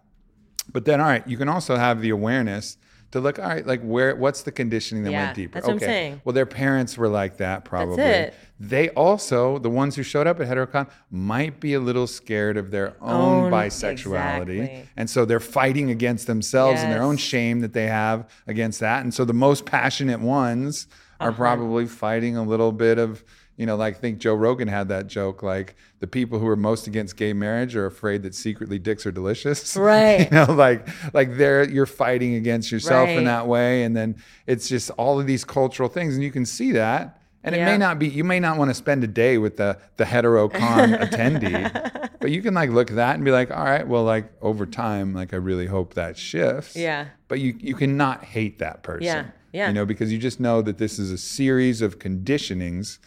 But 0.72 0.84
then, 0.84 1.00
all 1.00 1.08
right, 1.08 1.26
you 1.26 1.38
can 1.38 1.48
also 1.48 1.78
have 1.78 2.02
the 2.02 2.10
awareness 2.10 2.76
to 3.12 3.20
look, 3.20 3.40
all 3.40 3.46
right, 3.48 3.66
like 3.66 3.82
where, 3.82 4.16
what's 4.16 4.44
the 4.44 4.52
conditioning 4.52 5.04
that 5.04 5.12
Yeah, 5.12 5.24
went 5.26 5.36
deeper? 5.36 5.54
that's 5.56 5.68
what 5.68 5.74
I'm 5.74 5.80
saying. 5.80 6.22
Well, 6.24 6.34
their 6.34 6.46
parents 6.46 6.98
were 6.98 7.10
like 7.10 7.38
that 7.38 7.66
probably. 7.66 7.98
That's 7.98 8.34
it. 8.36 8.40
They 8.60 8.90
also, 8.90 9.58
the 9.58 9.70
ones 9.70 9.96
who 9.96 10.04
showed 10.04 10.28
up 10.28 10.40
at 10.40 10.48
HeteroCon, 10.48 10.90
might 11.10 11.60
be 11.60 11.74
a 11.74 11.80
little 11.80 12.08
scared 12.08 12.58
of 12.58 12.72
their 12.72 12.94
own, 13.02 13.46
Own- 13.46 13.52
bisexuality. 13.52 14.60
exactly. 14.62 14.90
And 14.98 15.10
so 15.10 15.26
they're 15.26 15.40
fighting 15.40 15.90
against 15.90 16.28
themselves 16.28 16.82
and 16.82 16.92
their 16.92 17.02
own 17.02 17.18
shame 17.18 17.62
that 17.62 17.74
they 17.74 17.88
have 17.88 18.30
against 18.48 18.80
that. 18.82 19.04
And 19.04 19.14
so 19.14 19.26
the 19.26 19.34
most 19.34 19.66
passionate 19.66 20.20
ones 20.20 20.88
are 21.20 21.30
Uh-huh. 21.30 21.38
probably 21.38 21.86
fighting 21.88 22.38
a 22.38 22.44
little 22.44 22.72
bit 22.72 22.98
of, 22.98 23.24
you 23.58 23.66
know, 23.66 23.76
like 23.76 23.96
I 23.96 24.00
think 24.00 24.20
Joe 24.20 24.34
Rogan 24.34 24.68
had 24.68 24.88
that 24.90 25.08
joke, 25.08 25.44
like 25.44 25.76
the 26.00 26.08
people 26.08 26.40
who 26.40 26.48
are 26.48 26.56
most 26.56 26.88
against 26.88 27.16
gay 27.16 27.34
marriage 27.34 27.76
are 27.76 27.86
afraid 27.86 28.24
that 28.24 28.34
secretly 28.34 28.80
dicks 28.80 29.06
are 29.06 29.12
delicious. 29.12 29.76
Right. 29.82 30.22
you 30.22 30.30
know, 30.32 30.46
like 30.46 30.88
like 31.14 31.38
they're 31.38 31.68
you're 31.70 31.86
fighting 31.86 32.36
against 32.36 32.72
yourself 32.72 33.10
in 33.10 33.26
that 33.26 33.48
way. 33.48 33.84
And 33.84 33.96
then 33.96 34.16
it's 34.48 34.68
just 34.68 34.90
all 34.92 35.20
of 35.20 35.28
these 35.28 35.44
cultural 35.44 35.90
things. 35.90 36.16
And 36.16 36.24
you 36.24 36.32
can 36.32 36.46
see 36.46 36.72
that. 36.74 37.22
And 37.44 37.56
it 37.56 37.66
may 37.66 37.78
not 37.78 37.98
be 37.98 38.08
you 38.08 38.24
may 38.24 38.40
not 38.40 38.58
want 38.58 38.70
to 38.70 38.76
spend 38.76 39.04
a 39.04 39.08
day 39.08 39.38
with 39.38 39.58
the 39.58 39.78
the 39.98 40.06
hetero 40.06 40.48
con 40.50 40.90
attendee, 41.06 42.10
but 42.20 42.30
you 42.30 42.42
can 42.42 42.54
like 42.54 42.70
look 42.70 42.92
at 42.92 42.98
that 42.98 43.16
and 43.16 43.26
be 43.26 43.32
like, 43.32 43.50
all 43.50 43.64
right, 43.64 43.88
well, 43.88 44.04
like 44.04 44.32
over 44.42 44.66
time, 44.68 45.14
like 45.14 45.34
I 45.34 45.38
really 45.38 45.66
hope 45.66 45.96
that 45.96 46.18
shifts. 46.18 46.76
Yeah. 46.76 47.08
But 47.28 47.40
you 47.40 47.56
you 47.60 47.76
cannot 47.76 48.24
hate 48.24 48.60
that 48.60 48.84
person. 48.84 49.04
Yeah, 49.04 49.26
yeah. 49.54 49.68
You 49.70 49.74
know, 49.74 49.86
because 49.86 50.12
you 50.12 50.20
just 50.20 50.40
know 50.40 50.62
that 50.62 50.78
this 50.78 51.00
is 51.00 51.12
a 51.12 51.18
series 51.18 51.82
of 51.82 51.98
conditionings 51.98 53.00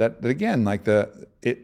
that, 0.00 0.20
that 0.22 0.28
again, 0.28 0.64
like 0.64 0.82
the 0.84 1.26
it 1.42 1.58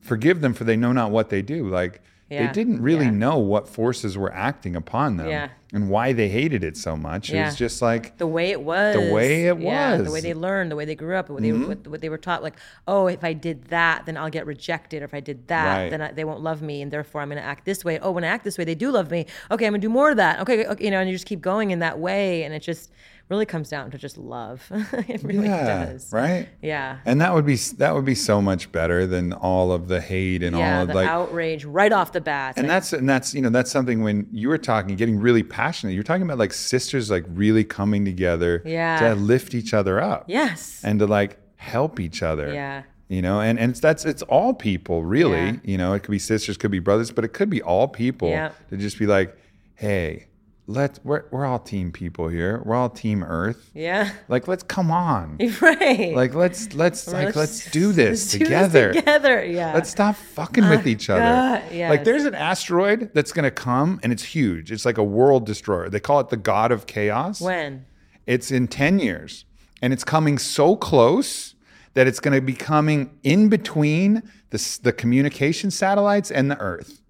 forgive 0.00 0.40
them 0.40 0.52
for 0.54 0.64
they 0.64 0.76
know 0.76 0.92
not 0.92 1.10
what 1.10 1.28
they 1.30 1.42
do. 1.42 1.68
Like 1.68 2.00
Yeah, 2.28 2.46
they 2.46 2.52
didn't 2.52 2.80
really 2.82 3.04
yeah. 3.04 3.10
know 3.24 3.38
what 3.38 3.68
forces 3.68 4.16
were 4.18 4.32
acting 4.32 4.74
upon 4.74 5.16
them 5.18 5.28
Yeah. 5.28 5.48
and 5.72 5.88
why 5.90 6.12
they 6.12 6.28
hated 6.28 6.64
it 6.64 6.76
so 6.76 6.96
much. 6.96 7.30
It 7.30 7.40
was 7.44 7.54
just 7.56 7.80
like 7.82 8.16
the 8.18 8.26
way 8.26 8.50
it 8.50 8.60
was, 8.62 8.94
the 8.96 9.12
way 9.12 9.46
it 9.46 9.60
yeah, 9.60 9.96
the 9.98 10.10
way 10.10 10.20
they 10.20 10.34
learned, 10.34 10.70
the 10.72 10.76
way 10.76 10.86
they 10.86 10.94
grew 10.96 11.14
up, 11.16 11.26
the 11.28 11.34
way 11.34 11.42
they 11.42 11.50
Mm-hmm. 11.50 11.68
what, 11.68 11.86
what 11.92 12.00
they 12.00 12.08
were 12.08 12.18
taught. 12.28 12.42
Like, 12.42 12.56
oh, 12.88 13.06
if 13.06 13.22
I 13.22 13.32
did 13.34 13.58
that, 13.66 14.06
then 14.06 14.16
I'll 14.16 14.30
get 14.38 14.44
rejected. 14.46 15.02
Or 15.02 15.04
if 15.04 15.14
I 15.14 15.20
did 15.20 15.46
that, 15.48 15.76
Right. 15.82 15.90
then 15.90 16.00
I, 16.02 16.08
they 16.12 16.24
won't 16.24 16.40
love 16.40 16.62
me, 16.62 16.82
and 16.82 16.90
therefore 16.90 17.20
I'm 17.22 17.28
going 17.28 17.42
to 17.44 17.48
act 17.54 17.64
this 17.64 17.84
way. 17.84 17.98
Oh, 18.00 18.10
when 18.16 18.24
I 18.24 18.28
act 18.28 18.42
this 18.44 18.56
way, 18.58 18.64
they 18.64 18.74
do 18.84 18.90
love 18.90 19.08
me. 19.10 19.20
Okay, 19.52 19.66
I'm 19.66 19.72
going 19.72 19.80
to 19.82 19.86
do 19.86 19.92
more 20.00 20.10
of 20.10 20.16
that. 20.16 20.40
Okay, 20.40 20.66
okay, 20.66 20.84
you 20.84 20.90
know, 20.90 20.98
and 21.00 21.08
you 21.10 21.14
just 21.14 21.26
keep 21.26 21.40
going 21.42 21.70
in 21.70 21.78
that 21.80 21.98
way, 21.98 22.42
and 22.44 22.52
it 22.54 22.60
just 22.72 22.90
really 23.28 23.46
comes 23.46 23.68
down 23.70 23.90
to 23.90 23.98
just 23.98 24.18
love. 24.18 24.66
it 25.08 25.22
really 25.22 25.46
yeah, 25.48 25.86
does. 25.86 26.12
right? 26.12 26.48
Yeah. 26.60 26.98
And 27.04 27.20
that 27.20 27.32
would 27.34 27.46
be 27.46 27.56
that 27.78 27.94
would 27.94 28.04
be 28.04 28.14
so 28.14 28.42
much 28.42 28.70
better 28.72 29.06
than 29.06 29.32
all 29.32 29.72
of 29.72 29.88
the 29.88 30.00
hate 30.00 30.42
and 30.42 30.56
yeah, 30.56 30.76
all 30.76 30.82
of 30.82 30.88
the 30.88 30.94
like 30.94 31.08
outrage 31.08 31.64
right 31.64 31.92
off 31.92 32.12
the 32.12 32.20
bat. 32.20 32.54
and 32.56 32.66
Like, 32.68 32.74
that's 32.76 32.92
and 32.92 33.08
that's 33.08 33.34
you 33.34 33.40
know 33.42 33.50
that's 33.50 33.70
something 33.70 34.02
when 34.02 34.26
you 34.32 34.48
were 34.48 34.58
talking 34.58 34.96
getting 34.96 35.18
really 35.18 35.42
passionate 35.42 35.92
you're 35.92 36.02
talking 36.02 36.22
about 36.22 36.38
like 36.38 36.52
sisters 36.52 37.10
like 37.10 37.24
really 37.28 37.64
coming 37.64 38.04
together 38.04 38.62
Yeah. 38.64 38.98
to 39.00 39.14
lift 39.14 39.54
each 39.54 39.72
other 39.72 40.00
up 40.00 40.24
yes. 40.28 40.80
and 40.84 40.98
to 40.98 41.06
like 41.06 41.38
help 41.56 42.00
each 42.00 42.22
other 42.22 42.52
Yeah. 42.52 42.82
you 43.08 43.22
know 43.22 43.40
and 43.40 43.58
and 43.58 43.70
it's 43.70 43.80
that's 43.80 44.04
it's 44.04 44.22
all 44.22 44.52
people 44.52 45.04
really 45.04 45.32
Yeah. 45.46 45.56
you 45.64 45.78
know 45.78 45.94
it 45.94 46.00
could 46.02 46.10
be 46.10 46.18
sisters 46.18 46.56
could 46.56 46.70
be 46.70 46.80
brothers 46.80 47.10
but 47.10 47.24
it 47.24 47.32
could 47.32 47.48
be 47.50 47.62
all 47.62 47.88
people 47.88 48.28
Yeah. 48.30 48.50
to 48.70 48.76
just 48.76 48.98
be 48.98 49.06
like 49.06 49.36
hey 49.76 50.26
let's 50.66 51.00
we're, 51.02 51.24
we're 51.30 51.44
all 51.44 51.58
team 51.58 51.90
people 51.90 52.28
here 52.28 52.62
we're 52.64 52.76
all 52.76 52.88
team 52.88 53.24
earth 53.24 53.70
yeah. 53.74 54.12
like 54.28 54.46
let's 54.46 54.62
come 54.62 54.90
on 54.92 55.36
right. 55.60 56.14
like 56.14 56.34
let's 56.34 56.72
let's 56.74 57.08
like 57.08 57.34
let's 57.34 57.70
do 57.72 57.92
this 57.92 58.32
let's 58.32 58.32
do 58.32 58.38
together 58.38 58.92
together. 59.22 59.44
Yeah. 59.44 59.74
Let's 59.74 59.90
stop 59.90 60.16
fucking 60.16 60.68
with 60.68 60.86
each 60.86 61.08
uh, 61.08 61.14
other. 61.14 61.22
God, 61.22 61.72
Like 61.90 62.04
there's 62.04 62.24
an 62.24 62.34
asteroid 62.34 63.10
that's 63.14 63.32
gonna 63.32 63.50
come 63.50 64.00
and 64.02 64.12
it's 64.12 64.22
huge. 64.22 64.72
It's 64.72 64.84
like 64.84 64.98
a 64.98 65.04
world 65.04 65.46
destroyer. 65.46 65.88
They 65.88 66.00
call 66.00 66.20
it 66.20 66.28
the 66.28 66.36
god 66.36 66.72
of 66.72 66.86
chaos. 66.86 67.40
when. 67.40 67.86
It's 68.26 68.50
in 68.50 68.68
10 68.68 68.98
years. 68.98 69.44
And 69.80 69.92
it's 69.92 70.04
coming 70.04 70.38
so 70.38 70.76
close 70.76 71.54
that 71.94 72.06
it's 72.06 72.20
gonna 72.20 72.40
be 72.40 72.54
coming 72.54 73.18
in 73.22 73.48
between 73.48 74.22
the, 74.50 74.78
the 74.82 74.92
communication 74.92 75.70
satellites 75.70 76.30
and 76.30 76.50
the 76.50 76.58
Earth. 76.58 77.00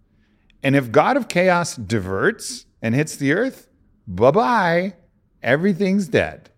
And 0.63 0.77
if 0.77 0.93
God 0.93 1.17
of 1.17 1.29
Chaos 1.29 1.77
diverts 1.77 2.67
and 2.83 2.95
hits 2.95 3.17
the 3.17 3.33
Earth, 3.33 3.69
bye-bye. 4.07 4.95
Everything's 5.43 6.09
dead 6.09 6.51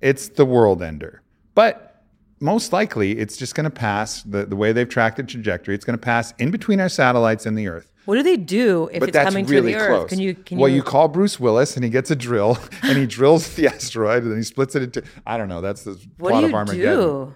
it's 0.00 0.28
the 0.28 0.44
world 0.44 0.82
ender. 0.82 1.22
But 1.54 2.04
most 2.40 2.72
likely, 2.72 3.18
it's 3.18 3.36
just 3.36 3.54
going 3.54 3.64
to 3.64 3.70
pass 3.70 4.22
the, 4.22 4.44
the 4.44 4.56
way 4.56 4.72
they've 4.72 4.88
tracked 4.88 5.16
the 5.16 5.22
trajectory. 5.22 5.74
It's 5.74 5.84
going 5.84 5.98
to 5.98 6.02
pass 6.02 6.32
in 6.38 6.50
between 6.50 6.80
our 6.80 6.88
satellites 6.88 7.46
and 7.46 7.56
the 7.56 7.68
Earth. 7.68 7.90
What 8.04 8.14
do 8.16 8.22
they 8.22 8.36
do 8.36 8.88
if 8.92 9.00
But 9.00 9.08
it's 9.08 9.18
coming 9.18 9.46
really 9.46 9.72
to 9.72 9.78
the 9.78 9.84
close. 9.84 10.04
Earth? 10.04 10.10
Can 10.10 10.20
you? 10.20 10.34
Can 10.34 10.58
well, 10.58 10.68
you? 10.68 10.76
you 10.76 10.82
call 10.84 11.08
Bruce 11.08 11.40
Willis 11.40 11.74
and 11.74 11.84
he 11.84 11.90
gets 11.90 12.10
a 12.12 12.16
drill 12.16 12.56
and 12.82 12.96
he 12.96 13.04
drills 13.06 13.54
the 13.56 13.66
asteroid 13.74 14.22
and 14.22 14.30
then 14.30 14.38
he 14.38 14.44
splits 14.44 14.76
it 14.76 14.82
into. 14.82 15.02
I 15.26 15.36
don't 15.36 15.48
know. 15.48 15.60
That's 15.60 15.82
the 15.82 15.98
what 16.18 16.30
plot 16.30 16.42
do 16.42 16.44
of 16.46 16.50
you 16.50 16.56
Armageddon. 16.56 17.00
do? 17.00 17.34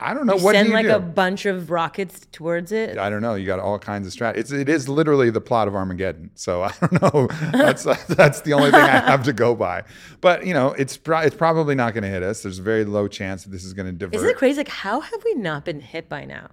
I 0.00 0.14
don't 0.14 0.26
know. 0.26 0.36
You 0.36 0.44
what 0.44 0.54
send 0.54 0.68
do 0.68 0.74
like 0.74 0.86
do? 0.86 0.94
a 0.94 0.98
bunch 1.00 1.46
of 1.46 1.70
rockets 1.70 2.26
towards 2.32 2.72
it. 2.72 2.96
I 2.98 3.10
don't 3.10 3.22
know. 3.22 3.34
You 3.34 3.46
got 3.46 3.60
all 3.60 3.78
kinds 3.78 4.06
of 4.06 4.12
strat. 4.12 4.36
It's 4.36 4.50
it 4.52 4.68
is 4.68 4.88
literally 4.88 5.30
the 5.30 5.40
plot 5.40 5.68
of 5.68 5.74
Armageddon. 5.74 6.30
So 6.34 6.62
I 6.64 6.72
don't 6.80 7.02
know. 7.02 7.26
That's 7.52 7.84
that's 8.08 8.40
the 8.40 8.52
only 8.54 8.70
thing 8.70 8.80
I 8.80 8.86
have 9.10 9.24
to 9.24 9.32
go 9.32 9.54
by. 9.54 9.84
But 10.20 10.46
you 10.46 10.54
know, 10.54 10.72
it's 10.72 10.96
pro- 10.96 11.20
it's 11.20 11.36
probably 11.36 11.74
not 11.74 11.92
going 11.94 12.04
to 12.04 12.10
hit 12.10 12.22
us. 12.22 12.42
There's 12.42 12.58
a 12.58 12.62
very 12.62 12.84
low 12.84 13.08
chance 13.08 13.44
that 13.44 13.50
this 13.50 13.64
is 13.64 13.72
going 13.74 13.86
to 13.86 13.92
divert. 13.92 14.14
Isn't 14.16 14.28
it 14.30 14.36
crazy? 14.36 14.58
Like, 14.58 14.68
how 14.68 15.00
have 15.00 15.24
we 15.24 15.34
not 15.34 15.64
been 15.64 15.80
hit 15.80 16.08
by 16.08 16.24
now? 16.24 16.50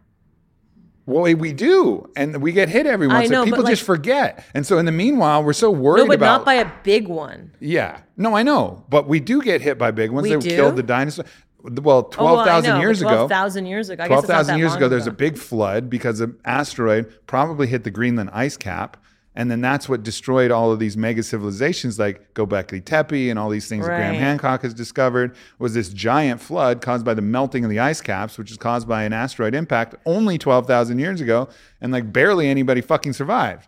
Well, 1.06 1.24
we- 1.36 1.54
do, 1.54 2.12
and 2.18 2.42
we 2.42 2.52
get 2.52 2.68
hit 2.68 2.86
every 2.86 3.08
once. 3.08 3.30
I 3.30 3.32
know, 3.32 3.46
people 3.46 3.64
just 3.64 3.84
forget, 3.84 4.44
and 4.54 4.66
so 4.66 4.78
in 4.78 4.86
the 4.86 4.92
meanwhile, 4.92 5.42
we're 5.42 5.54
so 5.54 5.72
worried 5.72 6.02
No, 6.02 6.08
but 6.08 6.16
about. 6.16 6.40
not 6.40 6.46
by 6.46 6.56
a 6.56 6.70
big 6.84 7.08
one. 7.08 7.52
yeah, 7.62 8.02
no, 8.18 8.36
I 8.36 8.44
know, 8.44 8.84
but 8.90 9.08
we 9.08 9.22
do 9.22 9.42
get 9.42 9.62
hit 9.62 9.78
by 9.78 9.92
big 9.92 10.12
ones. 10.12 10.24
We 10.28 10.36
they 10.36 10.40
do? 10.42 10.50
killed 10.50 10.76
the 10.76 10.84
dinosaur. 10.84 11.24
Well, 11.64 11.98
Oh, 11.98 12.02
twelve 12.04 12.32
well, 12.38 12.40
I 12.40 12.46
thousand 12.46 12.76
know, 12.76 12.80
years 12.82 13.02
but 13.02 13.08
ago. 13.10 13.16
12,000 13.28 13.66
years 13.66 13.90
ago. 13.90 14.04
I 14.04 14.08
guess 14.08 14.10
Twelve 14.10 14.24
it's 14.26 14.30
not 14.30 14.36
thousand 14.38 14.54
that 14.56 14.60
years 14.60 14.70
long 14.72 14.78
ago, 14.78 14.90
there's 14.90 15.08
a 15.08 15.12
big 15.12 15.38
flood 15.38 15.90
because 15.90 16.20
an 16.22 16.38
asteroid 16.46 17.12
probably 17.28 17.68
hit 17.68 17.84
the 17.84 17.92
Greenland 17.92 18.30
ice 18.32 18.56
cap, 18.58 18.96
and 19.36 19.52
then 19.52 19.60
that's 19.62 19.90
what 19.90 20.02
destroyed 20.04 20.50
all 20.52 20.72
of 20.72 20.80
these 20.80 20.96
mega 20.96 21.24
civilizations 21.24 22.00
like 22.00 22.34
Göbekli 22.36 22.84
Tepe 22.86 23.30
and 23.30 23.38
all 23.40 23.50
these 23.50 23.68
things 23.68 23.86
that 23.86 23.96
Graham 23.98 24.16
Hancock 24.16 24.62
has 24.62 24.74
discovered. 24.74 25.36
Was 25.60 25.74
this 25.74 25.90
giant 25.90 26.42
flood 26.42 26.82
caused 26.82 27.04
by 27.06 27.14
the 27.14 27.22
melting 27.22 27.64
of 27.64 27.70
the 27.70 27.80
ice 27.80 28.02
caps, 28.02 28.38
which 28.38 28.52
is 28.52 28.58
caused 28.58 28.88
by 28.88 29.04
an 29.04 29.14
asteroid 29.14 29.54
impact 29.56 29.96
only 30.06 30.38
twelve 30.38 30.68
thousand 30.68 31.00
years 31.00 31.22
ago, 31.22 31.50
and 31.82 31.92
like 31.92 32.14
barely 32.14 32.48
anybody 32.48 32.82
fucking 32.82 33.14
survived. 33.14 33.68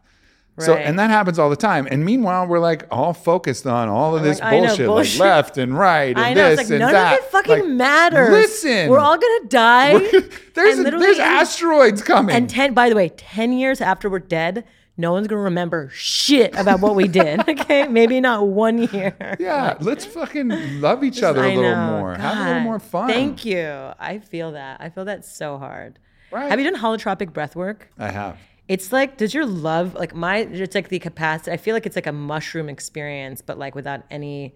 So, 0.65 0.75
and 0.75 0.97
that 0.99 1.09
happens 1.09 1.39
all 1.39 1.49
the 1.49 1.55
time. 1.55 1.87
And 1.89 2.03
meanwhile, 2.05 2.47
we're 2.47 2.59
like 2.59 2.85
all 2.91 3.13
focused 3.13 3.65
on 3.67 3.89
all 3.89 4.15
of 4.15 4.23
this 4.23 4.39
like, 4.39 4.53
I 4.53 4.59
know, 4.59 4.67
bullshit, 4.67 4.87
bullshit. 4.87 5.19
like 5.19 5.27
left 5.29 5.57
and 5.57 5.77
right 5.77 6.17
and 6.17 6.37
this 6.37 6.57
like 6.57 6.69
and 6.69 6.79
none 6.79 6.91
that. 6.93 7.13
of 7.19 7.19
it 7.25 7.31
fucking 7.31 7.59
Like, 7.59 7.65
matters. 7.67 8.29
Listen, 8.31 8.89
we're 8.89 8.99
all 8.99 9.17
gonna 9.17 9.45
die. 9.47 9.97
there's 10.55 10.77
there's 10.83 11.19
asteroids 11.19 12.01
coming. 12.01 12.35
And 12.35 12.49
ten. 12.49 12.73
By 12.73 12.89
the 12.89 12.95
way, 12.95 13.09
ten 13.09 13.51
years 13.53 13.81
after 13.81 14.09
we're 14.09 14.19
dead, 14.19 14.65
no 14.97 15.11
one's 15.13 15.27
gonna 15.27 15.41
remember 15.41 15.89
shit 15.93 16.53
about 16.57 16.81
what 16.81 16.95
we 16.95 17.07
did. 17.07 17.39
Okay, 17.49 17.87
maybe 17.87 18.19
not 18.19 18.47
one 18.47 18.79
year. 18.79 19.15
yeah, 19.39 19.77
let's 19.79 20.05
fucking 20.05 20.81
love 20.81 21.03
each 21.03 21.21
other 21.23 21.43
a 21.43 21.55
little 21.55 21.71
know. 21.71 21.99
more. 21.99 22.15
Have 22.15 22.37
a 22.37 22.43
little 22.49 22.61
more 22.61 22.79
fun. 22.79 23.07
Thank 23.07 23.45
you. 23.45 23.91
I 23.99 24.19
feel 24.19 24.53
that. 24.53 24.81
I 24.81 24.89
feel 24.89 25.05
that 25.05 25.23
so 25.25 25.57
hard. 25.57 25.99
Right. 26.31 26.49
Have 26.49 26.59
you 26.59 26.69
done 26.69 26.79
holotropic 26.79 27.33
breath 27.33 27.55
work? 27.55 27.89
I 27.97 28.11
have. 28.11 28.37
It's 28.69 28.91
like, 28.93 29.17
does 29.17 29.33
your 29.33 29.45
love 29.45 29.95
like 29.95 30.13
my? 30.15 30.37
It's 30.37 30.75
like 30.75 30.87
the 30.89 30.99
capacity. 30.99 31.51
I 31.51 31.57
feel 31.57 31.73
like 31.75 31.85
it's 31.85 31.95
like 31.97 32.07
a 32.07 32.13
mushroom 32.13 32.69
experience, 32.69 33.41
but 33.41 33.57
like 33.57 33.73
without 33.75 34.03
any, 34.11 34.55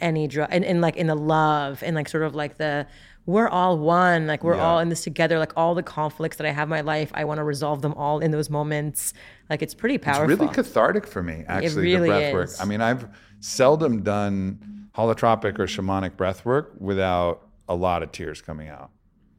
any 0.00 0.26
drug, 0.26 0.48
and, 0.50 0.64
and 0.64 0.80
like 0.80 0.96
in 0.96 1.06
the 1.06 1.14
love 1.14 1.82
and 1.84 1.94
like 1.94 2.08
sort 2.08 2.24
of 2.24 2.34
like 2.34 2.56
the 2.56 2.86
we're 3.26 3.48
all 3.48 3.78
one. 3.78 4.26
Like 4.26 4.42
we're 4.42 4.54
Yeah. 4.56 4.64
all 4.64 4.78
in 4.78 4.88
this 4.88 5.02
together. 5.04 5.38
Like 5.38 5.52
all 5.56 5.74
the 5.74 5.82
conflicts 5.82 6.38
that 6.38 6.46
I 6.46 6.50
have 6.50 6.68
in 6.68 6.70
my 6.70 6.80
life, 6.80 7.10
I 7.12 7.24
want 7.24 7.38
to 7.38 7.44
resolve 7.44 7.82
them 7.82 7.92
all 7.94 8.20
in 8.20 8.30
those 8.30 8.48
moments. 8.48 9.12
Like 9.50 9.60
it's 9.62 9.74
pretty 9.74 9.98
powerful. 9.98 10.30
It's 10.30 10.40
really 10.40 10.54
cathartic 10.54 11.06
for 11.06 11.22
me, 11.22 11.44
actually, 11.46 11.82
really 11.82 12.08
the 12.08 12.14
breath 12.16 12.32
work. 12.32 12.48
is. 12.48 12.60
I 12.60 12.64
mean, 12.64 12.80
I've 12.80 13.06
seldom 13.40 14.02
done 14.02 14.88
holotropic 14.96 15.58
or 15.58 15.66
shamanic 15.66 16.16
breath 16.16 16.46
work 16.46 16.72
without 16.78 17.42
a 17.68 17.74
lot 17.74 18.02
of 18.02 18.12
tears 18.12 18.40
coming 18.40 18.68
out. 18.68 18.90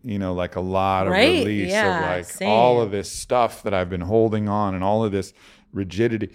You 0.04 0.20
know, 0.20 0.34
like 0.34 0.56
a 0.56 0.62
lot 0.62 1.08
of 1.08 1.14
Right, 1.14 1.40
release 1.46 1.72
yeah, 1.72 1.98
of 2.12 2.18
like 2.18 2.26
same. 2.26 2.50
all 2.50 2.82
of 2.82 2.92
this 2.92 3.12
stuff 3.12 3.64
that 3.64 3.74
I've 3.74 3.90
been 3.90 4.02
holding 4.02 4.48
on 4.48 4.74
and 4.76 4.84
all 4.84 5.04
of 5.04 5.12
this 5.12 5.34
rigidity 5.74 6.30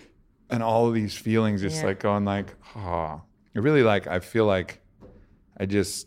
and 0.50 0.62
all 0.62 0.88
of 0.88 0.94
these 0.94 1.14
feelings 1.16 1.62
just 1.62 1.80
Yeah. 1.80 1.86
like 1.86 2.00
going 2.00 2.24
like, 2.24 2.54
oh, 2.76 3.22
really 3.54 3.82
like, 3.82 4.06
I 4.06 4.20
feel 4.20 4.44
like 4.46 4.80
I 5.58 5.66
just 5.66 6.06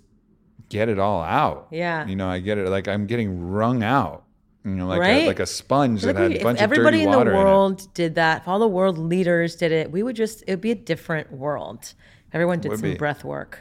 get 0.70 0.90
it 0.90 1.00
all 1.00 1.24
out. 1.24 1.68
Yeah. 1.72 2.06
You 2.06 2.16
know, 2.16 2.28
I 2.28 2.40
get 2.40 2.58
it. 2.58 2.70
Like 2.70 2.88
I'm 2.88 3.08
getting 3.08 3.50
wrung 3.50 3.82
out. 3.84 4.24
You 4.64 4.72
know, 4.72 4.88
like 4.88 5.00
Right. 5.00 5.24
a, 5.24 5.28
like 5.28 5.40
a 5.40 5.46
sponge 5.46 6.04
Like 6.04 6.16
that 6.16 6.22
had 6.22 6.32
we- 6.34 6.40
a 6.40 6.44
bunch 6.44 6.58
of 6.58 6.64
everybody 6.64 6.98
dirty 6.98 7.04
in 7.06 7.12
the 7.12 7.18
water 7.18 7.32
in 7.32 7.38
world 7.38 7.94
did 7.94 8.16
that, 8.16 8.42
if 8.42 8.48
all 8.48 8.60
the 8.60 8.68
world 8.68 8.98
leaders 8.98 9.56
did 9.56 9.72
it, 9.72 9.92
we 9.92 10.04
would 10.04 10.16
just 10.16 10.44
it 10.48 10.52
would 10.52 10.62
be 10.62 10.72
a 10.72 10.76
different 10.76 11.32
world. 11.32 11.94
Everyone 12.34 12.60
did 12.60 12.70
Would 12.70 12.80
some 12.80 12.92
be. 12.92 12.98
breath 12.98 13.24
work. 13.24 13.60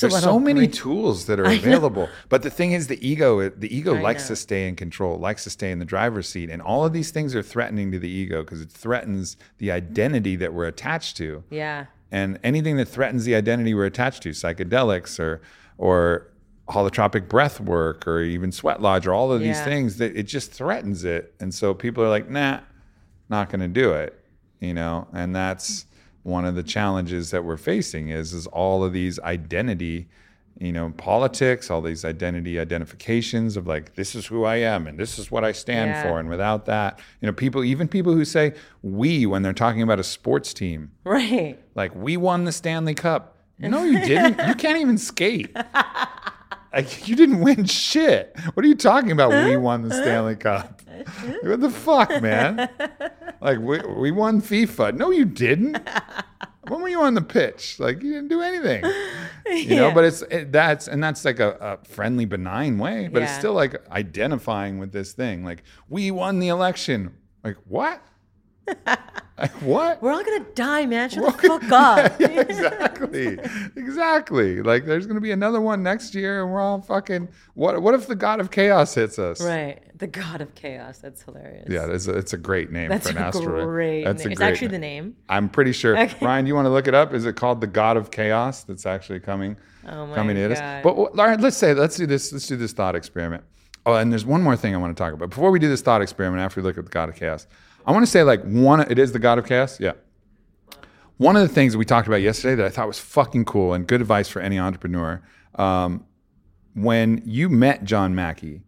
Just 0.00 0.12
There's 0.12 0.22
so 0.24 0.38
many 0.38 0.68
tools 0.68 1.24
that 1.26 1.40
are 1.40 1.44
available. 1.50 2.08
But 2.28 2.42
the 2.42 2.50
thing 2.50 2.72
is, 2.72 2.86
the 2.88 3.06
ego, 3.06 3.48
the 3.48 3.74
ego 3.74 3.94
I 3.96 4.00
likes 4.02 4.24
know. 4.24 4.34
to 4.34 4.36
stay 4.36 4.68
in 4.68 4.76
control, 4.76 5.18
likes 5.18 5.44
to 5.44 5.50
stay 5.50 5.70
in 5.70 5.78
the 5.78 5.86
driver's 5.86 6.28
seat. 6.28 6.50
And 6.50 6.60
all 6.60 6.84
of 6.84 6.92
these 6.92 7.10
things 7.10 7.34
are 7.34 7.42
threatening 7.42 7.90
to 7.92 7.98
the 7.98 8.08
ego 8.10 8.42
because 8.42 8.60
it 8.60 8.70
threatens 8.70 9.38
the 9.56 9.70
identity 9.70 10.36
that 10.36 10.52
we're 10.52 10.66
attached 10.66 11.16
to. 11.18 11.44
Yeah. 11.48 11.86
And 12.12 12.38
anything 12.44 12.76
that 12.76 12.88
threatens 12.88 13.24
the 13.24 13.34
identity 13.34 13.72
we're 13.72 13.86
attached 13.86 14.22
to, 14.24 14.30
psychedelics 14.30 15.18
or 15.18 15.40
or 15.78 16.28
holotropic 16.68 17.28
breath 17.28 17.60
work 17.60 18.06
or 18.06 18.20
even 18.20 18.50
sweat 18.52 18.82
lodge 18.82 19.06
or 19.06 19.14
all 19.14 19.32
of 19.32 19.40
these 19.40 19.56
Yeah. 19.56 19.64
things 19.64 19.96
that 19.98 20.16
it 20.16 20.24
just 20.24 20.52
threatens 20.52 21.04
it. 21.04 21.32
And 21.40 21.54
so 21.54 21.72
people 21.74 22.02
are 22.04 22.08
like, 22.08 22.28
nah, 22.28 22.60
not 23.30 23.48
gonna 23.50 23.68
do 23.68 23.92
it. 23.92 24.18
You 24.60 24.74
know, 24.74 25.06
and 25.12 25.34
that's 25.34 25.86
one 26.26 26.44
of 26.44 26.54
the 26.56 26.62
challenges 26.62 27.30
that 27.30 27.44
we're 27.44 27.56
facing 27.56 28.08
is 28.08 28.32
is 28.32 28.46
all 28.48 28.82
of 28.84 28.92
these 28.92 29.18
identity 29.20 30.08
you 30.58 30.72
know 30.72 30.90
politics 30.96 31.70
all 31.70 31.80
these 31.82 32.04
identity 32.04 32.58
identifications 32.58 33.56
of 33.56 33.66
like 33.66 33.94
this 33.94 34.14
is 34.14 34.26
who 34.26 34.44
i 34.44 34.56
am 34.56 34.86
and 34.86 34.98
this 34.98 35.18
is 35.18 35.30
what 35.30 35.44
i 35.44 35.52
stand 35.52 35.90
Yeah. 35.90 36.02
for. 36.02 36.18
And 36.18 36.28
without 36.28 36.64
that 36.66 36.98
you 37.20 37.26
know 37.26 37.32
people 37.32 37.62
even 37.62 37.86
people 37.88 38.12
who 38.14 38.24
say 38.24 38.54
we 38.82 39.24
when 39.26 39.42
they're 39.42 39.52
talking 39.52 39.82
about 39.82 40.00
a 40.00 40.04
sports 40.04 40.52
team. 40.54 40.90
Right. 41.04 41.58
like 41.74 41.94
we 41.94 42.16
won 42.16 42.44
the 42.44 42.52
stanley 42.52 42.94
cup. 42.94 43.34
No 43.58 43.84
you 43.84 44.00
didn't. 44.00 44.48
You 44.48 44.54
can't 44.54 44.78
even 44.80 44.98
skate. 44.98 45.54
Like 46.74 47.08
you 47.08 47.16
didn't 47.16 47.40
win 47.40 47.64
shit. 47.64 48.36
What 48.52 48.64
are 48.64 48.68
you 48.68 48.74
talking 48.74 49.10
about? 49.10 49.30
We 49.48 49.56
won 49.56 49.82
the 49.88 49.94
stanley 49.94 50.36
cup. 50.36 50.82
What 51.42 51.60
the 51.60 51.70
fuck 51.70 52.10
man 52.22 52.68
like 53.40 53.58
we, 53.58 53.78
we 53.80 54.10
won 54.10 54.40
fifa. 54.40 54.94
No 54.94 55.10
you 55.10 55.24
didn't. 55.24 55.78
When 56.68 56.82
were 56.82 56.88
you 56.88 57.00
on 57.00 57.14
the 57.14 57.22
pitch? 57.22 57.78
Like 57.78 58.02
you 58.02 58.12
didn't 58.12 58.26
do 58.26 58.40
anything. 58.40 58.84
You 59.46 59.76
know 59.76 59.92
but 59.92 60.02
it's 60.02 60.22
it, 60.22 60.50
that's 60.50 60.88
and 60.88 61.00
that's 61.00 61.24
like 61.24 61.38
a, 61.38 61.50
a 61.60 61.88
friendly 61.88 62.24
benign 62.24 62.78
way 62.78 63.06
but 63.06 63.22
it's 63.22 63.36
still 63.36 63.52
like 63.52 63.76
identifying 63.88 64.80
with 64.80 64.90
this 64.90 65.12
thing. 65.12 65.44
Like 65.44 65.62
we 65.88 66.10
won 66.10 66.40
the 66.40 66.48
election. 66.48 67.14
Like 67.44 67.56
what? 67.68 68.02
Like 69.38 69.52
what? 69.60 70.00
We're 70.00 70.12
all 70.12 70.24
gonna 70.24 70.46
die, 70.54 70.86
man. 70.86 71.10
Shut 71.10 71.36
the 71.36 71.48
fuck 71.48 71.70
up. 71.70 72.16
yeah, 72.20 72.40
exactly. 72.40 73.38
Exactly. 73.76 74.62
Like 74.62 74.86
there's 74.86 75.06
gonna 75.06 75.20
be 75.20 75.30
another 75.30 75.60
one 75.60 75.82
next 75.82 76.14
year 76.14 76.42
and 76.42 76.50
we're 76.50 76.60
all 76.60 76.80
fucking 76.80 77.28
what 77.52 77.82
what 77.82 77.94
if 77.94 78.06
the 78.06 78.16
god 78.16 78.40
of 78.40 78.50
chaos 78.50 78.94
hits 78.94 79.18
us? 79.18 79.42
Right. 79.42 79.82
The 79.98 80.06
god 80.06 80.40
of 80.42 80.54
chaos. 80.54 80.98
That's 80.98 81.22
hilarious. 81.22 81.66
yeah 81.70 81.86
it's 81.90 82.06
a, 82.06 82.16
it's 82.16 82.32
a 82.34 82.36
great 82.36 82.70
name 82.70 82.88
That's 82.90 83.10
for 83.10 83.16
an 83.16 83.22
a 83.24 83.26
asteroid 83.28 83.64
great 83.66 84.04
that's 84.04 84.18
name. 84.20 84.28
a 84.28 84.30
It's 84.32 84.38
great 84.38 84.48
actually 84.48 84.68
name. 84.68 84.72
the 84.72 84.78
name. 84.86 85.16
I'm 85.28 85.48
pretty 85.48 85.72
sure. 85.72 85.96
Okay. 85.98 86.24
Ryan, 86.24 86.44
do 86.44 86.48
you 86.50 86.54
want 86.54 86.66
to 86.66 86.70
look 86.70 86.86
it 86.86 86.94
up? 86.94 87.14
Is 87.14 87.24
it 87.24 87.34
called 87.36 87.60
the 87.60 87.66
God 87.66 87.96
of 87.96 88.10
Chaos? 88.10 88.62
That's 88.64 88.84
actually 88.86 89.20
coming, 89.20 89.56
Oh 89.88 90.06
my 90.06 90.14
coming 90.14 90.36
at 90.38 90.52
us. 90.52 90.82
But 90.84 90.96
well, 90.96 91.08
Lauren, 91.14 91.40
let's 91.40 91.56
say 91.56 91.72
let's 91.74 91.96
do 91.96 92.06
this. 92.06 92.32
Let's 92.32 92.46
do 92.46 92.56
this 92.56 92.72
thought 92.72 92.94
experiment. 92.94 93.42
Oh, 93.86 93.94
and 93.94 94.10
there's 94.12 94.26
one 94.26 94.42
more 94.42 94.56
thing 94.56 94.74
I 94.74 94.78
want 94.78 94.96
to 94.96 95.00
talk 95.02 95.14
about 95.14 95.30
before 95.30 95.50
we 95.50 95.58
do 95.58 95.68
this 95.68 95.80
thought 95.80 96.02
experiment. 96.02 96.42
After 96.42 96.60
we 96.60 96.66
look 96.66 96.76
at 96.76 96.84
the 96.84 96.90
God 96.90 97.08
of 97.08 97.14
Chaos, 97.14 97.46
I 97.86 97.92
want 97.92 98.04
to 98.04 98.10
say 98.10 98.22
like 98.22 98.42
one. 98.42 98.80
It 98.90 98.98
is 98.98 99.12
the 99.12 99.18
God 99.18 99.38
of 99.38 99.46
Chaos. 99.46 99.80
Yeah. 99.80 99.92
One 101.18 101.36
of 101.36 101.42
the 101.42 101.54
things 101.54 101.72
that 101.72 101.78
we 101.78 101.86
talked 101.86 102.06
about 102.06 102.20
yesterday 102.20 102.54
that 102.56 102.66
I 102.66 102.68
thought 102.68 102.86
was 102.86 102.98
fucking 102.98 103.46
cool 103.46 103.72
and 103.72 103.86
good 103.86 104.02
advice 104.02 104.28
for 104.28 104.40
any 104.40 104.58
entrepreneur. 104.58 105.22
Um, 105.54 106.04
when 106.74 107.22
you 107.24 107.48
met 107.48 107.84
John 107.84 108.14
Mackey, 108.14 108.60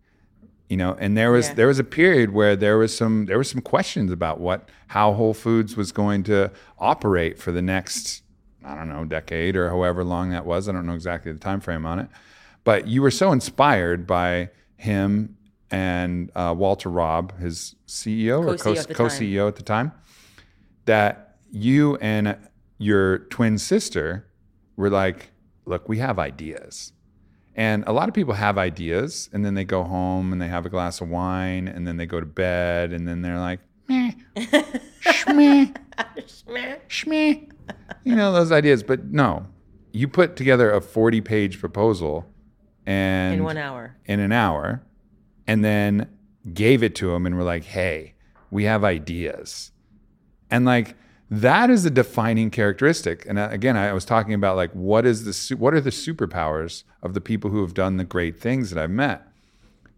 you 0.68 0.76
know 0.76 0.94
and 0.98 1.16
there 1.16 1.30
was 1.32 1.48
Yeah. 1.48 1.54
there 1.54 1.66
was 1.66 1.78
a 1.78 1.84
period 1.84 2.30
where 2.32 2.54
there 2.56 2.76
was 2.78 2.96
some 2.96 3.26
there 3.26 3.38
was 3.38 3.50
some 3.50 3.60
questions 3.62 4.10
about 4.12 4.38
what 4.40 4.68
how 4.88 5.12
whole 5.14 5.34
foods 5.34 5.76
was 5.76 5.92
going 5.92 6.22
to 6.24 6.50
operate 6.78 7.38
for 7.38 7.52
the 7.52 7.62
next 7.62 8.22
i 8.64 8.74
don't 8.74 8.88
know 8.88 9.04
decade 9.04 9.56
or 9.56 9.68
however 9.70 10.04
long 10.04 10.30
that 10.30 10.44
was. 10.44 10.68
I 10.68 10.72
don't 10.72 10.86
know 10.86 10.94
exactly 10.94 11.32
the 11.32 11.38
time 11.38 11.60
frame 11.60 11.86
on 11.86 11.98
it. 12.00 12.08
But 12.64 12.86
you 12.86 13.00
were 13.02 13.10
so 13.10 13.32
inspired 13.32 14.06
by 14.06 14.50
him 14.76 15.36
and 15.70 16.30
uh, 16.34 16.54
walter 16.56 16.88
robb 16.90 17.38
his 17.38 17.74
ceo 17.86 18.40
or 18.44 18.56
Co-CEO 18.56 18.90
at 18.90 18.94
co-ceo 18.96 19.48
at 19.48 19.56
the 19.56 19.62
time 19.62 19.92
that 20.86 21.36
you 21.50 21.96
and 21.96 22.36
your 22.78 23.18
twin 23.30 23.58
sister 23.58 24.26
were 24.76 24.90
like 24.90 25.30
look 25.66 25.88
we 25.88 25.98
have 25.98 26.18
ideas 26.18 26.92
and 27.58 27.82
a 27.86 27.92
lot 27.92 28.08
of 28.08 28.14
people 28.14 28.34
have 28.34 28.56
ideas 28.56 29.28
and 29.32 29.44
then 29.44 29.54
they 29.54 29.64
go 29.64 29.82
home 29.82 30.32
and 30.32 30.40
they 30.40 30.46
have 30.48 30.64
a 30.64 30.68
glass 30.70 31.00
of 31.00 31.08
wine 31.08 31.66
and 31.68 31.86
then 31.86 31.96
they 31.96 32.06
go 32.06 32.20
to 32.20 32.26
bed 32.26 32.92
and 32.92 33.06
then 33.08 33.20
they're 33.22 33.38
like, 33.40 33.58
meh, 33.88 34.12
shmeh, 34.36 35.74
shmeh. 36.88 37.50
You 38.04 38.14
know, 38.16 38.32
those 38.32 38.52
ideas. 38.52 38.82
But 38.82 39.06
no, 39.06 39.46
you 39.92 40.08
put 40.08 40.36
together 40.36 40.70
a 40.70 40.80
40 40.80 41.20
page 41.20 41.58
proposal 41.60 42.26
and 42.86 43.34
In 43.34 43.44
one 43.44 43.58
hour. 43.58 43.96
in 44.06 44.20
an 44.20 44.32
hour 44.32 44.82
and 45.46 45.64
then 45.64 46.08
gave 46.54 46.82
it 46.82 46.94
to 46.96 47.12
him 47.12 47.26
and 47.26 47.36
were 47.36 47.42
like, 47.44 47.64
hey, 47.64 48.14
we 48.50 48.64
have 48.64 48.84
ideas. 48.84 49.72
And 50.50 50.64
like 50.64 50.94
that 51.30 51.68
is 51.68 51.84
a 51.84 51.90
defining 51.90 52.50
characteristic. 52.50 53.26
And 53.26 53.38
uh, 53.38 53.48
again, 53.50 53.76
I 53.76 53.92
was 53.92 54.04
talking 54.04 54.34
about 54.34 54.56
like 54.56 54.72
what 54.72 55.04
is 55.04 55.24
the 55.24 55.56
what 55.56 55.74
are 55.74 55.80
the 55.80 55.90
superpowers 55.90 56.84
of 57.02 57.14
the 57.14 57.20
people 57.20 57.50
who 57.50 57.60
have 57.62 57.74
done 57.74 57.96
the 57.96 58.04
great 58.04 58.40
things 58.40 58.70
that 58.70 58.82
I've 58.82 58.90
met? 58.90 59.26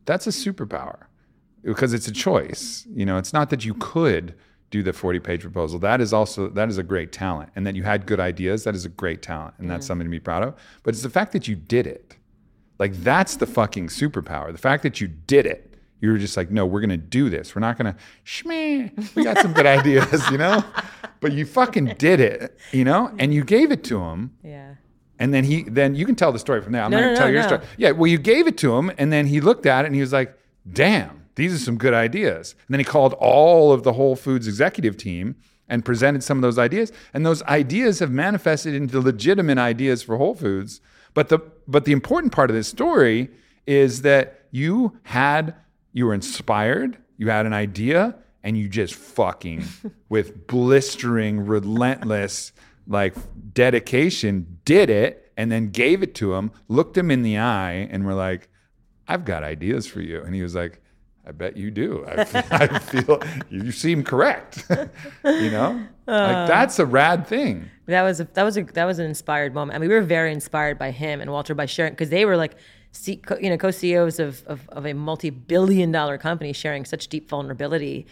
That's 0.06 0.26
a 0.26 0.30
superpower 0.30 1.04
because 1.62 1.92
it's 1.92 2.08
a 2.08 2.12
choice. 2.12 2.86
You 2.92 3.06
know, 3.06 3.16
it's 3.16 3.32
not 3.32 3.50
that 3.50 3.64
you 3.64 3.74
could 3.74 4.34
do 4.70 4.82
the 4.82 4.92
40 4.92 5.20
page 5.20 5.42
proposal. 5.42 5.78
That 5.78 6.00
is 6.00 6.12
also 6.12 6.48
that 6.48 6.68
is 6.68 6.78
a 6.78 6.82
great 6.82 7.12
talent. 7.12 7.50
And 7.54 7.66
that 7.66 7.76
you 7.76 7.84
had 7.84 8.06
good 8.06 8.20
ideas, 8.20 8.64
that 8.64 8.74
is 8.74 8.84
a 8.84 8.88
great 8.88 9.22
talent 9.22 9.54
and 9.58 9.70
that's 9.70 9.86
something 9.86 10.06
to 10.06 10.10
be 10.10 10.20
proud 10.20 10.42
of. 10.42 10.54
But 10.82 10.94
it's 10.94 11.02
the 11.02 11.10
fact 11.10 11.32
that 11.32 11.46
you 11.46 11.54
did 11.54 11.86
it. 11.86 12.16
Like 12.78 12.94
that's 13.02 13.36
the 13.36 13.46
fucking 13.46 13.88
superpower. 13.88 14.50
The 14.50 14.58
fact 14.58 14.82
that 14.82 15.00
you 15.00 15.08
did 15.08 15.46
it. 15.46 15.69
You 16.00 16.12
were 16.12 16.18
just 16.18 16.36
like, 16.36 16.50
no, 16.50 16.64
we're 16.66 16.80
gonna 16.80 16.96
do 16.96 17.28
this. 17.30 17.54
We're 17.54 17.60
not 17.60 17.76
gonna 17.76 17.96
shmeh. 18.24 19.14
We 19.14 19.24
got 19.24 19.38
some 19.38 19.52
good 19.52 19.66
ideas, 19.78 20.28
you 20.30 20.38
know? 20.38 20.64
But 21.20 21.32
you 21.32 21.44
fucking 21.44 21.94
did 21.98 22.20
it, 22.20 22.58
you 22.72 22.84
know? 22.84 23.12
And 23.18 23.34
you 23.34 23.44
gave 23.44 23.70
it 23.70 23.84
to 23.84 24.00
him. 24.00 24.32
Yeah. 24.42 24.74
And 25.18 25.34
then 25.34 25.44
he 25.44 25.64
then 25.64 25.94
you 25.94 26.06
can 26.06 26.14
tell 26.14 26.32
the 26.32 26.38
story 26.38 26.62
from 26.62 26.72
there. 26.72 26.82
I'm 26.82 26.90
No, 26.90 26.96
not 26.96 27.02
gonna 27.02 27.12
no, 27.14 27.18
tell 27.18 27.28
no, 27.28 27.32
your 27.34 27.42
story. 27.42 27.60
Yeah, 27.76 27.90
well, 27.90 28.06
you 28.06 28.16
gave 28.18 28.46
it 28.46 28.56
to 28.58 28.74
him, 28.76 28.90
and 28.96 29.12
then 29.12 29.26
he 29.26 29.40
looked 29.40 29.66
at 29.66 29.84
it 29.84 29.88
and 29.88 29.94
he 29.94 30.00
was 30.00 30.12
like, 30.14 30.34
damn, 30.72 31.26
these 31.34 31.54
are 31.54 31.58
some 31.58 31.76
good 31.76 31.92
ideas. 31.92 32.54
And 32.66 32.72
then 32.74 32.80
he 32.80 32.84
called 32.84 33.12
all 33.14 33.70
of 33.72 33.82
the 33.82 33.92
Whole 33.92 34.16
Foods 34.16 34.46
executive 34.48 34.96
team 34.96 35.36
and 35.68 35.84
presented 35.84 36.24
some 36.24 36.38
of 36.38 36.42
those 36.42 36.58
ideas. 36.58 36.90
And 37.12 37.24
those 37.26 37.42
ideas 37.44 37.98
have 37.98 38.10
manifested 38.10 38.74
into 38.74 38.98
legitimate 39.00 39.58
ideas 39.58 40.02
for 40.02 40.16
Whole 40.16 40.34
Foods. 40.34 40.80
But 41.12 41.28
the 41.28 41.40
but 41.68 41.84
the 41.84 41.92
important 41.92 42.32
part 42.32 42.48
of 42.48 42.56
this 42.56 42.68
story 42.68 43.28
is 43.66 44.00
that 44.02 44.46
you 44.50 44.96
had 45.02 45.54
you 45.92 46.06
were 46.06 46.14
inspired, 46.14 46.98
you 47.16 47.28
had 47.28 47.46
an 47.46 47.52
idea, 47.52 48.16
and 48.42 48.56
you 48.56 48.68
just 48.68 48.94
fucking 48.94 49.64
with 50.08 50.46
blistering, 50.46 51.46
relentless 51.46 52.52
like 52.86 53.14
dedication 53.54 54.58
did 54.64 54.90
it 54.90 55.32
and 55.36 55.50
then 55.50 55.70
gave 55.70 56.02
it 56.02 56.14
to 56.16 56.34
him, 56.34 56.50
looked 56.68 56.98
him 56.98 57.10
in 57.10 57.22
the 57.22 57.38
eye, 57.38 57.88
and 57.90 58.04
were 58.04 58.14
like, 58.14 58.48
I've 59.08 59.24
got 59.24 59.42
ideas 59.42 59.86
for 59.86 60.00
you. 60.00 60.22
And 60.22 60.34
he 60.34 60.42
was 60.42 60.54
like, 60.54 60.82
I 61.26 61.32
bet 61.32 61.56
you 61.56 61.70
do. 61.70 62.04
I, 62.06 62.22
I 62.50 62.78
feel 62.78 63.22
you 63.48 63.70
seem 63.72 64.02
correct. 64.02 64.64
you 65.24 65.50
know, 65.50 65.86
like 66.06 66.36
uh. 66.36 66.46
that's 66.46 66.78
a 66.78 66.86
rad 66.86 67.26
thing. 67.26 67.70
That 67.86 68.02
was 68.02 68.20
a, 68.20 68.24
that 68.34 68.42
was 68.42 68.56
a 68.56 68.64
that 68.64 68.84
was 68.84 68.98
an 68.98 69.06
inspired 69.06 69.54
moment. 69.54 69.76
I 69.76 69.78
mean, 69.78 69.88
we 69.88 69.94
were 69.94 70.02
very 70.02 70.32
inspired 70.32 70.78
by 70.78 70.90
him 70.90 71.20
and 71.20 71.30
Walter 71.30 71.54
by 71.54 71.66
sharing 71.66 71.92
because 71.92 72.10
they 72.10 72.24
were 72.24 72.36
like, 72.36 72.56
C, 72.92 73.20
you 73.40 73.50
know, 73.50 73.56
co-CEOs 73.56 74.18
of, 74.18 74.42
of 74.46 74.68
of 74.70 74.86
a 74.86 74.92
multi-billion-dollar 74.92 76.18
company 76.18 76.52
sharing 76.52 76.84
such 76.84 77.08
deep 77.08 77.28
vulnerability, 77.28 78.06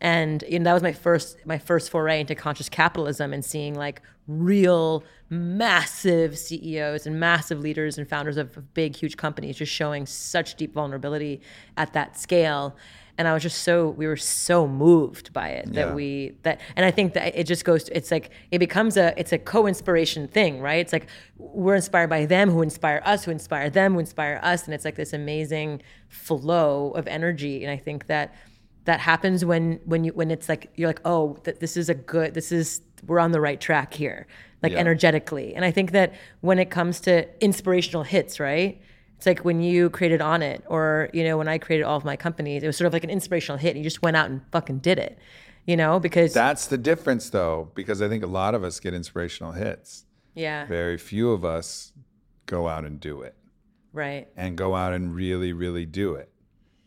and 0.00 0.42
you 0.48 0.58
know 0.58 0.64
that 0.64 0.72
was 0.74 0.82
my 0.82 0.92
first 0.92 1.36
my 1.44 1.58
first 1.58 1.90
foray 1.90 2.20
into 2.20 2.34
conscious 2.34 2.68
capitalism 2.68 3.32
and 3.32 3.44
seeing 3.44 3.74
like 3.74 4.00
real 4.26 5.04
massive 5.30 6.38
CEOs 6.38 7.06
and 7.06 7.20
massive 7.20 7.60
leaders 7.60 7.98
and 7.98 8.08
founders 8.08 8.36
of, 8.36 8.56
of 8.56 8.72
big 8.74 8.96
huge 8.96 9.16
companies 9.16 9.56
just 9.56 9.72
showing 9.72 10.06
such 10.06 10.54
deep 10.54 10.72
vulnerability 10.72 11.40
at 11.76 11.92
that 11.92 12.18
scale. 12.18 12.76
And 13.16 13.28
I 13.28 13.32
was 13.32 13.42
just 13.44 13.62
so 13.62 13.90
we 13.90 14.06
were 14.08 14.16
so 14.16 14.66
moved 14.66 15.32
by 15.32 15.50
it 15.50 15.66
that 15.74 15.88
Yeah. 15.88 15.94
we 15.94 16.32
that 16.42 16.60
and 16.74 16.84
I 16.84 16.90
think 16.90 17.14
that 17.14 17.38
it 17.38 17.44
just 17.44 17.64
goes 17.64 17.88
it's 17.90 18.10
like 18.10 18.30
it 18.50 18.58
becomes 18.58 18.96
a 18.96 19.14
it's 19.16 19.32
a 19.32 19.38
co-inspiration 19.38 20.26
thing, 20.26 20.60
right? 20.60 20.80
It's 20.80 20.92
like 20.92 21.06
we're 21.38 21.76
inspired 21.76 22.10
by 22.10 22.26
them 22.26 22.50
who 22.50 22.60
inspire 22.62 23.00
us, 23.04 23.24
who 23.24 23.30
inspire 23.30 23.70
them, 23.70 23.92
who 23.94 24.00
inspire 24.00 24.40
us, 24.42 24.64
and 24.64 24.74
it's 24.74 24.84
like 24.84 24.96
this 24.96 25.12
amazing 25.12 25.80
flow 26.08 26.90
of 26.92 27.06
energy. 27.06 27.62
And 27.64 27.70
I 27.70 27.76
think 27.76 28.06
that 28.08 28.34
that 28.84 29.00
happens 29.00 29.44
when 29.44 29.80
when 29.84 30.04
you 30.04 30.12
when 30.12 30.30
it's 30.30 30.48
like 30.48 30.70
you're 30.74 30.88
like, 30.88 31.00
oh, 31.04 31.38
that 31.44 31.60
this 31.60 31.76
is 31.76 31.88
a 31.88 31.94
good 31.94 32.34
this 32.34 32.50
is 32.52 32.80
we're 33.06 33.20
on 33.20 33.32
the 33.32 33.40
right 33.40 33.60
track 33.60 33.94
here, 33.94 34.26
like 34.62 34.72
Yeah. 34.72 34.78
energetically. 34.78 35.54
And 35.54 35.64
I 35.64 35.70
think 35.70 35.92
that 35.92 36.14
when 36.40 36.58
it 36.58 36.68
comes 36.70 37.00
to 37.00 37.26
inspirational 37.44 38.02
hits, 38.02 38.40
right? 38.40 38.80
It's 39.24 39.26
like 39.26 39.42
when 39.42 39.62
you 39.62 39.88
created 39.88 40.20
Onnit, 40.20 40.60
or 40.66 41.08
you 41.14 41.24
know, 41.24 41.38
when 41.38 41.48
I 41.48 41.56
created 41.56 41.84
all 41.84 41.96
of 41.96 42.04
my 42.04 42.14
companies, 42.14 42.62
it 42.62 42.66
was 42.66 42.76
sort 42.76 42.86
of 42.86 42.92
like 42.92 43.04
an 43.04 43.08
inspirational 43.10 43.56
hit. 43.56 43.70
And 43.70 43.78
you 43.78 43.84
just 43.84 44.02
went 44.02 44.18
out 44.18 44.28
and 44.28 44.42
fucking 44.52 44.80
did 44.80 44.98
it, 44.98 45.18
you 45.64 45.78
know, 45.78 45.98
because 45.98 46.34
That's 46.34 46.66
the 46.66 46.76
difference, 46.76 47.30
though, 47.30 47.70
because 47.74 48.02
I 48.02 48.08
think 48.10 48.22
a 48.22 48.26
lot 48.26 48.54
of 48.54 48.62
us 48.62 48.80
get 48.80 48.92
inspirational 48.92 49.52
hits. 49.52 50.04
yeah, 50.34 50.66
Very 50.66 50.98
few 50.98 51.30
of 51.30 51.42
us 51.42 51.94
go 52.44 52.68
out 52.68 52.84
and 52.84 53.00
do 53.00 53.22
it 53.22 53.34
right, 53.94 54.28
and 54.36 54.58
go 54.58 54.74
out 54.74 54.92
and 54.92 55.14
really, 55.14 55.54
really 55.54 55.86
do 55.86 56.16
it. 56.16 56.30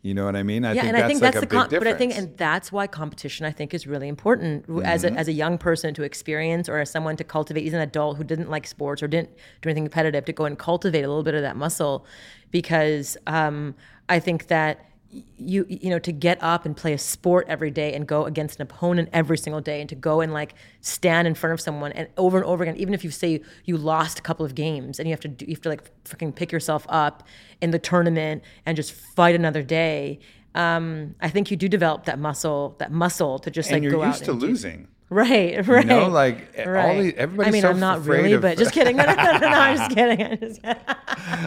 You 0.07 0.13
know 0.13 0.23
what 0.23 0.37
I 0.37 0.43
mean? 0.43 0.63
I 0.63 0.71
yeah, 0.71 0.83
think 0.83 0.93
and 0.93 0.95
that's 0.95 1.03
I 1.03 1.07
think 1.07 1.21
like 1.21 1.33
that's 1.33 1.43
a 1.43 1.47
the 1.47 1.55
com- 1.55 1.69
but 1.69 1.87
I 1.87 1.93
think 1.93 2.17
and 2.17 2.37
that's 2.37 2.71
why 2.71 2.87
competition 2.87 3.45
I 3.45 3.51
think 3.51 3.73
is 3.73 3.85
really 3.85 4.07
important 4.07 4.65
as 4.85 5.03
Mm-hmm. 5.03 5.15
a, 5.15 5.19
as 5.19 5.27
a 5.27 5.33
young 5.33 5.57
person 5.57 5.93
to 5.95 6.03
experience 6.03 6.69
or 6.69 6.79
as 6.79 6.89
someone 6.89 7.17
to 7.17 7.25
cultivate 7.25 7.67
as 7.67 7.73
an 7.73 7.81
adult 7.81 8.15
who 8.17 8.23
didn't 8.23 8.49
like 8.49 8.65
sports 8.65 9.03
or 9.03 9.07
didn't 9.07 9.31
do 9.61 9.69
anything 9.69 9.83
competitive 9.83 10.23
to 10.25 10.33
go 10.33 10.45
and 10.45 10.57
cultivate 10.57 11.03
a 11.03 11.07
little 11.09 11.23
bit 11.23 11.35
of 11.35 11.41
that 11.41 11.57
muscle 11.57 12.05
because 12.51 13.17
um, 13.27 13.75
I 14.07 14.19
think 14.19 14.47
that 14.47 14.85
you 15.09 15.65
you 15.69 15.89
know 15.89 15.99
to 15.99 16.11
get 16.11 16.37
up 16.41 16.65
and 16.65 16.75
play 16.75 16.91
a 16.93 16.97
sport 16.97 17.45
every 17.47 17.71
day 17.71 17.93
and 17.93 18.07
go 18.07 18.25
against 18.25 18.57
an 18.57 18.63
opponent 18.63 19.07
every 19.13 19.37
single 19.37 19.61
day 19.61 19.79
and 19.79 19.89
to 19.89 19.95
go 19.95 20.19
and 20.19 20.33
like 20.33 20.53
stand 20.81 21.27
in 21.27 21.33
front 21.33 21.53
of 21.53 21.61
someone 21.61 21.91
and 21.93 22.09
over 22.17 22.37
and 22.37 22.45
over 22.45 22.63
again 22.63 22.75
even 22.75 22.93
if 22.93 23.03
you 23.03 23.11
say 23.11 23.41
you 23.63 23.77
lost 23.77 24.19
a 24.19 24.21
couple 24.21 24.45
of 24.45 24.53
games 24.53 24.99
and 24.99 25.07
you 25.07 25.13
have 25.13 25.19
to 25.19 25.29
do, 25.29 25.45
you 25.45 25.53
have 25.53 25.61
to 25.61 25.69
like 25.69 26.03
freaking 26.03 26.35
pick 26.35 26.51
yourself 26.51 26.85
up 26.89 27.23
in 27.61 27.71
the 27.71 27.79
tournament 27.79 28.43
and 28.65 28.75
just 28.75 28.91
fight 28.91 29.33
another 29.33 29.63
day 29.63 30.19
um, 30.55 31.13
I 31.21 31.29
think 31.29 31.51
you 31.51 31.57
do 31.57 31.69
develop 31.69 32.05
that 32.05 32.19
muscle 32.19 32.75
that 32.79 32.91
muscle 32.91 33.39
to 33.39 33.51
just 33.51 33.69
and 33.69 33.75
like 33.75 33.83
you're 33.83 33.91
go 33.91 34.03
out 34.03 34.07
used 34.07 34.25
to 34.25 34.31
and 34.31 34.39
do- 34.39 34.47
losing. 34.47 34.87
Right, 35.09 35.65
right. 35.65 35.83
You 35.85 35.89
know, 35.89 36.07
like 36.09 36.53
all 36.59 36.69
right. 36.69 37.15
the 37.15 37.17
everybody's 37.17 37.47
I 37.47 37.51
mean, 37.51 37.61
so 37.61 37.69
I'm 37.69 37.79
not 37.79 38.05
really, 38.05 38.33
of, 38.33 38.41
but 38.41 38.57
just 38.57 38.71
kidding. 38.73 38.97
No, 38.97 39.05
no, 39.05 39.13
no, 39.13 39.37
no, 39.39 39.47
I'm 39.47 39.77
just 39.77 39.91
kidding. 39.91 40.21
I'm 40.21 40.37
just 40.37 40.61
kidding. 40.61 40.81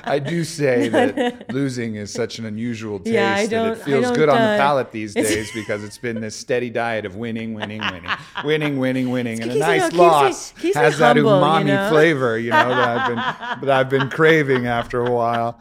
I 0.04 0.18
do 0.18 0.44
say 0.44 0.88
that 0.90 1.52
losing 1.52 1.96
is 1.96 2.10
such 2.10 2.38
an 2.38 2.46
unusual 2.46 2.98
taste 3.00 3.12
Yeah, 3.12 3.34
I 3.34 3.46
don't- 3.46 3.68
it 3.76 3.82
I 3.82 3.84
feels 3.84 4.04
don't, 4.06 4.14
good 4.14 4.28
on 4.30 4.38
uh, 4.38 4.52
the 4.52 4.56
palate 4.58 4.92
these 4.92 5.12
days 5.14 5.52
because 5.52 5.84
it's 5.84 5.98
been 5.98 6.20
this 6.22 6.34
steady 6.34 6.70
diet 6.70 7.04
of 7.04 7.16
winning, 7.16 7.52
winning, 7.52 7.80
winning, 7.82 8.10
winning, 8.44 8.78
winning, 8.78 9.10
winning, 9.10 9.42
and 9.42 9.52
a 9.52 9.54
nice 9.56 9.82
keeps 9.82 9.92
me- 9.94 9.98
loss 10.00 10.54
me 10.64 10.72
has 10.72 10.98
that 10.98 11.16
humble, 11.16 11.32
you 11.38 11.44
umami 11.44 11.66
know? 11.66 11.88
flavor, 11.90 12.38
you 12.38 12.50
know, 12.50 12.68
that 12.70 12.88
I've 12.98 13.08
been 13.08 13.66
that 13.66 13.70
I've 13.78 13.90
been 13.90 14.08
craving 14.08 14.66
after 14.68 15.04
a 15.04 15.10
while. 15.10 15.60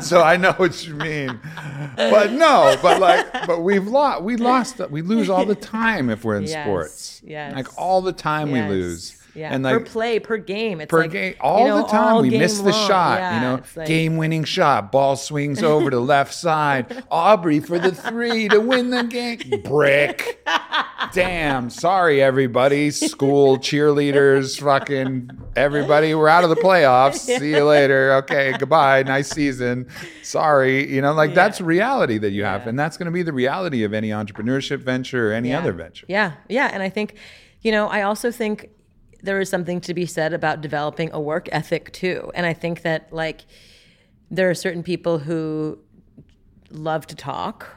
so 0.00 0.22
I 0.22 0.36
know 0.38 0.52
what 0.52 0.86
you 0.86 0.94
mean, 0.94 1.38
but 1.96 2.32
no, 2.32 2.76
but 2.82 3.00
like, 3.00 3.46
but 3.46 3.60
we've 3.60 3.86
lost, 3.86 4.22
we 4.22 4.36
lost, 4.36 4.78
we 4.90 5.02
lose 5.02 5.28
all 5.28 5.44
the 5.44 5.54
time 5.54 6.08
if 6.10 6.24
we're 6.24 6.36
in 6.38 6.44
Yes, 6.44 6.64
sports. 6.64 7.01
Yes. 7.24 7.54
like 7.54 7.78
all 7.78 8.00
the 8.02 8.12
time 8.12 8.50
we 8.50 8.60
lose. 8.62 9.21
Yeah, 9.34 9.54
and 9.54 9.64
per 9.64 9.80
play, 9.80 10.18
per 10.18 10.36
game. 10.36 10.80
It's 10.82 10.90
per 10.90 11.00
like, 11.02 11.10
game 11.12 11.32
you 11.32 11.40
all 11.40 11.66
know, 11.66 11.76
the 11.82 11.88
time 11.88 12.14
all 12.16 12.22
we 12.22 12.30
miss 12.30 12.58
the 12.58 12.70
long. 12.70 12.88
shot 12.88 13.18
Yeah, 13.18 13.34
you 13.34 13.40
know 13.40 13.62
like- 13.76 13.86
game 13.88 14.16
winning 14.18 14.44
shot 14.44 14.92
ball 14.92 15.16
swings 15.16 15.62
over 15.72 15.88
to 15.90 15.98
left 15.98 16.34
side 16.34 17.02
aubrey 17.10 17.58
for 17.60 17.78
the 17.78 17.92
three 17.92 18.48
to 18.48 18.58
win 18.60 18.90
the 18.90 19.04
game. 19.04 19.38
Brick. 19.64 20.46
Damn 21.12 21.70
sorry 21.70 22.22
everybody. 22.22 22.90
School 22.90 23.58
cheerleaders 23.58 24.60
fucking 24.60 25.30
everybody. 25.56 26.14
We're 26.14 26.28
out 26.28 26.44
of 26.44 26.50
the 26.50 26.56
playoffs. 26.56 27.16
See 27.38 27.50
you 27.50 27.64
later. 27.64 28.14
Okay 28.24 28.54
goodbye. 28.58 29.02
Nice 29.02 29.30
season. 29.30 29.88
Sorry 30.22 30.90
you 30.92 31.00
know 31.00 31.12
like 31.12 31.34
that's 31.34 31.60
reality 31.60 32.18
that 32.18 32.30
you 32.30 32.44
have 32.44 32.62
Yeah. 32.62 32.68
and 32.70 32.78
that's 32.78 32.96
going 32.96 33.06
to 33.06 33.12
be 33.12 33.22
the 33.22 33.32
reality 33.32 33.82
of 33.84 33.92
any 33.94 34.08
entrepreneurship 34.10 34.80
venture 34.80 35.30
or 35.30 35.32
any 35.32 35.50
Yeah. 35.50 35.58
other 35.60 35.72
venture. 35.72 36.06
Yeah, 36.08 36.32
yeah, 36.48 36.70
and 36.72 36.82
I 36.82 36.88
think, 36.88 37.14
you 37.60 37.72
know, 37.72 37.88
I 37.88 38.02
also 38.02 38.30
think 38.30 38.68
there 39.22 39.40
is 39.40 39.48
something 39.48 39.80
to 39.82 39.94
be 39.94 40.06
said 40.06 40.32
about 40.32 40.60
developing 40.60 41.10
a 41.12 41.20
work 41.20 41.48
ethic 41.52 41.92
too, 41.92 42.30
and 42.34 42.46
I 42.46 42.52
think 42.52 42.82
that 42.82 43.12
like 43.12 43.42
there 44.30 44.48
are 44.50 44.54
certain 44.54 44.82
people 44.82 45.18
who 45.18 45.78
love 46.70 47.06
to 47.08 47.14
talk. 47.14 47.68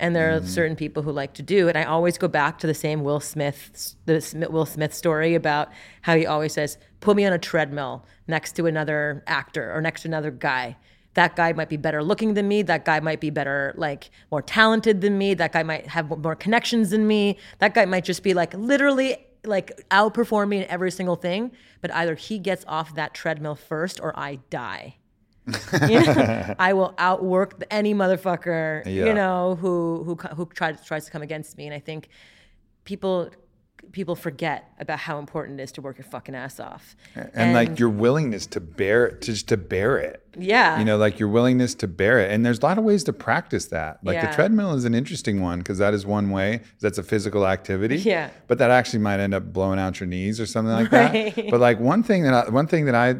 And 0.00 0.14
there 0.14 0.32
are 0.32 0.38
mm-hmm. 0.38 0.46
certain 0.46 0.76
people 0.76 1.02
who 1.02 1.10
like 1.10 1.34
to 1.34 1.42
do, 1.42 1.68
and 1.68 1.76
I 1.76 1.82
always 1.82 2.18
go 2.18 2.28
back 2.28 2.60
to 2.60 2.68
the 2.68 2.72
same 2.72 3.02
Will 3.02 3.18
Smith, 3.18 3.96
the 4.04 4.46
Will 4.48 4.64
Smith 4.64 4.94
story 4.94 5.34
about 5.34 5.70
how 6.02 6.14
he 6.14 6.24
always 6.24 6.52
says, 6.52 6.78
"Put 7.00 7.16
me 7.16 7.26
on 7.26 7.32
a 7.32 7.38
treadmill 7.38 8.04
next 8.28 8.52
to 8.52 8.66
another 8.66 9.24
actor 9.26 9.74
or 9.74 9.80
next 9.80 10.02
to 10.02 10.08
another 10.08 10.30
guy, 10.30 10.76
that 11.14 11.34
guy 11.34 11.52
might 11.52 11.68
be 11.68 11.76
better 11.76 12.00
looking 12.00 12.34
than 12.34 12.46
me. 12.46 12.62
That 12.62 12.84
guy 12.84 13.00
might 13.00 13.20
be 13.20 13.30
better 13.30 13.74
like 13.76 14.10
more 14.30 14.40
talented 14.40 15.00
than 15.00 15.18
me. 15.18 15.34
That 15.34 15.52
guy 15.52 15.64
might 15.64 15.88
have 15.88 16.16
more 16.16 16.36
connections 16.36 16.90
than 16.90 17.08
me. 17.08 17.38
That 17.58 17.74
guy 17.74 17.86
might 17.86 18.04
just 18.04 18.22
be 18.22 18.34
like 18.34 18.54
literally 18.54 19.16
like 19.48 19.84
outperform 19.90 20.48
me 20.48 20.58
in 20.58 20.64
every 20.70 20.90
single 20.90 21.16
thing 21.16 21.50
but 21.80 21.92
either 21.94 22.14
he 22.14 22.38
gets 22.38 22.64
off 22.68 22.94
that 22.94 23.14
treadmill 23.14 23.54
first 23.54 23.98
or 24.00 24.16
i 24.18 24.36
die 24.50 24.96
you 25.88 26.00
know, 26.04 26.54
I 26.58 26.74
will 26.74 26.94
outwork 26.98 27.64
any 27.70 27.94
motherfucker, 27.94 28.84
Yeah. 28.84 29.06
you 29.06 29.14
know, 29.14 29.56
who 29.58 30.02
who 30.04 30.14
who 30.36 30.44
tries 30.46 30.84
tries 30.84 31.06
to 31.06 31.10
come 31.10 31.22
against 31.22 31.56
me. 31.56 31.64
And 31.64 31.74
I 31.74 31.78
think 31.78 32.08
people 32.84 33.30
people 33.92 34.14
forget 34.14 34.70
about 34.78 34.98
how 34.98 35.18
important 35.18 35.58
it 35.60 35.62
is 35.62 35.72
to 35.72 35.80
work 35.82 35.96
your 35.98 36.04
fucking 36.04 36.34
ass 36.34 36.60
off. 36.60 36.94
and, 37.34 37.54
like 37.54 37.78
your 37.78 37.88
willingness 37.88 38.46
to 38.46 38.60
bear 38.60 39.06
it 39.06 39.20
to 39.22 39.32
just 39.32 39.48
to 39.48 39.56
bear 39.56 39.98
it 39.98 40.22
yeah, 40.38 40.78
you 40.78 40.84
know 40.84 40.96
like 40.96 41.18
your 41.18 41.28
willingness 41.28 41.74
to 41.74 41.88
bear 41.88 42.20
it 42.20 42.30
and 42.30 42.44
there's 42.46 42.58
a 42.58 42.62
lot 42.66 42.78
of 42.78 42.84
ways 42.84 43.02
to 43.04 43.12
practice 43.12 43.66
that 43.66 43.98
like 44.04 44.20
the 44.20 44.32
treadmill 44.34 44.74
is 44.74 44.84
an 44.84 44.94
interesting 44.94 45.40
one 45.42 45.58
because 45.58 45.78
that 45.78 45.94
is 45.94 46.06
one 46.06 46.30
way 46.30 46.60
that's 46.80 46.98
a 46.98 47.02
physical 47.02 47.46
activity 47.46 47.96
Yeah. 48.14 48.30
but 48.46 48.58
that 48.58 48.70
actually 48.70 49.00
might 49.00 49.20
end 49.20 49.34
up 49.34 49.52
blowing 49.52 49.78
out 49.80 49.98
your 50.00 50.06
knees 50.06 50.38
or 50.40 50.46
something 50.46 50.72
like 50.72 50.92
Right. 50.92 51.34
that 51.34 51.50
but 51.50 51.60
like 51.60 51.80
one 51.80 52.02
thing 52.02 52.22
that 52.24 52.34
I, 52.46 52.50
one 52.50 52.66
thing 52.66 52.84
that 52.86 52.94
i 52.94 53.16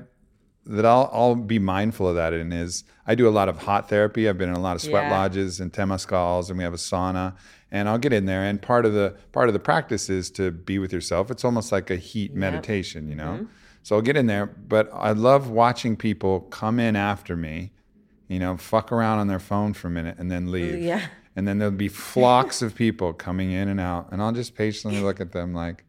that 0.71 0.85
I'll, 0.85 1.09
I'll 1.15 1.35
be 1.35 1.59
mindful 1.59 2.07
of 2.11 2.17
that 2.17 2.35
in 2.35 2.53
is 2.53 2.85
I 3.07 3.15
do 3.15 3.27
a 3.27 3.31
lot 3.31 3.49
of 3.49 3.57
hot 3.63 3.89
therapy. 3.89 4.29
I've 4.29 4.37
been 4.37 4.51
in 4.51 4.55
a 4.55 4.61
lot 4.61 4.77
of 4.77 4.83
sweat 4.83 5.05
Yeah. 5.05 5.19
lodges 5.19 5.61
and 5.61 5.73
temazcals, 5.73 6.51
and 6.51 6.59
we 6.59 6.65
have 6.65 6.75
a 6.75 6.77
sauna. 6.77 7.37
And 7.71 7.89
I'll 7.89 7.99
get 7.99 8.15
in 8.15 8.25
there, 8.25 8.45
and 8.45 8.63
part 8.63 8.87
of 8.87 8.95
the 8.95 9.15
part 9.33 9.49
of 9.49 9.53
the 9.53 9.59
practice 9.59 10.09
is 10.09 10.31
to 10.33 10.51
be 10.51 10.79
with 10.79 10.93
yourself. 10.93 11.31
It's 11.31 11.45
almost 11.45 11.71
like 11.71 11.91
a 11.91 11.97
heat 11.97 12.35
meditation, 12.35 13.09
you 13.09 13.15
know. 13.15 13.33
Mm-hmm. 13.35 13.45
So 13.83 13.97
I'll 13.97 14.03
get 14.03 14.17
in 14.17 14.27
there, 14.27 14.47
but 14.47 14.91
I 14.93 15.13
love 15.13 15.51
watching 15.51 15.97
people 15.97 16.41
come 16.41 16.79
in 16.81 16.97
after 16.97 17.37
me, 17.37 17.73
you 18.27 18.39
know, 18.39 18.57
fuck 18.57 18.93
around 18.93 19.19
on 19.19 19.29
their 19.29 19.39
phone 19.39 19.73
for 19.73 19.89
a 19.89 19.91
minute 19.91 20.17
and 20.19 20.31
then 20.31 20.51
leave. 20.51 20.79
Yeah. 20.79 21.07
And 21.37 21.47
then 21.47 21.59
there'll 21.59 21.73
be 21.73 21.89
flocks 21.89 22.63
of 22.63 22.75
people 22.75 23.13
coming 23.13 23.53
in 23.53 23.69
and 23.69 23.81
out, 23.81 24.09
and 24.11 24.21
I'll 24.21 24.33
just 24.33 24.55
patiently 24.55 25.01
look 25.01 25.21
at 25.21 25.33
them 25.33 25.55
like, 25.55 25.85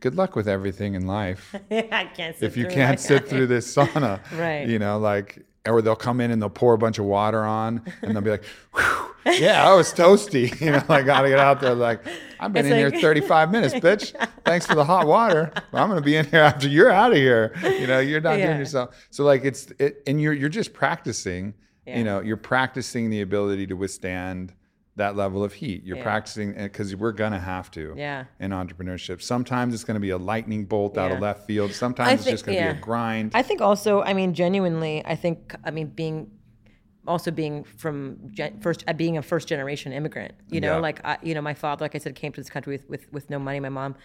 "Good 0.00 0.14
luck 0.14 0.36
with 0.36 0.46
everything 0.46 0.94
in 0.94 1.06
life." 1.06 1.54
I 1.70 2.10
can't. 2.14 2.36
Sit 2.36 2.46
if 2.46 2.56
you 2.56 2.66
can't 2.66 3.00
sit 3.00 3.26
through 3.26 3.46
this 3.46 3.74
sauna, 3.74 4.20
Right. 4.38 4.68
You 4.68 4.78
know, 4.78 4.98
like, 4.98 5.44
or 5.68 5.82
they'll 5.82 5.96
come 5.96 6.20
in 6.20 6.30
and 6.30 6.40
they'll 6.40 6.48
pour 6.48 6.74
a 6.74 6.78
bunch 6.78 6.98
of 6.98 7.04
water 7.04 7.44
on, 7.44 7.82
and 8.02 8.14
they'll 8.14 8.22
be 8.22 8.30
like, 8.30 8.44
"Yeah, 9.26 9.68
I 9.70 9.74
was 9.74 9.92
toasty." 9.92 10.58
You 10.60 10.72
know, 10.72 10.82
I 10.88 11.02
gotta 11.02 11.28
get 11.28 11.38
out 11.38 11.60
there. 11.60 11.74
Like, 11.74 12.02
I've 12.38 12.52
been 12.52 12.64
It's 12.66 12.72
in 12.74 12.82
like- 12.84 12.92
here 12.94 13.02
35 13.14 13.50
minutes, 13.50 13.74
bitch. 13.74 14.28
Thanks 14.44 14.66
for 14.66 14.74
the 14.74 14.84
hot 14.84 15.06
water. 15.06 15.52
I'm 15.72 15.88
gonna 15.88 16.00
be 16.00 16.16
in 16.16 16.24
here 16.26 16.40
after 16.40 16.68
you're 16.68 16.90
out 16.90 17.12
of 17.12 17.18
here. 17.18 17.52
You 17.62 17.86
know, 17.86 17.98
you're 18.00 18.20
not 18.20 18.38
Yeah. 18.38 18.46
doing 18.46 18.58
yourself. 18.58 19.06
So 19.10 19.24
like, 19.24 19.44
it's 19.44 19.70
it, 19.78 20.02
and 20.06 20.20
you're 20.20 20.32
you're 20.32 20.48
just 20.48 20.72
practicing. 20.72 21.54
Yeah. 21.86 21.98
You 21.98 22.04
know, 22.04 22.20
you're 22.20 22.36
practicing 22.36 23.10
the 23.10 23.20
ability 23.22 23.66
to 23.68 23.74
withstand 23.74 24.52
that 24.96 25.16
level 25.16 25.42
of 25.44 25.52
heat. 25.54 25.84
You're 25.84 25.96
Yeah. 25.98 26.02
practicing 26.02 26.52
because 26.54 26.94
we're 26.96 27.12
gonna 27.12 27.38
have 27.38 27.70
to 27.72 27.94
Yeah. 27.96 28.24
in 28.38 28.50
entrepreneurship. 28.50 29.22
Sometimes 29.22 29.72
it's 29.72 29.84
going 29.84 29.94
to 29.94 30.00
be 30.00 30.10
a 30.10 30.18
lightning 30.18 30.64
bolt 30.64 30.98
out 30.98 31.12
of 31.12 31.20
left 31.20 31.46
field. 31.46 31.72
Sometimes 31.72 32.08
I 32.08 32.12
it's 32.14 32.24
just 32.24 32.44
going 32.44 32.58
to 32.58 32.64
yeah. 32.64 32.72
be 32.72 32.78
a 32.78 32.80
grind. 32.82 33.30
I 33.34 33.42
think 33.42 33.60
also, 33.60 34.02
I 34.02 34.12
mean, 34.14 34.34
genuinely, 34.34 35.02
I 35.06 35.14
think, 35.16 35.54
I 35.64 35.70
mean, 35.70 35.86
being 35.88 36.30
also 37.06 37.30
being 37.30 37.64
from 37.64 38.18
gen- 38.30 38.60
first, 38.60 38.84
uh, 38.86 38.92
being 38.92 39.16
a 39.16 39.22
first 39.22 39.48
generation 39.48 39.92
immigrant, 39.92 40.32
you 40.48 40.60
know, 40.60 40.74
Yeah. 40.74 40.80
like, 40.80 41.00
I, 41.04 41.16
you 41.22 41.34
know, 41.34 41.40
my 41.40 41.54
father, 41.54 41.82
like 41.84 41.94
I 41.94 41.98
said, 41.98 42.14
came 42.14 42.32
to 42.32 42.40
this 42.40 42.50
country 42.50 42.72
with, 42.74 42.88
with, 42.90 43.10
with 43.12 43.30
no 43.30 43.38
money. 43.38 43.58
My 43.58 43.70
mom, 43.70 43.96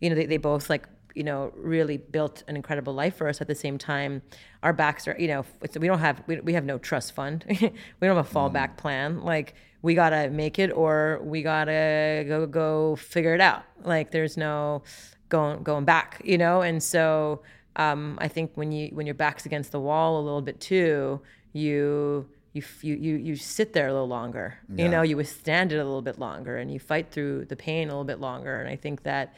you 0.00 0.10
know, 0.10 0.14
they, 0.16 0.26
they 0.26 0.36
both 0.36 0.68
like, 0.68 0.86
you 1.14 1.24
know, 1.24 1.50
really 1.56 1.96
built 1.96 2.42
an 2.48 2.56
incredible 2.56 2.92
life 2.92 3.16
for 3.16 3.26
us 3.28 3.40
at 3.40 3.46
the 3.48 3.54
same 3.54 3.78
time. 3.78 4.22
Our 4.62 4.72
backs 4.74 5.08
are, 5.08 5.16
you 5.18 5.28
know, 5.28 5.44
it's, 5.62 5.78
we 5.78 5.86
don't 5.86 5.98
have, 6.00 6.22
we, 6.26 6.40
we 6.40 6.52
have 6.52 6.64
no 6.64 6.78
trust 6.78 7.14
fund. 7.14 7.44
we 7.48 7.56
don't 8.02 8.16
have 8.16 8.18
a 8.18 8.34
fallback 8.34 8.76
plan. 8.76 9.20
Like, 9.22 9.54
we 9.82 9.94
gotta 9.94 10.30
make 10.30 10.58
it 10.58 10.70
or 10.70 11.20
we 11.22 11.42
gotta 11.42 12.24
go, 12.26 12.46
go 12.46 12.96
figure 12.96 13.34
it 13.34 13.40
out. 13.40 13.64
Like, 13.82 14.12
there's 14.12 14.36
no 14.36 14.82
going, 15.28 15.62
going 15.62 15.84
back, 15.84 16.22
you 16.24 16.38
know? 16.38 16.62
And 16.62 16.82
so, 16.82 17.42
um, 17.76 18.18
I 18.20 18.28
think 18.28 18.52
when 18.54 18.70
you 18.70 18.90
when 18.92 19.06
your 19.06 19.14
back's 19.14 19.46
against 19.46 19.72
the 19.72 19.80
wall 19.80 20.20
a 20.20 20.22
little 20.22 20.42
bit 20.42 20.60
too, 20.60 21.20
you 21.52 22.28
you 22.52 22.62
you 22.82 22.94
you, 22.96 23.16
you 23.16 23.36
sit 23.36 23.72
there 23.72 23.88
a 23.88 23.92
little 23.92 24.08
longer. 24.08 24.58
You 24.68 24.88
know, 24.88 25.02
you 25.02 25.16
withstand 25.16 25.72
it 25.72 25.76
a 25.76 25.84
little 25.84 26.02
bit 26.02 26.18
longer, 26.18 26.58
and 26.58 26.70
you 26.70 26.78
fight 26.78 27.10
through 27.10 27.46
the 27.46 27.56
pain 27.56 27.88
a 27.88 27.92
little 27.92 28.04
bit 28.04 28.20
longer. 28.20 28.60
And 28.60 28.68
I 28.68 28.76
think 28.76 29.04
that 29.04 29.34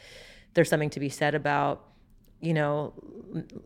there's 0.53 0.69
something 0.69 0.89
to 0.91 0.99
be 0.99 1.09
said 1.09 1.33
about 1.33 1.83
you 2.41 2.53
know 2.53 2.93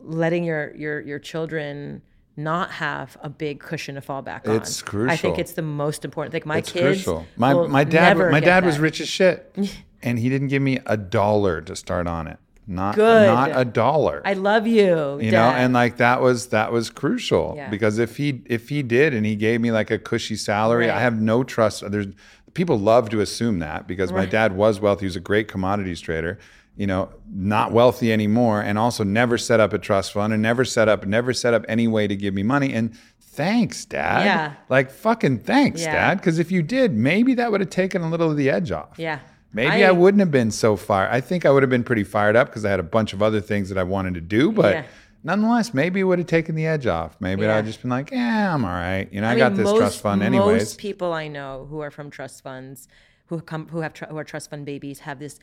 letting 0.00 0.44
your 0.44 0.74
your 0.76 1.00
your 1.00 1.18
children 1.18 2.02
not 2.44 2.70
have 2.72 3.16
a 3.22 3.28
big 3.28 3.60
cushion 3.60 3.94
to 3.94 4.00
fall 4.00 4.22
back 4.22 4.48
on. 4.48 4.56
It's 4.56 4.82
crucial. 4.82 5.12
I 5.12 5.16
think 5.16 5.38
it's 5.38 5.52
the 5.52 5.62
most 5.62 6.04
important 6.04 6.32
thing. 6.32 6.42
My 6.44 6.58
it's 6.58 6.72
kids, 6.72 7.04
crucial. 7.04 7.26
My 7.36 7.54
my 7.54 7.84
dad 7.84 8.16
my 8.16 8.40
dad 8.40 8.64
was 8.64 8.78
rich 8.78 9.00
as 9.00 9.08
shit, 9.08 9.54
and 10.02 10.18
he 10.18 10.28
didn't 10.28 10.48
give 10.48 10.62
me 10.62 10.78
a 10.86 10.96
dollar 10.96 11.60
to 11.62 11.76
start 11.76 12.06
on 12.06 12.26
it. 12.26 12.38
Not 12.66 12.94
Good. 12.94 13.26
not 13.26 13.50
a 13.52 13.64
dollar. 13.64 14.22
I 14.24 14.34
love 14.34 14.66
you, 14.66 15.18
you 15.20 15.32
know, 15.32 15.48
and 15.50 15.72
like 15.72 15.96
that 15.96 16.20
was 16.20 16.48
that 16.48 16.70
was 16.70 16.88
crucial 16.88 17.54
Yeah. 17.56 17.68
because 17.68 17.98
if 17.98 18.16
he 18.16 18.42
if 18.46 18.68
he 18.68 18.82
did 18.84 19.12
and 19.12 19.26
he 19.26 19.34
gave 19.34 19.60
me 19.60 19.72
like 19.72 19.90
a 19.90 19.98
cushy 19.98 20.36
salary, 20.36 20.88
I 20.88 21.00
have 21.00 21.20
no 21.20 21.42
trust. 21.42 21.90
There's 21.90 22.06
people 22.54 22.78
love 22.78 23.10
to 23.10 23.20
assume 23.20 23.58
that 23.58 23.88
because 23.88 24.12
my 24.12 24.24
dad 24.26 24.54
was 24.54 24.78
wealthy. 24.80 25.00
He 25.00 25.06
was 25.06 25.16
a 25.16 25.20
great 25.20 25.48
commodities 25.48 26.00
trader. 26.00 26.38
You 26.76 26.86
know, 26.86 27.10
not 27.30 27.72
wealthy 27.72 28.12
anymore, 28.12 28.62
and 28.62 28.78
also 28.78 29.04
never 29.04 29.36
set 29.36 29.60
up 29.60 29.72
a 29.74 29.78
trust 29.78 30.12
fund 30.12 30.32
and 30.32 30.42
never 30.42 30.64
set 30.64 30.88
up 30.88 31.04
never 31.06 31.32
set 31.34 31.52
up 31.52 31.64
any 31.68 31.86
way 31.88 32.06
to 32.06 32.16
give 32.16 32.32
me 32.32 32.42
money. 32.42 32.72
And 32.72 32.96
thanks, 33.20 33.84
dad. 33.84 34.24
Yeah. 34.24 34.52
Like, 34.68 34.90
fucking 34.90 35.40
thanks, 35.40 35.82
Yeah. 35.82 35.92
dad. 35.92 36.18
Because 36.18 36.38
if 36.38 36.50
you 36.50 36.62
did, 36.62 36.94
maybe 36.94 37.34
that 37.34 37.50
would 37.50 37.60
have 37.60 37.70
taken 37.70 38.02
a 38.02 38.08
little 38.10 38.30
of 38.30 38.36
the 38.36 38.48
edge 38.50 38.70
off. 38.72 38.98
Yeah. 38.98 39.18
Maybe 39.52 39.84
I, 39.84 39.90
wouldn't 39.90 40.20
have 40.20 40.30
been 40.30 40.50
so 40.52 40.76
fired. 40.76 41.10
I 41.10 41.20
think 41.20 41.44
I 41.44 41.50
would 41.50 41.62
have 41.62 41.70
been 41.70 41.82
pretty 41.82 42.04
fired 42.04 42.36
up 42.36 42.48
because 42.48 42.64
I 42.64 42.70
had 42.70 42.78
a 42.80 42.84
bunch 42.84 43.12
of 43.12 43.20
other 43.22 43.40
things 43.40 43.68
that 43.68 43.78
I 43.78 43.82
wanted 43.82 44.14
to 44.14 44.20
do. 44.20 44.52
But 44.52 44.74
Yeah. 44.74 44.82
nonetheless, 45.24 45.74
maybe 45.74 45.98
it 46.00 46.04
would 46.04 46.18
have 46.20 46.28
taken 46.28 46.54
the 46.54 46.66
edge 46.66 46.86
off. 46.86 47.16
Maybe 47.20 47.42
Yeah. 47.42 47.56
I'd 47.56 47.66
just 47.66 47.82
been 47.82 47.90
like, 47.90 48.10
yeah, 48.12 48.54
I'm 48.54 48.64
all 48.64 48.70
right. 48.70 49.08
You 49.12 49.20
know, 49.20 49.28
I, 49.28 49.32
I 49.32 49.36
got 49.36 49.52
mean, 49.54 49.64
this 49.64 49.72
trust 49.76 50.00
fund 50.00 50.22
anyways. 50.22 50.60
Most 50.62 50.78
people 50.78 51.12
I 51.12 51.26
know 51.28 51.66
who 51.68 51.80
are 51.80 51.90
from 51.90 52.10
trust 52.10 52.42
funds, 52.44 52.86
who 53.26 53.40
come, 53.40 53.66
who 53.68 53.80
have, 53.80 53.92
tr- 53.92 54.04
who 54.06 54.16
are 54.18 54.24
trust 54.24 54.50
fund 54.50 54.64
babies, 54.64 55.00
have 55.00 55.18
this 55.18 55.38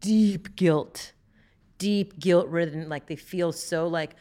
deep 0.00 0.56
guilt, 0.56 1.12
deep 1.78 2.18
guilt 2.18 2.48
ridden. 2.48 2.88
Like 2.88 3.06
they 3.06 3.16
feel 3.16 3.52
so 3.52 3.86
like, 3.86 4.16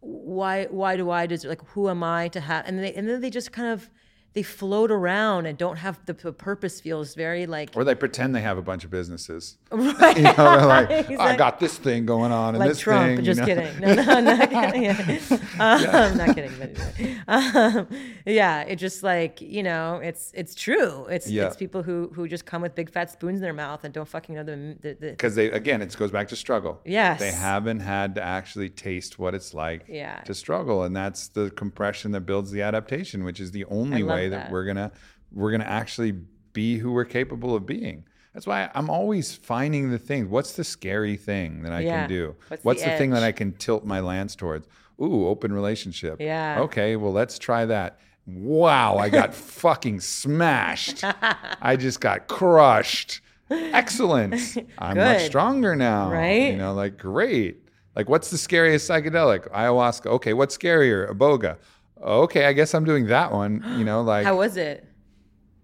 why, 0.00 0.66
why 0.66 0.96
do 0.96 1.10
I 1.10 1.26
deserve? 1.26 1.50
Like, 1.50 1.66
who 1.68 1.88
am 1.88 2.02
I 2.02 2.28
to 2.28 2.40
have? 2.40 2.66
And 2.66 2.78
they, 2.78 2.92
and 2.94 3.08
then 3.08 3.20
they 3.20 3.30
just 3.30 3.52
kind 3.52 3.68
of, 3.68 3.88
they 4.34 4.42
float 4.42 4.90
around 4.90 5.46
and 5.46 5.58
don't 5.58 5.76
have 5.76 5.98
the, 6.06 6.12
the 6.14 6.32
purpose. 6.32 6.80
Feels 6.80 7.14
very 7.14 7.46
like, 7.46 7.70
Or 7.76 7.84
they 7.84 7.94
pretend 7.94 8.34
they 8.34 8.40
have 8.40 8.58
a 8.58 8.62
bunch 8.62 8.84
of 8.84 8.90
businesses. 8.90 9.58
right? 9.70 10.16
You 10.22 10.22
know, 10.22 10.32
they're 10.36 10.66
like, 10.66 10.90
"Oh, 10.90 10.94
I 10.94 10.98
Exactly. 11.12 11.36
got 11.36 11.60
this 11.60 11.76
thing 11.78 12.06
going 12.06 12.32
on 12.32 12.50
and 12.54 12.58
like 12.60 12.68
this 12.70 12.80
Trump. 12.80 13.06
thing. 13.08 13.16
you 13.18 13.22
just 13.22 13.40
know? 13.40 13.46
kidding. 13.46 13.80
No, 13.80 13.94
no, 13.94 14.02
I'm 14.12 14.24
not 14.24 14.50
kidding. 14.50 14.82
Yeah. 15.58 16.08
Um, 16.10 16.16
not 16.18 16.34
kidding. 16.34 16.52
But 16.58 16.76
anyway. 16.98 17.18
um, 17.28 17.88
yeah, 18.26 18.62
it 18.62 18.76
just 18.76 19.02
like 19.02 19.40
you 19.40 19.62
know, 19.62 19.96
it's 20.02 20.32
it's 20.34 20.54
true. 20.54 21.06
It's 21.06 21.28
Yeah. 21.30 21.46
it's 21.48 21.56
people 21.56 21.82
who 21.82 22.10
who 22.14 22.26
just 22.28 22.46
come 22.46 22.62
with 22.62 22.74
big 22.74 22.90
fat 22.90 23.10
spoons 23.10 23.36
in 23.36 23.42
their 23.42 23.52
mouth 23.52 23.84
and 23.84 23.92
don't 23.92 24.08
fucking 24.08 24.34
know 24.34 24.44
the 24.44 24.76
the. 24.80 24.94
the 24.94 25.10
because 25.10 25.34
they 25.34 25.50
again 25.50 25.82
it 25.82 25.96
goes 25.96 26.10
back 26.10 26.28
to 26.28 26.36
struggle 26.36 26.80
Yes. 26.84 27.20
they 27.20 27.32
haven't 27.32 27.80
had 27.80 28.14
to 28.16 28.22
actually 28.22 28.68
taste 28.70 29.18
what 29.18 29.34
it's 29.34 29.52
like 29.54 29.84
Yeah. 29.88 30.20
to 30.22 30.34
struggle 30.34 30.82
and 30.84 30.94
that's 30.96 31.28
the 31.28 31.50
compression 31.50 32.12
that 32.12 32.22
builds 32.22 32.50
the 32.50 32.62
adaptation 32.62 33.24
which 33.24 33.40
is 33.40 33.50
the 33.52 33.64
only 33.66 34.02
love 34.02 34.18
way 34.22 34.28
that. 34.30 34.44
that. 34.44 34.50
we're 34.52 34.64
gonna 34.64 34.90
we're 35.32 35.50
gonna 35.50 35.64
actually 35.64 36.12
be 36.52 36.78
who 36.78 36.92
we're 36.92 37.04
capable 37.04 37.54
of 37.54 37.64
being. 37.66 38.04
That's 38.34 38.46
why 38.46 38.70
i'm 38.74 38.88
always 38.88 39.34
finding 39.34 39.90
the 39.90 39.98
things. 39.98 40.28
What's 40.28 40.52
the 40.54 40.64
scary 40.64 41.16
thing 41.16 41.62
that 41.62 41.72
i 41.72 41.80
Yeah. 41.80 42.00
can 42.00 42.08
do? 42.08 42.36
What's 42.62 42.82
the 42.82 42.90
the, 42.90 42.96
thing 42.96 43.10
that 43.10 43.22
i 43.22 43.32
can 43.32 43.52
tilt 43.52 43.84
my 43.84 44.00
lance 44.00 44.34
towards? 44.36 44.66
Ooh 45.00 45.26
open 45.26 45.52
relationship. 45.52 46.20
Yeah. 46.20 46.60
okay 46.60 46.96
well 46.96 47.12
let's 47.12 47.38
try 47.38 47.64
that. 47.66 47.98
Wow 48.26 48.96
i 48.98 49.08
got 49.08 49.34
fucking 49.64 50.00
smashed. 50.00 51.04
I 51.62 51.76
just 51.76 52.00
got 52.00 52.28
crushed. 52.28 53.20
Excellent. 53.50 54.34
I'm 54.78 54.96
much 54.96 55.26
stronger 55.26 55.76
now. 55.76 56.10
Right? 56.10 56.52
you 56.52 56.56
know 56.56 56.72
like 56.74 56.96
great. 56.98 57.58
Like 57.94 58.08
what's 58.08 58.30
the 58.30 58.38
scariest 58.38 58.88
psychedelic? 58.88 59.50
Ayahuasca. 59.50 60.06
Okay 60.06 60.32
what's 60.32 60.56
scarier? 60.56 61.10
Iboga 61.10 61.58
okay 62.02 62.46
i 62.46 62.52
guess 62.52 62.74
i'm 62.74 62.84
doing 62.84 63.06
that 63.06 63.32
one 63.32 63.64
you 63.78 63.84
know 63.84 64.02
like 64.12 64.24
How 64.24 64.36
was 64.36 64.56
it? 64.56 64.84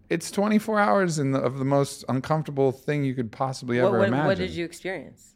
it's 0.09 0.31
24 0.31 0.79
hours 0.81 1.19
in 1.19 1.33
the, 1.33 1.41
of 1.41 1.59
the 1.59 1.65
most 1.65 2.05
uncomfortable 2.09 2.73
thing 2.73 3.05
you 3.05 3.15
could 3.15 3.31
possibly 3.31 3.79
What, 3.81 3.89
ever 3.89 3.99
what, 3.99 4.09
imagine 4.09 4.27
what 4.27 4.39
did 4.39 4.51
you 4.51 4.65
experience? 4.65 5.35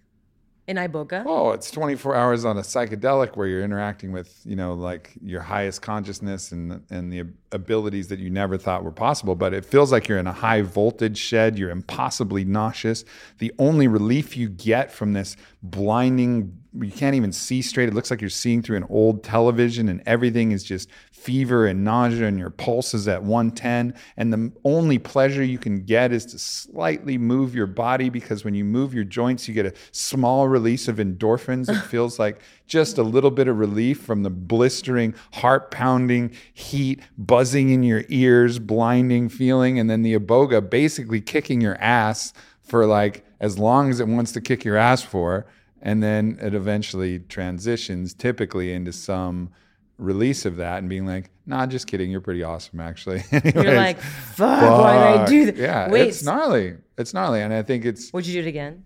In 0.68 0.76
Iboga? 0.76 1.24
Oh, 1.26 1.50
it's 1.50 1.72
24 1.72 2.14
hours 2.14 2.44
on 2.44 2.56
a 2.56 2.60
psychedelic 2.60 3.36
where 3.36 3.48
you're 3.48 3.64
interacting 3.64 4.12
with, 4.12 4.40
you 4.44 4.54
know, 4.54 4.74
like 4.74 5.10
your 5.20 5.40
highest 5.40 5.82
consciousness 5.82 6.52
and 6.52 6.84
and 6.88 7.12
the 7.12 7.24
abilities 7.50 8.08
that 8.08 8.20
you 8.20 8.30
never 8.30 8.56
thought 8.56 8.84
were 8.84 8.92
possible. 8.92 9.34
But 9.34 9.54
it 9.54 9.64
feels 9.64 9.90
like 9.90 10.06
you're 10.06 10.18
in 10.18 10.28
a 10.28 10.32
high 10.32 10.62
voltage 10.62 11.18
shed. 11.18 11.58
You're 11.58 11.70
impossibly 11.70 12.44
nauseous. 12.44 13.04
The 13.38 13.52
only 13.58 13.88
relief 13.88 14.36
you 14.36 14.48
get 14.48 14.92
from 14.92 15.14
this 15.14 15.36
blinding, 15.64 16.56
you 16.78 16.92
can't 16.92 17.16
even 17.16 17.32
see 17.32 17.60
straight. 17.60 17.88
It 17.88 17.94
looks 17.94 18.12
like 18.12 18.20
you're 18.20 18.30
seeing 18.30 18.62
through 18.62 18.76
an 18.76 18.86
old 18.88 19.24
television, 19.24 19.88
and 19.88 20.00
everything 20.06 20.52
is 20.52 20.62
just 20.62 20.88
fever 21.22 21.66
and 21.66 21.84
nausea, 21.84 22.26
and 22.26 22.38
your 22.38 22.50
pulse 22.50 22.94
is 22.94 23.06
at 23.06 23.22
110. 23.22 23.94
And 24.16 24.32
the 24.32 24.52
only 24.64 24.98
pleasure 24.98 25.44
you 25.44 25.58
can 25.58 25.84
get 25.84 26.12
is 26.12 26.26
to 26.26 26.38
slightly 26.38 27.16
move 27.16 27.54
your 27.54 27.66
body 27.66 28.08
because 28.10 28.44
when 28.44 28.54
you 28.54 28.64
move 28.64 28.92
your 28.92 29.04
joints, 29.04 29.46
you 29.46 29.54
get 29.54 29.66
a 29.66 29.74
small 29.92 30.48
release 30.48 30.88
of 30.88 30.96
endorphins. 30.96 31.68
It 31.68 31.80
feels 31.88 32.18
like 32.18 32.40
just 32.66 32.98
a 32.98 33.02
little 33.02 33.30
bit 33.30 33.48
of 33.48 33.58
relief 33.58 34.00
from 34.00 34.24
the 34.24 34.30
blistering, 34.30 35.14
heart 35.34 35.70
pounding 35.70 36.32
heat, 36.52 37.00
buzzing 37.16 37.70
in 37.70 37.82
your 37.82 38.04
ears, 38.08 38.58
blinding 38.58 39.28
feeling. 39.28 39.78
And 39.78 39.88
then 39.88 40.02
the 40.02 40.18
iboga 40.18 40.68
basically 40.68 41.20
kicking 41.20 41.60
your 41.60 41.76
ass 41.76 42.32
for 42.62 42.86
like 42.86 43.24
as 43.40 43.58
long 43.58 43.90
as 43.90 44.00
it 44.00 44.08
wants 44.08 44.32
to 44.32 44.40
kick 44.40 44.64
your 44.64 44.76
ass 44.76 45.02
for. 45.02 45.46
And 45.80 46.02
then 46.02 46.38
it 46.40 46.54
eventually 46.54 47.18
transitions 47.18 48.14
typically 48.14 48.72
into 48.72 48.92
some 48.92 49.50
release 49.98 50.44
of 50.44 50.56
that 50.56 50.78
and 50.78 50.88
being 50.88 51.06
like, 51.06 51.30
nah, 51.46 51.66
just 51.66 51.86
kidding. 51.86 52.10
You're 52.10 52.20
pretty 52.20 52.42
awesome, 52.42 52.80
actually. 52.80 53.22
You're 53.32 53.74
like, 53.74 53.98
fuck, 54.00 54.62
why 54.62 54.94
did 54.94 55.20
I 55.20 55.26
do 55.26 55.46
that? 55.46 55.56
Yeah, 55.56 55.90
Wait, 55.90 56.08
it's 56.08 56.22
gnarly. 56.22 56.76
It's 56.98 57.14
gnarly. 57.14 57.40
And 57.42 57.52
I 57.52 57.62
think 57.62 57.84
it's, 57.84 58.12
would 58.12 58.26
you 58.26 58.34
do 58.34 58.46
it 58.46 58.48
again? 58.48 58.84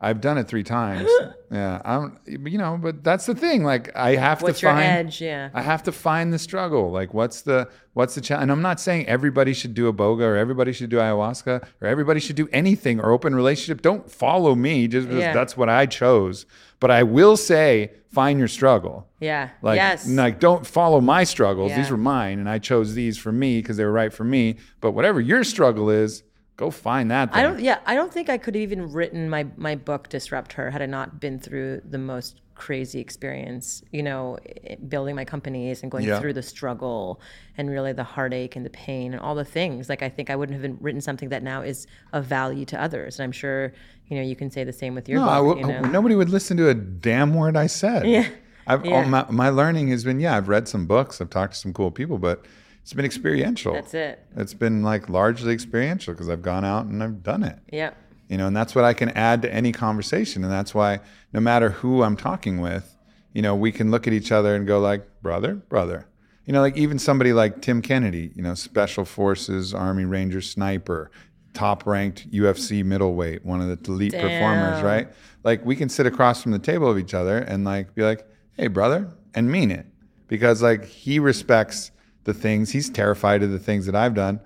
I've 0.00 0.20
done 0.20 0.38
it 0.38 0.46
three 0.46 0.62
times. 0.62 1.10
yeah. 1.50 1.82
I'm, 1.84 2.18
you 2.26 2.56
know, 2.56 2.78
but 2.80 3.02
that's 3.02 3.26
the 3.26 3.34
thing. 3.34 3.64
Like, 3.64 3.94
I 3.96 4.14
have 4.14 4.42
What's 4.42 4.60
to 4.60 4.66
your 4.66 4.74
find, 4.74 4.84
edge? 4.86 5.20
Yeah. 5.20 5.50
I 5.52 5.62
have 5.62 5.82
to 5.84 5.92
find 5.92 6.32
the 6.32 6.38
struggle. 6.38 6.92
Like, 6.92 7.12
what's 7.12 7.42
the 7.42 7.68
what's 7.94 8.14
the 8.14 8.20
challenge? 8.20 8.44
And 8.44 8.52
I'm 8.52 8.62
not 8.62 8.78
saying 8.78 9.06
everybody 9.08 9.52
should 9.52 9.74
do 9.74 9.92
iboga 9.92 10.22
or 10.22 10.36
everybody 10.36 10.72
should 10.72 10.90
do 10.90 10.98
ayahuasca 10.98 11.66
or 11.80 11.88
everybody 11.88 12.20
should 12.20 12.36
do 12.36 12.48
anything 12.52 13.00
or 13.00 13.10
open 13.10 13.34
relationship. 13.34 13.82
Don't 13.82 14.08
follow 14.08 14.54
me 14.54 14.86
just 14.86 15.08
because 15.08 15.22
Yeah. 15.22 15.32
that's 15.32 15.56
what 15.56 15.68
I 15.68 15.86
chose. 15.86 16.46
But 16.78 16.92
I 16.92 17.02
will 17.02 17.36
say, 17.36 17.90
find 18.12 18.38
your 18.38 18.46
struggle. 18.46 19.08
Yeah. 19.18 19.50
Like, 19.62 19.76
yes. 19.78 20.08
like 20.08 20.38
don't 20.38 20.64
follow 20.64 21.00
my 21.00 21.24
struggles. 21.24 21.74
These 21.74 21.90
were 21.90 21.96
mine, 21.96 22.38
and 22.38 22.48
I 22.48 22.60
chose 22.60 22.94
these 22.94 23.18
for 23.18 23.32
me 23.32 23.60
because 23.60 23.76
they 23.76 23.84
were 23.84 23.90
right 23.92 24.12
for 24.12 24.22
me. 24.22 24.58
But 24.80 24.92
whatever 24.92 25.20
your 25.20 25.42
struggle 25.42 25.90
is, 25.90 26.22
go 26.58 26.70
find 26.70 27.10
that. 27.10 27.32
Thing. 27.32 27.38
I 27.40 27.42
don't. 27.42 27.60
Yeah, 27.60 27.78
I 27.86 27.94
don't 27.94 28.12
think 28.12 28.28
I 28.28 28.36
could 28.36 28.54
have 28.54 28.60
even 28.62 28.92
written 28.92 29.30
my 29.30 29.46
my 29.56 29.74
book 29.74 30.10
"Disrupt 30.10 30.52
Her" 30.52 30.70
had 30.70 30.82
I 30.82 30.86
not 30.86 31.18
been 31.20 31.38
through 31.38 31.80
the 31.88 31.96
most 31.96 32.42
crazy 32.54 32.98
experience. 33.00 33.82
You 33.92 34.02
know, 34.02 34.36
eh, 34.64 34.74
building 34.88 35.14
my 35.14 35.24
companies 35.24 35.82
and 35.82 35.90
going 35.90 36.04
Yeah. 36.04 36.18
through 36.20 36.32
the 36.34 36.42
struggle 36.42 37.20
and 37.56 37.70
really 37.70 37.92
the 37.94 38.04
heartache 38.04 38.56
and 38.56 38.66
the 38.66 38.70
pain 38.70 39.12
and 39.14 39.22
all 39.22 39.34
the 39.36 39.44
things. 39.44 39.88
Like 39.88 40.02
I 40.02 40.08
think 40.10 40.28
I 40.28 40.36
wouldn't 40.36 40.54
have 40.54 40.62
been 40.62 40.76
written 40.82 41.00
something 41.00 41.30
that 41.30 41.42
now 41.42 41.62
is 41.62 41.86
of 42.12 42.26
value 42.26 42.64
to 42.66 42.82
others. 42.82 43.18
And 43.18 43.24
I'm 43.24 43.32
sure 43.32 43.72
you 44.08 44.16
know 44.16 44.22
you 44.22 44.36
can 44.36 44.50
say 44.50 44.64
the 44.64 44.72
same 44.72 44.94
with 44.94 45.08
your 45.08 45.20
No, 45.20 45.26
book. 45.26 45.58
W- 45.60 45.74
you 45.76 45.80
know? 45.82 45.88
nobody 45.88 46.14
would 46.16 46.28
listen 46.30 46.56
to 46.58 46.68
a 46.68 46.74
damn 46.74 47.32
word 47.32 47.56
I 47.56 47.68
said. 47.68 48.06
Yeah. 48.06 48.26
I've, 48.66 48.84
all 48.84 48.90
Yeah. 48.90 49.04
my, 49.06 49.26
my 49.30 49.48
learning 49.48 49.88
has 49.88 50.04
been, 50.04 50.20
yeah, 50.20 50.36
I've 50.36 50.48
read 50.48 50.68
some 50.68 50.84
books, 50.86 51.22
I've 51.22 51.30
talked 51.30 51.54
to 51.54 51.58
some 51.58 51.72
cool 51.72 51.90
people, 51.90 52.18
but 52.18 52.44
it's 52.82 52.92
been 52.92 53.04
experiential. 53.04 53.74
That's 53.74 53.94
it. 53.94 54.24
It's 54.36 54.54
been 54.54 54.82
like 54.82 55.08
largely 55.08 55.52
experiential 55.52 56.14
because 56.14 56.28
I've 56.28 56.42
gone 56.42 56.64
out 56.64 56.86
and 56.86 57.02
I've 57.02 57.22
done 57.22 57.42
it. 57.42 57.58
Yeah. 57.72 57.92
You 58.28 58.36
know, 58.36 58.46
and 58.46 58.56
that's 58.56 58.74
what 58.74 58.84
I 58.84 58.92
can 58.94 59.10
add 59.10 59.42
to 59.42 59.52
any 59.52 59.72
conversation. 59.72 60.44
And 60.44 60.52
that's 60.52 60.74
why 60.74 61.00
no 61.32 61.40
matter 61.40 61.70
who 61.70 62.02
I'm 62.02 62.16
talking 62.16 62.60
with, 62.60 62.96
you 63.32 63.42
know, 63.42 63.54
we 63.54 63.72
can 63.72 63.90
look 63.90 64.06
at 64.06 64.12
each 64.12 64.32
other 64.32 64.54
and 64.54 64.66
go 64.66 64.80
like, 64.80 65.06
brother, 65.22 65.54
brother. 65.54 66.06
You 66.44 66.52
know, 66.52 66.60
like 66.60 66.76
even 66.76 66.98
somebody 66.98 67.32
like 67.32 67.60
Tim 67.60 67.82
Kennedy, 67.82 68.32
you 68.34 68.42
know, 68.42 68.54
Special 68.54 69.04
Forces, 69.04 69.74
Army 69.74 70.06
Ranger 70.06 70.40
sniper, 70.40 71.10
top 71.52 71.86
ranked 71.86 72.30
UFC 72.30 72.84
middleweight, 72.84 73.44
one 73.44 73.60
of 73.60 73.68
the 73.68 73.92
elite 73.92 74.12
performers, 74.12 74.82
right? 74.82 75.08
Like 75.44 75.64
we 75.64 75.76
can 75.76 75.88
sit 75.88 76.06
across 76.06 76.42
from 76.42 76.52
the 76.52 76.58
table 76.58 76.90
of 76.90 76.98
each 76.98 77.14
other 77.14 77.38
and 77.38 77.64
like 77.64 77.94
be 77.94 78.02
like, 78.02 78.26
hey, 78.54 78.68
brother, 78.68 79.10
and 79.34 79.50
mean 79.50 79.70
it. 79.70 79.86
Because 80.26 80.62
like 80.62 80.84
he 80.84 81.18
respects 81.18 81.90
the 82.28 82.34
things, 82.34 82.70
he's 82.70 82.88
terrified 82.90 83.42
of 83.42 83.50
the 83.50 83.58
things 83.58 83.86
that 83.86 83.94
I've 83.96 84.14
done. 84.14 84.38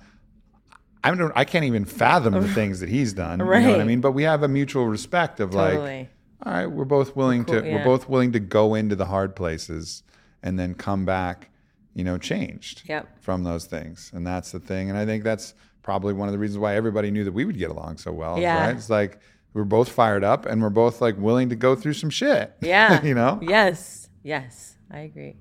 I 1.04 1.12
don't 1.14 1.32
I 1.34 1.44
can't 1.44 1.64
even 1.64 1.84
fathom 1.84 2.32
the 2.34 2.46
things 2.60 2.78
that 2.80 2.88
he's 2.88 3.12
done. 3.12 3.40
You 3.40 3.44
know 3.44 3.70
what 3.72 3.80
I 3.80 3.84
mean? 3.84 4.00
But 4.00 4.12
we 4.12 4.22
have 4.22 4.42
a 4.44 4.48
mutual 4.48 4.86
respect 4.86 5.40
of 5.40 5.52
like, 5.52 6.08
all 6.46 6.52
right, 6.52 6.66
we're 6.66 6.84
both 6.84 7.16
willing 7.16 7.44
Cool, 7.44 7.60
to 7.60 7.66
yeah. 7.66 7.74
we're 7.76 7.84
both 7.84 8.08
willing 8.08 8.32
to 8.32 8.40
go 8.40 8.74
into 8.74 8.94
the 8.94 9.06
hard 9.06 9.34
places 9.34 10.04
and 10.44 10.58
then 10.58 10.74
come 10.74 11.04
back, 11.04 11.50
you 11.94 12.04
know, 12.04 12.18
changed 12.18 12.82
Yep. 12.88 13.20
from 13.20 13.42
those 13.42 13.64
things. 13.66 14.10
And 14.14 14.24
that's 14.26 14.52
the 14.52 14.60
thing. 14.60 14.88
And 14.90 14.96
I 14.98 15.04
think 15.04 15.24
that's 15.24 15.54
probably 15.82 16.12
one 16.14 16.28
of 16.28 16.32
the 16.32 16.38
reasons 16.38 16.58
why 16.58 16.76
everybody 16.76 17.10
knew 17.10 17.24
that 17.24 17.32
we 17.32 17.44
would 17.44 17.58
get 17.58 17.70
along 17.70 17.96
so 17.98 18.12
well. 18.12 18.38
Yeah. 18.38 18.66
Right? 18.66 18.76
It's 18.76 18.88
like 18.88 19.18
we're 19.54 19.64
both 19.64 19.88
fired 19.88 20.22
up 20.22 20.46
and 20.46 20.62
we're 20.62 20.70
both 20.70 21.00
like 21.00 21.16
willing 21.18 21.48
to 21.48 21.56
go 21.56 21.74
through 21.74 21.94
some 21.94 22.10
shit. 22.10 22.54
Yeah. 22.60 23.02
you 23.04 23.14
know? 23.14 23.40
Yes. 23.42 24.08
Yes. 24.22 24.76
I 24.88 25.00
agree. 25.00 25.36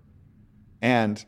And 0.81 1.23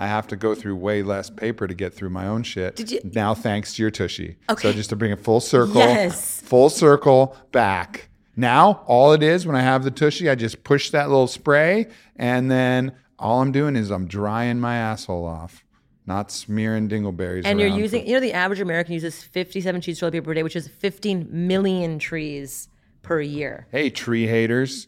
I 0.00 0.06
have 0.06 0.26
to 0.28 0.36
go 0.36 0.54
through 0.54 0.76
way 0.76 1.02
less 1.02 1.28
paper 1.28 1.66
to 1.68 1.74
get 1.74 1.92
through 1.92 2.08
my 2.08 2.26
own 2.26 2.42
shit. 2.42 2.74
Did 2.74 2.90
you- 2.90 3.00
Now, 3.04 3.34
thanks 3.34 3.74
to 3.74 3.82
your 3.82 3.90
tushy. 3.90 4.36
Okay. 4.48 4.68
So 4.70 4.72
just 4.72 4.88
to 4.90 4.96
bring 4.96 5.12
it 5.12 5.20
full 5.20 5.40
circle, 5.40 5.74
Yes. 5.82 6.40
full 6.40 6.70
circle 6.70 7.36
back. 7.52 8.08
Now, 8.34 8.82
all 8.86 9.12
it 9.12 9.22
is 9.22 9.46
when 9.46 9.56
I 9.56 9.60
have 9.60 9.84
the 9.84 9.90
tushy, 9.90 10.30
I 10.30 10.36
just 10.36 10.64
push 10.64 10.88
that 10.90 11.10
little 11.10 11.26
spray, 11.26 11.86
and 12.16 12.50
then 12.50 12.92
all 13.18 13.42
I'm 13.42 13.52
doing 13.52 13.76
is 13.76 13.90
I'm 13.90 14.06
drying 14.06 14.58
my 14.58 14.76
asshole 14.76 15.26
off, 15.26 15.66
not 16.06 16.30
smearing 16.32 16.88
dingleberries. 16.88 17.42
And 17.44 17.60
you're 17.60 17.68
using, 17.68 18.00
for- 18.00 18.08
you 18.08 18.14
know, 18.14 18.20
the 18.20 18.32
average 18.32 18.60
American 18.62 18.94
uses 18.94 19.22
57 19.22 19.82
sheets 19.82 19.98
of 19.98 20.00
toilet 20.00 20.12
paper 20.12 20.24
per 20.24 20.34
day, 20.34 20.42
which 20.42 20.56
is 20.56 20.66
15 20.66 21.28
million 21.30 21.98
trees 21.98 22.68
per 23.02 23.20
year. 23.20 23.66
hey, 23.70 23.90
tree 23.90 24.26
haters. 24.26 24.86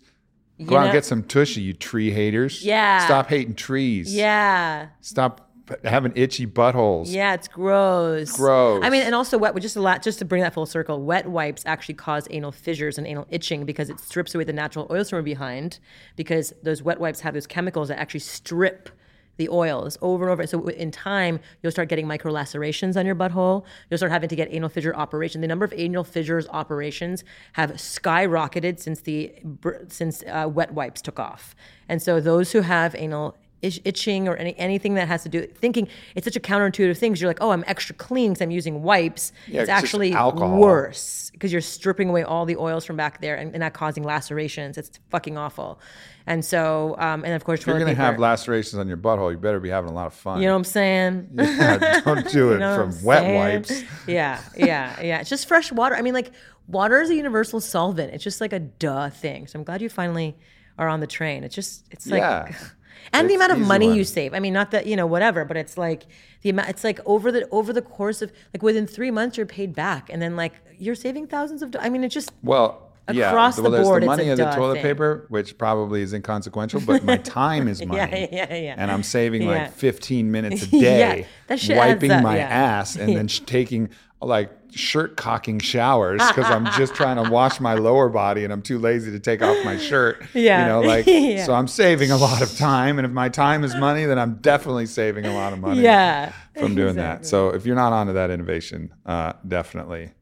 Go 0.66 0.76
out 0.76 0.84
and 0.84 0.92
get 0.92 1.04
some 1.04 1.22
tushy, 1.22 1.60
you 1.60 1.72
tree 1.72 2.10
haters. 2.10 2.64
Yeah. 2.64 3.04
Stop 3.04 3.28
hating 3.28 3.54
trees. 3.54 4.14
Yeah. 4.14 4.88
Stop 5.00 5.48
having 5.84 6.12
itchy 6.16 6.46
buttholes. 6.46 7.06
Yeah, 7.08 7.34
it's 7.34 7.48
gross. 7.48 8.36
Gross. 8.36 8.82
I 8.84 8.90
mean, 8.90 9.02
and 9.02 9.14
also 9.14 9.38
wet. 9.38 9.56
Just 9.56 9.76
a 9.76 9.80
lot. 9.80 10.02
Just 10.02 10.18
to 10.18 10.24
bring 10.24 10.42
that 10.42 10.54
full 10.54 10.66
circle, 10.66 11.02
wet 11.02 11.28
wipes 11.28 11.62
actually 11.66 11.94
cause 11.94 12.26
anal 12.30 12.52
fissures 12.52 12.98
and 12.98 13.06
anal 13.06 13.26
itching 13.30 13.64
because 13.64 13.88
it 13.88 14.00
strips 14.00 14.34
away 14.34 14.44
the 14.44 14.52
natural 14.52 14.86
oils 14.90 15.10
from 15.10 15.24
behind. 15.24 15.78
Because 16.16 16.52
those 16.62 16.82
wet 16.82 17.00
wipes 17.00 17.20
have 17.20 17.34
those 17.34 17.46
chemicals 17.46 17.88
that 17.88 17.98
actually 17.98 18.20
strip 18.20 18.90
the 19.42 19.48
oils 19.52 19.98
over 20.02 20.24
and 20.24 20.32
over. 20.32 20.46
So 20.46 20.68
in 20.68 20.90
time, 20.92 21.40
you'll 21.60 21.72
start 21.72 21.88
getting 21.88 22.06
micro 22.06 22.30
lacerations 22.30 22.96
on 22.96 23.04
your 23.04 23.16
butthole. 23.16 23.64
You'll 23.88 23.98
start 23.98 24.12
having 24.12 24.28
to 24.28 24.36
get 24.36 24.48
anal 24.52 24.68
fissure 24.68 24.94
operation. 24.94 25.40
The 25.40 25.48
number 25.48 25.64
of 25.64 25.72
anal 25.76 26.04
fissures 26.04 26.46
operations 26.50 27.24
have 27.54 27.72
skyrocketed 27.72 28.78
since 28.78 29.00
the 29.00 29.32
since 29.88 30.22
uh, 30.22 30.48
wet 30.48 30.72
wipes 30.72 31.02
took 31.02 31.18
off. 31.18 31.56
And 31.88 32.00
so 32.00 32.20
those 32.20 32.52
who 32.52 32.60
have 32.60 32.94
anal 32.94 33.36
itching 33.62 34.26
or 34.28 34.34
any, 34.36 34.58
anything 34.58 34.94
that 34.94 35.06
has 35.08 35.22
to 35.22 35.28
do 35.28 35.46
thinking 35.46 35.86
it's 36.16 36.24
such 36.24 36.34
a 36.36 36.40
counterintuitive 36.40 36.98
thing 36.98 37.12
'cause 37.12 37.20
you're 37.20 37.30
like 37.30 37.40
oh 37.40 37.50
i'm 37.52 37.62
extra 37.68 37.94
clean 37.94 38.32
because 38.32 38.42
i'm 38.42 38.50
using 38.50 38.82
wipes 38.82 39.32
Yeah, 39.46 39.60
it's 39.60 39.70
actually 39.70 40.12
alcohol. 40.12 40.58
worse 40.58 41.30
because 41.32 41.52
you're 41.52 41.60
stripping 41.60 42.08
away 42.08 42.24
all 42.24 42.44
the 42.44 42.56
oils 42.56 42.84
from 42.84 42.96
back 42.96 43.20
there 43.20 43.36
and, 43.36 43.52
and 43.54 43.60
not 43.60 43.72
causing 43.72 44.02
lacerations 44.02 44.76
it's 44.78 44.98
fucking 45.10 45.38
awful 45.38 45.78
and 46.26 46.44
so 46.44 46.96
um, 46.98 47.24
and 47.24 47.34
of 47.34 47.44
course 47.44 47.60
If 47.60 47.66
you're 47.68 47.78
gonna 47.78 47.94
have 47.94 48.18
lacerations 48.18 48.78
on 48.78 48.86
your 48.88 48.96
butthole, 48.96 49.30
you 49.32 49.38
better 49.38 49.58
be 49.60 49.68
having 49.70 49.90
a 49.90 49.94
lot 49.94 50.06
of 50.06 50.14
fun. 50.14 50.40
you 50.40 50.46
know 50.46 50.54
what 50.54 50.58
i'm 50.58 50.64
saying 50.64 51.28
Yeah, 51.34 52.00
don't 52.04 52.28
do 52.30 52.50
it 52.50 52.54
You 52.54 52.58
know 52.60 52.76
from 52.76 53.04
wet 53.04 53.22
saying? 53.22 53.38
wipes. 53.38 53.82
Yeah, 54.06 54.40
yeah, 54.56 55.00
yeah. 55.00 55.20
It's 55.20 55.30
just 55.30 55.46
fresh 55.48 55.70
water. 55.72 55.94
I 55.96 56.02
mean, 56.02 56.14
like 56.14 56.30
water 56.68 57.00
is 57.00 57.10
a 57.10 57.14
universal 57.14 57.60
solvent. 57.60 58.12
It's 58.14 58.22
just 58.24 58.40
like 58.40 58.52
a 58.52 58.58
duh 58.60 59.10
thing. 59.10 59.46
So 59.46 59.58
I'm 59.58 59.64
glad 59.64 59.82
you 59.82 59.88
finally 59.88 60.36
are 60.78 60.88
on 60.88 61.00
the 61.00 61.06
train. 61.06 61.42
It's 61.44 61.54
just, 61.54 61.86
it's 61.90 62.06
like, 62.06 62.20
Yeah. 62.20 62.52
and 63.12 63.28
the 63.30 63.34
amount 63.34 63.52
of 63.52 63.58
money 63.58 63.88
one. 63.88 63.96
you 63.96 64.04
save. 64.04 64.34
I 64.34 64.40
mean, 64.40 64.52
not 64.52 64.70
that 64.72 64.86
you 64.86 64.96
know 64.96 65.06
whatever, 65.06 65.44
but 65.44 65.56
it's 65.56 65.76
like 65.78 66.04
the 66.42 66.50
amount. 66.50 66.68
It's 66.68 66.84
like 66.84 67.00
over 67.06 67.30
the 67.32 67.48
over 67.50 67.72
the 67.72 67.82
course 67.82 68.22
of 68.22 68.32
like 68.54 68.62
within 68.62 68.86
three 68.86 69.10
months 69.10 69.36
you're 69.36 69.46
paid 69.46 69.74
back, 69.74 70.08
and 70.10 70.20
then 70.22 70.36
like 70.36 70.54
you're 70.78 70.94
saving 70.94 71.26
thousands 71.26 71.62
of. 71.62 71.70
do- 71.72 71.78
I 71.80 71.88
mean, 71.88 72.04
it 72.04 72.08
just 72.08 72.32
Well, 72.42 72.88
Across 73.08 73.18
yeah. 73.58 73.62
Well, 73.62 73.70
the 73.72 73.76
there's 73.78 73.88
board, 73.88 74.02
the 74.02 74.06
it's 74.06 74.16
money 74.16 74.28
a 74.28 74.32
of 74.32 74.38
the 74.38 74.50
toilet 74.52 74.74
thing. 74.74 74.82
paper, 74.82 75.26
which 75.28 75.58
probably 75.58 76.02
is 76.02 76.12
inconsequential, 76.12 76.82
but 76.86 77.02
my 77.04 77.16
time 77.40 77.66
is 77.66 77.84
money. 77.84 77.98
Yeah, 77.98 78.28
yeah, 78.48 78.54
yeah. 78.54 78.74
And 78.78 78.92
I'm 78.92 79.02
saving 79.02 79.42
Yeah. 79.42 79.48
like 79.48 79.72
15 79.72 80.30
minutes 80.30 80.62
a 80.62 80.66
Yeah, 80.76 80.80
day, 81.16 81.26
adds 81.50 81.68
wiping 81.68 82.10
my 82.22 82.36
yeah. 82.36 82.42
ass, 82.48 82.94
and 82.94 83.16
then 83.16 83.26
sh- 83.34 83.40
taking 83.40 83.88
like 84.26 84.50
shirt 84.74 85.16
cocking 85.16 85.58
showers 85.58 86.20
because 86.28 86.46
I'm 86.46 86.66
just 86.78 86.94
trying 86.94 87.22
to 87.22 87.30
wash 87.30 87.60
my 87.60 87.74
lower 87.74 88.08
body 88.08 88.44
and 88.44 88.52
I'm 88.52 88.62
too 88.62 88.78
lazy 88.78 89.10
to 89.10 89.20
take 89.20 89.42
off 89.42 89.64
my 89.64 89.76
shirt. 89.76 90.22
Yeah. 90.34 90.62
You 90.62 90.68
know, 90.68 90.80
like, 90.88 91.06
Yeah. 91.06 91.44
so 91.44 91.54
I'm 91.54 91.68
saving 91.68 92.10
a 92.10 92.16
lot 92.16 92.40
of 92.42 92.56
time. 92.56 92.98
And 92.98 93.06
if 93.06 93.12
my 93.12 93.28
time 93.28 93.64
is 93.64 93.74
money, 93.74 94.04
then 94.06 94.18
I'm 94.18 94.36
definitely 94.36 94.86
saving 94.86 95.26
a 95.26 95.34
lot 95.34 95.52
of 95.52 95.58
money 95.58 95.82
yeah. 95.82 96.32
from 96.58 96.74
doing 96.74 96.96
that. 96.96 97.26
So 97.26 97.50
if 97.50 97.66
you're 97.66 97.76
not 97.76 97.92
onto 97.92 98.14
that 98.14 98.30
innovation, 98.30 98.92
uh, 99.04 99.34
definitely 99.46 100.12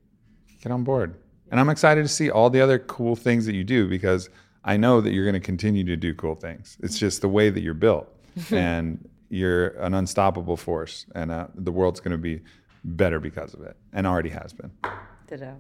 get 0.63 0.73
on 0.73 0.85
board. 0.85 1.15
And 1.51 1.59
I'm 1.59 1.69
excited 1.69 2.03
to 2.03 2.09
see 2.09 2.31
all 2.31 2.51
the 2.51 2.61
other 2.61 2.79
cool 2.79 3.17
things 3.17 3.47
that 3.47 3.55
you 3.55 3.65
do 3.65 3.89
because 3.89 4.29
I 4.65 4.77
know 4.77 5.01
that 5.01 5.13
you're 5.13 5.25
going 5.25 5.35
to 5.35 5.41
continue 5.41 5.85
to 5.85 5.97
do 5.97 6.15
cool 6.15 6.35
things. 6.35 6.77
It's 6.83 6.99
just 6.99 7.23
the 7.23 7.29
way 7.29 7.51
that 7.51 7.61
you're 7.61 7.75
built, 7.75 8.09
and 8.51 9.09
you're 9.31 9.69
an 9.81 9.95
unstoppable 9.95 10.57
force, 10.57 11.07
and 11.15 11.31
uh, 11.31 11.47
the 11.55 11.73
world's 11.73 12.01
going 12.01 12.13
to 12.13 12.19
be 12.19 12.43
better 12.85 13.21
because 13.21 13.55
of 13.55 13.63
it, 13.63 13.77
and 13.93 14.07
already 14.07 14.31
has 14.31 14.53
been. 14.53 14.71
Ditto. 15.27 15.57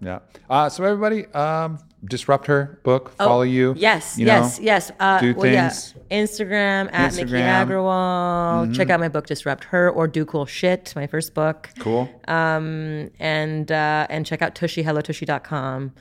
Yeah. 0.00 0.18
Uh, 0.50 0.68
so 0.68 0.82
everybody, 0.82 1.26
um, 1.26 1.78
disrupt 2.04 2.46
her 2.48 2.80
book. 2.82 3.10
Follow 3.10 3.42
you. 3.42 3.70
Oh, 3.70 3.74
Yes, 3.76 4.18
you 4.18 4.26
yes, 4.26 4.58
know, 4.58 4.64
yes. 4.64 4.90
Uh, 4.98 5.20
do 5.20 5.34
well, 5.34 5.46
yeah. 5.46 5.68
things. 5.68 5.94
Instagram 6.10 6.92
at 6.92 7.14
Miki 7.14 7.30
Instagram. 7.30 7.66
Agrawal. 7.68 8.74
Check 8.74 8.90
out 8.90 8.98
my 8.98 9.08
book 9.08 9.26
Disrupt 9.26 9.62
Her 9.64 9.88
or 9.90 10.08
Do 10.08 10.24
Cool 10.24 10.46
Shit, 10.46 10.92
my 10.96 11.06
first 11.06 11.34
book. 11.34 11.70
Cool. 11.78 12.08
Um, 12.26 13.10
and 13.20 13.70
uh, 13.70 14.08
and 14.10 14.26
check 14.26 14.42
out 14.42 14.56
Tushy, 14.56 14.82
tushyhellotushy.com. 14.82 15.92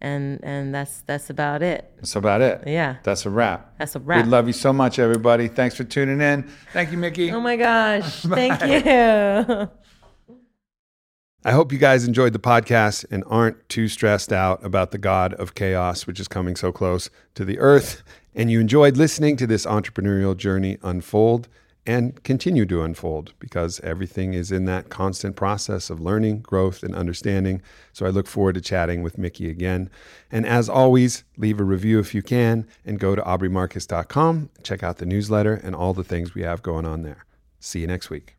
And 0.00 0.40
and 0.44 0.74
that's 0.74 1.00
that's 1.02 1.28
about 1.28 1.62
it. 1.62 1.90
That's 1.96 2.14
about 2.14 2.40
it. 2.40 2.62
Yeah. 2.66 2.96
That's 3.02 3.26
a 3.26 3.30
wrap. 3.30 3.74
That's 3.78 3.96
a 3.96 3.98
wrap. 3.98 4.24
We 4.24 4.30
love 4.30 4.46
you 4.46 4.52
so 4.52 4.72
much, 4.72 4.98
everybody. 4.98 5.48
Thanks 5.48 5.74
for 5.74 5.84
tuning 5.84 6.20
in. 6.20 6.48
Thank 6.72 6.92
you, 6.92 6.98
Miki. 6.98 7.32
Oh 7.32 7.40
my 7.40 7.56
gosh. 7.56 8.22
Thank 8.22 8.62
you. 8.62 9.68
I 11.44 11.52
hope 11.52 11.72
you 11.72 11.78
guys 11.78 12.04
enjoyed 12.04 12.32
the 12.32 12.38
podcast 12.38 13.04
and 13.10 13.24
aren't 13.26 13.68
too 13.68 13.88
stressed 13.88 14.32
out 14.32 14.64
about 14.64 14.90
the 14.90 14.98
God 14.98 15.34
of 15.34 15.54
chaos, 15.54 16.06
which 16.06 16.20
is 16.20 16.28
coming 16.28 16.56
so 16.56 16.72
close 16.72 17.10
to 17.34 17.44
the 17.44 17.58
earth. 17.58 18.02
And 18.34 18.50
you 18.50 18.60
enjoyed 18.60 18.96
listening 18.96 19.36
to 19.38 19.46
this 19.46 19.64
entrepreneurial 19.64 20.36
journey 20.36 20.78
unfold 20.82 21.48
and 21.88 22.22
continue 22.22 22.66
to 22.66 22.82
unfold 22.82 23.32
because 23.38 23.80
everything 23.80 24.34
is 24.34 24.52
in 24.52 24.66
that 24.66 24.90
constant 24.90 25.36
process 25.36 25.88
of 25.88 26.02
learning, 26.02 26.40
growth, 26.40 26.82
and 26.82 26.94
understanding. 26.94 27.62
So 27.94 28.04
I 28.04 28.10
look 28.10 28.26
forward 28.26 28.56
to 28.56 28.60
chatting 28.60 29.02
with 29.02 29.16
Miki 29.16 29.48
again. 29.48 29.88
And 30.30 30.46
as 30.46 30.68
always, 30.68 31.24
leave 31.38 31.58
a 31.58 31.64
review 31.64 31.98
if 31.98 32.14
you 32.14 32.22
can 32.22 32.68
and 32.84 33.00
go 33.00 33.16
to 33.16 33.22
aubreymarcus.com, 33.22 34.50
check 34.62 34.82
out 34.82 34.98
the 34.98 35.06
newsletter 35.06 35.54
and 35.54 35.74
all 35.74 35.94
the 35.94 36.04
things 36.04 36.34
we 36.34 36.42
have 36.42 36.62
going 36.62 36.84
on 36.84 37.02
there. 37.04 37.24
See 37.58 37.80
you 37.80 37.86
next 37.86 38.10
week. 38.10 38.37